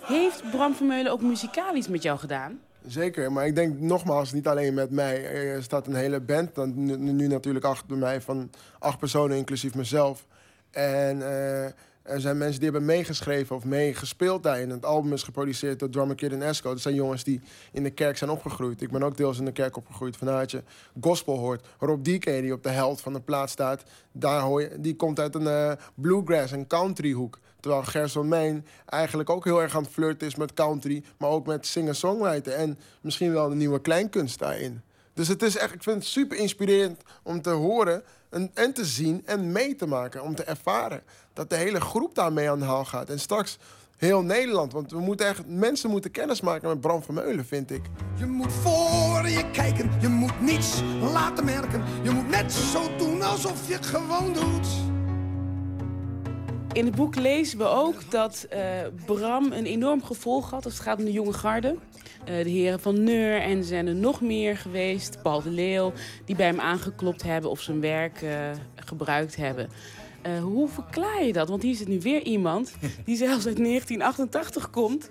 Heeft 0.00 0.50
Bram 0.50 0.74
Vermeulen 0.74 1.12
ook 1.12 1.20
muzikaal 1.20 1.74
iets 1.74 1.88
met 1.88 2.02
jou 2.02 2.18
gedaan? 2.18 2.60
Zeker, 2.86 3.32
maar 3.32 3.46
ik 3.46 3.54
denk 3.54 3.78
nogmaals, 3.78 4.32
niet 4.32 4.46
alleen 4.46 4.74
met 4.74 4.90
mij. 4.90 5.24
Er 5.24 5.62
staat 5.62 5.86
een 5.86 5.94
hele 5.94 6.20
band, 6.20 6.54
dan, 6.54 6.84
nu, 7.14 7.26
natuurlijk 7.26 7.64
achter 7.64 7.96
mij, 7.96 8.20
van 8.20 8.50
acht 8.78 8.98
personen, 8.98 9.36
inclusief 9.36 9.74
mezelf. 9.74 10.26
En 10.70 11.16
uh, 11.16 11.66
er 12.02 12.20
zijn 12.20 12.38
mensen 12.38 12.60
die 12.60 12.70
hebben 12.70 12.88
meegeschreven 12.88 13.56
of 13.56 13.64
meegespeeld 13.64 14.42
daarin. 14.42 14.70
Het 14.70 14.84
album 14.84 15.12
is 15.12 15.22
geproduceerd 15.22 15.78
door 15.78 15.88
Drummer 15.88 16.16
Kid 16.16 16.32
en 16.32 16.42
Esco. 16.42 16.70
Dat 16.70 16.80
zijn 16.80 16.94
jongens 16.94 17.24
die 17.24 17.40
in 17.72 17.82
de 17.82 17.90
kerk 17.90 18.16
zijn 18.16 18.30
opgegroeid. 18.30 18.82
Ik 18.82 18.90
ben 18.90 19.02
ook 19.02 19.16
deels 19.16 19.38
in 19.38 19.44
de 19.44 19.52
kerk 19.52 19.76
opgegroeid. 19.76 20.16
Vanuit 20.16 20.50
je 20.50 20.62
gospel 21.00 21.38
hoort. 21.38 21.66
Rob 21.78 22.04
DK, 22.04 22.24
die 22.24 22.52
op 22.52 22.62
de 22.62 22.68
held 22.68 23.00
van 23.00 23.12
de 23.12 23.20
plaat 23.20 23.50
staat, 23.50 23.82
daar 24.12 24.40
hoor 24.40 24.60
je, 24.60 24.80
die 24.80 24.96
komt 24.96 25.20
uit 25.20 25.34
een 25.34 25.42
uh, 25.42 25.72
bluegrass 25.94 26.52
en 26.52 26.66
country 26.66 27.12
hoek. 27.12 27.38
Terwijl 27.60 27.82
Gerson 27.82 28.28
Main 28.28 28.66
eigenlijk 28.86 29.30
ook 29.30 29.44
heel 29.44 29.62
erg 29.62 29.76
aan 29.76 29.82
het 29.82 29.92
flirten 29.92 30.26
is 30.26 30.34
met 30.34 30.54
country, 30.54 31.04
maar 31.18 31.30
ook 31.30 31.46
met 31.46 31.66
singer-songwriter. 31.66 32.52
En 32.52 32.78
misschien 33.00 33.32
wel 33.32 33.48
de 33.48 33.54
nieuwe 33.54 33.80
kleinkunst 33.80 34.38
daarin. 34.38 34.80
Dus 35.14 35.28
het 35.28 35.42
is 35.42 35.56
echt, 35.56 35.74
ik 35.74 35.82
vind 35.82 35.96
het 35.96 36.06
super 36.06 36.36
inspirerend 36.36 37.02
om 37.22 37.42
te 37.42 37.50
horen 37.50 38.02
en, 38.32 38.50
en 38.54 38.72
te 38.72 38.84
zien 38.84 39.22
en 39.24 39.52
mee 39.52 39.74
te 39.74 39.86
maken. 39.86 40.22
Om 40.22 40.34
te 40.34 40.44
ervaren 40.44 41.02
dat 41.32 41.50
de 41.50 41.56
hele 41.56 41.80
groep 41.80 42.14
daarmee 42.14 42.50
aan 42.50 42.58
de 42.58 42.64
haal 42.64 42.84
gaat. 42.84 43.10
En 43.10 43.20
straks 43.20 43.58
heel 43.96 44.22
Nederland. 44.22 44.72
Want 44.72 44.90
we 44.90 45.00
moeten 45.00 45.26
echt, 45.26 45.46
mensen 45.46 45.90
moeten 45.90 46.10
kennis 46.10 46.40
maken 46.40 46.68
met 46.68 46.80
Bram 46.80 47.02
Vermeulen, 47.02 47.46
vind 47.46 47.70
ik. 47.70 47.82
Je 48.14 48.26
moet 48.26 48.52
voor 48.52 49.28
je 49.28 49.50
kijken, 49.52 49.90
je 50.00 50.08
moet 50.08 50.40
niets 50.40 50.82
laten 51.12 51.44
merken. 51.44 51.82
Je 52.02 52.10
moet 52.10 52.28
net 52.28 52.52
zo 52.52 52.96
doen 52.96 53.22
alsof 53.22 53.68
je 53.68 53.74
het 53.74 53.86
gewoon 53.86 54.32
doet. 54.32 54.91
In 56.72 56.84
het 56.84 56.94
boek 56.94 57.14
lezen 57.14 57.58
we 57.58 57.64
ook 57.64 58.10
dat 58.10 58.46
uh, 58.52 58.58
Bram 59.06 59.52
een 59.52 59.66
enorm 59.66 60.02
gevolg 60.02 60.50
had 60.50 60.64
als 60.64 60.74
het 60.74 60.82
gaat 60.82 60.98
om 60.98 61.04
de 61.04 61.12
jonge 61.12 61.32
garde. 61.32 61.76
Uh, 62.28 62.44
de 62.44 62.50
heren 62.50 62.80
van 62.80 63.04
Neur 63.04 63.40
en 63.40 63.64
zijn 63.64 63.86
er 63.86 63.94
nog 63.94 64.20
meer 64.20 64.56
geweest. 64.56 65.22
Paul 65.22 65.42
de 65.42 65.50
Leeuw, 65.50 65.92
die 66.24 66.36
bij 66.36 66.46
hem 66.46 66.60
aangeklopt 66.60 67.22
hebben 67.22 67.50
of 67.50 67.60
zijn 67.60 67.80
werk 67.80 68.22
uh, 68.22 68.50
gebruikt 68.74 69.36
hebben. 69.36 69.68
hoe 70.42 70.68
verklaar 70.68 71.24
je 71.24 71.32
dat? 71.32 71.48
Want 71.48 71.62
hier 71.62 71.74
zit 71.74 71.88
nu 71.88 72.00
weer 72.00 72.22
iemand 72.22 72.74
die 73.04 73.16
zelfs 73.16 73.46
uit 73.46 73.56
1988 73.56 74.70
komt. 74.70 75.10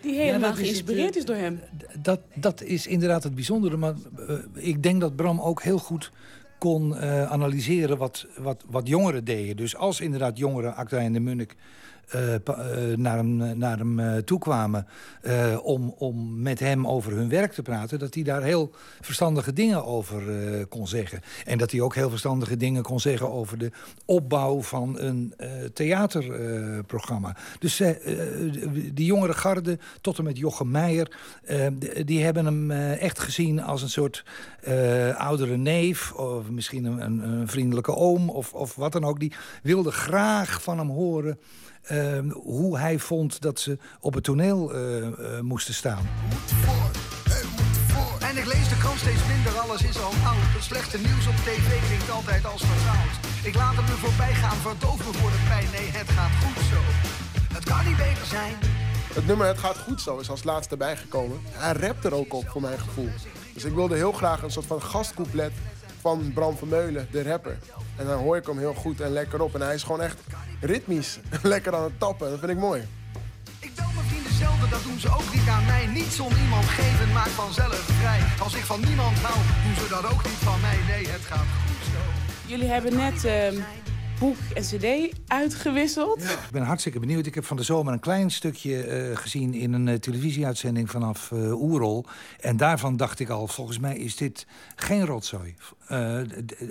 Die 0.00 0.14
helemaal 0.14 0.50
ja, 0.50 0.56
geïnspireerd 0.56 1.10
is, 1.10 1.16
is, 1.16 1.24
door 1.24 1.36
hem. 1.36 1.60
Dat, 2.02 2.20
dat 2.34 2.62
is 2.62 2.86
inderdaad 2.86 3.22
het 3.22 3.34
bijzondere. 3.34 3.76
Maar 3.76 3.94
ik 4.54 4.82
denk 4.82 5.00
dat 5.00 5.16
Bram 5.16 5.40
ook 5.40 5.62
heel 5.62 5.78
goed 5.78 6.12
kon 6.58 6.90
uh, 6.90 7.30
analyseren 7.30 7.98
wat, 7.98 8.26
wat, 8.38 8.64
wat 8.70 8.88
jongeren 8.88 9.24
deden. 9.24 9.56
Dus 9.56 9.76
als 9.76 10.00
inderdaad 10.00 10.38
jongeren, 10.38 10.74
Acta 10.74 10.98
en 10.98 11.12
de 11.12 11.20
Munnik... 11.20 11.56
Uh, 12.14 12.34
naar 12.96 13.16
hem, 13.16 13.58
naar 13.58 13.78
hem 13.78 14.24
toekwamen 14.24 14.86
om, 15.62 15.94
om 15.98 16.42
met 16.42 16.60
hem 16.60 16.86
over 16.86 17.12
hun 17.12 17.28
werk 17.28 17.52
te 17.52 17.62
praten... 17.62 17.98
dat 17.98 18.14
hij 18.14 18.22
daar 18.22 18.42
heel 18.42 18.70
verstandige 19.00 19.52
dingen 19.52 19.84
over 19.84 20.22
kon 20.66 20.88
zeggen. 20.88 21.20
En 21.44 21.58
dat 21.58 21.70
hij 21.70 21.80
ook 21.80 21.94
heel 21.94 22.10
verstandige 22.10 22.56
dingen 22.56 22.82
kon 22.82 23.00
zeggen 23.00 23.30
over 23.30 23.58
de 23.58 23.70
opbouw 24.04 24.62
van 24.62 24.98
een 24.98 25.34
theaterprogramma. 25.72 27.36
dus 27.58 27.82
die 28.92 29.06
jongere 29.06 29.34
garde, 29.34 29.78
tot 30.00 30.18
en 30.18 30.24
met 30.24 30.38
Jochem 30.38 30.70
Meijer... 30.70 31.16
die 32.04 32.24
hebben 32.24 32.44
hem 32.44 32.70
echt 32.92 33.18
gezien 33.18 33.62
als 33.62 33.82
een 33.82 33.90
soort 33.90 34.24
oudere 35.16 35.56
neef... 35.56 36.12
of 36.12 36.50
misschien 36.50 36.84
een, 36.84 37.20
een, 37.20 37.48
vriendelijke 37.48 37.94
oom 37.94 38.30
of, 38.30 38.54
of 38.54 38.74
wat 38.74 38.92
dan 38.92 39.04
ook. 39.04 39.20
Die 39.20 39.32
wilde 39.62 39.90
graag 39.90 40.62
van 40.62 40.78
hem 40.78 40.90
horen 40.90 41.38
uh, 41.92 42.32
hoe 42.32 42.78
hij 42.78 42.98
vond 42.98 43.40
dat 43.40 43.60
ze 43.60 43.78
op 44.00 44.14
het 44.14 44.24
toneel 44.24 44.74
uh, 44.74 45.06
uh, 45.06 45.40
moesten 45.40 45.74
staan. 45.74 46.08
Moet 46.28 46.52
voor, 46.64 46.90
moet 47.56 47.76
voor. 47.92 48.28
En 48.28 48.36
ik 48.36 48.46
lees 48.46 48.68
de 48.68 48.78
krant 48.78 48.98
steeds 48.98 49.26
minder, 49.26 49.58
alles 49.58 49.82
is 49.82 49.98
al 49.98 50.12
oud. 50.32 50.46
Het 50.56 50.62
slechte 50.62 50.98
nieuws 50.98 51.26
op 51.26 51.34
tv 51.34 51.86
klinkt 51.86 52.10
altijd 52.10 52.44
als 52.44 52.62
vertrouwd. 52.64 53.14
Ik 53.42 53.54
laat 53.54 53.76
het 53.76 53.86
me 53.88 53.96
voorbij 54.06 54.34
gaan, 54.34 54.56
verdoof 54.56 54.98
me 55.06 55.12
voor 55.20 55.30
de 55.30 55.42
pijn. 55.48 55.68
Nee, 55.72 55.90
het 55.90 56.10
gaat 56.16 56.34
goed 56.44 56.64
zo. 56.72 56.80
Het 57.56 57.64
kan 57.64 57.84
niet 57.86 57.96
beter 57.96 58.26
zijn. 58.26 58.54
Het 59.14 59.26
nummer 59.26 59.46
Het 59.46 59.58
gaat 59.58 59.78
goed 59.78 60.00
zo 60.00 60.18
is 60.18 60.30
als 60.30 60.44
laatste 60.44 60.76
bijgekomen. 60.76 61.38
Hij 61.50 61.72
rapt 61.72 62.04
er 62.04 62.14
ook 62.14 62.34
op, 62.34 62.48
voor 62.48 62.60
mijn 62.60 62.78
gevoel. 62.78 63.08
Dus 63.54 63.64
ik 63.64 63.74
wilde 63.74 63.94
heel 63.96 64.12
graag 64.12 64.42
een 64.42 64.50
soort 64.50 64.66
van 64.66 64.82
gastcouplet 64.82 65.52
van 66.00 66.32
Bram 66.34 66.56
Vermeulen, 66.56 67.08
de 67.10 67.22
rapper. 67.22 67.58
En 67.96 68.06
dan 68.06 68.18
hoor 68.18 68.36
ik 68.36 68.46
hem 68.46 68.58
heel 68.58 68.74
goed 68.74 69.00
en 69.00 69.12
lekker 69.12 69.40
op. 69.42 69.54
En 69.54 69.60
hij 69.60 69.74
is 69.74 69.82
gewoon 69.82 70.02
echt 70.02 70.18
ritmisch 70.60 71.18
lekker 71.42 71.74
aan 71.74 71.82
het 71.82 71.98
tappen. 71.98 72.30
Dat 72.30 72.38
vind 72.38 72.50
ik 72.50 72.58
mooi. 72.58 72.82
Ik 73.60 73.74
bel 73.74 73.90
mijn 73.94 74.06
vrienden 74.06 74.32
zelden, 74.32 74.70
dat 74.70 74.82
doen 74.82 74.98
ze 74.98 75.08
ook 75.08 75.34
niet 75.34 75.48
aan 75.48 75.64
mij. 75.66 75.86
Niets 75.86 76.20
om 76.20 76.32
iemand 76.42 76.64
geven, 76.64 77.12
maak 77.12 77.26
vanzelf 77.44 77.80
vrij. 78.00 78.20
Als 78.42 78.54
ik 78.54 78.64
van 78.64 78.80
niemand 78.80 79.18
hou, 79.18 79.38
doen 79.64 79.74
ze 79.74 79.88
dat 79.88 80.04
ook 80.12 80.24
niet 80.24 80.40
van 80.48 80.60
mij. 80.60 80.78
Nee, 80.88 81.06
het 81.08 81.24
gaat 81.24 81.46
goed 81.66 81.84
zo. 81.92 82.00
Jullie 82.46 82.68
hebben 82.68 82.96
net... 82.96 83.24
Uh 83.24 83.64
boek 84.18 84.36
en 84.54 84.62
cd 84.62 85.18
uitgewisseld. 85.26 86.22
Ja. 86.22 86.30
Ik 86.30 86.50
ben 86.52 86.62
hartstikke 86.62 86.98
benieuwd. 86.98 87.26
Ik 87.26 87.34
heb 87.34 87.44
van 87.44 87.56
de 87.56 87.62
zomer 87.62 87.92
een 87.92 88.00
klein 88.00 88.30
stukje 88.30 89.08
uh, 89.10 89.16
gezien 89.16 89.54
in 89.54 89.72
een 89.72 89.86
uh, 89.86 89.94
televisieuitzending 89.94 90.90
vanaf 90.90 91.30
uh, 91.30 91.60
Oerol. 91.60 92.04
En 92.40 92.56
daarvan 92.56 92.96
dacht 92.96 93.20
ik 93.20 93.28
al, 93.28 93.46
volgens 93.46 93.78
mij 93.78 93.96
is 93.96 94.16
dit 94.16 94.46
geen 94.76 95.06
rotzooi. 95.06 95.54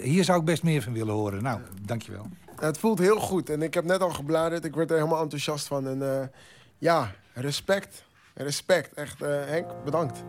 hier 0.01 0.23
zou 0.23 0.39
ik 0.39 0.45
best 0.45 0.63
meer 0.63 0.81
van 0.81 0.93
willen 0.93 1.13
horen. 1.13 1.43
Nou, 1.43 1.59
dankjewel. 1.81 2.27
Het 2.59 2.77
voelt 2.77 2.99
heel 2.99 3.19
goed 3.19 3.49
en 3.49 3.61
ik 3.61 3.73
heb 3.73 3.85
net 3.85 4.01
al 4.01 4.09
gebladerd. 4.09 4.65
Ik 4.65 4.73
word 4.73 4.89
er 4.89 4.97
helemaal 4.97 5.21
enthousiast 5.21 5.67
van. 5.67 5.87
En 5.87 6.31
ja, 6.77 7.11
respect. 7.33 8.03
Respect. 8.33 8.93
Echt, 8.93 9.19
Henk, 9.19 9.83
bedankt. 9.83 10.23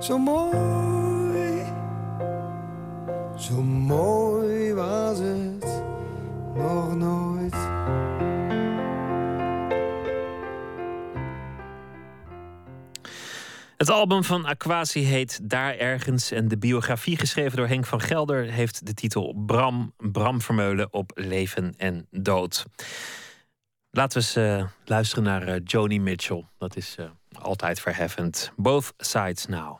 Zo 0.00 0.18
mooi. 0.18 1.83
Zo 3.38 3.62
mooi 3.62 4.72
was 4.72 5.18
het 5.18 5.82
nog 6.54 6.94
nooit. 6.94 7.54
Het 13.76 13.90
album 13.90 14.24
van 14.24 14.44
Aquasi 14.44 15.00
heet 15.00 15.40
Daar 15.42 15.76
Ergens 15.76 16.30
en 16.30 16.48
de 16.48 16.58
biografie 16.58 17.16
geschreven 17.18 17.56
door 17.56 17.66
Henk 17.66 17.86
van 17.86 18.00
Gelder 18.00 18.44
heeft 18.44 18.86
de 18.86 18.94
titel 18.94 19.42
Bram, 19.46 19.94
Bram 19.96 20.40
Vermeulen 20.40 20.92
op 20.92 21.10
leven 21.14 21.74
en 21.76 22.06
dood. 22.10 22.66
Laten 23.90 24.20
we 24.20 24.26
eens 24.26 24.60
eh, 24.60 24.68
luisteren 24.84 25.24
naar 25.24 25.48
uh, 25.48 25.54
Joni 25.64 26.00
Mitchell. 26.00 26.44
Dat 26.58 26.76
is 26.76 26.94
eh, 26.98 27.06
altijd 27.32 27.80
verheffend. 27.80 28.52
Both 28.56 28.92
sides 28.96 29.46
now. 29.46 29.78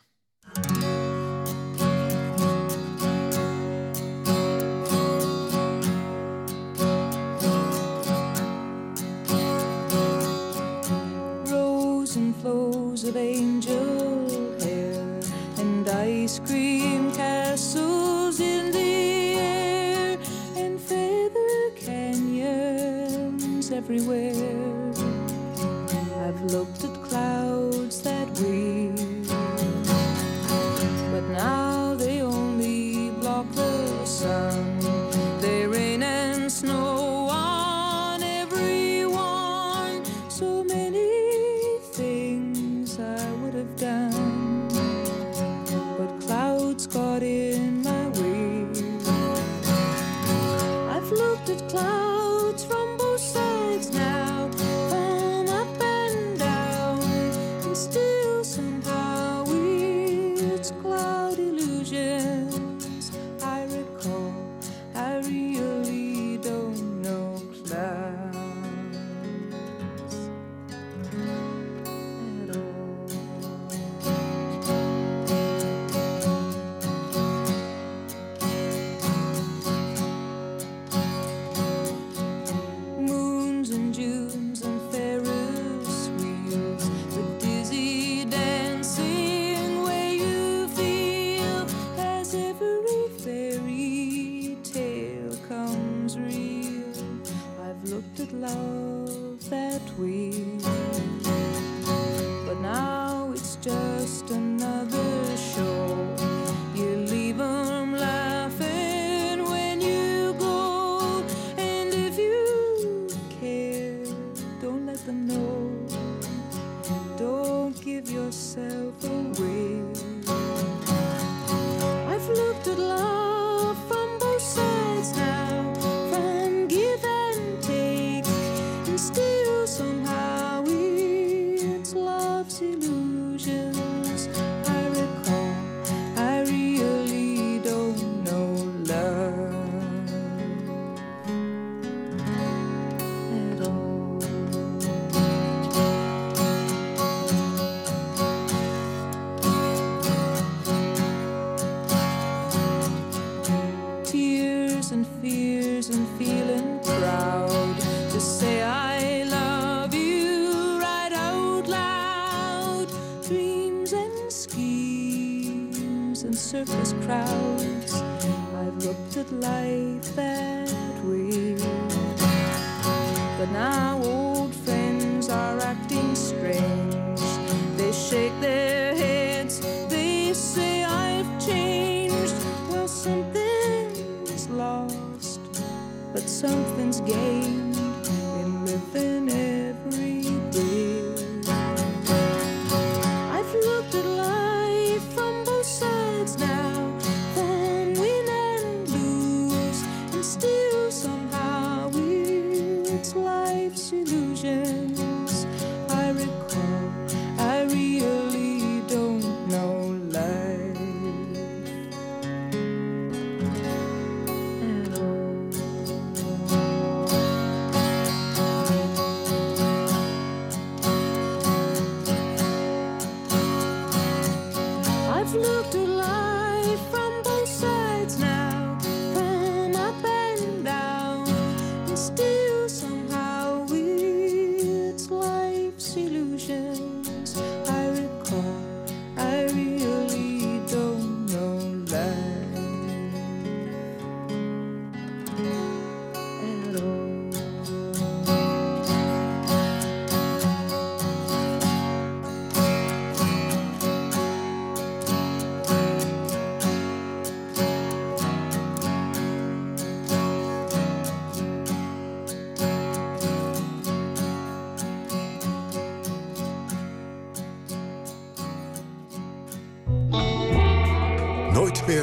everywhere. 23.85 24.64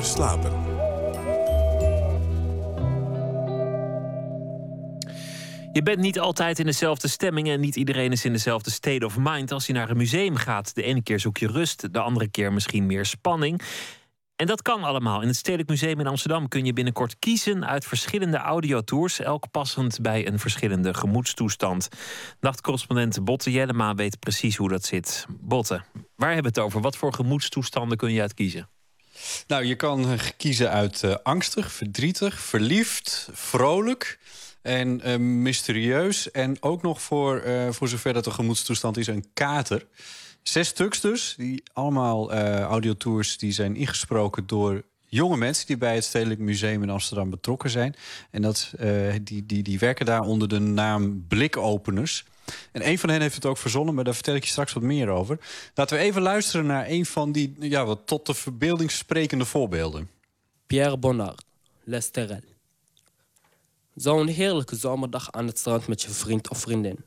slapen. 0.03 0.51
Je 5.73 5.83
bent 5.83 5.99
niet 5.99 6.19
altijd 6.19 6.59
in 6.59 6.65
dezelfde 6.65 7.07
stemming 7.07 7.49
en 7.49 7.59
niet 7.59 7.75
iedereen 7.75 8.11
is 8.11 8.25
in 8.25 8.31
dezelfde 8.31 8.71
state 8.71 9.05
of 9.05 9.17
mind 9.17 9.51
als 9.51 9.65
je 9.65 9.73
naar 9.73 9.89
een 9.89 9.97
museum 9.97 10.35
gaat. 10.35 10.75
De 10.75 10.83
ene 10.83 11.03
keer 11.03 11.19
zoek 11.19 11.37
je 11.37 11.47
rust, 11.47 11.93
de 11.93 11.99
andere 11.99 12.27
keer 12.27 12.53
misschien 12.53 12.85
meer 12.85 13.05
spanning. 13.05 13.61
En 14.35 14.47
dat 14.47 14.61
kan 14.61 14.83
allemaal. 14.83 15.21
In 15.21 15.27
het 15.27 15.35
Stedelijk 15.35 15.69
Museum 15.69 15.99
in 15.99 16.07
Amsterdam 16.07 16.47
kun 16.47 16.65
je 16.65 16.73
binnenkort 16.73 17.19
kiezen 17.19 17.65
uit 17.65 17.85
verschillende 17.85 18.37
audiotours, 18.37 19.19
elk 19.19 19.51
passend 19.51 20.01
bij 20.01 20.27
een 20.27 20.39
verschillende 20.39 20.93
gemoedstoestand. 20.93 21.87
Nachtcorrespondent 22.39 23.23
Botte 23.23 23.51
Jellema 23.51 23.95
weet 23.95 24.19
precies 24.19 24.55
hoe 24.55 24.69
dat 24.69 24.85
zit. 24.85 25.25
Botte, 25.29 25.81
waar 26.15 26.33
hebben 26.33 26.53
we 26.53 26.59
het 26.59 26.67
over? 26.67 26.81
Wat 26.81 26.97
voor 26.97 27.13
gemoedstoestanden 27.13 27.97
kun 27.97 28.11
je 28.11 28.21
uitkiezen? 28.21 28.69
Nou, 29.47 29.65
je 29.65 29.75
kan 29.75 30.11
eh, 30.11 30.19
kiezen 30.37 30.69
uit 30.69 31.03
eh, 31.03 31.15
angstig, 31.23 31.71
verdrietig, 31.71 32.39
verliefd, 32.39 33.29
vrolijk 33.31 34.19
en 34.61 35.01
eh, 35.01 35.17
mysterieus. 35.17 36.31
En 36.31 36.57
ook 36.59 36.81
nog 36.81 37.01
voor, 37.01 37.43
voor 37.69 37.87
zover 37.87 38.13
dat 38.13 38.25
een 38.25 38.31
gemoedstoestand 38.31 38.97
is, 38.97 39.07
een 39.07 39.25
kater. 39.33 39.85
Zes 40.41 40.67
stuks 40.67 41.01
dus, 41.01 41.33
die 41.37 41.63
allemaal 41.73 42.33
audiotours 42.61 43.37
die 43.37 43.51
zijn 43.51 43.75
ingesproken 43.75 44.47
door 44.47 44.83
jonge 45.07 45.37
mensen 45.37 45.67
die 45.67 45.77
bij 45.77 45.95
het 45.95 46.03
Stedelijk 46.03 46.39
Museum 46.39 46.83
in 46.83 46.89
Amsterdam 46.89 47.29
betrokken 47.29 47.69
zijn. 47.69 47.95
En 48.31 48.41
dat, 48.41 48.73
die, 49.21 49.45
die, 49.45 49.63
die 49.63 49.79
werken 49.79 50.05
daar 50.05 50.21
onder 50.21 50.47
de 50.47 50.59
naam 50.59 51.25
Blikopeners. 51.27 52.25
En 52.71 52.87
een 52.87 52.99
van 52.99 53.09
hen 53.09 53.21
heeft 53.21 53.35
het 53.35 53.45
ook 53.45 53.57
verzonnen, 53.57 53.95
maar 53.95 54.03
daar 54.03 54.13
vertel 54.13 54.35
ik 54.35 54.43
je 54.43 54.49
straks 54.49 54.73
wat 54.73 54.83
meer 54.83 55.09
over. 55.09 55.39
Laten 55.73 55.97
we 55.97 56.03
even 56.03 56.21
luisteren 56.21 56.65
naar 56.65 56.89
een 56.89 57.05
van 57.05 57.31
die 57.31 57.55
ja, 57.59 57.85
wat 57.85 58.01
tot 58.05 58.25
de 58.25 58.33
verbeelding 58.33 58.91
sprekende 58.91 59.45
voorbeelden. 59.45 60.09
Pierre 60.67 60.97
Bonnard, 60.97 61.43
Lesterel. 61.83 62.39
Zo'n 63.95 64.27
heerlijke 64.27 64.75
zomerdag 64.75 65.31
aan 65.31 65.47
het 65.47 65.59
strand 65.59 65.87
met 65.87 66.01
je 66.01 66.09
vriend 66.09 66.49
of 66.49 66.59
vriendin. 66.59 67.05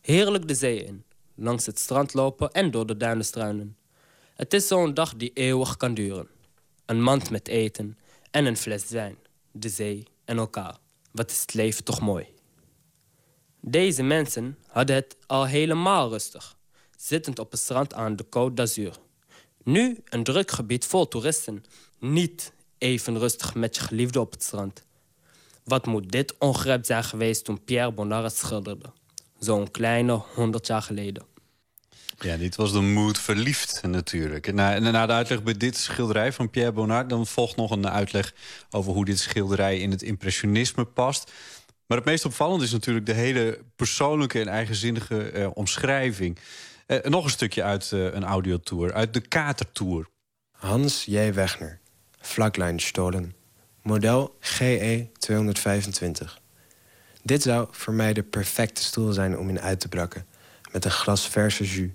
Heerlijk 0.00 0.48
de 0.48 0.54
zee 0.54 0.84
in, 0.84 1.04
langs 1.34 1.66
het 1.66 1.78
strand 1.78 2.14
lopen 2.14 2.50
en 2.50 2.70
door 2.70 2.86
de 2.86 2.96
duinen 2.96 3.24
struinen. 3.24 3.76
Het 4.34 4.52
is 4.52 4.66
zo'n 4.66 4.94
dag 4.94 5.14
die 5.16 5.30
eeuwig 5.34 5.76
kan 5.76 5.94
duren. 5.94 6.28
Een 6.86 7.02
mand 7.02 7.30
met 7.30 7.48
eten 7.48 7.98
en 8.30 8.46
een 8.46 8.56
fles 8.56 8.88
wijn, 8.88 9.16
de 9.50 9.68
zee 9.68 10.06
en 10.24 10.38
elkaar. 10.38 10.76
Wat 11.12 11.30
is 11.30 11.40
het 11.40 11.54
leven 11.54 11.84
toch 11.84 12.00
mooi. 12.00 12.26
Deze 13.68 14.02
mensen 14.02 14.58
hadden 14.66 14.96
het 14.96 15.16
al 15.26 15.46
helemaal 15.46 16.08
rustig, 16.08 16.56
zittend 16.96 17.38
op 17.38 17.50
het 17.50 17.60
strand 17.60 17.94
aan 17.94 18.16
de 18.16 18.24
Côte 18.24 18.54
d'Azur. 18.54 18.96
Nu 19.62 19.98
een 20.04 20.24
druk 20.24 20.50
gebied 20.50 20.84
vol 20.84 21.08
toeristen. 21.08 21.64
Niet 21.98 22.52
even 22.78 23.18
rustig 23.18 23.54
met 23.54 23.76
je 23.76 23.82
geliefde 23.82 24.20
op 24.20 24.32
het 24.32 24.42
strand. 24.42 24.84
Wat 25.64 25.86
moet 25.86 26.12
dit 26.12 26.34
ongrijp 26.38 26.84
zijn 26.84 27.04
geweest 27.04 27.44
toen 27.44 27.64
Pierre 27.64 27.92
Bonnard 27.92 28.24
het 28.24 28.36
schilderde? 28.36 28.92
Zo'n 29.38 29.70
kleine 29.70 30.12
honderd 30.12 30.66
jaar 30.66 30.82
geleden. 30.82 31.24
Ja, 32.18 32.36
dit 32.36 32.56
was 32.56 32.72
de 32.72 32.80
mood 32.80 33.18
verliefd 33.18 33.82
natuurlijk. 33.82 34.52
Na, 34.52 34.78
na 34.78 35.06
de 35.06 35.12
uitleg 35.12 35.42
bij 35.42 35.56
dit 35.56 35.76
schilderij 35.76 36.32
van 36.32 36.50
Pierre 36.50 36.72
Bonnard... 36.72 37.08
dan 37.08 37.26
volgt 37.26 37.56
nog 37.56 37.70
een 37.70 37.88
uitleg 37.88 38.34
over 38.70 38.92
hoe 38.92 39.04
dit 39.04 39.18
schilderij 39.18 39.78
in 39.78 39.90
het 39.90 40.02
impressionisme 40.02 40.84
past. 40.84 41.32
Maar 41.86 41.98
het 41.98 42.06
meest 42.06 42.24
opvallend 42.24 42.62
is 42.62 42.72
natuurlijk 42.72 43.06
de 43.06 43.12
hele 43.12 43.58
persoonlijke 43.76 44.40
en 44.40 44.48
eigenzinnige 44.48 45.30
eh, 45.30 45.48
omschrijving. 45.54 46.38
Eh, 46.86 47.02
nog 47.02 47.24
een 47.24 47.30
stukje 47.30 47.62
uit 47.62 47.92
eh, 47.92 48.04
een 48.04 48.24
audiotour, 48.24 48.92
uit 48.92 49.14
de 49.14 49.20
Katertour. 49.20 50.08
Hans 50.50 51.04
J. 51.04 51.32
Wegner, 51.32 51.80
Vlakleinstolen, 52.20 53.34
model 53.82 54.36
GE 54.40 55.08
225. 55.18 56.40
Dit 57.22 57.42
zou 57.42 57.68
voor 57.70 57.92
mij 57.92 58.12
de 58.12 58.22
perfecte 58.22 58.82
stoel 58.82 59.12
zijn 59.12 59.38
om 59.38 59.48
in 59.48 59.60
uit 59.60 59.80
te 59.80 59.88
brakken, 59.88 60.26
met 60.72 60.84
een 60.84 60.90
glas 60.90 61.28
verse 61.28 61.64
jus. 61.64 61.90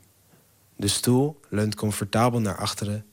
De 0.75 0.87
stoel 0.87 1.39
leunt 1.49 1.75
comfortabel 1.75 2.39
naar 2.39 2.57
achteren. 2.57 3.05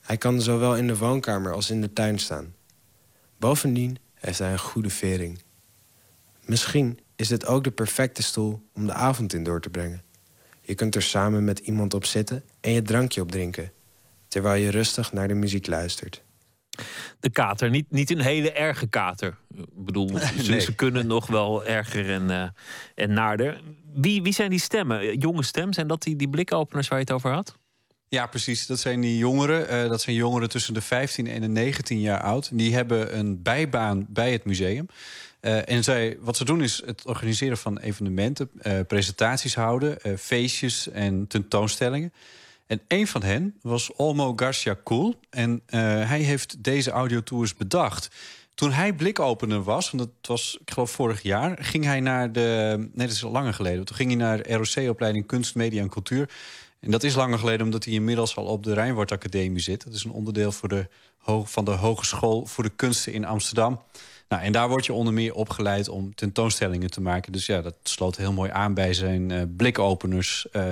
Hij 0.00 0.16
kan 0.16 0.40
zowel 0.40 0.76
in 0.76 0.86
de 0.86 0.96
woonkamer 0.96 1.52
als 1.52 1.70
in 1.70 1.80
de 1.80 1.92
tuin 1.92 2.18
staan. 2.18 2.54
Bovendien 3.38 3.98
heeft 4.14 4.38
hij 4.38 4.52
een 4.52 4.58
goede 4.58 4.90
vering. 4.90 5.42
Misschien 6.50 6.98
is 7.16 7.28
dit 7.28 7.46
ook 7.46 7.64
de 7.64 7.70
perfecte 7.70 8.22
stoel 8.22 8.62
om 8.74 8.86
de 8.86 8.92
avond 8.92 9.32
in 9.32 9.42
door 9.44 9.60
te 9.60 9.70
brengen. 9.70 10.02
Je 10.60 10.74
kunt 10.74 10.94
er 10.94 11.02
samen 11.02 11.44
met 11.44 11.58
iemand 11.58 11.94
op 11.94 12.04
zitten 12.04 12.42
en 12.60 12.72
je 12.72 12.82
drankje 12.82 13.20
op 13.20 13.30
drinken, 13.30 13.72
terwijl 14.28 14.62
je 14.62 14.70
rustig 14.70 15.12
naar 15.12 15.28
de 15.28 15.34
muziek 15.34 15.66
luistert. 15.66 16.22
De 17.20 17.30
kater, 17.30 17.70
niet, 17.70 17.90
niet 17.90 18.10
een 18.10 18.20
hele 18.20 18.52
erge 18.52 18.86
kater. 18.86 19.36
Ik 19.56 19.84
bedoel, 19.84 20.08
ze, 20.42 20.50
Nee. 20.50 20.60
ze 20.60 20.74
kunnen 20.74 21.06
nog 21.06 21.26
wel 21.26 21.64
erger 21.64 22.10
en, 22.10 22.30
eh, 22.30 22.48
en 22.94 23.12
naarder. 23.12 23.60
Wie, 23.94 24.22
wie 24.22 24.32
zijn 24.32 24.50
die 24.50 24.60
stemmen? 24.60 25.18
Jonge 25.18 25.42
stem, 25.42 25.72
zijn 25.72 25.86
dat 25.86 26.02
die, 26.02 26.16
die 26.16 26.28
blikopeners 26.28 26.88
waar 26.88 26.98
je 26.98 27.04
het 27.04 27.14
over 27.14 27.30
had? 27.30 27.58
Ja, 28.08 28.26
precies. 28.26 28.66
Dat 28.66 28.78
zijn 28.78 29.00
die 29.00 29.18
jongeren. 29.18 29.68
eh, 29.68 29.88
dat 29.88 30.00
zijn 30.00 30.16
jongeren 30.16 30.48
tussen 30.48 30.74
de 30.74 30.80
15 30.80 31.26
en 31.26 31.40
de 31.40 31.48
19 31.48 32.00
jaar 32.00 32.20
oud. 32.22 32.48
Die 32.52 32.74
hebben 32.74 33.18
een 33.18 33.42
bijbaan 33.42 34.06
bij 34.08 34.32
het 34.32 34.44
museum. 34.44 34.86
Eh, 35.40 35.68
en 35.68 35.84
zij, 35.84 36.16
wat 36.20 36.36
ze 36.36 36.44
doen 36.44 36.62
is 36.62 36.82
het 36.84 37.06
organiseren 37.06 37.58
van 37.58 37.78
evenementen, 37.78 38.50
eh, 38.58 38.80
presentaties 38.86 39.54
houden, 39.54 40.00
eh, 40.00 40.16
feestjes 40.16 40.88
en 40.90 41.26
tentoonstellingen. 41.26 42.12
En 42.66 42.80
een 42.88 43.06
van 43.06 43.22
hen 43.22 43.58
was 43.62 43.92
Olmo 43.92 44.32
Garcia 44.36 44.76
Cool. 44.84 45.20
En 45.30 45.62
hij 46.06 46.20
heeft 46.20 46.64
deze 46.64 46.90
audiotours 46.90 47.54
bedacht. 47.54 48.10
Toen 48.54 48.72
hij 48.72 48.92
blikopener 48.92 49.62
was, 49.62 49.90
want 49.90 50.02
dat 50.02 50.26
was, 50.26 50.58
ik 50.60 50.70
geloof, 50.70 50.90
vorig 50.90 51.22
jaar, 51.22 51.58
ging 51.60 51.84
hij 51.84 52.00
naar 52.00 52.32
de. 52.32 52.76
Nee, 52.78 53.06
dat 53.06 53.16
is 53.16 53.24
al 53.24 53.30
langer 53.30 53.54
geleden. 53.54 53.84
Toen 53.84 53.96
ging 53.96 54.08
hij 54.08 54.18
naar 54.18 54.50
ROC-opleiding 54.50 55.26
Kunst, 55.26 55.54
Media 55.54 55.82
en 55.82 55.88
Cultuur. 55.88 56.30
En 56.80 56.90
dat 56.90 57.02
is 57.02 57.14
langer 57.14 57.38
geleden 57.38 57.64
omdat 57.64 57.84
hij 57.84 57.94
inmiddels 57.94 58.36
al 58.36 58.44
op 58.44 58.62
de 58.62 58.74
Rijnwaard 58.74 59.12
Academie 59.12 59.62
zit. 59.62 59.84
Dat 59.84 59.94
is 59.94 60.04
een 60.04 60.10
onderdeel 60.10 60.52
voor 60.52 60.68
de, 60.68 60.88
van 61.44 61.64
de 61.64 61.70
Hogeschool 61.70 62.46
voor 62.46 62.64
de 62.64 62.72
Kunsten 62.76 63.12
in 63.12 63.24
Amsterdam. 63.24 63.80
Nou, 64.30 64.42
en 64.42 64.52
daar 64.52 64.68
word 64.68 64.86
je 64.86 64.92
onder 64.92 65.12
meer 65.12 65.34
opgeleid 65.34 65.88
om 65.88 66.14
tentoonstellingen 66.14 66.90
te 66.90 67.00
maken. 67.00 67.32
Dus 67.32 67.46
ja, 67.46 67.60
dat 67.60 67.74
sloot 67.82 68.16
heel 68.16 68.32
mooi 68.32 68.50
aan 68.50 68.74
bij 68.74 68.94
zijn 68.94 69.30
eh 69.30 69.42
blikopeners. 69.56 70.50
eh, 70.50 70.62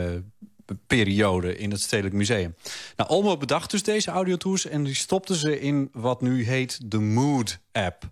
periode 0.86 1.56
in 1.56 1.70
het 1.70 1.80
Stedelijk 1.80 2.14
Museum. 2.14 2.54
Nou, 2.96 3.10
Olmo 3.10 3.36
bedacht 3.36 3.70
dus 3.70 3.82
deze 3.82 4.10
audiotours 4.10 4.66
en 4.66 4.84
die 4.84 4.94
stopte 4.94 5.36
ze 5.36 5.60
in 5.60 5.90
wat 5.92 6.20
nu 6.20 6.44
heet 6.44 6.90
de 6.90 6.98
Mood 6.98 7.58
app. 7.72 8.02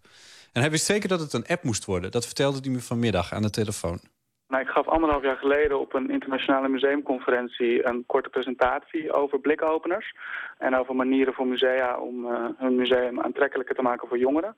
En 0.53 0.61
hij 0.61 0.71
wist 0.71 0.85
zeker 0.85 1.09
dat 1.09 1.21
het 1.21 1.33
een 1.33 1.47
app 1.47 1.63
moest 1.63 1.85
worden. 1.85 2.11
Dat 2.11 2.27
vertelde 2.27 2.59
hij 2.63 2.71
me 2.71 2.81
vanmiddag 2.81 3.33
aan 3.33 3.43
de 3.43 3.51
telefoon. 3.51 4.01
Nou, 4.49 4.63
ik 4.63 4.69
gaf 4.69 4.87
anderhalf 4.89 5.23
jaar 5.23 5.37
geleden 5.37 5.81
op 5.81 5.95
een 5.95 6.11
internationale 6.11 6.69
museumconferentie 6.69 7.87
een 7.87 8.05
korte 8.07 8.29
presentatie 8.29 9.13
over 9.13 9.41
blikopeners. 9.41 10.15
En 10.59 10.77
over 10.77 10.97
manieren 10.97 11.35
voor 11.35 11.47
musea 11.47 11.99
om 11.99 12.27
eh, 12.27 12.45
hun 12.57 12.77
museum 12.77 13.21
aantrekkelijker 13.21 13.75
te 13.75 13.83
maken 13.83 14.09
voor 14.09 14.19
jongeren. 14.19 14.57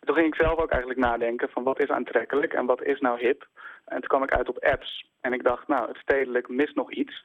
En 0.00 0.06
toen 0.06 0.14
ging 0.14 0.34
ik 0.34 0.40
zelf 0.40 0.58
ook 0.58 0.70
eigenlijk 0.70 1.00
nadenken 1.00 1.48
van 1.48 1.62
wat 1.62 1.80
is 1.80 1.88
aantrekkelijk 1.88 2.52
en 2.52 2.66
wat 2.66 2.82
is 2.82 3.00
nou 3.00 3.18
hip. 3.18 3.48
En 3.84 3.98
toen 3.98 4.08
kwam 4.08 4.22
ik 4.22 4.34
uit 4.34 4.48
op 4.48 4.64
apps. 4.64 5.08
En 5.20 5.32
ik 5.32 5.44
dacht, 5.44 5.68
nou, 5.68 5.88
het 5.88 5.96
stedelijk 5.96 6.48
mist 6.48 6.74
nog 6.74 6.92
iets. 6.92 7.24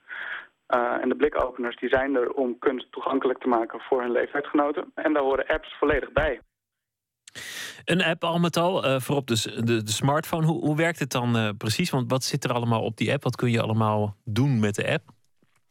Eh, 0.66 1.02
en 1.02 1.10
de 1.10 1.16
blikopeners 1.16 1.76
die 1.76 1.90
zijn 1.90 2.16
er 2.16 2.32
om 2.32 2.60
kunst 2.60 2.92
toegankelijk 2.92 3.40
te 3.40 3.48
maken 3.48 3.80
voor 3.80 4.02
hun 4.02 4.12
leeftijdsgenoten. 4.12 4.92
En 4.96 5.14
daar 5.14 5.24
horen 5.24 5.48
apps 5.48 5.78
volledig 5.80 6.12
bij. 6.12 6.42
Een 7.86 8.04
app 8.04 8.24
al 8.24 8.40
met 8.40 8.58
al, 8.58 8.84
eh, 8.84 9.00
voorop 9.00 9.28
de, 9.28 9.64
de, 9.64 9.84
de 9.84 9.92
smartphone. 9.92 10.46
Hoe, 10.46 10.60
hoe 10.60 10.76
werkt 10.76 11.00
het 11.00 11.12
dan 11.12 11.38
eh, 11.38 11.50
precies? 11.58 11.90
Want 11.90 12.12
wat 12.12 12.24
zit 12.24 12.44
er 12.44 12.54
allemaal 12.54 12.82
op 12.82 12.98
die 12.98 13.12
app? 13.14 13.24
Wat 13.24 13.36
kun 13.36 13.52
je 13.52 13.62
allemaal 13.62 14.16
doen 14.24 14.60
met 14.60 14.76
de 14.76 14.92
app? 14.92 15.15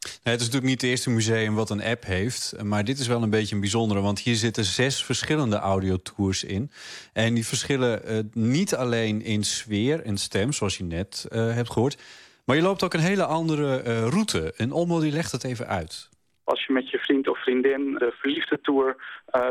Het 0.05 0.41
is 0.41 0.47
natuurlijk 0.47 0.65
niet 0.65 0.81
het 0.81 0.91
eerste 0.91 1.11
museum 1.11 1.55
wat 1.55 1.71
een 1.71 1.83
app 1.83 2.05
heeft. 2.05 2.63
Maar 2.63 2.85
dit 2.85 2.99
is 2.99 3.07
wel 3.07 3.23
een 3.23 3.31
beetje 3.31 3.55
een 3.55 3.61
bijzondere. 3.61 4.01
Want 4.01 4.19
hier 4.19 4.35
zitten 4.35 4.65
zes 4.65 5.05
verschillende 5.05 5.57
audiotours 5.57 6.45
in. 6.45 6.71
En 7.13 7.35
die 7.35 7.47
verschillen 7.47 8.05
eh, 8.05 8.19
niet 8.33 8.75
alleen 8.75 9.23
in 9.23 9.43
sfeer 9.43 10.01
en 10.01 10.17
stem, 10.17 10.53
zoals 10.53 10.79
je 10.79 10.85
net 10.85 11.27
eh, 11.31 11.55
hebt 11.55 11.71
gehoord. 11.71 12.03
Maar 12.47 12.57
je 12.57 12.63
loopt 12.63 12.83
ook 12.83 12.95
een 12.95 13.01
hele 13.01 13.25
andere 13.25 13.81
eh, 13.81 14.09
route. 14.09 14.55
En 14.57 14.73
Olmo 14.73 15.01
die 15.01 15.13
legt 15.13 15.33
het 15.33 15.45
even 15.45 15.67
uit. 15.67 16.09
Als 16.45 16.67
je 16.67 16.73
met 16.73 16.91
je 16.91 16.99
vriend 16.99 17.29
of 17.29 17.43
vriendin 17.43 17.95
de 17.95 18.13
verliefde 18.21 18.61
tour 18.61 18.97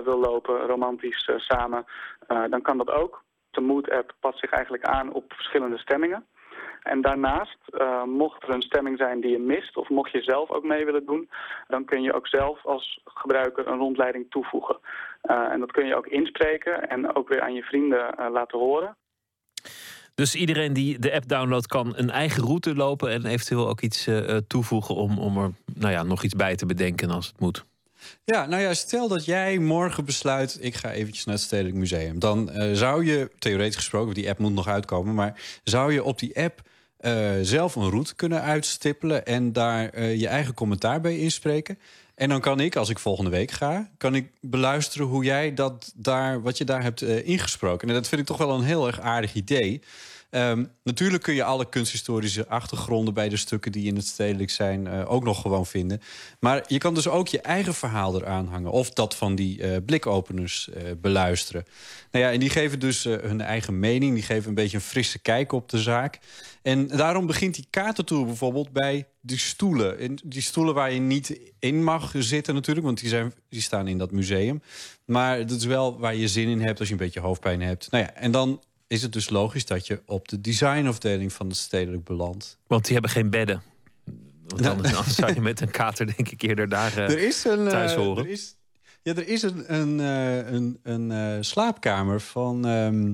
wil 0.04 0.20
lopen, 0.20 0.56
romantisch 0.56 1.30
samen, 1.38 1.86
dan 2.28 2.62
kan 2.62 2.78
dat 2.78 2.90
ook. 2.90 3.24
De 3.52 3.62
Mood-app 3.62 4.16
past 4.20 4.40
zich 4.40 4.52
eigenlijk 4.52 4.84
aan 4.84 5.14
op 5.14 5.34
verschillende 5.34 5.78
stemmingen. 5.78 6.26
En 6.84 7.02
daarnaast, 7.02 7.58
eh, 7.68 8.04
mocht 8.04 8.44
er 8.44 8.50
een 8.50 8.62
stemming 8.62 8.98
zijn 8.98 9.22
die 9.22 9.32
je 9.32 9.40
mist... 9.40 9.78
of 9.78 9.90
mocht 9.90 10.12
je 10.12 10.22
zelf 10.22 10.50
ook 10.50 10.64
mee 10.64 10.86
willen 10.86 11.06
doen... 11.06 11.30
dan 11.68 11.86
kun 11.86 12.02
je 12.02 12.14
ook 12.14 12.28
zelf 12.28 12.66
als 12.66 13.00
gebruiker 13.06 13.68
een 13.68 13.78
rondleiding 13.78 14.26
toevoegen. 14.30 14.78
Eh, 15.22 15.52
en 15.52 15.60
dat 15.60 15.72
kun 15.72 15.86
je 15.86 15.96
ook 15.96 16.08
inspreken 16.08 16.90
en 16.90 17.16
ook 17.16 17.28
weer 17.30 17.42
aan 17.42 17.54
je 17.54 17.64
vrienden 17.64 18.16
eh, 18.16 18.32
laten 18.32 18.60
horen. 18.60 18.96
Dus 20.16 20.36
iedereen 20.36 20.74
die 20.74 21.00
de 21.00 21.14
app 21.14 21.28
downloadt 21.28 21.68
kan 21.68 21.94
een 21.96 22.10
eigen 22.10 22.44
route 22.44 22.76
lopen 22.76 23.10
en 23.10 23.26
eventueel 23.26 23.70
ook 23.70 23.82
iets 23.82 24.10
toevoegen 24.48 24.96
om, 24.96 25.20
om 25.20 25.38
er 25.38 25.52
nou 25.76 25.92
ja, 25.92 26.04
nog 26.04 26.24
iets 26.24 26.36
bij 26.36 26.56
te 26.56 26.66
bedenken 26.66 27.10
als 27.10 27.28
het 27.28 27.40
moet. 27.40 27.66
Ja, 28.26 28.46
nou 28.46 28.62
ja, 28.62 28.74
stel 28.74 29.08
dat 29.08 29.26
jij 29.26 29.58
morgen 29.58 30.06
besluit... 30.06 30.58
ik 30.62 30.76
ga 30.76 30.92
eventjes 30.92 31.26
naar 31.26 31.36
het 31.36 31.44
Stedelijk 31.44 31.76
Museum. 31.76 32.20
Dan 32.20 32.50
eh, 32.50 32.74
zou 32.74 33.06
je, 33.06 33.32
theoretisch 33.40 33.76
gesproken, 33.76 34.14
die 34.14 34.30
app 34.30 34.40
moet 34.40 34.54
nog 34.54 34.68
uitkomen... 34.68 35.16
maar 35.16 35.42
zou 35.64 35.94
je 35.94 36.04
op 36.04 36.20
die 36.20 36.40
app 36.40 36.62
eh, 37.04 37.32
zelf 37.42 37.76
een 37.76 37.90
route 37.90 38.16
kunnen 38.16 38.42
uitstippelen... 38.42 39.26
en 39.26 39.54
daar 39.54 39.90
eh, 39.90 40.20
je 40.20 40.28
eigen 40.28 40.54
commentaar 40.54 41.02
bij 41.02 41.18
inspreken... 41.18 41.78
En 42.16 42.30
dan 42.30 42.42
kan 42.42 42.60
ik, 42.60 42.76
als 42.76 42.90
ik 42.90 43.00
volgende 43.00 43.30
week 43.30 43.52
ga, 43.52 43.90
kan 43.98 44.16
ik 44.16 44.30
beluisteren 44.42 45.08
hoe 45.08 45.24
jij 45.24 45.54
dat 45.54 45.94
daar, 45.96 46.42
wat 46.42 46.58
je 46.58 46.64
daar 46.64 46.84
hebt 46.84 47.02
eh, 47.02 47.28
ingesproken. 47.28 47.88
En 47.88 47.94
dat 47.94 48.08
vind 48.08 48.22
ik 48.22 48.28
toch 48.28 48.38
wel 48.38 48.56
een 48.56 48.64
heel 48.64 48.88
erg 48.88 49.00
aardig 49.00 49.34
idee. 49.34 49.82
Ehm, 50.34 50.66
natuurlijk 50.84 51.24
kun 51.24 51.34
je 51.34 51.44
alle 51.44 51.70
kunsthistorische 51.70 52.48
achtergronden 52.48 53.14
bij 53.14 53.30
de 53.30 53.38
stukken 53.38 53.72
die 53.72 53.88
in 53.88 53.96
het 53.96 54.08
stedelijk 54.08 54.50
zijn 54.50 54.88
eh, 54.88 55.12
ook 55.12 55.24
nog 55.24 55.42
gewoon 55.42 55.66
vinden. 55.66 56.02
Maar 56.40 56.64
je 56.68 56.78
kan 56.78 56.94
dus 56.94 57.08
ook 57.08 57.28
je 57.28 57.42
eigen 57.42 57.74
verhaal 57.74 58.16
eraan 58.16 58.48
hangen. 58.48 58.72
Of 58.72 58.90
dat 58.90 59.16
van 59.16 59.36
die 59.36 59.62
eh, 59.62 59.78
blikopeners 59.86 60.70
eh, 60.70 60.84
beluisteren. 60.98 61.66
Nou 62.12 62.26
ja, 62.26 62.32
en 62.32 62.40
die 62.40 62.50
geven 62.50 62.80
dus 62.80 63.04
hun 63.04 63.42
eigen 63.42 63.80
mening. 63.80 64.14
Die 64.14 64.24
geven 64.24 64.50
een 64.50 64.56
beetje 64.56 64.78
een 64.78 64.84
frisse 64.84 65.20
kijk 65.20 65.52
op 65.52 65.70
de 65.70 65.82
zaak. 65.82 66.20
En 66.62 66.88
daarom 66.88 67.26
begint 67.26 67.56
die 67.56 67.68
kaartentour 67.70 68.26
bijvoorbeeld 68.26 68.72
bij 68.72 69.08
die 69.22 69.40
stoelen. 69.40 70.00
En 70.00 70.18
die 70.24 70.42
stoelen 70.42 70.74
waar 70.74 70.94
je 70.94 71.00
niet 71.00 71.40
in 71.60 71.84
mag 71.84 72.14
zitten 72.18 72.54
natuurlijk, 72.54 72.86
want 72.86 73.00
die, 73.00 73.10
zijn, 73.10 73.34
die 73.50 73.62
staan 73.62 73.88
in 73.88 73.98
dat 73.98 74.12
museum. 74.12 74.62
Maar 75.06 75.46
dat 75.46 75.58
is 75.58 75.66
wel 75.66 76.00
waar 76.00 76.16
je 76.16 76.28
zin 76.28 76.48
in 76.48 76.62
hebt 76.62 76.80
als 76.80 76.88
je 76.88 76.94
een 76.94 77.00
beetje 77.00 77.20
hoofdpijn 77.20 77.62
hebt. 77.62 77.92
Nou 77.92 78.04
ja, 78.04 78.14
en 78.14 78.32
dan 78.32 78.62
is 78.94 79.02
het 79.02 79.14
dus 79.14 79.30
logisch 79.30 79.65
dat 79.65 79.88
je 79.88 80.02
op 80.06 80.28
de 80.28 80.41
designafdeling 80.41 81.34
van 81.34 81.48
het 81.48 81.57
stedelijk 81.57 82.03
belandt. 82.03 82.57
Want 82.68 82.84
die 82.84 82.94
hebben 82.94 83.11
geen 83.11 83.30
bedden. 83.30 83.61
Want 84.48 84.65
anders, 84.65 84.95
anders 84.95 85.15
zou 85.15 85.34
je 85.34 85.41
met 85.41 85.61
een 85.61 85.72
kater 85.72 86.06
denk 86.15 86.30
ik 86.30 86.41
eerder 86.41 86.70
daar 86.70 86.98
eh, 86.98 87.10
er 87.10 87.20
is 87.20 87.44
een, 87.44 87.68
thuis 87.68 87.91
eh, 87.91 87.98
horen. 87.98 88.24
Er 88.26 88.30
is, 88.32 88.56
ja, 89.02 89.15
er 89.15 89.28
is 89.28 89.41
een, 89.41 89.74
een, 89.74 89.99
eh, 89.99 90.52
een, 90.52 90.80
een 90.84 91.45
slaapkamer 91.45 92.22
van. 92.22 92.65
ehm 92.65 93.14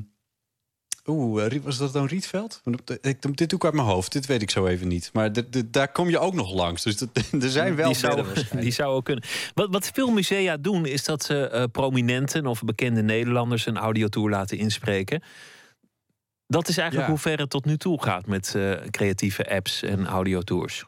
Oeh, 1.06 1.56
eh, 1.56 1.62
was 1.64 1.78
dat 1.78 1.94
dan 1.94 2.06
Rietveld? 2.06 2.62
Ik, 3.02 3.38
dit 3.38 3.50
doe 3.50 3.60
ik 3.60 3.66
uit 3.66 3.74
mijn 3.74 3.88
hoofd. 3.88 4.12
Dit 4.12 4.26
weet 4.26 4.42
ik 4.42 4.50
zo 4.50 4.66
even 4.66 4.88
niet. 4.88 5.10
Maar 5.14 5.34
dit- 5.34 5.54
dit- 5.54 5.74
daar 5.74 5.92
kom 5.92 6.10
je 6.10 6.20
ook 6.20 6.34
nog 6.34 6.54
langs. 6.54 6.84
Dus 6.84 6.98
dat, 6.98 7.10
er 7.42 7.50
zijn 7.50 7.76
wel 7.76 7.88
die 7.88 7.96
zou, 7.98 8.26
die 8.60 8.72
zou 8.72 8.96
ook 8.96 9.06
kunnen. 9.06 9.24
Wat, 9.54 9.68
wat 9.72 9.92
veel 9.94 10.12
musea 10.12 10.58
doen, 10.58 10.86
is 10.86 11.04
dat 11.04 11.24
ze 11.24 11.48
eh, 11.50 11.64
prominenten 11.72 12.46
of 12.46 12.64
bekende 12.64 13.02
Nederlanders 13.02 13.66
een 13.66 13.78
audiotour 13.78 14.30
laten 14.30 14.58
inspreken. 14.58 15.22
Dat 16.50 16.68
is 16.68 16.78
eigenlijk 16.78 17.08
Ja. 17.08 17.14
hoe 17.14 17.22
ver 17.24 17.40
het 17.40 17.50
tot 17.50 17.66
nu 17.66 17.78
toe 17.78 18.04
gaat 18.04 18.28
met 18.28 18.56
eh, 18.56 18.72
creatieve 18.90 19.50
apps 19.50 19.84
en 19.84 20.06
audiotours. 20.06 20.86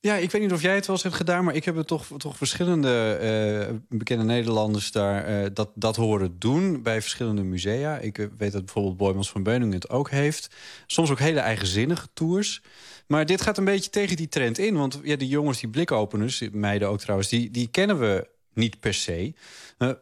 Ja, 0.00 0.14
ik 0.14 0.30
weet 0.30 0.42
niet 0.42 0.52
of 0.52 0.62
jij 0.62 0.74
het 0.74 0.86
wel 0.86 0.94
eens 0.94 1.04
hebt 1.04 1.16
gedaan, 1.16 1.44
maar 1.44 1.54
ik 1.54 1.64
heb 1.64 1.76
het 1.76 1.86
toch, 1.86 2.06
toch 2.16 2.36
verschillende 2.36 3.12
eh, 3.12 3.74
bekende 3.88 4.24
Nederlanders 4.24 4.92
daar 4.92 5.24
eh, 5.24 5.50
dat, 5.54 5.70
dat 5.74 5.96
horen 5.96 6.38
doen 6.38 6.82
bij 6.82 7.00
verschillende 7.00 7.42
musea. 7.42 7.98
Ik 7.98 8.16
weet 8.36 8.52
dat 8.52 8.64
bijvoorbeeld 8.64 8.96
Boymans 8.96 9.30
van 9.30 9.42
Beuningen 9.42 9.74
het 9.74 9.90
ook 9.90 10.10
heeft. 10.10 10.54
Soms 10.86 11.10
ook 11.10 11.18
hele 11.18 11.40
eigenzinnige 11.40 12.08
tours. 12.12 12.62
Maar 13.06 13.26
dit 13.26 13.40
gaat 13.40 13.58
een 13.58 13.64
beetje 13.64 13.90
tegen 13.90 14.16
die 14.16 14.28
trend 14.28 14.58
in. 14.58 14.74
Want 14.76 15.00
ja, 15.02 15.16
die 15.16 15.28
jongens, 15.28 15.60
die 15.60 15.70
blikopeners, 15.70 16.48
meiden 16.52 16.88
ook 16.88 17.00
trouwens, 17.00 17.28
die, 17.28 17.50
die 17.50 17.68
kennen 17.68 17.98
we 17.98 18.28
niet 18.54 18.80
per 18.80 18.94
se. 18.94 19.34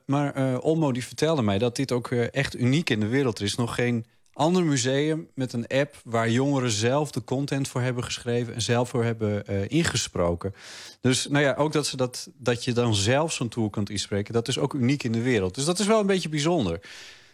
Maar 0.06 0.58
Olmo 0.60 0.92
die 0.92 1.04
vertelde 1.04 1.42
mij 1.42 1.58
dat 1.58 1.76
dit 1.76 1.92
ook 1.92 2.10
echt 2.10 2.56
uniek 2.56 2.90
in 2.90 3.00
de 3.00 3.06
wereld. 3.06 3.38
Er 3.38 3.44
is 3.44 3.54
nog 3.54 3.74
geen 3.74 4.04
ander 4.40 4.64
museum 4.64 5.28
met 5.34 5.52
een 5.52 5.66
app 5.66 6.00
waar 6.04 6.30
jongeren 6.30 6.70
zelf 6.70 7.10
de 7.10 7.24
content 7.24 7.68
voor 7.68 7.80
hebben 7.80 8.04
geschreven 8.04 8.54
en 8.54 8.62
zelf 8.62 8.88
voor 8.88 9.04
hebben 9.04 9.46
eh, 9.46 9.68
ingesproken. 9.68 10.54
Dus 11.00 11.28
nou 11.28 11.44
ja, 11.44 11.54
ook 11.54 11.72
dat, 11.72 11.86
ze 11.86 11.96
dat, 11.96 12.28
dat 12.34 12.64
je 12.64 12.72
dan 12.72 12.94
zelf 12.94 13.32
zo'n 13.32 13.48
tour 13.48 13.70
kunt 13.70 13.90
inspreken, 13.90 14.32
dat 14.32 14.48
is 14.48 14.58
ook 14.58 14.74
uniek 14.74 15.02
in 15.02 15.12
de 15.12 15.22
wereld. 15.22 15.54
Dus 15.54 15.64
dat 15.64 15.78
is 15.78 15.86
wel 15.86 16.00
een 16.00 16.06
beetje 16.06 16.28
bijzonder. 16.28 16.80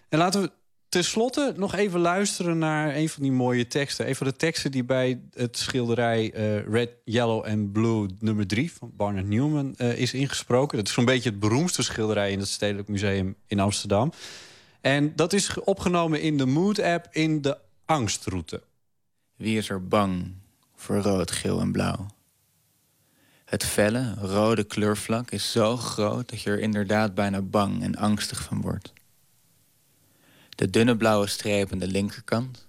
En 0.08 0.18
laten 0.18 0.42
we 0.42 0.50
tenslotte 0.88 1.52
nog 1.56 1.74
even 1.74 2.00
luisteren 2.00 2.58
naar 2.58 2.96
een 2.96 3.08
van 3.08 3.22
die 3.22 3.32
mooie 3.32 3.66
teksten. 3.66 4.08
Een 4.08 4.16
van 4.16 4.26
de 4.26 4.36
teksten 4.36 4.70
die 4.70 4.84
bij 4.84 5.20
het 5.34 5.58
schilderij 5.58 6.32
eh, 6.32 6.66
Red, 6.68 6.90
Yellow 7.04 7.44
and 7.44 7.72
Blue 7.72 8.06
nummer 8.18 8.46
3 8.46 8.72
van 8.72 8.90
Barnard 8.96 9.28
Newman 9.28 9.74
eh, 9.76 9.98
is 9.98 10.14
ingesproken. 10.14 10.76
Dat 10.76 10.86
is 10.86 10.92
zo'n 10.92 11.04
beetje 11.04 11.30
het 11.30 11.40
beroemdste 11.40 11.82
schilderij 11.82 12.32
in 12.32 12.38
het 12.38 12.48
Stedelijk 12.48 12.88
Museum 12.88 13.34
in 13.46 13.60
Amsterdam. 13.60 14.12
En 14.86 15.16
dat 15.16 15.32
is 15.32 15.60
opgenomen 15.60 16.20
in 16.20 16.36
de 16.36 16.46
Mood-app 16.46 17.08
in 17.10 17.42
de 17.42 17.58
angstroute. 17.84 18.62
Wie 19.36 19.58
is 19.58 19.68
er 19.68 19.88
bang 19.88 20.34
voor 20.74 20.96
rood, 20.96 21.30
geel 21.30 21.60
en 21.60 21.72
blauw? 21.72 22.06
Het 23.44 23.64
felle, 23.64 24.14
rode 24.14 24.64
kleurvlak 24.64 25.30
is 25.30 25.52
zo 25.52 25.76
groot 25.76 26.28
dat 26.28 26.40
je 26.40 26.50
er 26.50 26.60
inderdaad 26.60 27.14
bijna 27.14 27.42
bang 27.42 27.82
en 27.82 27.96
angstig 27.96 28.42
van 28.42 28.60
wordt. 28.60 28.92
De 30.48 30.70
dunne 30.70 30.96
blauwe 30.96 31.26
streep 31.26 31.72
aan 31.72 31.78
de 31.78 31.88
linkerkant 31.88 32.66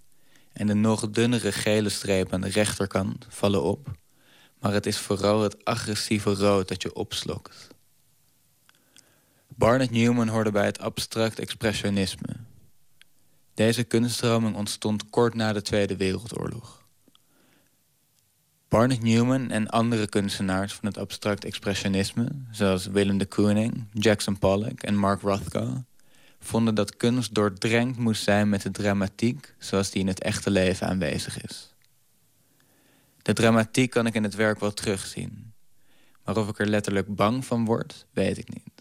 en 0.53 0.67
de 0.67 0.75
nog 0.75 1.09
dunnere 1.09 1.51
gele 1.51 1.89
streep 1.89 2.33
aan 2.33 2.41
de 2.41 2.49
rechterkant 2.49 3.25
vallen 3.29 3.63
op, 3.63 3.91
maar 4.59 4.73
het 4.73 4.85
is 4.85 4.97
vooral 4.97 5.41
het 5.41 5.65
agressieve 5.65 6.33
rood 6.33 6.67
dat 6.67 6.81
je 6.81 6.95
opslokt. 6.95 7.75
Barnett 9.57 9.91
Newman 9.91 10.27
hoorde 10.27 10.51
bij 10.51 10.65
het 10.65 10.79
abstract 10.79 11.39
expressionisme. 11.39 12.35
Deze 13.53 13.83
kunststroming 13.83 14.55
ontstond 14.55 15.09
kort 15.09 15.33
na 15.33 15.53
de 15.53 15.61
Tweede 15.61 15.95
Wereldoorlog. 15.95 16.85
Barnett 18.67 19.03
Newman 19.03 19.49
en 19.49 19.67
andere 19.67 20.07
kunstenaars 20.07 20.73
van 20.73 20.87
het 20.87 20.97
abstract 20.97 21.45
expressionisme, 21.45 22.27
zoals 22.51 22.85
Willem 22.85 23.17
de 23.17 23.25
Kooning, 23.25 23.85
Jackson 23.93 24.39
Pollock 24.39 24.81
en 24.81 24.95
Mark 24.95 25.21
Rothko, 25.21 25.83
vonden 26.39 26.75
dat 26.75 26.97
kunst 26.97 27.33
doordrenkt 27.33 27.97
moest 27.97 28.23
zijn 28.23 28.49
met 28.49 28.61
de 28.61 28.71
dramatiek 28.71 29.53
zoals 29.57 29.89
die 29.89 30.01
in 30.01 30.07
het 30.07 30.21
echte 30.21 30.49
leven 30.49 30.87
aanwezig 30.87 31.43
is. 31.43 31.73
De 33.21 33.33
dramatiek 33.33 33.89
kan 33.89 34.05
ik 34.05 34.13
in 34.13 34.23
het 34.23 34.35
werk 34.35 34.59
wel 34.59 34.73
terugzien, 34.73 35.53
maar 36.25 36.37
of 36.37 36.49
ik 36.49 36.59
er 36.59 36.67
letterlijk 36.67 37.15
bang 37.15 37.45
van 37.45 37.65
word, 37.65 38.05
weet 38.11 38.37
ik 38.37 38.53
niet. 38.53 38.76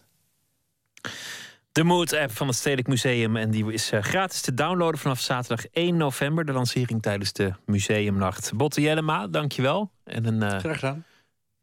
De 1.72 1.84
Mood-app 1.84 2.36
van 2.36 2.46
het 2.46 2.56
Stedelijk 2.56 2.88
Museum. 2.88 3.36
En 3.36 3.50
die 3.50 3.72
is 3.72 3.90
eh, 3.90 4.02
gratis 4.02 4.40
te 4.40 4.54
downloaden 4.54 5.00
vanaf 5.00 5.20
zaterdag 5.20 5.66
1 5.66 5.96
november. 5.96 6.44
De 6.44 6.52
lancering 6.52 7.02
tijdens 7.02 7.32
de 7.32 7.52
Museumnacht. 7.66 8.52
Botte 8.54 8.80
Jellema, 8.80 9.26
dankjewel. 9.26 9.90
En 10.04 10.26
een 10.26 10.42
uh, 10.52 10.58
Graag 10.58 10.78
gedaan. 10.78 11.04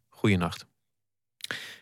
goede 0.09 0.35
nacht. 0.35 0.65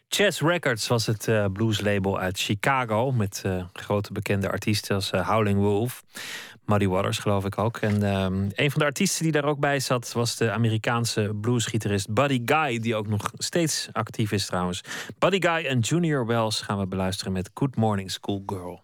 Chess 0.08 0.42
Records 0.42 0.88
was 0.88 1.06
het 1.06 1.28
uh, 1.28 1.46
blueslabel 1.54 2.20
uit 2.20 2.40
Chicago. 2.40 3.12
Met 3.12 3.44
uh, 3.46 3.64
grote 3.74 4.14
bekende 4.14 4.50
artiesten 4.50 4.96
als 4.96 5.12
Howling 5.12 5.60
Wolf. 5.60 6.04
Muddy 6.72 6.88
Waters 6.88 7.20
geloof 7.20 7.46
ik 7.46 7.58
ook. 7.58 7.78
En 7.78 8.04
um, 8.16 8.50
een 8.56 8.72
van 8.72 8.80
de 8.80 8.86
artiesten 8.86 9.24
die 9.24 9.32
daar 9.32 9.46
ook 9.46 9.60
bij 9.60 9.80
zat... 9.80 10.12
was 10.12 10.36
de 10.36 10.52
Amerikaanse 10.52 11.32
bluesgitarist 11.42 12.14
Buddy 12.14 12.42
Guy... 12.46 12.80
die 12.80 12.96
ook 12.96 13.08
nog 13.08 13.32
steeds 13.38 13.90
actief 13.92 14.32
is 14.32 14.46
trouwens. 14.46 14.84
Buddy 15.20 15.42
Guy 15.42 15.66
en 15.66 15.80
Junior 15.80 16.26
Wells 16.26 16.62
gaan 16.62 16.80
we 16.80 16.88
beluisteren 16.88 17.34
met 17.34 17.50
Good 17.54 17.76
Morning 17.76 18.12
School 18.12 18.44
Girl. 18.46 18.84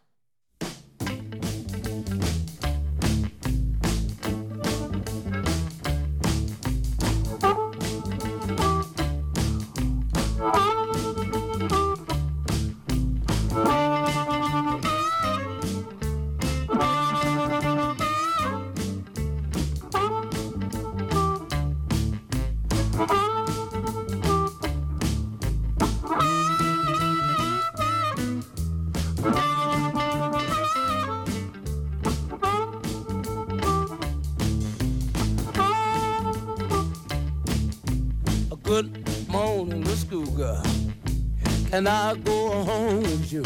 Can 41.77 41.85
I'll 41.85 42.15
go 42.15 42.63
home 42.63 43.03
with 43.03 43.31
you? 43.31 43.43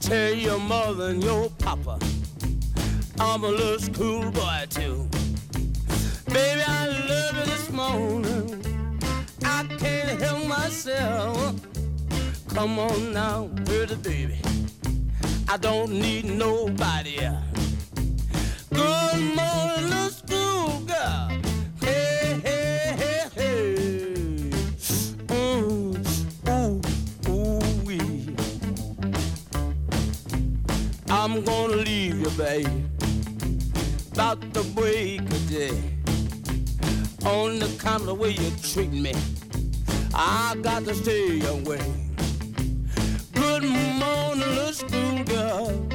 Tell 0.00 0.32
your 0.32 0.58
mother 0.58 1.10
and 1.10 1.22
your 1.22 1.50
papa 1.58 1.98
I'm 3.18 3.44
a 3.44 3.48
little 3.48 3.78
schoolboy 3.78 4.64
too. 4.70 5.06
Baby, 6.28 6.62
I 6.66 6.86
love 7.06 7.36
you 7.36 7.44
this 7.44 7.70
morning. 7.70 8.98
I 9.44 9.64
can't 9.76 10.22
help 10.22 10.46
myself. 10.46 11.60
Come 12.48 12.78
on 12.78 13.12
now, 13.12 13.50
pretty 13.66 13.96
baby. 13.96 14.38
I 15.50 15.58
don't 15.58 15.92
need 15.92 16.24
nobody. 16.24 17.18
Good 18.70 19.20
morning, 19.36 19.99
baby, 32.40 32.84
about 34.12 34.40
the 34.54 34.62
break 34.74 35.20
of 35.20 35.50
day. 35.50 35.76
On 37.26 37.58
the 37.58 37.68
count 37.78 38.08
of 38.08 38.18
way 38.18 38.30
you 38.30 38.50
treat 38.62 38.92
me, 38.92 39.12
I 40.14 40.56
got 40.62 40.84
to 40.86 40.94
stay 40.94 41.42
away. 41.46 41.84
Good 43.34 43.64
morning, 44.02 44.54
little 44.56 44.72
school 44.72 45.22
girl. 45.24 45.86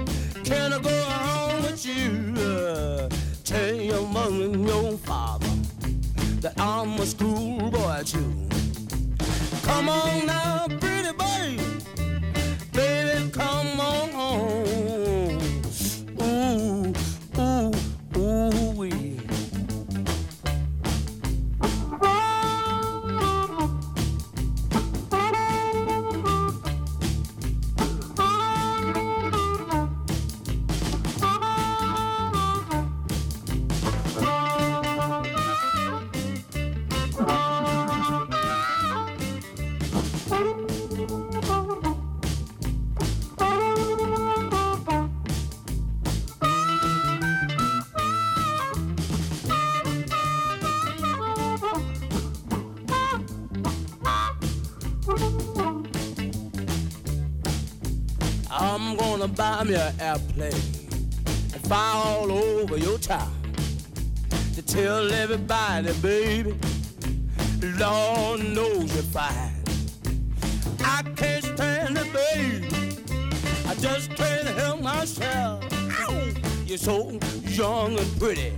Can 0.43 0.73
I 0.73 0.79
go 0.79 0.95
home 1.17 1.63
with 1.63 1.83
you? 1.83 3.09
Tell 3.43 3.73
your 3.73 4.07
mother 4.07 4.45
and 4.45 4.67
your 4.67 4.97
father 4.99 5.53
that 6.41 6.53
I'm 6.59 6.99
a 6.99 7.05
schoolboy 7.07 8.03
too. 8.03 8.33
Come 9.63 9.89
on 9.89 10.27
now, 10.27 10.67
pretty 10.79 11.11
baby, 11.17 11.59
baby, 12.71 13.31
come 13.31 13.79
on 13.79 14.09
home. 14.11 14.84
An 60.15 60.21
airplane 60.21 60.53
and 61.53 61.61
fly 61.67 61.91
all 61.93 62.31
over 62.31 62.77
your 62.77 62.97
town 62.97 63.33
to 64.53 64.61
tell 64.61 65.11
everybody, 65.11 65.91
baby, 66.01 66.55
Lord 67.77 68.43
knows 68.43 68.93
you're 68.93 69.03
fine. 69.03 69.63
I 70.79 71.03
can't 71.15 71.43
stand 71.43 71.97
it, 71.97 72.13
baby. 72.13 72.67
I 73.67 73.75
just 73.75 74.11
can't 74.11 74.47
help 74.57 74.81
myself. 74.81 75.63
Ow! 75.73 76.31
You're 76.65 76.77
so 76.77 77.11
young 77.47 77.97
and 77.97 78.19
pretty. 78.19 78.53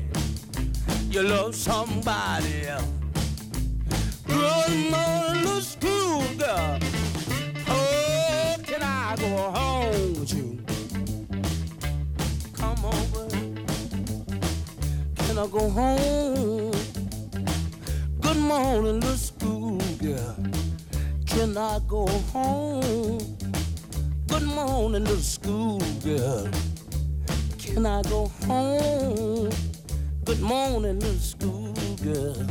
You 1.09 1.23
love 1.23 1.55
somebody 1.55 2.67
else. 2.67 2.85
Good 4.27 4.91
morning, 4.91 5.61
school 5.61 6.23
girl. 6.37 6.79
Oh, 7.67 8.55
can 8.63 8.83
I 8.83 9.15
go 9.17 9.51
home 9.51 10.19
with 10.19 10.33
you? 10.33 10.56
Over. 12.87 13.27
Can 15.15 15.37
I 15.37 15.47
go 15.47 15.69
home? 15.69 16.71
Good 18.21 18.37
morning, 18.37 18.99
little 19.01 19.17
school 19.17 19.77
girl. 20.01 20.35
Can 21.25 21.57
I 21.57 21.79
go 21.87 22.07
home? 22.31 23.37
Good 24.27 24.43
morning, 24.43 25.03
little 25.03 25.17
school 25.17 25.79
girl. 26.03 26.49
Can 27.57 27.85
I 27.85 28.01
go 28.03 28.27
home? 28.47 29.49
Good 30.23 30.41
morning, 30.41 30.99
little 30.99 31.19
school 31.19 31.73
girl. 32.03 32.47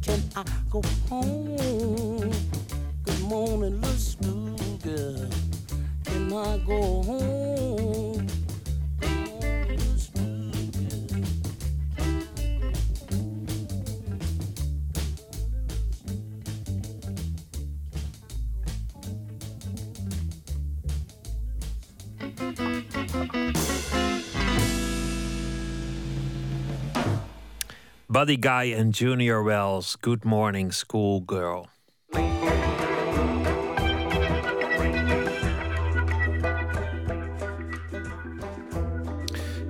Can 0.00 0.22
I 0.34 0.44
go 0.70 0.82
home? 1.10 2.32
Good 3.04 3.20
morning, 3.20 3.80
little 3.80 3.96
school 3.96 4.56
girl. 4.82 5.28
Can 6.04 6.32
I 6.32 6.58
go 6.66 7.02
home? 7.02 7.87
Buddy 28.18 28.36
Guy 28.40 28.74
en 28.74 28.88
Junior 28.90 29.44
Wells, 29.44 29.96
Good 30.00 30.24
Morning 30.24 30.74
Schoolgirl. 30.74 31.68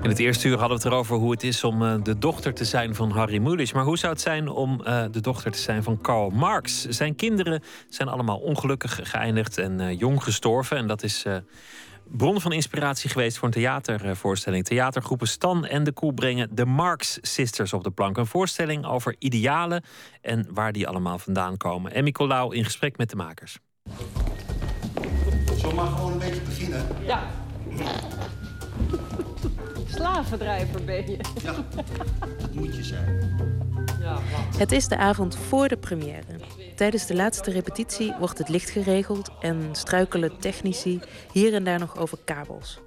In 0.03 0.09
het 0.09 0.19
eerste 0.19 0.49
uur 0.49 0.59
hadden 0.59 0.79
we 0.79 0.85
het 0.85 0.93
erover 0.93 1.17
hoe 1.17 1.31
het 1.31 1.43
is 1.43 1.65
om 1.65 1.83
eh, 1.83 1.95
de 2.03 2.19
dochter 2.19 2.55
te 2.55 2.65
zijn 2.65 2.95
van 2.95 3.11
Harry 3.11 3.39
Mulisch. 3.39 3.73
Maar 3.73 3.85
hoe 3.85 3.99
zou 3.99 4.13
het 4.13 4.23
zijn 4.23 4.49
om 4.49 4.83
eh, 4.85 5.05
de 5.11 5.21
dochter 5.21 5.51
te 5.51 5.59
zijn 5.59 5.83
van 5.83 6.01
Karl 6.01 6.31
Marx? 6.31 6.85
Zijn 6.85 7.15
kinderen 7.15 7.63
zijn 7.89 8.09
allemaal 8.09 8.39
ongelukkig 8.39 9.01
geëindigd 9.03 9.59
en 9.59 9.81
eh, 9.81 9.99
jong 9.99 10.23
gestorven. 10.23 10.77
En 10.77 10.87
dat 10.87 11.03
is 11.03 11.25
bron 12.11 12.41
van 12.41 12.53
inspiratie 12.53 13.11
geweest 13.11 13.39
voor 13.39 13.49
een 13.49 13.55
theatervoorstelling. 13.55 14.65
Theatergroepen 14.65 15.29
Stan 15.29 15.65
en 15.65 15.85
De 15.85 15.93
Koe 15.93 16.15
brengen 16.15 16.55
de 16.55 16.65
Marx 16.65 17.19
Sisters 17.23 17.73
op 17.73 17.85
de 17.85 17.91
plank. 17.91 18.17
Een 18.17 18.27
voorstelling 18.27 18.87
over 18.87 19.17
idealen 19.19 19.83
en 20.21 20.47
waar 20.51 20.73
die 20.73 20.89
allemaal 20.89 21.19
vandaan 21.19 21.57
komen. 21.57 21.93
En 21.93 22.05
Nicolaou 22.05 22.57
in 22.57 22.65
gesprek 22.65 22.97
met 22.97 23.11
de 23.11 23.17
makers. 23.17 23.59
Zullen 25.57 25.69
we 25.69 25.75
maar 25.75 25.87
gewoon 25.87 26.13
een 26.13 26.19
beetje 26.19 26.41
beginnen? 26.41 26.87
Ja. 27.05 27.23
Slavendrijver 29.95 30.85
ben 30.85 31.11
je. 31.11 31.19
Ja, 31.43 31.55
dat 32.39 32.55
moet 32.55 32.77
je 32.77 32.85
zijn. 32.85 33.37
Het 34.57 34.73
is 34.73 34.89
de 34.89 34.97
avond 34.97 35.37
voor 35.37 35.69
de 35.69 35.77
première. 35.77 36.23
Tijdens 36.75 37.07
de 37.07 37.15
laatste 37.15 37.51
repetitie 37.51 38.15
wordt 38.19 38.39
het 38.39 38.49
licht 38.49 38.71
geregeld 38.71 39.31
en 39.41 39.69
struikelen 39.73 40.39
technici 40.39 41.01
hier 41.33 41.55
en 41.55 41.65
daar 41.65 41.79
nog 41.79 41.97
over 41.97 42.19
kabels. 42.25 42.81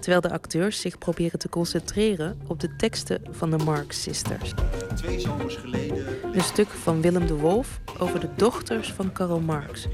Terwijl 0.00 0.20
de 0.20 0.30
acteurs 0.30 0.80
zich 0.80 0.98
proberen 0.98 1.38
te 1.38 1.48
concentreren 1.48 2.40
op 2.46 2.60
de 2.60 2.76
teksten 2.76 3.22
van 3.30 3.50
de 3.50 3.56
Marx 3.56 4.02
Sisters. 4.02 4.52
Twee 4.94 5.20
zomers 5.20 5.56
geleden... 5.56 6.06
Een 6.32 6.42
stuk 6.44 6.68
van 6.68 7.00
Willem 7.00 7.26
de 7.26 7.34
Wolf 7.34 7.80
over 7.98 8.20
de 8.20 8.28
dochters 8.36 8.92
van 8.92 9.12
Karl 9.12 9.40
Marx. 9.40 9.86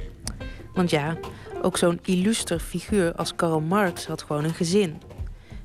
Want 0.75 0.91
ja, 0.91 1.17
ook 1.63 1.77
zo'n 1.77 2.01
illuster 2.03 2.59
figuur 2.59 3.15
als 3.15 3.35
Karl 3.35 3.61
Marx 3.61 4.07
had 4.07 4.23
gewoon 4.23 4.45
een 4.45 4.55
gezin. 4.55 5.01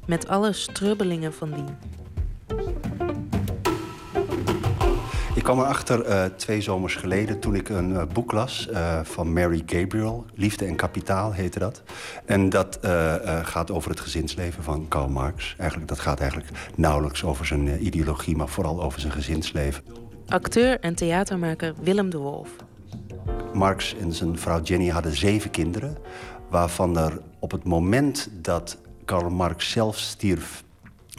Met 0.05 0.27
alle 0.27 0.53
strubbelingen 0.53 1.33
van 1.33 1.51
dien. 1.51 1.98
Ik 5.35 5.43
kwam 5.43 5.59
erachter 5.59 6.01
eh, 6.01 6.25
twee 6.25 6.61
zomers 6.61 6.95
geleden 6.95 7.39
toen 7.39 7.55
ik 7.55 7.69
een 7.69 7.95
eh, 7.95 8.03
boek 8.13 8.31
las 8.31 8.67
eh, 8.67 8.99
van 9.03 9.33
Mary 9.33 9.63
Gabriel. 9.65 10.25
Liefde 10.33 10.65
en 10.65 10.75
kapitaal 10.75 11.31
heette 11.31 11.59
dat. 11.59 11.83
En 12.25 12.49
dat 12.49 12.79
gaat 13.43 13.71
over 13.71 13.89
het 13.89 13.99
gezinsleven 13.99 14.63
van 14.63 14.87
Karl 14.87 15.09
Marx. 15.09 15.55
Eigenlijk, 15.57 15.89
dat 15.89 15.99
gaat 15.99 16.19
eigenlijk 16.19 16.51
nauwelijks 16.75 17.23
over 17.23 17.45
zijn 17.45 17.85
ideologie, 17.85 18.35
maar 18.35 18.47
vooral 18.47 18.83
over 18.83 18.99
zijn 18.99 19.13
gezinsleven. 19.13 19.83
Acteur 20.27 20.79
en 20.79 20.95
theatermaker 20.95 21.73
Willem 21.81 22.09
de 22.09 22.17
Wolf. 22.17 22.49
Marx 23.53 23.95
en 24.01 24.13
zijn 24.13 24.39
vrouw 24.39 24.61
Jenny 24.61 24.87
hadden 24.87 25.15
zeven 25.15 25.51
kinderen, 25.51 25.97
waarvan 26.49 26.97
er 26.97 27.21
op 27.39 27.51
het 27.51 27.63
moment 27.63 28.29
dat 28.31 28.77
Karl 29.05 29.29
Marx 29.29 29.71
zelf 29.71 29.97
stierf, 29.97 30.63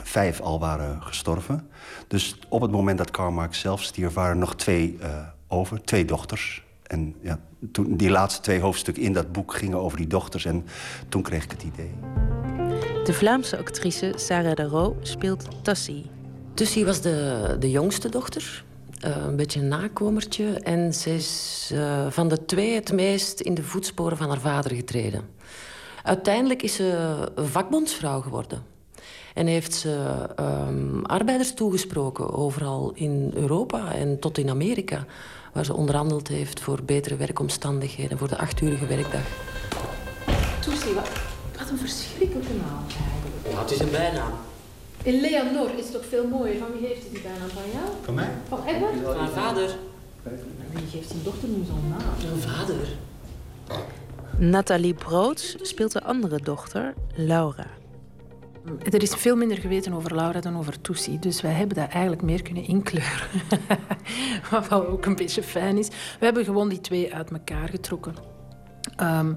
vijf 0.05 0.41
al 0.41 0.59
waren 0.59 1.03
gestorven. 1.03 1.69
Dus 2.09 2.37
op 2.49 2.61
het 2.61 2.71
moment 2.71 2.99
dat 2.99 3.11
Karl 3.11 3.31
Marx 3.31 3.61
zelf 3.61 3.83
stierf, 3.83 4.15
waren 4.15 4.31
er 4.31 4.37
nog 4.37 4.57
twee 4.57 4.97
eh, 5.01 5.11
over, 5.49 5.83
twee 5.83 6.05
dochters. 6.05 6.63
En 6.87 7.15
ja, 7.23 7.39
toen, 7.73 7.97
die 7.97 8.11
laatste 8.11 8.41
twee 8.41 8.61
hoofdstukken 8.61 9.03
in 9.03 9.13
dat 9.13 9.33
boek 9.33 9.55
gingen 9.55 9.79
over 9.79 9.97
die 9.99 10.07
dochters. 10.07 10.45
En 10.45 10.65
toen 11.09 11.23
kreeg 11.23 11.45
ik 11.45 11.51
het 11.51 11.63
idee. 11.63 11.91
De 13.05 13.13
Vlaamse 13.13 13.59
actrice 13.59 14.13
Sarah 14.17 14.55
de 14.55 14.63
Roo 14.65 14.97
speelt 15.03 15.49
Tassie. 15.63 16.11
Tussie 16.55 16.85
was 16.85 17.01
de, 17.01 17.57
de 17.59 17.71
jongste 17.71 18.09
dochter. 18.09 18.65
eh, 19.01 19.17
een 19.27 19.37
beetje 19.37 19.61
een 19.61 19.69
nakomertje. 19.69 20.61
En 20.61 20.95
ze 20.95 21.15
is 21.15 21.71
eh, 21.75 22.07
van 22.11 22.29
de 22.29 22.45
twee 22.45 22.75
het 22.75 22.93
meest 22.93 23.41
in 23.41 23.55
de 23.55 23.63
voetsporen 23.63 24.17
van 24.17 24.29
haar 24.29 24.41
vader 24.41 24.75
getreden. 24.75 25.29
Uiteindelijk 26.03 26.63
is 26.63 26.75
ze 26.75 27.17
vakbondsvrouw 27.37 28.21
geworden. 28.21 28.63
En 29.35 29.47
heeft 29.47 29.75
ze 29.75 30.27
ehm, 30.37 31.03
arbeiders 31.03 31.55
toegesproken, 31.55 32.33
overal 32.33 32.93
in 32.95 33.31
Europa 33.35 33.95
en 33.95 34.19
tot 34.19 34.39
in 34.39 34.51
Amerika. 34.51 35.05
Waar 35.53 35.65
ze 35.65 35.75
onderhandeld 35.75 36.29
heeft 36.29 36.61
voor 36.61 36.83
betere 36.85 37.17
werkomstandigheden, 37.17 38.19
voor 38.19 38.29
de 38.29 38.39
achturige 38.39 38.87
werkdag. 38.87 39.23
Toesie, 40.61 40.95
wat? 40.95 41.09
Wat 41.59 41.71
een 41.71 41.79
verschrikkelijke 41.79 42.53
naam 42.53 42.85
eigenlijk. 42.87 43.55
Ja, 43.55 43.61
het 43.61 43.71
is 43.71 43.79
een 43.79 43.91
bijnaam. 43.91 44.33
Eleanor 45.03 45.71
is 45.79 45.91
toch 45.91 46.05
veel 46.09 46.27
mooier. 46.27 46.59
Van 46.59 46.69
wie 46.79 46.87
heeft 46.87 47.01
hij 47.01 47.11
die 47.11 47.21
bijnaam? 47.23 47.49
Van 47.49 47.63
jou? 47.73 47.89
Van 48.03 48.15
mij? 48.15 48.29
Van 48.49 48.65
Edward? 48.67 49.17
Haar 49.17 49.29
vader. 49.29 49.77
Wie 50.73 50.87
geeft 50.91 51.09
zijn 51.09 51.23
dochter 51.23 51.49
nu 51.49 51.65
zo'n 51.65 51.89
naam? 51.89 52.33
Een 52.33 52.41
vader. 52.41 52.89
Nathalie 54.39 54.95
Broods 54.95 55.57
speelt 55.63 55.93
de 55.93 56.03
andere 56.03 56.41
dochter, 56.43 56.95
Laura. 57.15 57.67
Er 58.79 59.03
is 59.03 59.11
veel 59.11 59.37
minder 59.37 59.59
geweten 59.59 59.93
over 59.93 60.15
Laura 60.15 60.41
dan 60.41 60.59
over 60.59 60.81
Toesie. 60.81 61.19
Dus 61.19 61.41
wij 61.41 61.53
hebben 61.53 61.77
dat 61.77 61.89
eigenlijk 61.89 62.23
meer 62.23 62.43
kunnen 62.43 62.67
inkleuren. 62.67 63.29
Wat 64.51 64.69
wel 64.69 64.87
ook 64.89 65.07
een 65.07 65.17
beetje 65.17 65.43
fijn 65.43 65.79
is. 65.79 65.89
We 65.89 66.25
hebben 66.25 66.45
gewoon 66.45 66.69
die 66.69 66.81
twee 66.81 67.15
uit 67.15 67.31
elkaar 67.31 67.69
getrokken. 67.69 68.15
Ehm, 68.97 69.35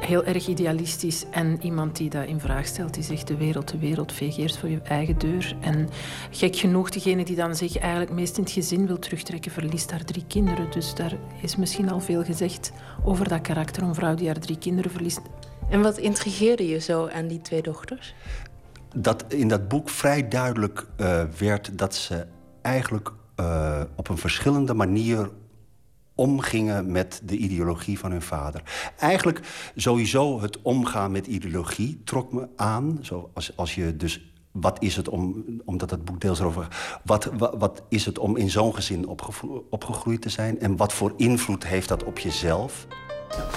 heel 0.00 0.24
erg 0.24 0.46
idealistisch 0.46 1.24
en 1.30 1.58
iemand 1.62 1.96
die 1.96 2.10
dat 2.10 2.26
in 2.26 2.40
vraag 2.40 2.66
stelt. 2.66 2.94
Die 2.94 3.02
zegt 3.02 3.28
de 3.28 3.36
wereld, 3.36 3.68
de 3.68 3.78
wereld, 3.78 4.12
veeg 4.12 4.36
eerst 4.36 4.58
voor 4.58 4.68
je 4.68 4.80
eigen 4.82 5.18
deur. 5.18 5.56
En 5.60 5.88
gek 6.30 6.56
genoeg, 6.56 6.90
degene 6.90 7.24
die 7.24 7.36
dan 7.36 7.56
zich 7.56 7.78
eigenlijk 7.78 8.12
meest 8.12 8.36
in 8.36 8.42
het 8.42 8.52
gezin 8.52 8.86
wil 8.86 8.98
terugtrekken, 8.98 9.50
verliest 9.50 9.90
haar 9.90 10.04
drie 10.04 10.24
kinderen. 10.26 10.70
Dus 10.70 10.94
daar 10.94 11.12
is 11.42 11.56
misschien 11.56 11.90
al 11.90 12.00
veel 12.00 12.24
gezegd 12.24 12.72
over 13.04 13.28
dat 13.28 13.40
karakter. 13.40 13.82
Een 13.82 13.94
vrouw 13.94 14.14
die 14.14 14.26
haar 14.26 14.38
drie 14.38 14.58
kinderen 14.58 14.90
verliest. 14.90 15.20
En 15.70 15.82
wat 15.82 15.98
intrigeerde 15.98 16.68
je 16.68 16.80
zo 16.80 17.08
aan 17.08 17.26
die 17.26 17.40
twee 17.40 17.62
dochters? 17.62 18.14
dat 18.96 19.24
in 19.28 19.48
dat 19.48 19.68
boek 19.68 19.88
vrij 19.88 20.28
duidelijk 20.28 20.86
eh, 20.96 21.22
werd 21.38 21.78
dat 21.78 21.94
ze 21.94 22.26
eigenlijk 22.62 23.12
eh, 23.34 23.80
op 23.96 24.08
een 24.08 24.18
verschillende 24.18 24.74
manier 24.74 25.30
omgingen 26.14 26.92
met 26.92 27.20
de 27.24 27.36
ideologie 27.36 27.98
van 27.98 28.10
hun 28.10 28.22
vader. 28.22 28.62
Eigenlijk 28.98 29.40
sowieso 29.74 30.40
het 30.40 30.62
omgaan 30.62 31.10
met 31.10 31.26
ideologie 31.26 32.00
trok 32.04 32.32
me 32.32 32.48
aan. 32.56 32.98
Zo 33.02 33.30
als, 33.34 33.56
als 33.56 33.74
je 33.74 33.96
dus 33.96 34.32
wat 34.52 34.82
is 34.82 34.96
het 34.96 35.08
om, 35.08 35.44
omdat 35.64 35.90
het 35.90 36.04
boek 36.04 36.20
deels 36.20 36.38
gaat, 36.38 37.00
wat, 37.04 37.30
wat, 37.38 37.54
wat 37.58 37.82
is 37.88 38.06
het 38.06 38.18
om 38.18 38.36
in 38.36 38.50
zo'n 38.50 38.74
gezin 38.74 39.06
opgegroeid 39.70 40.22
te 40.22 40.28
zijn 40.28 40.60
en 40.60 40.76
wat 40.76 40.92
voor 40.92 41.12
invloed 41.16 41.66
heeft 41.66 41.88
dat 41.88 42.04
op 42.04 42.18
jezelf? 42.18 42.86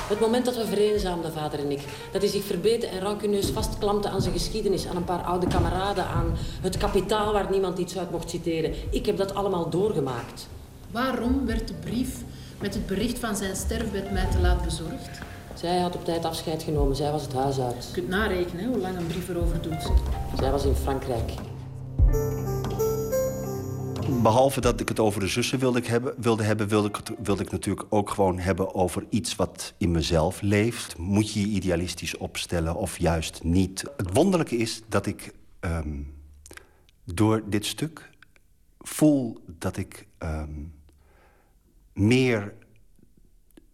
Het 0.10 0.20
moment 0.20 0.46
dat 0.46 0.56
we 0.56 0.66
vereenzaamden, 0.66 1.32
vader 1.32 1.60
en 1.60 1.72
ik, 1.72 1.82
dat 2.12 2.22
hij 2.22 2.32
zich 2.32 2.44
verbeten 2.44 2.90
en 2.90 3.00
rancuneus 3.00 3.50
vastklampte 3.50 4.10
aan 4.10 4.22
zijn 4.22 4.34
geschiedenis, 4.34 4.88
aan 4.88 4.96
een 4.96 5.04
paar 5.04 5.24
oude 5.24 5.48
kameraden, 5.48 6.06
aan 6.06 6.38
het 6.62 6.78
kapitaal 6.78 7.34
waar 7.34 7.52
niemand 7.52 7.78
iets 7.78 7.98
uit 7.98 8.12
mocht 8.12 8.30
citeren. 8.30 8.74
Ik 8.90 9.06
heb 9.06 9.18
dat 9.18 9.34
allemaal 9.34 9.70
doorgemaakt. 9.70 10.48
Waarom 10.92 11.46
werd 11.46 11.68
de 11.68 11.74
brief 11.74 12.24
met 12.60 12.74
het 12.74 12.88
bericht 12.88 13.20
van 13.20 13.36
zijn 13.36 13.56
sterfbed 13.56 14.12
mij 14.12 14.28
te 14.32 14.40
laat 14.40 14.64
bezorgd? 14.64 15.20
Zij 15.54 15.80
had 15.80 15.96
op 15.96 16.06
tijd 16.06 16.26
afscheid 16.26 16.64
genomen, 16.64 16.96
zij 16.96 17.12
was 17.12 17.22
het 17.22 17.34
huis 17.34 17.60
uit. 17.60 17.86
Je 17.88 17.94
kunt 17.94 18.10
narekenen 18.10 18.64
hè, 18.64 18.70
hoe 18.70 18.80
lang 18.80 18.98
een 18.98 19.08
brief 19.08 19.30
erover 19.30 19.62
doet. 19.62 19.92
Zij 20.38 20.52
was 20.52 20.66
in 20.66 20.76
Frankrijk. 20.76 21.32
Behalve 24.10 24.62
dat 24.62 24.80
ik 24.80 24.88
het 24.88 25.00
over 25.00 25.20
de 25.20 25.28
zussen 25.28 25.60
wilde 25.60 25.82
hebben, 25.84 26.14
wilde, 26.18 26.44
hebben 26.44 26.68
wilde, 26.68 26.88
ik 26.88 26.96
het, 26.96 27.12
wilde 27.24 27.44
ik 27.44 27.52
natuurlijk 27.52 27.86
ook 27.90 28.10
gewoon 28.10 28.40
hebben 28.40 28.76
over 28.76 29.06
iets 29.10 29.36
wat 29.36 29.74
in 29.78 29.92
mezelf 29.92 30.42
leeft. 30.42 30.98
Moet 30.98 31.34
je 31.34 31.40
je 31.40 31.48
idealistisch 31.48 32.18
opstellen 32.18 32.76
of 32.76 32.98
juist 32.98 33.44
niet? 33.44 33.84
Het 33.98 34.14
wonderlijke 34.14 34.58
is 34.58 34.82
dat 34.88 35.06
ik 35.06 35.34
ehm, 35.60 36.02
door 37.04 37.44
dit 37.50 37.66
stuk 37.66 38.10
voel 38.80 39.44
dat 39.46 39.78
ik 39.78 40.08
ehm, 40.18 40.54
meer 41.94 42.54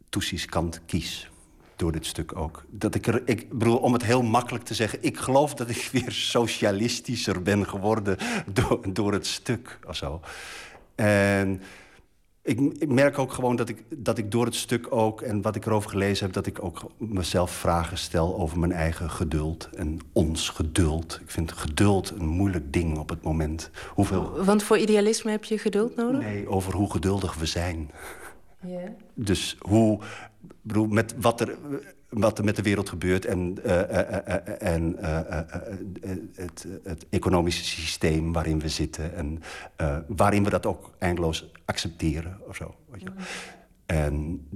Toetsies 0.10 0.46
kant 0.46 0.82
kies. 0.86 1.30
Door 1.76 1.92
dit 1.92 2.06
stuk 2.06 2.38
ook. 2.38 2.64
Dat 2.70 2.96
ik 2.96 3.08
er, 3.08 3.22
ik 3.26 3.50
bedoel, 3.50 3.78
om 3.78 3.94
het 3.94 4.04
heel 4.04 4.24
makkelijk 4.24 4.64
te 4.64 4.74
zeggen, 4.74 5.00
ik 5.02 5.18
geloof 5.18 5.54
dat 5.54 5.70
ik 5.70 5.90
weer 5.92 6.12
socialistischer 6.12 7.42
ben 7.42 7.68
geworden 7.68 8.18
door, 8.54 8.94
door 8.94 9.14
het 9.14 9.28
stuk 9.28 9.80
of 9.88 9.96
zo. 9.96 10.22
En 10.96 11.62
ik, 12.46 12.60
ik 12.60 12.90
merk 12.90 13.18
ook 13.18 13.32
gewoon 13.32 13.56
dat 13.56 13.70
ik, 13.70 13.84
dat 13.90 14.18
ik 14.18 14.32
door 14.32 14.46
het 14.46 14.56
stuk 14.56 14.96
ook, 14.96 15.22
en 15.22 15.42
wat 15.42 15.56
ik 15.56 15.66
erover 15.66 15.90
gelezen 15.90 16.26
heb, 16.26 16.34
dat 16.34 16.46
ik 16.46 16.64
ook 16.64 16.92
mezelf 16.98 17.52
vragen 17.52 17.98
stel 17.98 18.38
over 18.38 18.60
mijn 18.60 18.72
eigen 18.72 19.10
geduld 19.10 19.70
en 19.76 20.00
ons 20.14 20.50
geduld. 20.50 21.20
Ik 21.22 21.32
vind 21.32 21.52
geduld 21.52 22.10
een 22.10 22.28
moeilijk 22.28 22.74
ding 22.74 22.98
op 22.98 23.10
het 23.10 23.24
moment. 23.24 23.70
Hoeveel. 23.90 24.44
Want 24.44 24.64
voor 24.64 24.78
idealisme 24.78 25.32
heb 25.32 25.44
je 25.44 25.58
geduld 25.58 25.96
nodig? 25.96 26.22
Nee, 26.22 26.50
over 26.50 26.74
hoe 26.74 26.92
geduldig 26.92 27.36
we 27.36 27.46
zijn. 27.46 27.92
Ja. 28.62 28.94
Dus 29.14 29.58
hoe, 29.60 30.00
bedoel, 30.68 30.88
met 30.88 31.16
wat 31.18 31.42
er, 31.42 31.58
wat 32.10 32.38
er 32.38 32.44
met 32.44 32.56
de 32.56 32.62
wereld 32.62 32.90
gebeurt 32.90 33.26
en, 33.26 33.64
en 34.60 34.98
het, 36.36 36.68
het 36.84 37.06
economische 37.10 37.64
systeem 37.64 38.34
waarin 38.34 38.60
we 38.60 38.70
zitten 38.70 39.16
en 39.16 39.42
eh, 39.76 39.98
waarin 40.08 40.44
we 40.44 40.50
dat 40.50 40.66
ook 40.66 40.96
eindeloos 41.00 41.52
accepteren 41.66 42.40
of 42.48 42.56
zo. 42.56 42.76
Weet 42.90 43.02
je. 43.02 43.12
En 43.86 44.48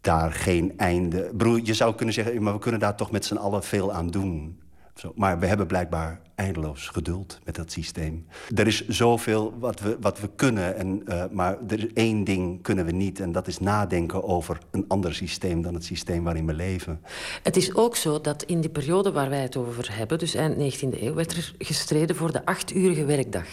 daar 0.00 0.32
geen 0.32 0.78
einde. 0.78 1.30
Bedoel, 1.34 1.56
je 1.56 1.74
zou 1.74 1.94
kunnen 1.94 2.14
zeggen, 2.14 2.42
maar 2.42 2.52
we 2.52 2.58
kunnen 2.58 2.80
daar 2.80 2.96
toch 2.96 3.10
met 3.10 3.24
z'n 3.24 3.36
allen 3.36 3.62
veel 3.62 3.92
aan 3.92 4.10
doen. 4.10 4.60
Zo, 4.94 5.12
maar 5.16 5.38
we 5.38 5.46
hebben 5.46 5.66
blijkbaar 5.66 6.20
eindeloos 6.34 6.88
geduld 6.88 7.38
met 7.44 7.54
dat 7.54 7.72
systeem. 7.72 8.26
Er 8.54 8.66
is 8.66 8.88
zoveel 8.88 9.54
wat 9.58 9.80
we, 9.80 9.96
wat 10.00 10.20
we 10.20 10.30
kunnen, 10.36 10.76
en, 10.76 11.02
eh, 11.06 11.24
maar 11.30 11.58
er 11.68 11.78
is 11.78 11.92
één 11.94 12.24
ding 12.24 12.62
kunnen 12.62 12.84
we 12.84 12.92
niet. 12.92 13.20
En 13.20 13.32
dat 13.32 13.46
is 13.46 13.58
nadenken 13.58 14.24
over 14.24 14.58
een 14.70 14.84
ander 14.88 15.14
systeem 15.14 15.62
dan 15.62 15.74
het 15.74 15.84
systeem 15.84 16.24
waarin 16.24 16.46
we 16.46 16.54
leven. 16.54 17.00
Het 17.42 17.56
is 17.56 17.74
ook 17.74 17.96
zo 17.96 18.20
dat 18.20 18.42
in 18.42 18.60
die 18.60 18.70
periode 18.70 19.12
waar 19.12 19.28
wij 19.28 19.42
het 19.42 19.56
over 19.56 19.96
hebben, 19.96 20.18
dus 20.18 20.34
eind 20.34 20.56
19e 20.56 21.02
eeuw, 21.02 21.14
werd 21.14 21.32
er 21.32 21.54
gestreden 21.58 22.16
voor 22.16 22.32
de 22.32 22.44
achturige 22.44 23.04
werkdag. 23.04 23.46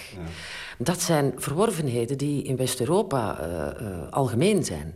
Dat 0.77 1.01
zijn 1.01 1.33
verworvenheden 1.35 2.17
die 2.17 2.43
in 2.43 2.55
West-Europa 2.55 3.39
eh, 3.39 3.67
eh, 3.67 4.09
algemeen 4.09 4.63
zijn. 4.63 4.95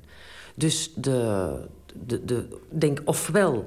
Dus 0.55 0.93
de, 0.95 1.53
de, 2.05 2.26
de, 2.26 2.59
denk 2.69 3.01
ofwel 3.05 3.65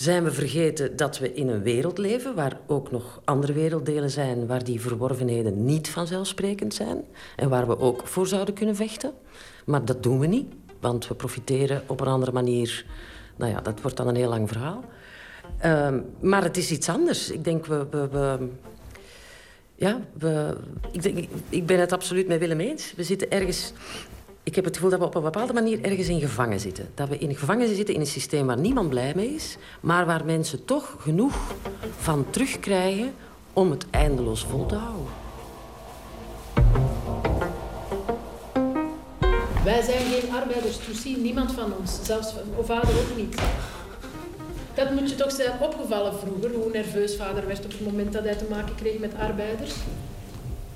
zijn 0.00 0.24
we 0.24 0.32
vergeten 0.32 0.96
dat 0.96 1.18
we 1.18 1.32
in 1.32 1.48
een 1.48 1.62
wereld 1.62 1.98
leven 1.98 2.34
waar 2.34 2.58
ook 2.66 2.90
nog 2.90 3.20
andere 3.24 3.52
werelddelen 3.52 4.10
zijn 4.10 4.46
waar 4.46 4.64
die 4.64 4.80
verworvenheden 4.80 5.64
niet 5.64 5.88
vanzelfsprekend 5.90 6.74
zijn 6.74 7.04
en 7.36 7.48
waar 7.48 7.66
we 7.66 7.78
ook 7.78 8.06
voor 8.06 8.26
zouden 8.26 8.54
kunnen 8.54 8.76
vechten. 8.76 9.12
Maar 9.66 9.84
dat 9.84 10.02
doen 10.02 10.18
we 10.18 10.26
niet, 10.26 10.46
want 10.80 11.08
we 11.08 11.14
profiteren 11.14 11.82
op 11.86 12.00
een 12.00 12.06
andere 12.06 12.32
manier. 12.32 12.84
Nou 13.36 13.52
ja, 13.52 13.60
dat 13.60 13.80
wordt 13.80 13.96
dan 13.96 14.08
een 14.08 14.16
heel 14.16 14.28
lang 14.28 14.48
verhaal. 14.48 14.84
Ehm, 15.58 16.00
maar 16.20 16.42
het 16.42 16.56
is 16.56 16.70
iets 16.70 16.88
anders. 16.88 17.30
Ik 17.30 17.44
denk, 17.44 17.66
we... 17.66 17.86
we, 17.90 18.48
ja, 19.74 20.00
we, 20.12 20.56
ik, 20.90 21.02
denk, 21.02 21.28
ik 21.48 21.66
ben 21.66 21.80
het 21.80 21.92
absoluut 21.92 22.28
met 22.28 22.38
Willem 22.38 22.60
eens. 22.60 22.92
We 22.96 23.02
zitten 23.02 23.30
ergens... 23.30 23.72
Ik 24.48 24.54
heb 24.54 24.64
het 24.64 24.74
gevoel 24.74 24.90
dat 24.90 24.98
we 24.98 25.04
op 25.04 25.14
een 25.14 25.22
bepaalde 25.22 25.52
manier 25.52 25.84
ergens 25.84 26.08
in 26.08 26.20
gevangen 26.20 26.60
zitten. 26.60 26.88
Dat 26.94 27.08
we 27.08 27.18
in 27.18 27.36
gevangen 27.36 27.76
zitten 27.76 27.94
in 27.94 28.00
een 28.00 28.06
systeem 28.06 28.46
waar 28.46 28.58
niemand 28.58 28.88
blij 28.88 29.12
mee 29.16 29.28
is... 29.34 29.56
maar 29.80 30.06
waar 30.06 30.24
mensen 30.24 30.64
toch 30.64 30.96
genoeg 30.98 31.54
van 31.98 32.26
terugkrijgen 32.30 33.14
om 33.52 33.70
het 33.70 33.86
eindeloos 33.90 34.44
vol 34.44 34.66
te 34.66 34.74
houden. 34.74 35.06
Wij 39.64 39.82
zijn 39.82 40.00
geen 40.10 40.32
arbeiders, 40.34 40.76
Toesie, 40.76 41.16
niemand 41.16 41.52
van 41.52 41.72
ons. 41.80 41.98
Zelfs 42.02 42.32
v- 42.32 42.66
vader 42.66 42.90
ook 42.90 43.16
niet. 43.16 43.40
Dat 44.74 44.90
moet 44.90 45.10
je 45.10 45.16
toch 45.16 45.32
zijn 45.32 45.60
opgevallen 45.60 46.14
vroeger, 46.18 46.50
hoe 46.54 46.70
nerveus 46.72 47.16
vader 47.16 47.46
werd 47.46 47.64
op 47.64 47.70
het 47.70 47.84
moment 47.84 48.12
dat 48.12 48.24
hij 48.24 48.36
te 48.36 48.46
maken 48.50 48.74
kreeg 48.74 48.98
met 48.98 49.12
arbeiders. 49.18 49.74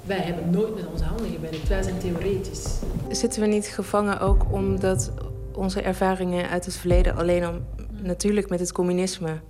Wij 0.02 0.18
hebben 0.18 0.50
nooit 0.50 0.74
met 0.74 0.86
onze 0.86 1.04
handen 1.04 1.30
gewerkt, 1.30 1.68
wij 1.68 1.82
zijn 1.82 1.98
theoretisch. 1.98 2.78
Zitten 3.08 3.40
we 3.40 3.46
niet 3.46 3.66
gevangen 3.66 4.20
ook 4.20 4.52
omdat 4.52 5.12
onze 5.54 5.82
ervaringen 5.82 6.48
uit 6.48 6.64
het 6.64 6.76
verleden 6.76 7.16
alleen 7.16 7.44
al 7.44 7.54
natuurlijk 8.02 8.48
met 8.48 8.60
het 8.60 8.72
communisme 8.72 9.40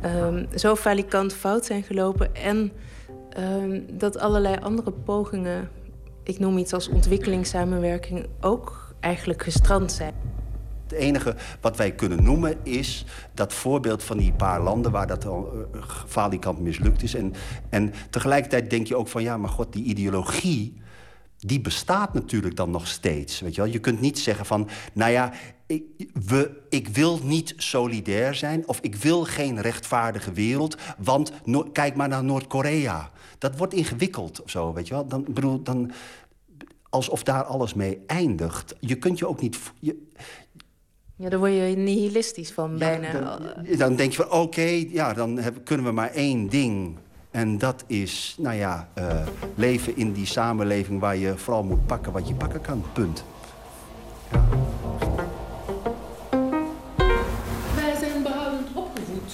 ehm, 0.00 0.44
zo 0.54 0.76
falikant 0.76 1.32
fout 1.32 1.64
zijn 1.64 1.82
gelopen 1.82 2.34
en 2.34 2.72
ehm, 3.30 3.80
dat 3.92 4.18
allerlei 4.18 4.56
andere 4.60 4.92
pogingen, 4.92 5.68
ik 6.22 6.38
noem 6.38 6.58
iets 6.58 6.72
als 6.72 6.88
ontwikkelingssamenwerking, 6.88 8.26
ook 8.40 8.94
eigenlijk 9.00 9.42
gestrand 9.42 9.92
zijn. 9.92 10.14
Het 10.90 10.98
enige 10.98 11.34
wat 11.60 11.76
wij 11.76 11.92
kunnen 11.92 12.22
noemen 12.22 12.56
is 12.62 13.04
dat 13.34 13.52
voorbeeld 13.52 14.02
van 14.02 14.18
die 14.18 14.32
paar 14.32 14.62
landen 14.62 14.92
waar 14.92 15.06
dat 15.06 15.26
al 15.26 15.52
eh, 15.72 15.82
falikant 16.06 16.60
mislukt 16.60 17.02
is. 17.02 17.14
En, 17.14 17.34
en 17.68 17.92
tegelijkertijd 18.10 18.70
denk 18.70 18.86
je 18.86 18.96
ook 18.96 19.08
van 19.08 19.22
ja, 19.22 19.36
maar 19.36 19.50
god, 19.50 19.72
die 19.72 19.84
ideologie, 19.84 20.80
die 21.38 21.60
bestaat 21.60 22.14
natuurlijk 22.14 22.56
dan 22.56 22.70
nog 22.70 22.86
steeds. 22.86 23.40
Weet 23.40 23.54
je, 23.54 23.60
wel? 23.60 23.70
je 23.70 23.78
kunt 23.78 24.00
niet 24.00 24.18
zeggen 24.18 24.46
van, 24.46 24.68
nou 24.92 25.12
ja, 25.12 25.32
ik, 25.66 25.82
we, 26.26 26.60
ik 26.68 26.88
wil 26.88 27.18
niet 27.22 27.54
solidair 27.56 28.34
zijn 28.34 28.68
of 28.68 28.80
ik 28.80 28.96
wil 28.96 29.24
geen 29.24 29.60
rechtvaardige 29.60 30.32
wereld, 30.32 30.76
want 30.98 31.32
kijk 31.72 31.94
maar 31.96 32.08
naar 32.08 32.24
Noord-Korea. 32.24 33.10
Dat 33.38 33.56
wordt 33.56 33.74
ingewikkeld 33.74 34.42
of 34.42 34.50
zo, 34.50 34.72
weet 34.72 34.88
je 34.88 34.94
wel. 34.94 35.06
Dan, 35.06 35.24
bedoel, 35.28 35.62
dan, 35.62 35.92
alsof 36.90 37.22
daar 37.22 37.42
alles 37.42 37.74
mee 37.74 37.98
eindigt. 38.06 38.74
Je 38.80 38.96
kunt 38.96 39.18
je 39.18 39.28
ook 39.28 39.40
niet... 39.40 39.58
Ja, 41.20 41.28
daar 41.28 41.38
word 41.38 41.52
je 41.52 41.60
nihilistisch 41.76 42.50
van 42.50 42.78
bijna. 42.78 43.12
dan, 43.12 43.76
dan 43.78 43.96
denk 43.96 44.10
je 44.12 44.16
van 44.16 44.30
oké, 44.30 44.84
ja, 44.88 45.12
dan 45.12 45.38
heb- 45.38 45.64
kunnen 45.64 45.86
we 45.86 45.92
maar 45.92 46.10
één 46.10 46.48
ding. 46.48 46.96
En 47.30 47.58
dat 47.58 47.84
is, 47.86 48.34
nou 48.38 48.56
ja, 48.56 48.88
eh, 48.94 49.26
leven 49.54 49.96
in 49.96 50.12
die 50.12 50.26
samenleving 50.26 51.00
waar 51.00 51.16
je 51.16 51.36
vooral 51.36 51.62
moet 51.62 51.86
pakken 51.86 52.12
wat 52.12 52.28
je 52.28 52.34
pakken 52.34 52.60
kan. 52.60 52.84
Punt. 52.92 53.24
Wij 57.74 57.94
zijn 57.98 58.22
behoudend 58.22 58.66
opgevoed. 58.74 59.32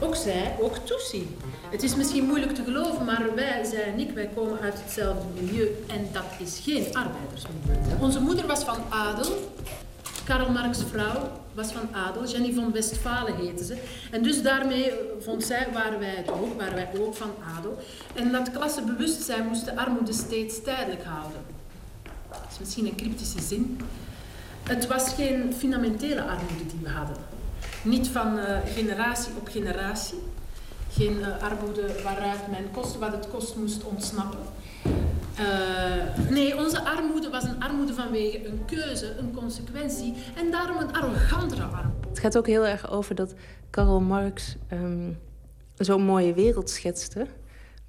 Ook 0.00 0.16
zij, 0.16 0.56
ook 0.60 0.76
Tutsi. 0.76 1.36
Het 1.70 1.82
is 1.82 1.96
misschien 1.96 2.24
moeilijk 2.26 2.54
te 2.54 2.62
geloven, 2.64 3.04
maar 3.04 3.22
wij, 3.34 3.64
zij 3.64 3.82
en 3.82 3.98
ik, 3.98 4.10
wij 4.14 4.30
komen 4.34 4.60
uit 4.60 4.82
hetzelfde 4.82 5.24
milieu. 5.40 5.68
En 5.88 6.08
dat 6.12 6.24
is 6.38 6.60
geen 6.64 6.84
arbeidersmilieu. 6.92 8.00
Onze 8.00 8.20
moeder 8.20 8.46
was 8.46 8.64
van 8.64 8.78
adel. 8.88 9.52
Karl 10.24 10.50
Marx' 10.50 10.82
vrouw 10.90 11.30
was 11.54 11.72
van 11.72 11.88
adel. 11.94 12.26
Jenny 12.26 12.52
van 12.52 12.72
Westfalen 12.72 13.36
heette 13.36 13.64
ze. 13.64 13.76
En 14.10 14.22
dus 14.22 14.42
daarmee 14.42 14.90
eh, 14.90 14.96
vond 15.20 15.44
zij, 15.44 15.68
waren 15.72 15.98
wij 15.98 16.14
het 16.16 16.30
ook, 16.30 16.58
waren 16.58 16.74
wij 16.74 16.88
ook 16.98 17.14
van 17.14 17.30
adel. 17.58 17.78
En 18.14 18.32
dat 18.32 18.50
klassebewustzijn 18.50 19.46
moest 19.46 19.64
de 19.64 19.76
armoede 19.76 20.12
steeds 20.12 20.62
tijdelijk 20.62 21.04
houden. 21.04 21.40
Dat 22.30 22.46
is 22.50 22.58
misschien 22.58 22.86
een 22.86 22.96
cryptische 22.96 23.40
zin. 23.40 23.80
Het 24.62 24.86
was 24.86 25.08
geen 25.08 25.54
fundamentele 25.58 26.22
armoede 26.22 26.66
die 26.66 26.80
we 26.82 26.88
hadden. 26.88 27.16
Niet 27.82 28.08
van 28.08 28.38
eh, 28.38 28.58
generatie 28.74 29.32
op 29.38 29.48
generatie. 29.48 30.22
Geen 30.92 31.24
eh, 31.24 31.42
armoede 31.42 32.00
waaruit 32.02 32.50
men 32.50 32.70
kost 32.72 32.98
wat 32.98 33.12
het 33.12 33.28
kost 33.30 33.56
moest 33.56 33.84
ontsnappen. 33.84 34.40
Eh, 35.36 36.30
nee, 36.30 36.56
onze 36.58 36.84
armoede 36.84 37.30
was 37.30 37.44
een 37.44 37.62
armoede 37.62 37.94
vanwege 37.94 38.46
een 38.46 38.64
keuze, 38.64 39.16
een 39.18 39.34
consequentie 39.34 40.14
en 40.36 40.50
daarom 40.50 40.76
een 40.76 40.92
arrogantere 40.92 41.62
armoede. 41.62 42.08
Het 42.08 42.18
gaat 42.18 42.38
ook 42.38 42.46
heel 42.46 42.66
erg 42.66 42.90
over 42.90 43.14
dat 43.14 43.34
Karl 43.70 44.00
Marx 44.00 44.56
ehm, 44.68 45.12
zo'n 45.76 46.02
mooie 46.02 46.34
wereld 46.34 46.70
schetste. 46.70 47.26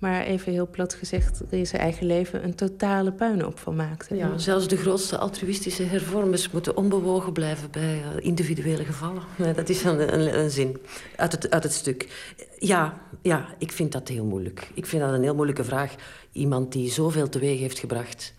Maar 0.03 0.21
even 0.21 0.51
heel 0.51 0.67
plat 0.67 0.93
gezegd, 0.93 1.39
er 1.39 1.57
in 1.57 1.67
zijn 1.67 1.81
eigen 1.81 2.05
leven 2.05 2.43
een 2.43 2.55
totale 2.55 3.11
puinhoop 3.11 3.59
van 3.59 3.75
maakte. 3.75 4.15
Ja, 4.15 4.37
zelfs 4.37 4.67
de 4.67 4.77
grootste 4.77 5.17
altruïstische 5.17 5.83
hervormers 5.83 6.51
moeten 6.51 6.77
onbewogen 6.77 7.33
blijven 7.33 7.71
bij 7.71 8.01
eh, 8.01 8.25
individuele 8.25 8.83
gevallen. 8.83 9.23
Nee, 9.35 9.53
dat 9.53 9.69
is 9.69 9.83
een, 9.83 10.13
een, 10.13 10.39
een 10.39 10.49
zin 10.49 10.77
uit 11.15 11.31
het, 11.31 11.49
uit 11.49 11.63
het 11.63 11.73
stuk. 11.73 12.33
Ja, 12.59 13.01
ja, 13.21 13.55
ik 13.57 13.71
vind 13.71 13.91
dat 13.91 14.07
heel 14.07 14.25
moeilijk. 14.25 14.71
Ik 14.73 14.85
vind 14.85 15.01
dat 15.01 15.13
een 15.13 15.23
heel 15.23 15.35
moeilijke 15.35 15.63
vraag. 15.63 15.95
Iemand 16.31 16.71
die 16.71 16.91
zoveel 16.91 17.29
teweeg 17.29 17.59
heeft 17.59 17.79
gebracht, 17.79 18.33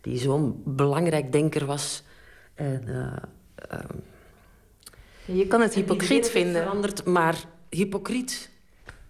die 0.00 0.18
zo'n 0.18 0.62
belangrijk 0.64 1.32
denker 1.32 1.66
was. 1.66 2.02
En, 2.54 2.82
eh, 2.86 3.16
ehm, 3.68 3.96
Je 5.38 5.46
kan 5.46 5.60
het 5.60 5.74
hypocriet 5.74 6.30
vinden. 6.30 6.62
Veranderd, 6.62 7.04
maar 7.04 7.44
hypocriet. 7.70 8.50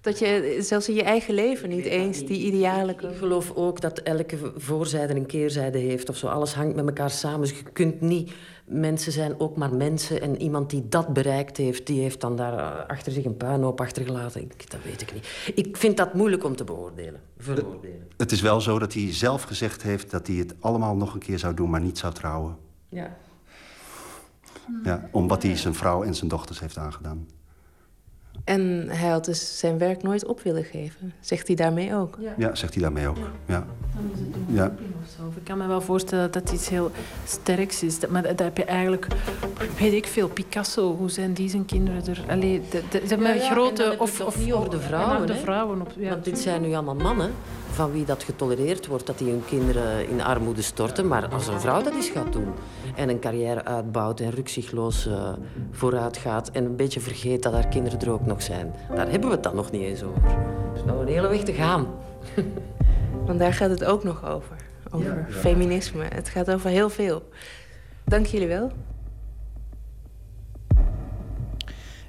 Dat 0.03 0.19
je 0.19 0.59
zelfs 0.61 0.89
in 0.89 0.95
je 0.95 1.03
eigen 1.03 1.35
leven 1.35 1.69
niet 1.69 1.85
eens 1.85 2.19
die 2.19 2.47
idealen 2.47 2.95
Ik 2.95 3.17
geloof 3.17 3.53
ook 3.55 3.81
dat 3.81 3.99
elke 3.99 4.53
voorzijde 4.57 5.15
een 5.15 5.27
keerzijde 5.27 5.79
heeft 5.79 6.09
of 6.09 6.17
zo. 6.17 6.27
Alles 6.27 6.55
hangt 6.55 6.75
met 6.75 6.87
elkaar 6.87 7.11
samen. 7.11 7.41
Dus 7.41 7.51
je 7.51 7.63
kunt 7.73 8.01
niet... 8.01 8.33
Mensen 8.65 9.13
zijn 9.13 9.41
ook 9.41 9.57
maar 9.57 9.75
mensen. 9.75 10.21
En 10.21 10.43
iemand 10.43 10.71
die 10.71 10.89
dat 10.89 11.13
bereikt 11.13 11.57
heeft, 11.57 11.87
die 11.87 12.01
heeft 12.01 12.21
dan 12.21 12.37
daar 12.37 12.59
eh, 12.59 12.89
achter 12.89 13.13
zich 13.13 13.25
een 13.25 13.37
puinhoop 13.37 13.81
achtergelaten. 13.81 14.41
Ik, 14.41 14.71
dat 14.71 14.81
weet 14.85 15.03
ik 15.03 15.15
niet. 15.15 15.53
Ik 15.55 15.77
vind 15.77 15.97
dat 15.97 16.15
moeilijk 16.15 16.45
om 16.45 16.57
te 16.57 16.65
beoordelen. 16.65 17.21
Veroordelen. 17.39 18.09
Het 18.17 18.33
is 18.33 18.41
wel 18.41 18.61
zo 18.61 18.79
dat 18.79 18.93
hij 18.93 19.15
zelf 19.15 19.43
gezegd 19.43 19.83
heeft 19.83 20.11
dat 20.11 20.27
hij 20.27 20.37
het 20.37 20.55
allemaal 20.61 20.97
nog 20.97 21.15
een 21.15 21.21
keer 21.21 21.39
zou 21.39 21.55
doen, 21.55 21.71
maar 21.71 21.81
niet 21.81 21.99
zou 21.99 22.13
trouwen. 22.13 22.57
Ja. 22.89 23.17
Ja, 24.85 25.09
om 25.11 25.29
wat 25.29 25.43
hij 25.43 25.57
zijn 25.57 25.75
vrouw 25.75 26.03
en 26.03 26.15
zijn 26.15 26.31
dochters 26.31 26.61
heeft 26.61 26.79
aangedaan. 26.79 27.27
En 28.45 28.87
hij 28.91 29.11
had 29.11 29.25
dus 29.25 29.59
zijn 29.59 29.79
werk 29.79 30.03
nooit 30.03 30.27
op 30.27 30.41
willen 30.43 30.65
geven. 30.65 31.13
Zegt 31.21 31.47
hij 31.47 31.57
daarmee 31.57 31.95
ook? 31.95 32.19
Ja, 32.37 32.55
zegt 32.55 32.75
hij 32.75 32.83
daarmee 32.83 33.09
ook. 33.09 33.17
Ja. 33.47 33.67
Dan 33.95 34.11
is 34.15 34.19
het 34.21 34.35
een 34.35 34.55
Ja. 34.55 34.69
doping 34.69 34.89
of 35.03 35.11
zo. 35.19 35.27
Of 35.27 35.37
Ik 35.37 35.45
kan 35.45 35.59
me 35.59 35.67
wel 35.67 35.81
voorstellen 35.81 36.31
dat 36.33 36.45
dat 36.45 36.53
iets 36.55 36.69
heel 36.69 36.91
sterks 37.25 37.83
is. 37.83 37.99
Dat- 38.01 38.11
Maar 38.11 38.23
dat 38.23 38.39
heb 38.39 38.57
je 38.57 38.65
eigenlijk, 38.65 39.07
weet 39.79 39.93
ik 39.93 40.07
veel, 40.07 40.29
Picasso, 40.29 40.97
hoe 40.97 41.11
zijn 41.11 41.33
die 41.33 41.49
zijn 41.49 41.65
kinderen 41.65 42.07
er? 42.07 42.25
Allee, 42.29 42.63
de, 42.71 42.83
de, 42.91 43.03
de, 43.07 43.17
met 43.17 43.27
Ja, 43.29 43.35
ja, 43.35 43.45
en 43.49 43.51
grote... 43.51 43.95
of, 43.99 44.21
of 44.21 44.39
niet 44.39 44.53
over 44.53 44.71
de 44.71 44.77
en 44.77 44.83
vrouwen. 44.83 45.27
de 45.27 45.35
vrouwen 45.37 45.81
op, 45.81 45.93
ja, 45.97 46.09
Want 46.11 46.25
dit 46.25 46.39
zijn 46.39 46.63
nu 46.63 46.73
allemaal 46.75 46.95
mannen 46.95 47.31
van 47.73 47.93
wie 47.93 48.05
dat 48.05 48.23
getolereerd 48.23 48.87
wordt 48.87 49.07
dat 49.07 49.19
die 49.19 49.31
hun 49.31 49.45
kinderen 49.45 50.09
in 50.09 50.23
armoede 50.23 50.63
storten. 50.63 51.09
Maar 51.09 51.29
als 51.29 51.47
een 51.47 51.61
vrouw 51.61 51.83
dat 51.83 51.95
eens 51.95 52.09
gaat 52.09 52.33
doen 52.33 52.49
en 52.97 53.09
een 53.09 53.21
carrière 53.21 53.65
uitbouwt 53.65 54.21
en 54.21 54.31
rukzichtloos 54.31 55.07
eh, 55.07 55.33
vooruit 55.71 56.17
gaat 56.17 56.51
en 56.51 56.65
een 56.65 56.77
beetje 56.77 57.01
vergeet 57.01 57.43
dat 57.43 57.53
haar 57.53 57.69
kinderen 57.69 58.01
er 58.01 58.11
ook 58.11 58.27
nog 58.27 58.43
zijn, 58.43 58.75
daar 58.95 59.11
hebben 59.11 59.29
we 59.29 59.35
het 59.35 59.43
dan 59.43 59.55
nog 59.55 59.71
niet 59.71 59.83
eens 59.83 60.03
over. 60.03 60.23
Er 60.25 60.75
is 60.75 60.85
nog 60.85 61.01
een 61.01 61.09
hele 61.09 61.29
weg 61.29 61.43
te 61.43 61.53
gaan. 61.53 61.87
Want 63.27 63.39
daar 63.39 63.55
gaat 63.55 63.71
het 63.71 63.85
ook 63.85 64.05
nog 64.05 64.25
over. 64.25 64.57
Over 64.91 65.27
feminisme. 65.31 66.05
Het 66.05 66.29
gaat 66.29 66.51
over 66.51 66.71
heel 66.71 66.91
veel. 66.91 67.23
Dank 68.05 68.27
jullie 68.27 68.49
wel. 68.49 68.71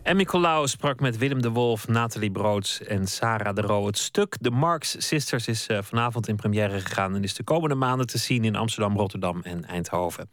Emmy 0.04 0.26
Colau 0.26 0.68
sprak 0.68 1.00
met 1.00 1.18
Willem 1.18 1.42
de 1.42 1.50
Wolf, 1.50 1.88
Nathalie 1.88 2.32
Broods 2.32 2.82
en 2.82 3.08
Sarah 3.08 3.56
de 3.56 3.62
Roo. 3.62 3.86
Het 3.86 3.98
stuk 3.98 4.38
The 4.42 4.50
Marx 4.50 4.96
Sisters 5.08 5.48
is 5.48 5.68
eh, 5.68 5.82
vanavond 5.82 6.28
in 6.28 6.36
première 6.36 6.80
gegaan... 6.80 7.16
en 7.16 7.24
is 7.24 7.34
de 7.34 7.44
komende 7.44 7.76
maanden 7.76 8.08
te 8.08 8.18
zien 8.18 8.44
in 8.44 8.56
Amsterdam, 8.56 8.98
Rotterdam 8.98 9.42
en 9.42 9.66
Eindhoven. 9.66 10.30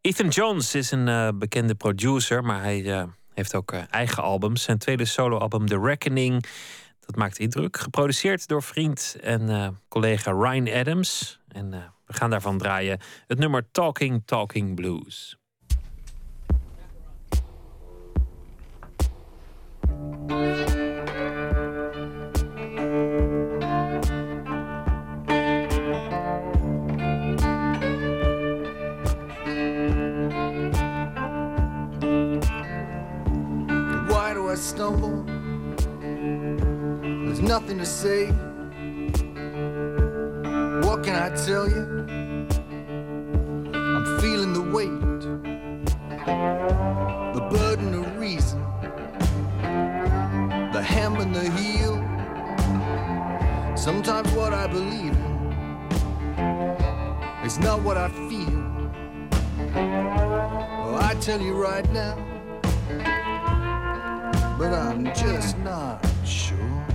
Ethan 0.00 0.28
Jones 0.28 0.74
is 0.74 0.90
een 0.90 1.08
eh, 1.08 1.28
bekende 1.34 1.74
producer, 1.74 2.44
maar 2.44 2.62
hij 2.62 2.92
eh, 2.92 3.04
heeft 3.34 3.54
ook 3.54 3.72
eigen 3.72 4.22
albums. 4.22 4.62
Zijn 4.62 4.78
tweede 4.78 5.04
soloalbum 5.04 5.66
The 5.66 5.80
Reckoning, 5.80 6.44
dat 7.00 7.16
maakt 7.16 7.38
indruk. 7.38 7.76
Geproduceerd 7.76 8.48
door 8.48 8.62
vriend 8.62 9.16
en 9.20 9.76
collega 9.88 10.30
Ryan 10.30 10.68
Adams. 10.68 11.40
En 11.48 11.70
we 12.06 12.12
gaan 12.12 12.30
daarvan 12.30 12.58
draaien 12.58 13.00
het 13.26 13.38
nummer 13.38 13.70
Talking 13.70 14.22
Talking 14.24 14.74
Blues. 14.74 15.38
Nothing 37.60 37.78
to 37.78 37.86
say. 37.86 38.26
What 40.86 41.04
can 41.04 41.14
I 41.14 41.28
tell 41.46 41.68
you? 41.68 41.84
I'm 43.74 44.20
feeling 44.20 44.52
the 44.52 44.62
weight, 44.74 45.24
hem 50.84 51.16
and 51.16 51.34
the 51.34 51.50
heel. 51.50 51.96
Sometimes 53.76 54.30
what 54.32 54.52
I 54.54 54.66
believe 54.66 55.12
in 55.12 55.52
is 57.44 57.58
not 57.58 57.82
what 57.82 57.96
I 57.96 58.08
feel. 58.28 58.62
Well, 59.74 61.02
I 61.02 61.16
tell 61.20 61.40
you 61.40 61.54
right 61.54 61.90
now 61.92 62.16
but 64.58 64.72
I'm 64.72 65.04
just 65.14 65.58
not 65.58 66.04
sure. 66.24 66.93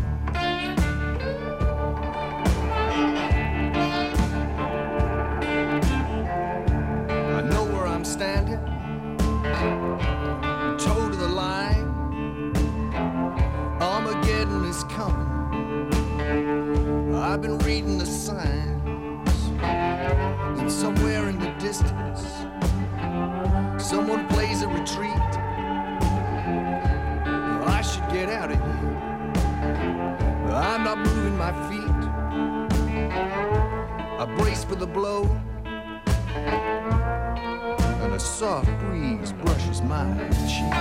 I've 17.29 17.43
been 17.43 17.59
reading 17.59 17.99
the 17.99 18.07
signs, 18.07 19.29
and 19.61 20.71
somewhere 20.71 21.29
in 21.29 21.37
the 21.37 21.51
distance, 21.59 22.23
someone 23.77 24.27
plays 24.29 24.63
a 24.63 24.67
retreat. 24.67 25.11
I 27.67 27.81
should 27.83 28.09
get 28.11 28.29
out 28.29 28.51
of 28.51 28.57
here. 28.57 28.97
I'm 30.55 30.83
not 30.83 30.97
moving 30.97 31.37
my 31.37 31.51
feet. 31.69 32.01
I 34.19 34.25
brace 34.39 34.63
for 34.63 34.73
the 34.73 34.87
blow, 34.87 35.29
and 36.33 38.11
a 38.11 38.19
soft 38.19 38.75
breeze 38.79 39.33
brushes 39.33 39.83
my 39.83 40.03
cheek. 40.47 40.73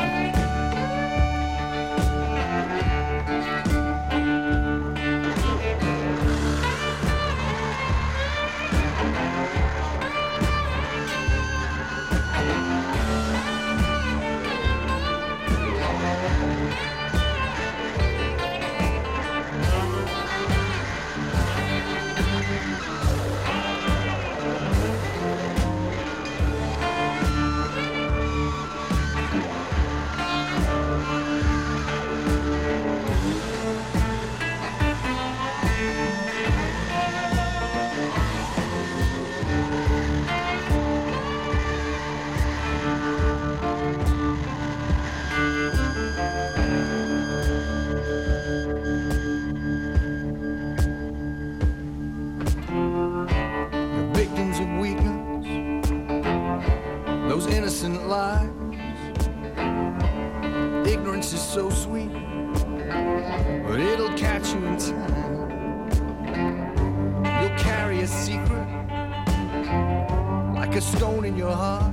so 61.59 61.71
sweet, 61.71 62.13
but 63.67 63.81
it'll 63.81 64.17
catch 64.17 64.55
you 64.55 64.65
in 64.65 64.77
time. 64.77 65.91
You'll 67.41 67.59
carry 67.59 68.03
a 68.03 68.07
secret 68.07 68.69
like 70.55 70.77
a 70.77 70.81
stone 70.81 71.25
in 71.25 71.37
your 71.37 71.51
heart. 71.51 71.93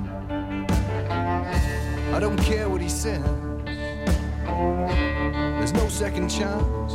I 2.14 2.18
don't 2.20 2.36
care 2.36 2.68
what 2.68 2.80
he 2.80 2.88
says, 2.88 3.24
there's 5.58 5.72
no 5.72 5.88
second 5.88 6.28
chance 6.28 6.92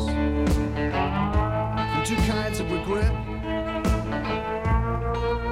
two 2.06 2.16
kinds 2.32 2.62
of 2.62 2.72
regret. 2.72 3.14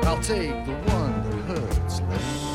I'll 0.06 0.22
take 0.22 0.66
the 0.66 0.76
one 0.96 1.22
that 1.24 1.36
hurts 1.50 2.00
less. 2.02 2.49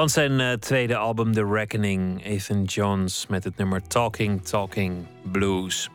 Van 0.00 0.08
zijn 0.08 0.40
eh, 0.40 0.52
tweede 0.52 0.96
album 0.96 1.32
The 1.32 1.44
Reckoning, 1.52 2.24
Ethan 2.24 2.62
Jones 2.64 3.26
met 3.26 3.44
het 3.44 3.56
nummer 3.56 3.82
Talking 3.82 4.44
Talking 4.44 5.06
Blues. 5.22 5.88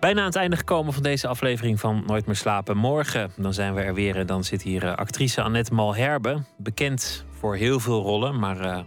Bijna 0.00 0.20
aan 0.20 0.26
het 0.26 0.36
einde 0.36 0.56
gekomen 0.56 0.92
van 0.92 1.02
deze 1.02 1.28
aflevering 1.28 1.80
van 1.80 2.02
Nooit 2.06 2.26
meer 2.26 2.36
slapen. 2.36 2.76
Morgen 2.76 3.30
dan 3.36 3.54
zijn 3.54 3.74
we 3.74 3.80
er 3.80 3.94
weer 3.94 4.16
en 4.16 4.26
dan 4.26 4.44
zit 4.44 4.62
hier 4.62 4.84
eh, 4.84 4.94
actrice 4.94 5.42
Annette 5.42 5.74
Malherbe. 5.74 6.42
Bekend 6.56 7.24
voor 7.38 7.56
heel 7.56 7.80
veel 7.80 8.02
rollen, 8.02 8.38
maar 8.38 8.60
eh, 8.60 8.78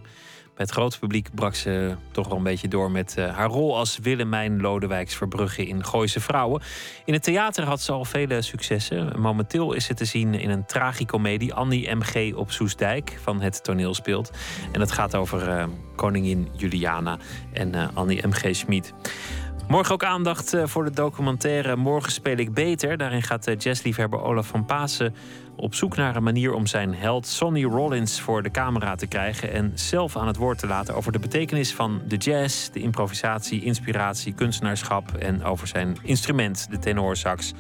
bij 0.56 0.66
het 0.66 0.74
grote 0.74 1.00
publiek 1.00 1.30
brak 1.34 1.56
ze 1.56 1.96
toch 2.12 2.28
wel 2.28 2.38
een 2.38 2.44
beetje 2.44 2.68
door 2.68 2.92
met 2.92 3.18
eh, 3.18 3.36
haar 3.36 3.50
rol 3.50 3.78
als 3.78 3.98
Willemijn 3.98 4.62
Lodewijks 4.62 5.16
Verbrugge 5.16 5.68
in 5.68 5.86
Gooise 5.86 6.20
Vrouwen. 6.20 6.62
In 7.06 7.14
het 7.14 7.24
theater 7.24 7.64
had 7.64 7.82
ze 7.82 7.92
al 7.92 8.06
vele 8.06 8.42
successen. 8.42 9.20
Momenteel 9.20 9.74
is 9.74 9.86
ze 9.86 9.94
te 9.94 10.06
zien 10.06 10.34
in 10.34 10.50
een 10.50 10.66
tragicomedie 10.66 11.54
Annie 11.54 11.96
M.G. 11.96 12.34
op 12.36 12.52
Soesdijk 12.52 13.18
van 13.22 13.42
het 13.42 13.64
toneel 13.64 13.94
speelt. 13.94 14.32
En 14.72 14.80
het 14.80 14.92
gaat 14.92 15.16
over 15.16 15.50
eh, 15.50 15.66
koningin 15.96 16.50
Juliana 16.58 17.18
en 17.54 17.76
eh, 17.76 17.88
Annie 17.94 18.28
M.G. 18.28 18.56
Schmid. 18.56 18.94
Morgen 19.68 19.94
ook 19.94 20.04
aandacht 20.04 20.56
voor 20.64 20.84
de 20.84 20.92
documentaire 20.92 21.76
Morgen 21.76 22.12
speel 22.12 22.38
ik 22.38 22.54
beter. 22.54 22.98
Daarin 22.98 23.22
gaat 23.22 23.64
jazzliefhebber 23.64 24.22
Olaf 24.22 24.48
van 24.48 24.66
Pasen 24.66 25.16
op 25.56 25.76
zoek 25.76 25.96
naar 25.96 26.16
een 26.16 26.24
manier 26.24 26.54
om 26.54 26.68
zijn 26.68 26.96
held 26.96 27.28
Sonny 27.28 27.64
Rollins 27.64 28.22
voor 28.22 28.44
de 28.44 28.52
camera 28.52 28.96
te 28.96 29.08
krijgen 29.08 29.52
en 29.52 29.72
zelf 29.76 30.18
aan 30.18 30.28
het 30.28 30.36
woord 30.36 30.60
te 30.60 30.68
laten 30.68 30.96
over 30.96 31.12
de 31.12 31.20
betekenis 31.20 31.74
van 31.74 32.02
de 32.08 32.16
jazz, 32.16 32.70
de 32.70 32.80
improvisatie, 32.80 33.64
inspiratie, 33.64 34.34
kunstenaarschap 34.34 35.14
en 35.14 35.44
over 35.44 35.68
zijn 35.68 35.98
instrument, 36.04 36.68
de 36.70 36.80
tenorsax. 36.80 37.54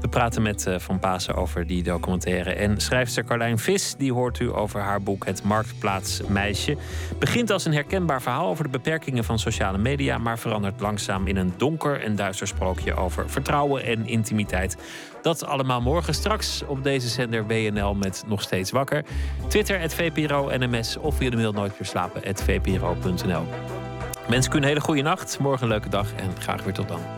We 0.00 0.08
praten 0.08 0.42
met 0.42 0.66
eh, 0.66 0.78
Van 0.78 0.98
Pasen 0.98 1.34
over 1.34 1.66
die 1.66 1.82
documentaire. 1.82 2.52
En 2.52 2.80
schrijfster 2.80 3.24
Carlijn 3.24 3.58
Vis, 3.58 3.94
die 3.94 4.12
hoort 4.12 4.38
u 4.38 4.54
over 4.54 4.80
haar 4.80 5.02
boek 5.02 5.24
Het 5.24 5.42
Marktplaatsmeisje. 5.42 6.76
Begint 7.18 7.50
als 7.50 7.64
een 7.64 7.72
herkenbaar 7.72 8.22
verhaal 8.22 8.48
over 8.48 8.64
de 8.64 8.70
beperkingen 8.70 9.24
van 9.24 9.38
sociale 9.38 9.78
media, 9.78 10.18
maar 10.18 10.38
verandert 10.38 10.80
langzaam 10.80 11.26
in 11.26 11.36
een 11.36 11.52
donker 11.56 12.02
en 12.02 12.16
duister 12.16 12.46
sprookje 12.46 12.94
over 12.94 13.30
vertrouwen 13.30 13.84
en 13.84 14.06
intimiteit. 14.06 14.76
Dat 15.22 15.44
allemaal 15.44 15.80
morgen 15.80 16.14
straks 16.14 16.62
op 16.66 16.82
deze 16.82 17.08
zender 17.08 17.46
WNL 17.46 17.94
met 17.94 18.24
Nog 18.26 18.42
Steeds 18.42 18.70
Wakker. 18.70 19.04
Twitter, 19.48 19.80
het 19.80 19.94
VPRO 19.94 20.50
NMS 20.56 20.96
of 20.96 21.16
via 21.16 21.30
de 21.30 21.36
mail 21.36 21.52
nooit 21.52 21.72
meer 21.72 21.88
slapen, 21.88 22.20
het 22.24 22.42
VPRO.nl. 22.42 23.42
Mensen 24.28 24.50
kunnen 24.50 24.68
een 24.68 24.74
hele 24.74 24.80
goede 24.80 25.02
nacht. 25.02 25.38
Morgen 25.38 25.62
een 25.62 25.68
leuke 25.68 25.88
dag 25.88 26.12
en 26.14 26.40
graag 26.40 26.62
weer 26.62 26.74
tot 26.74 26.88
dan. 26.88 27.17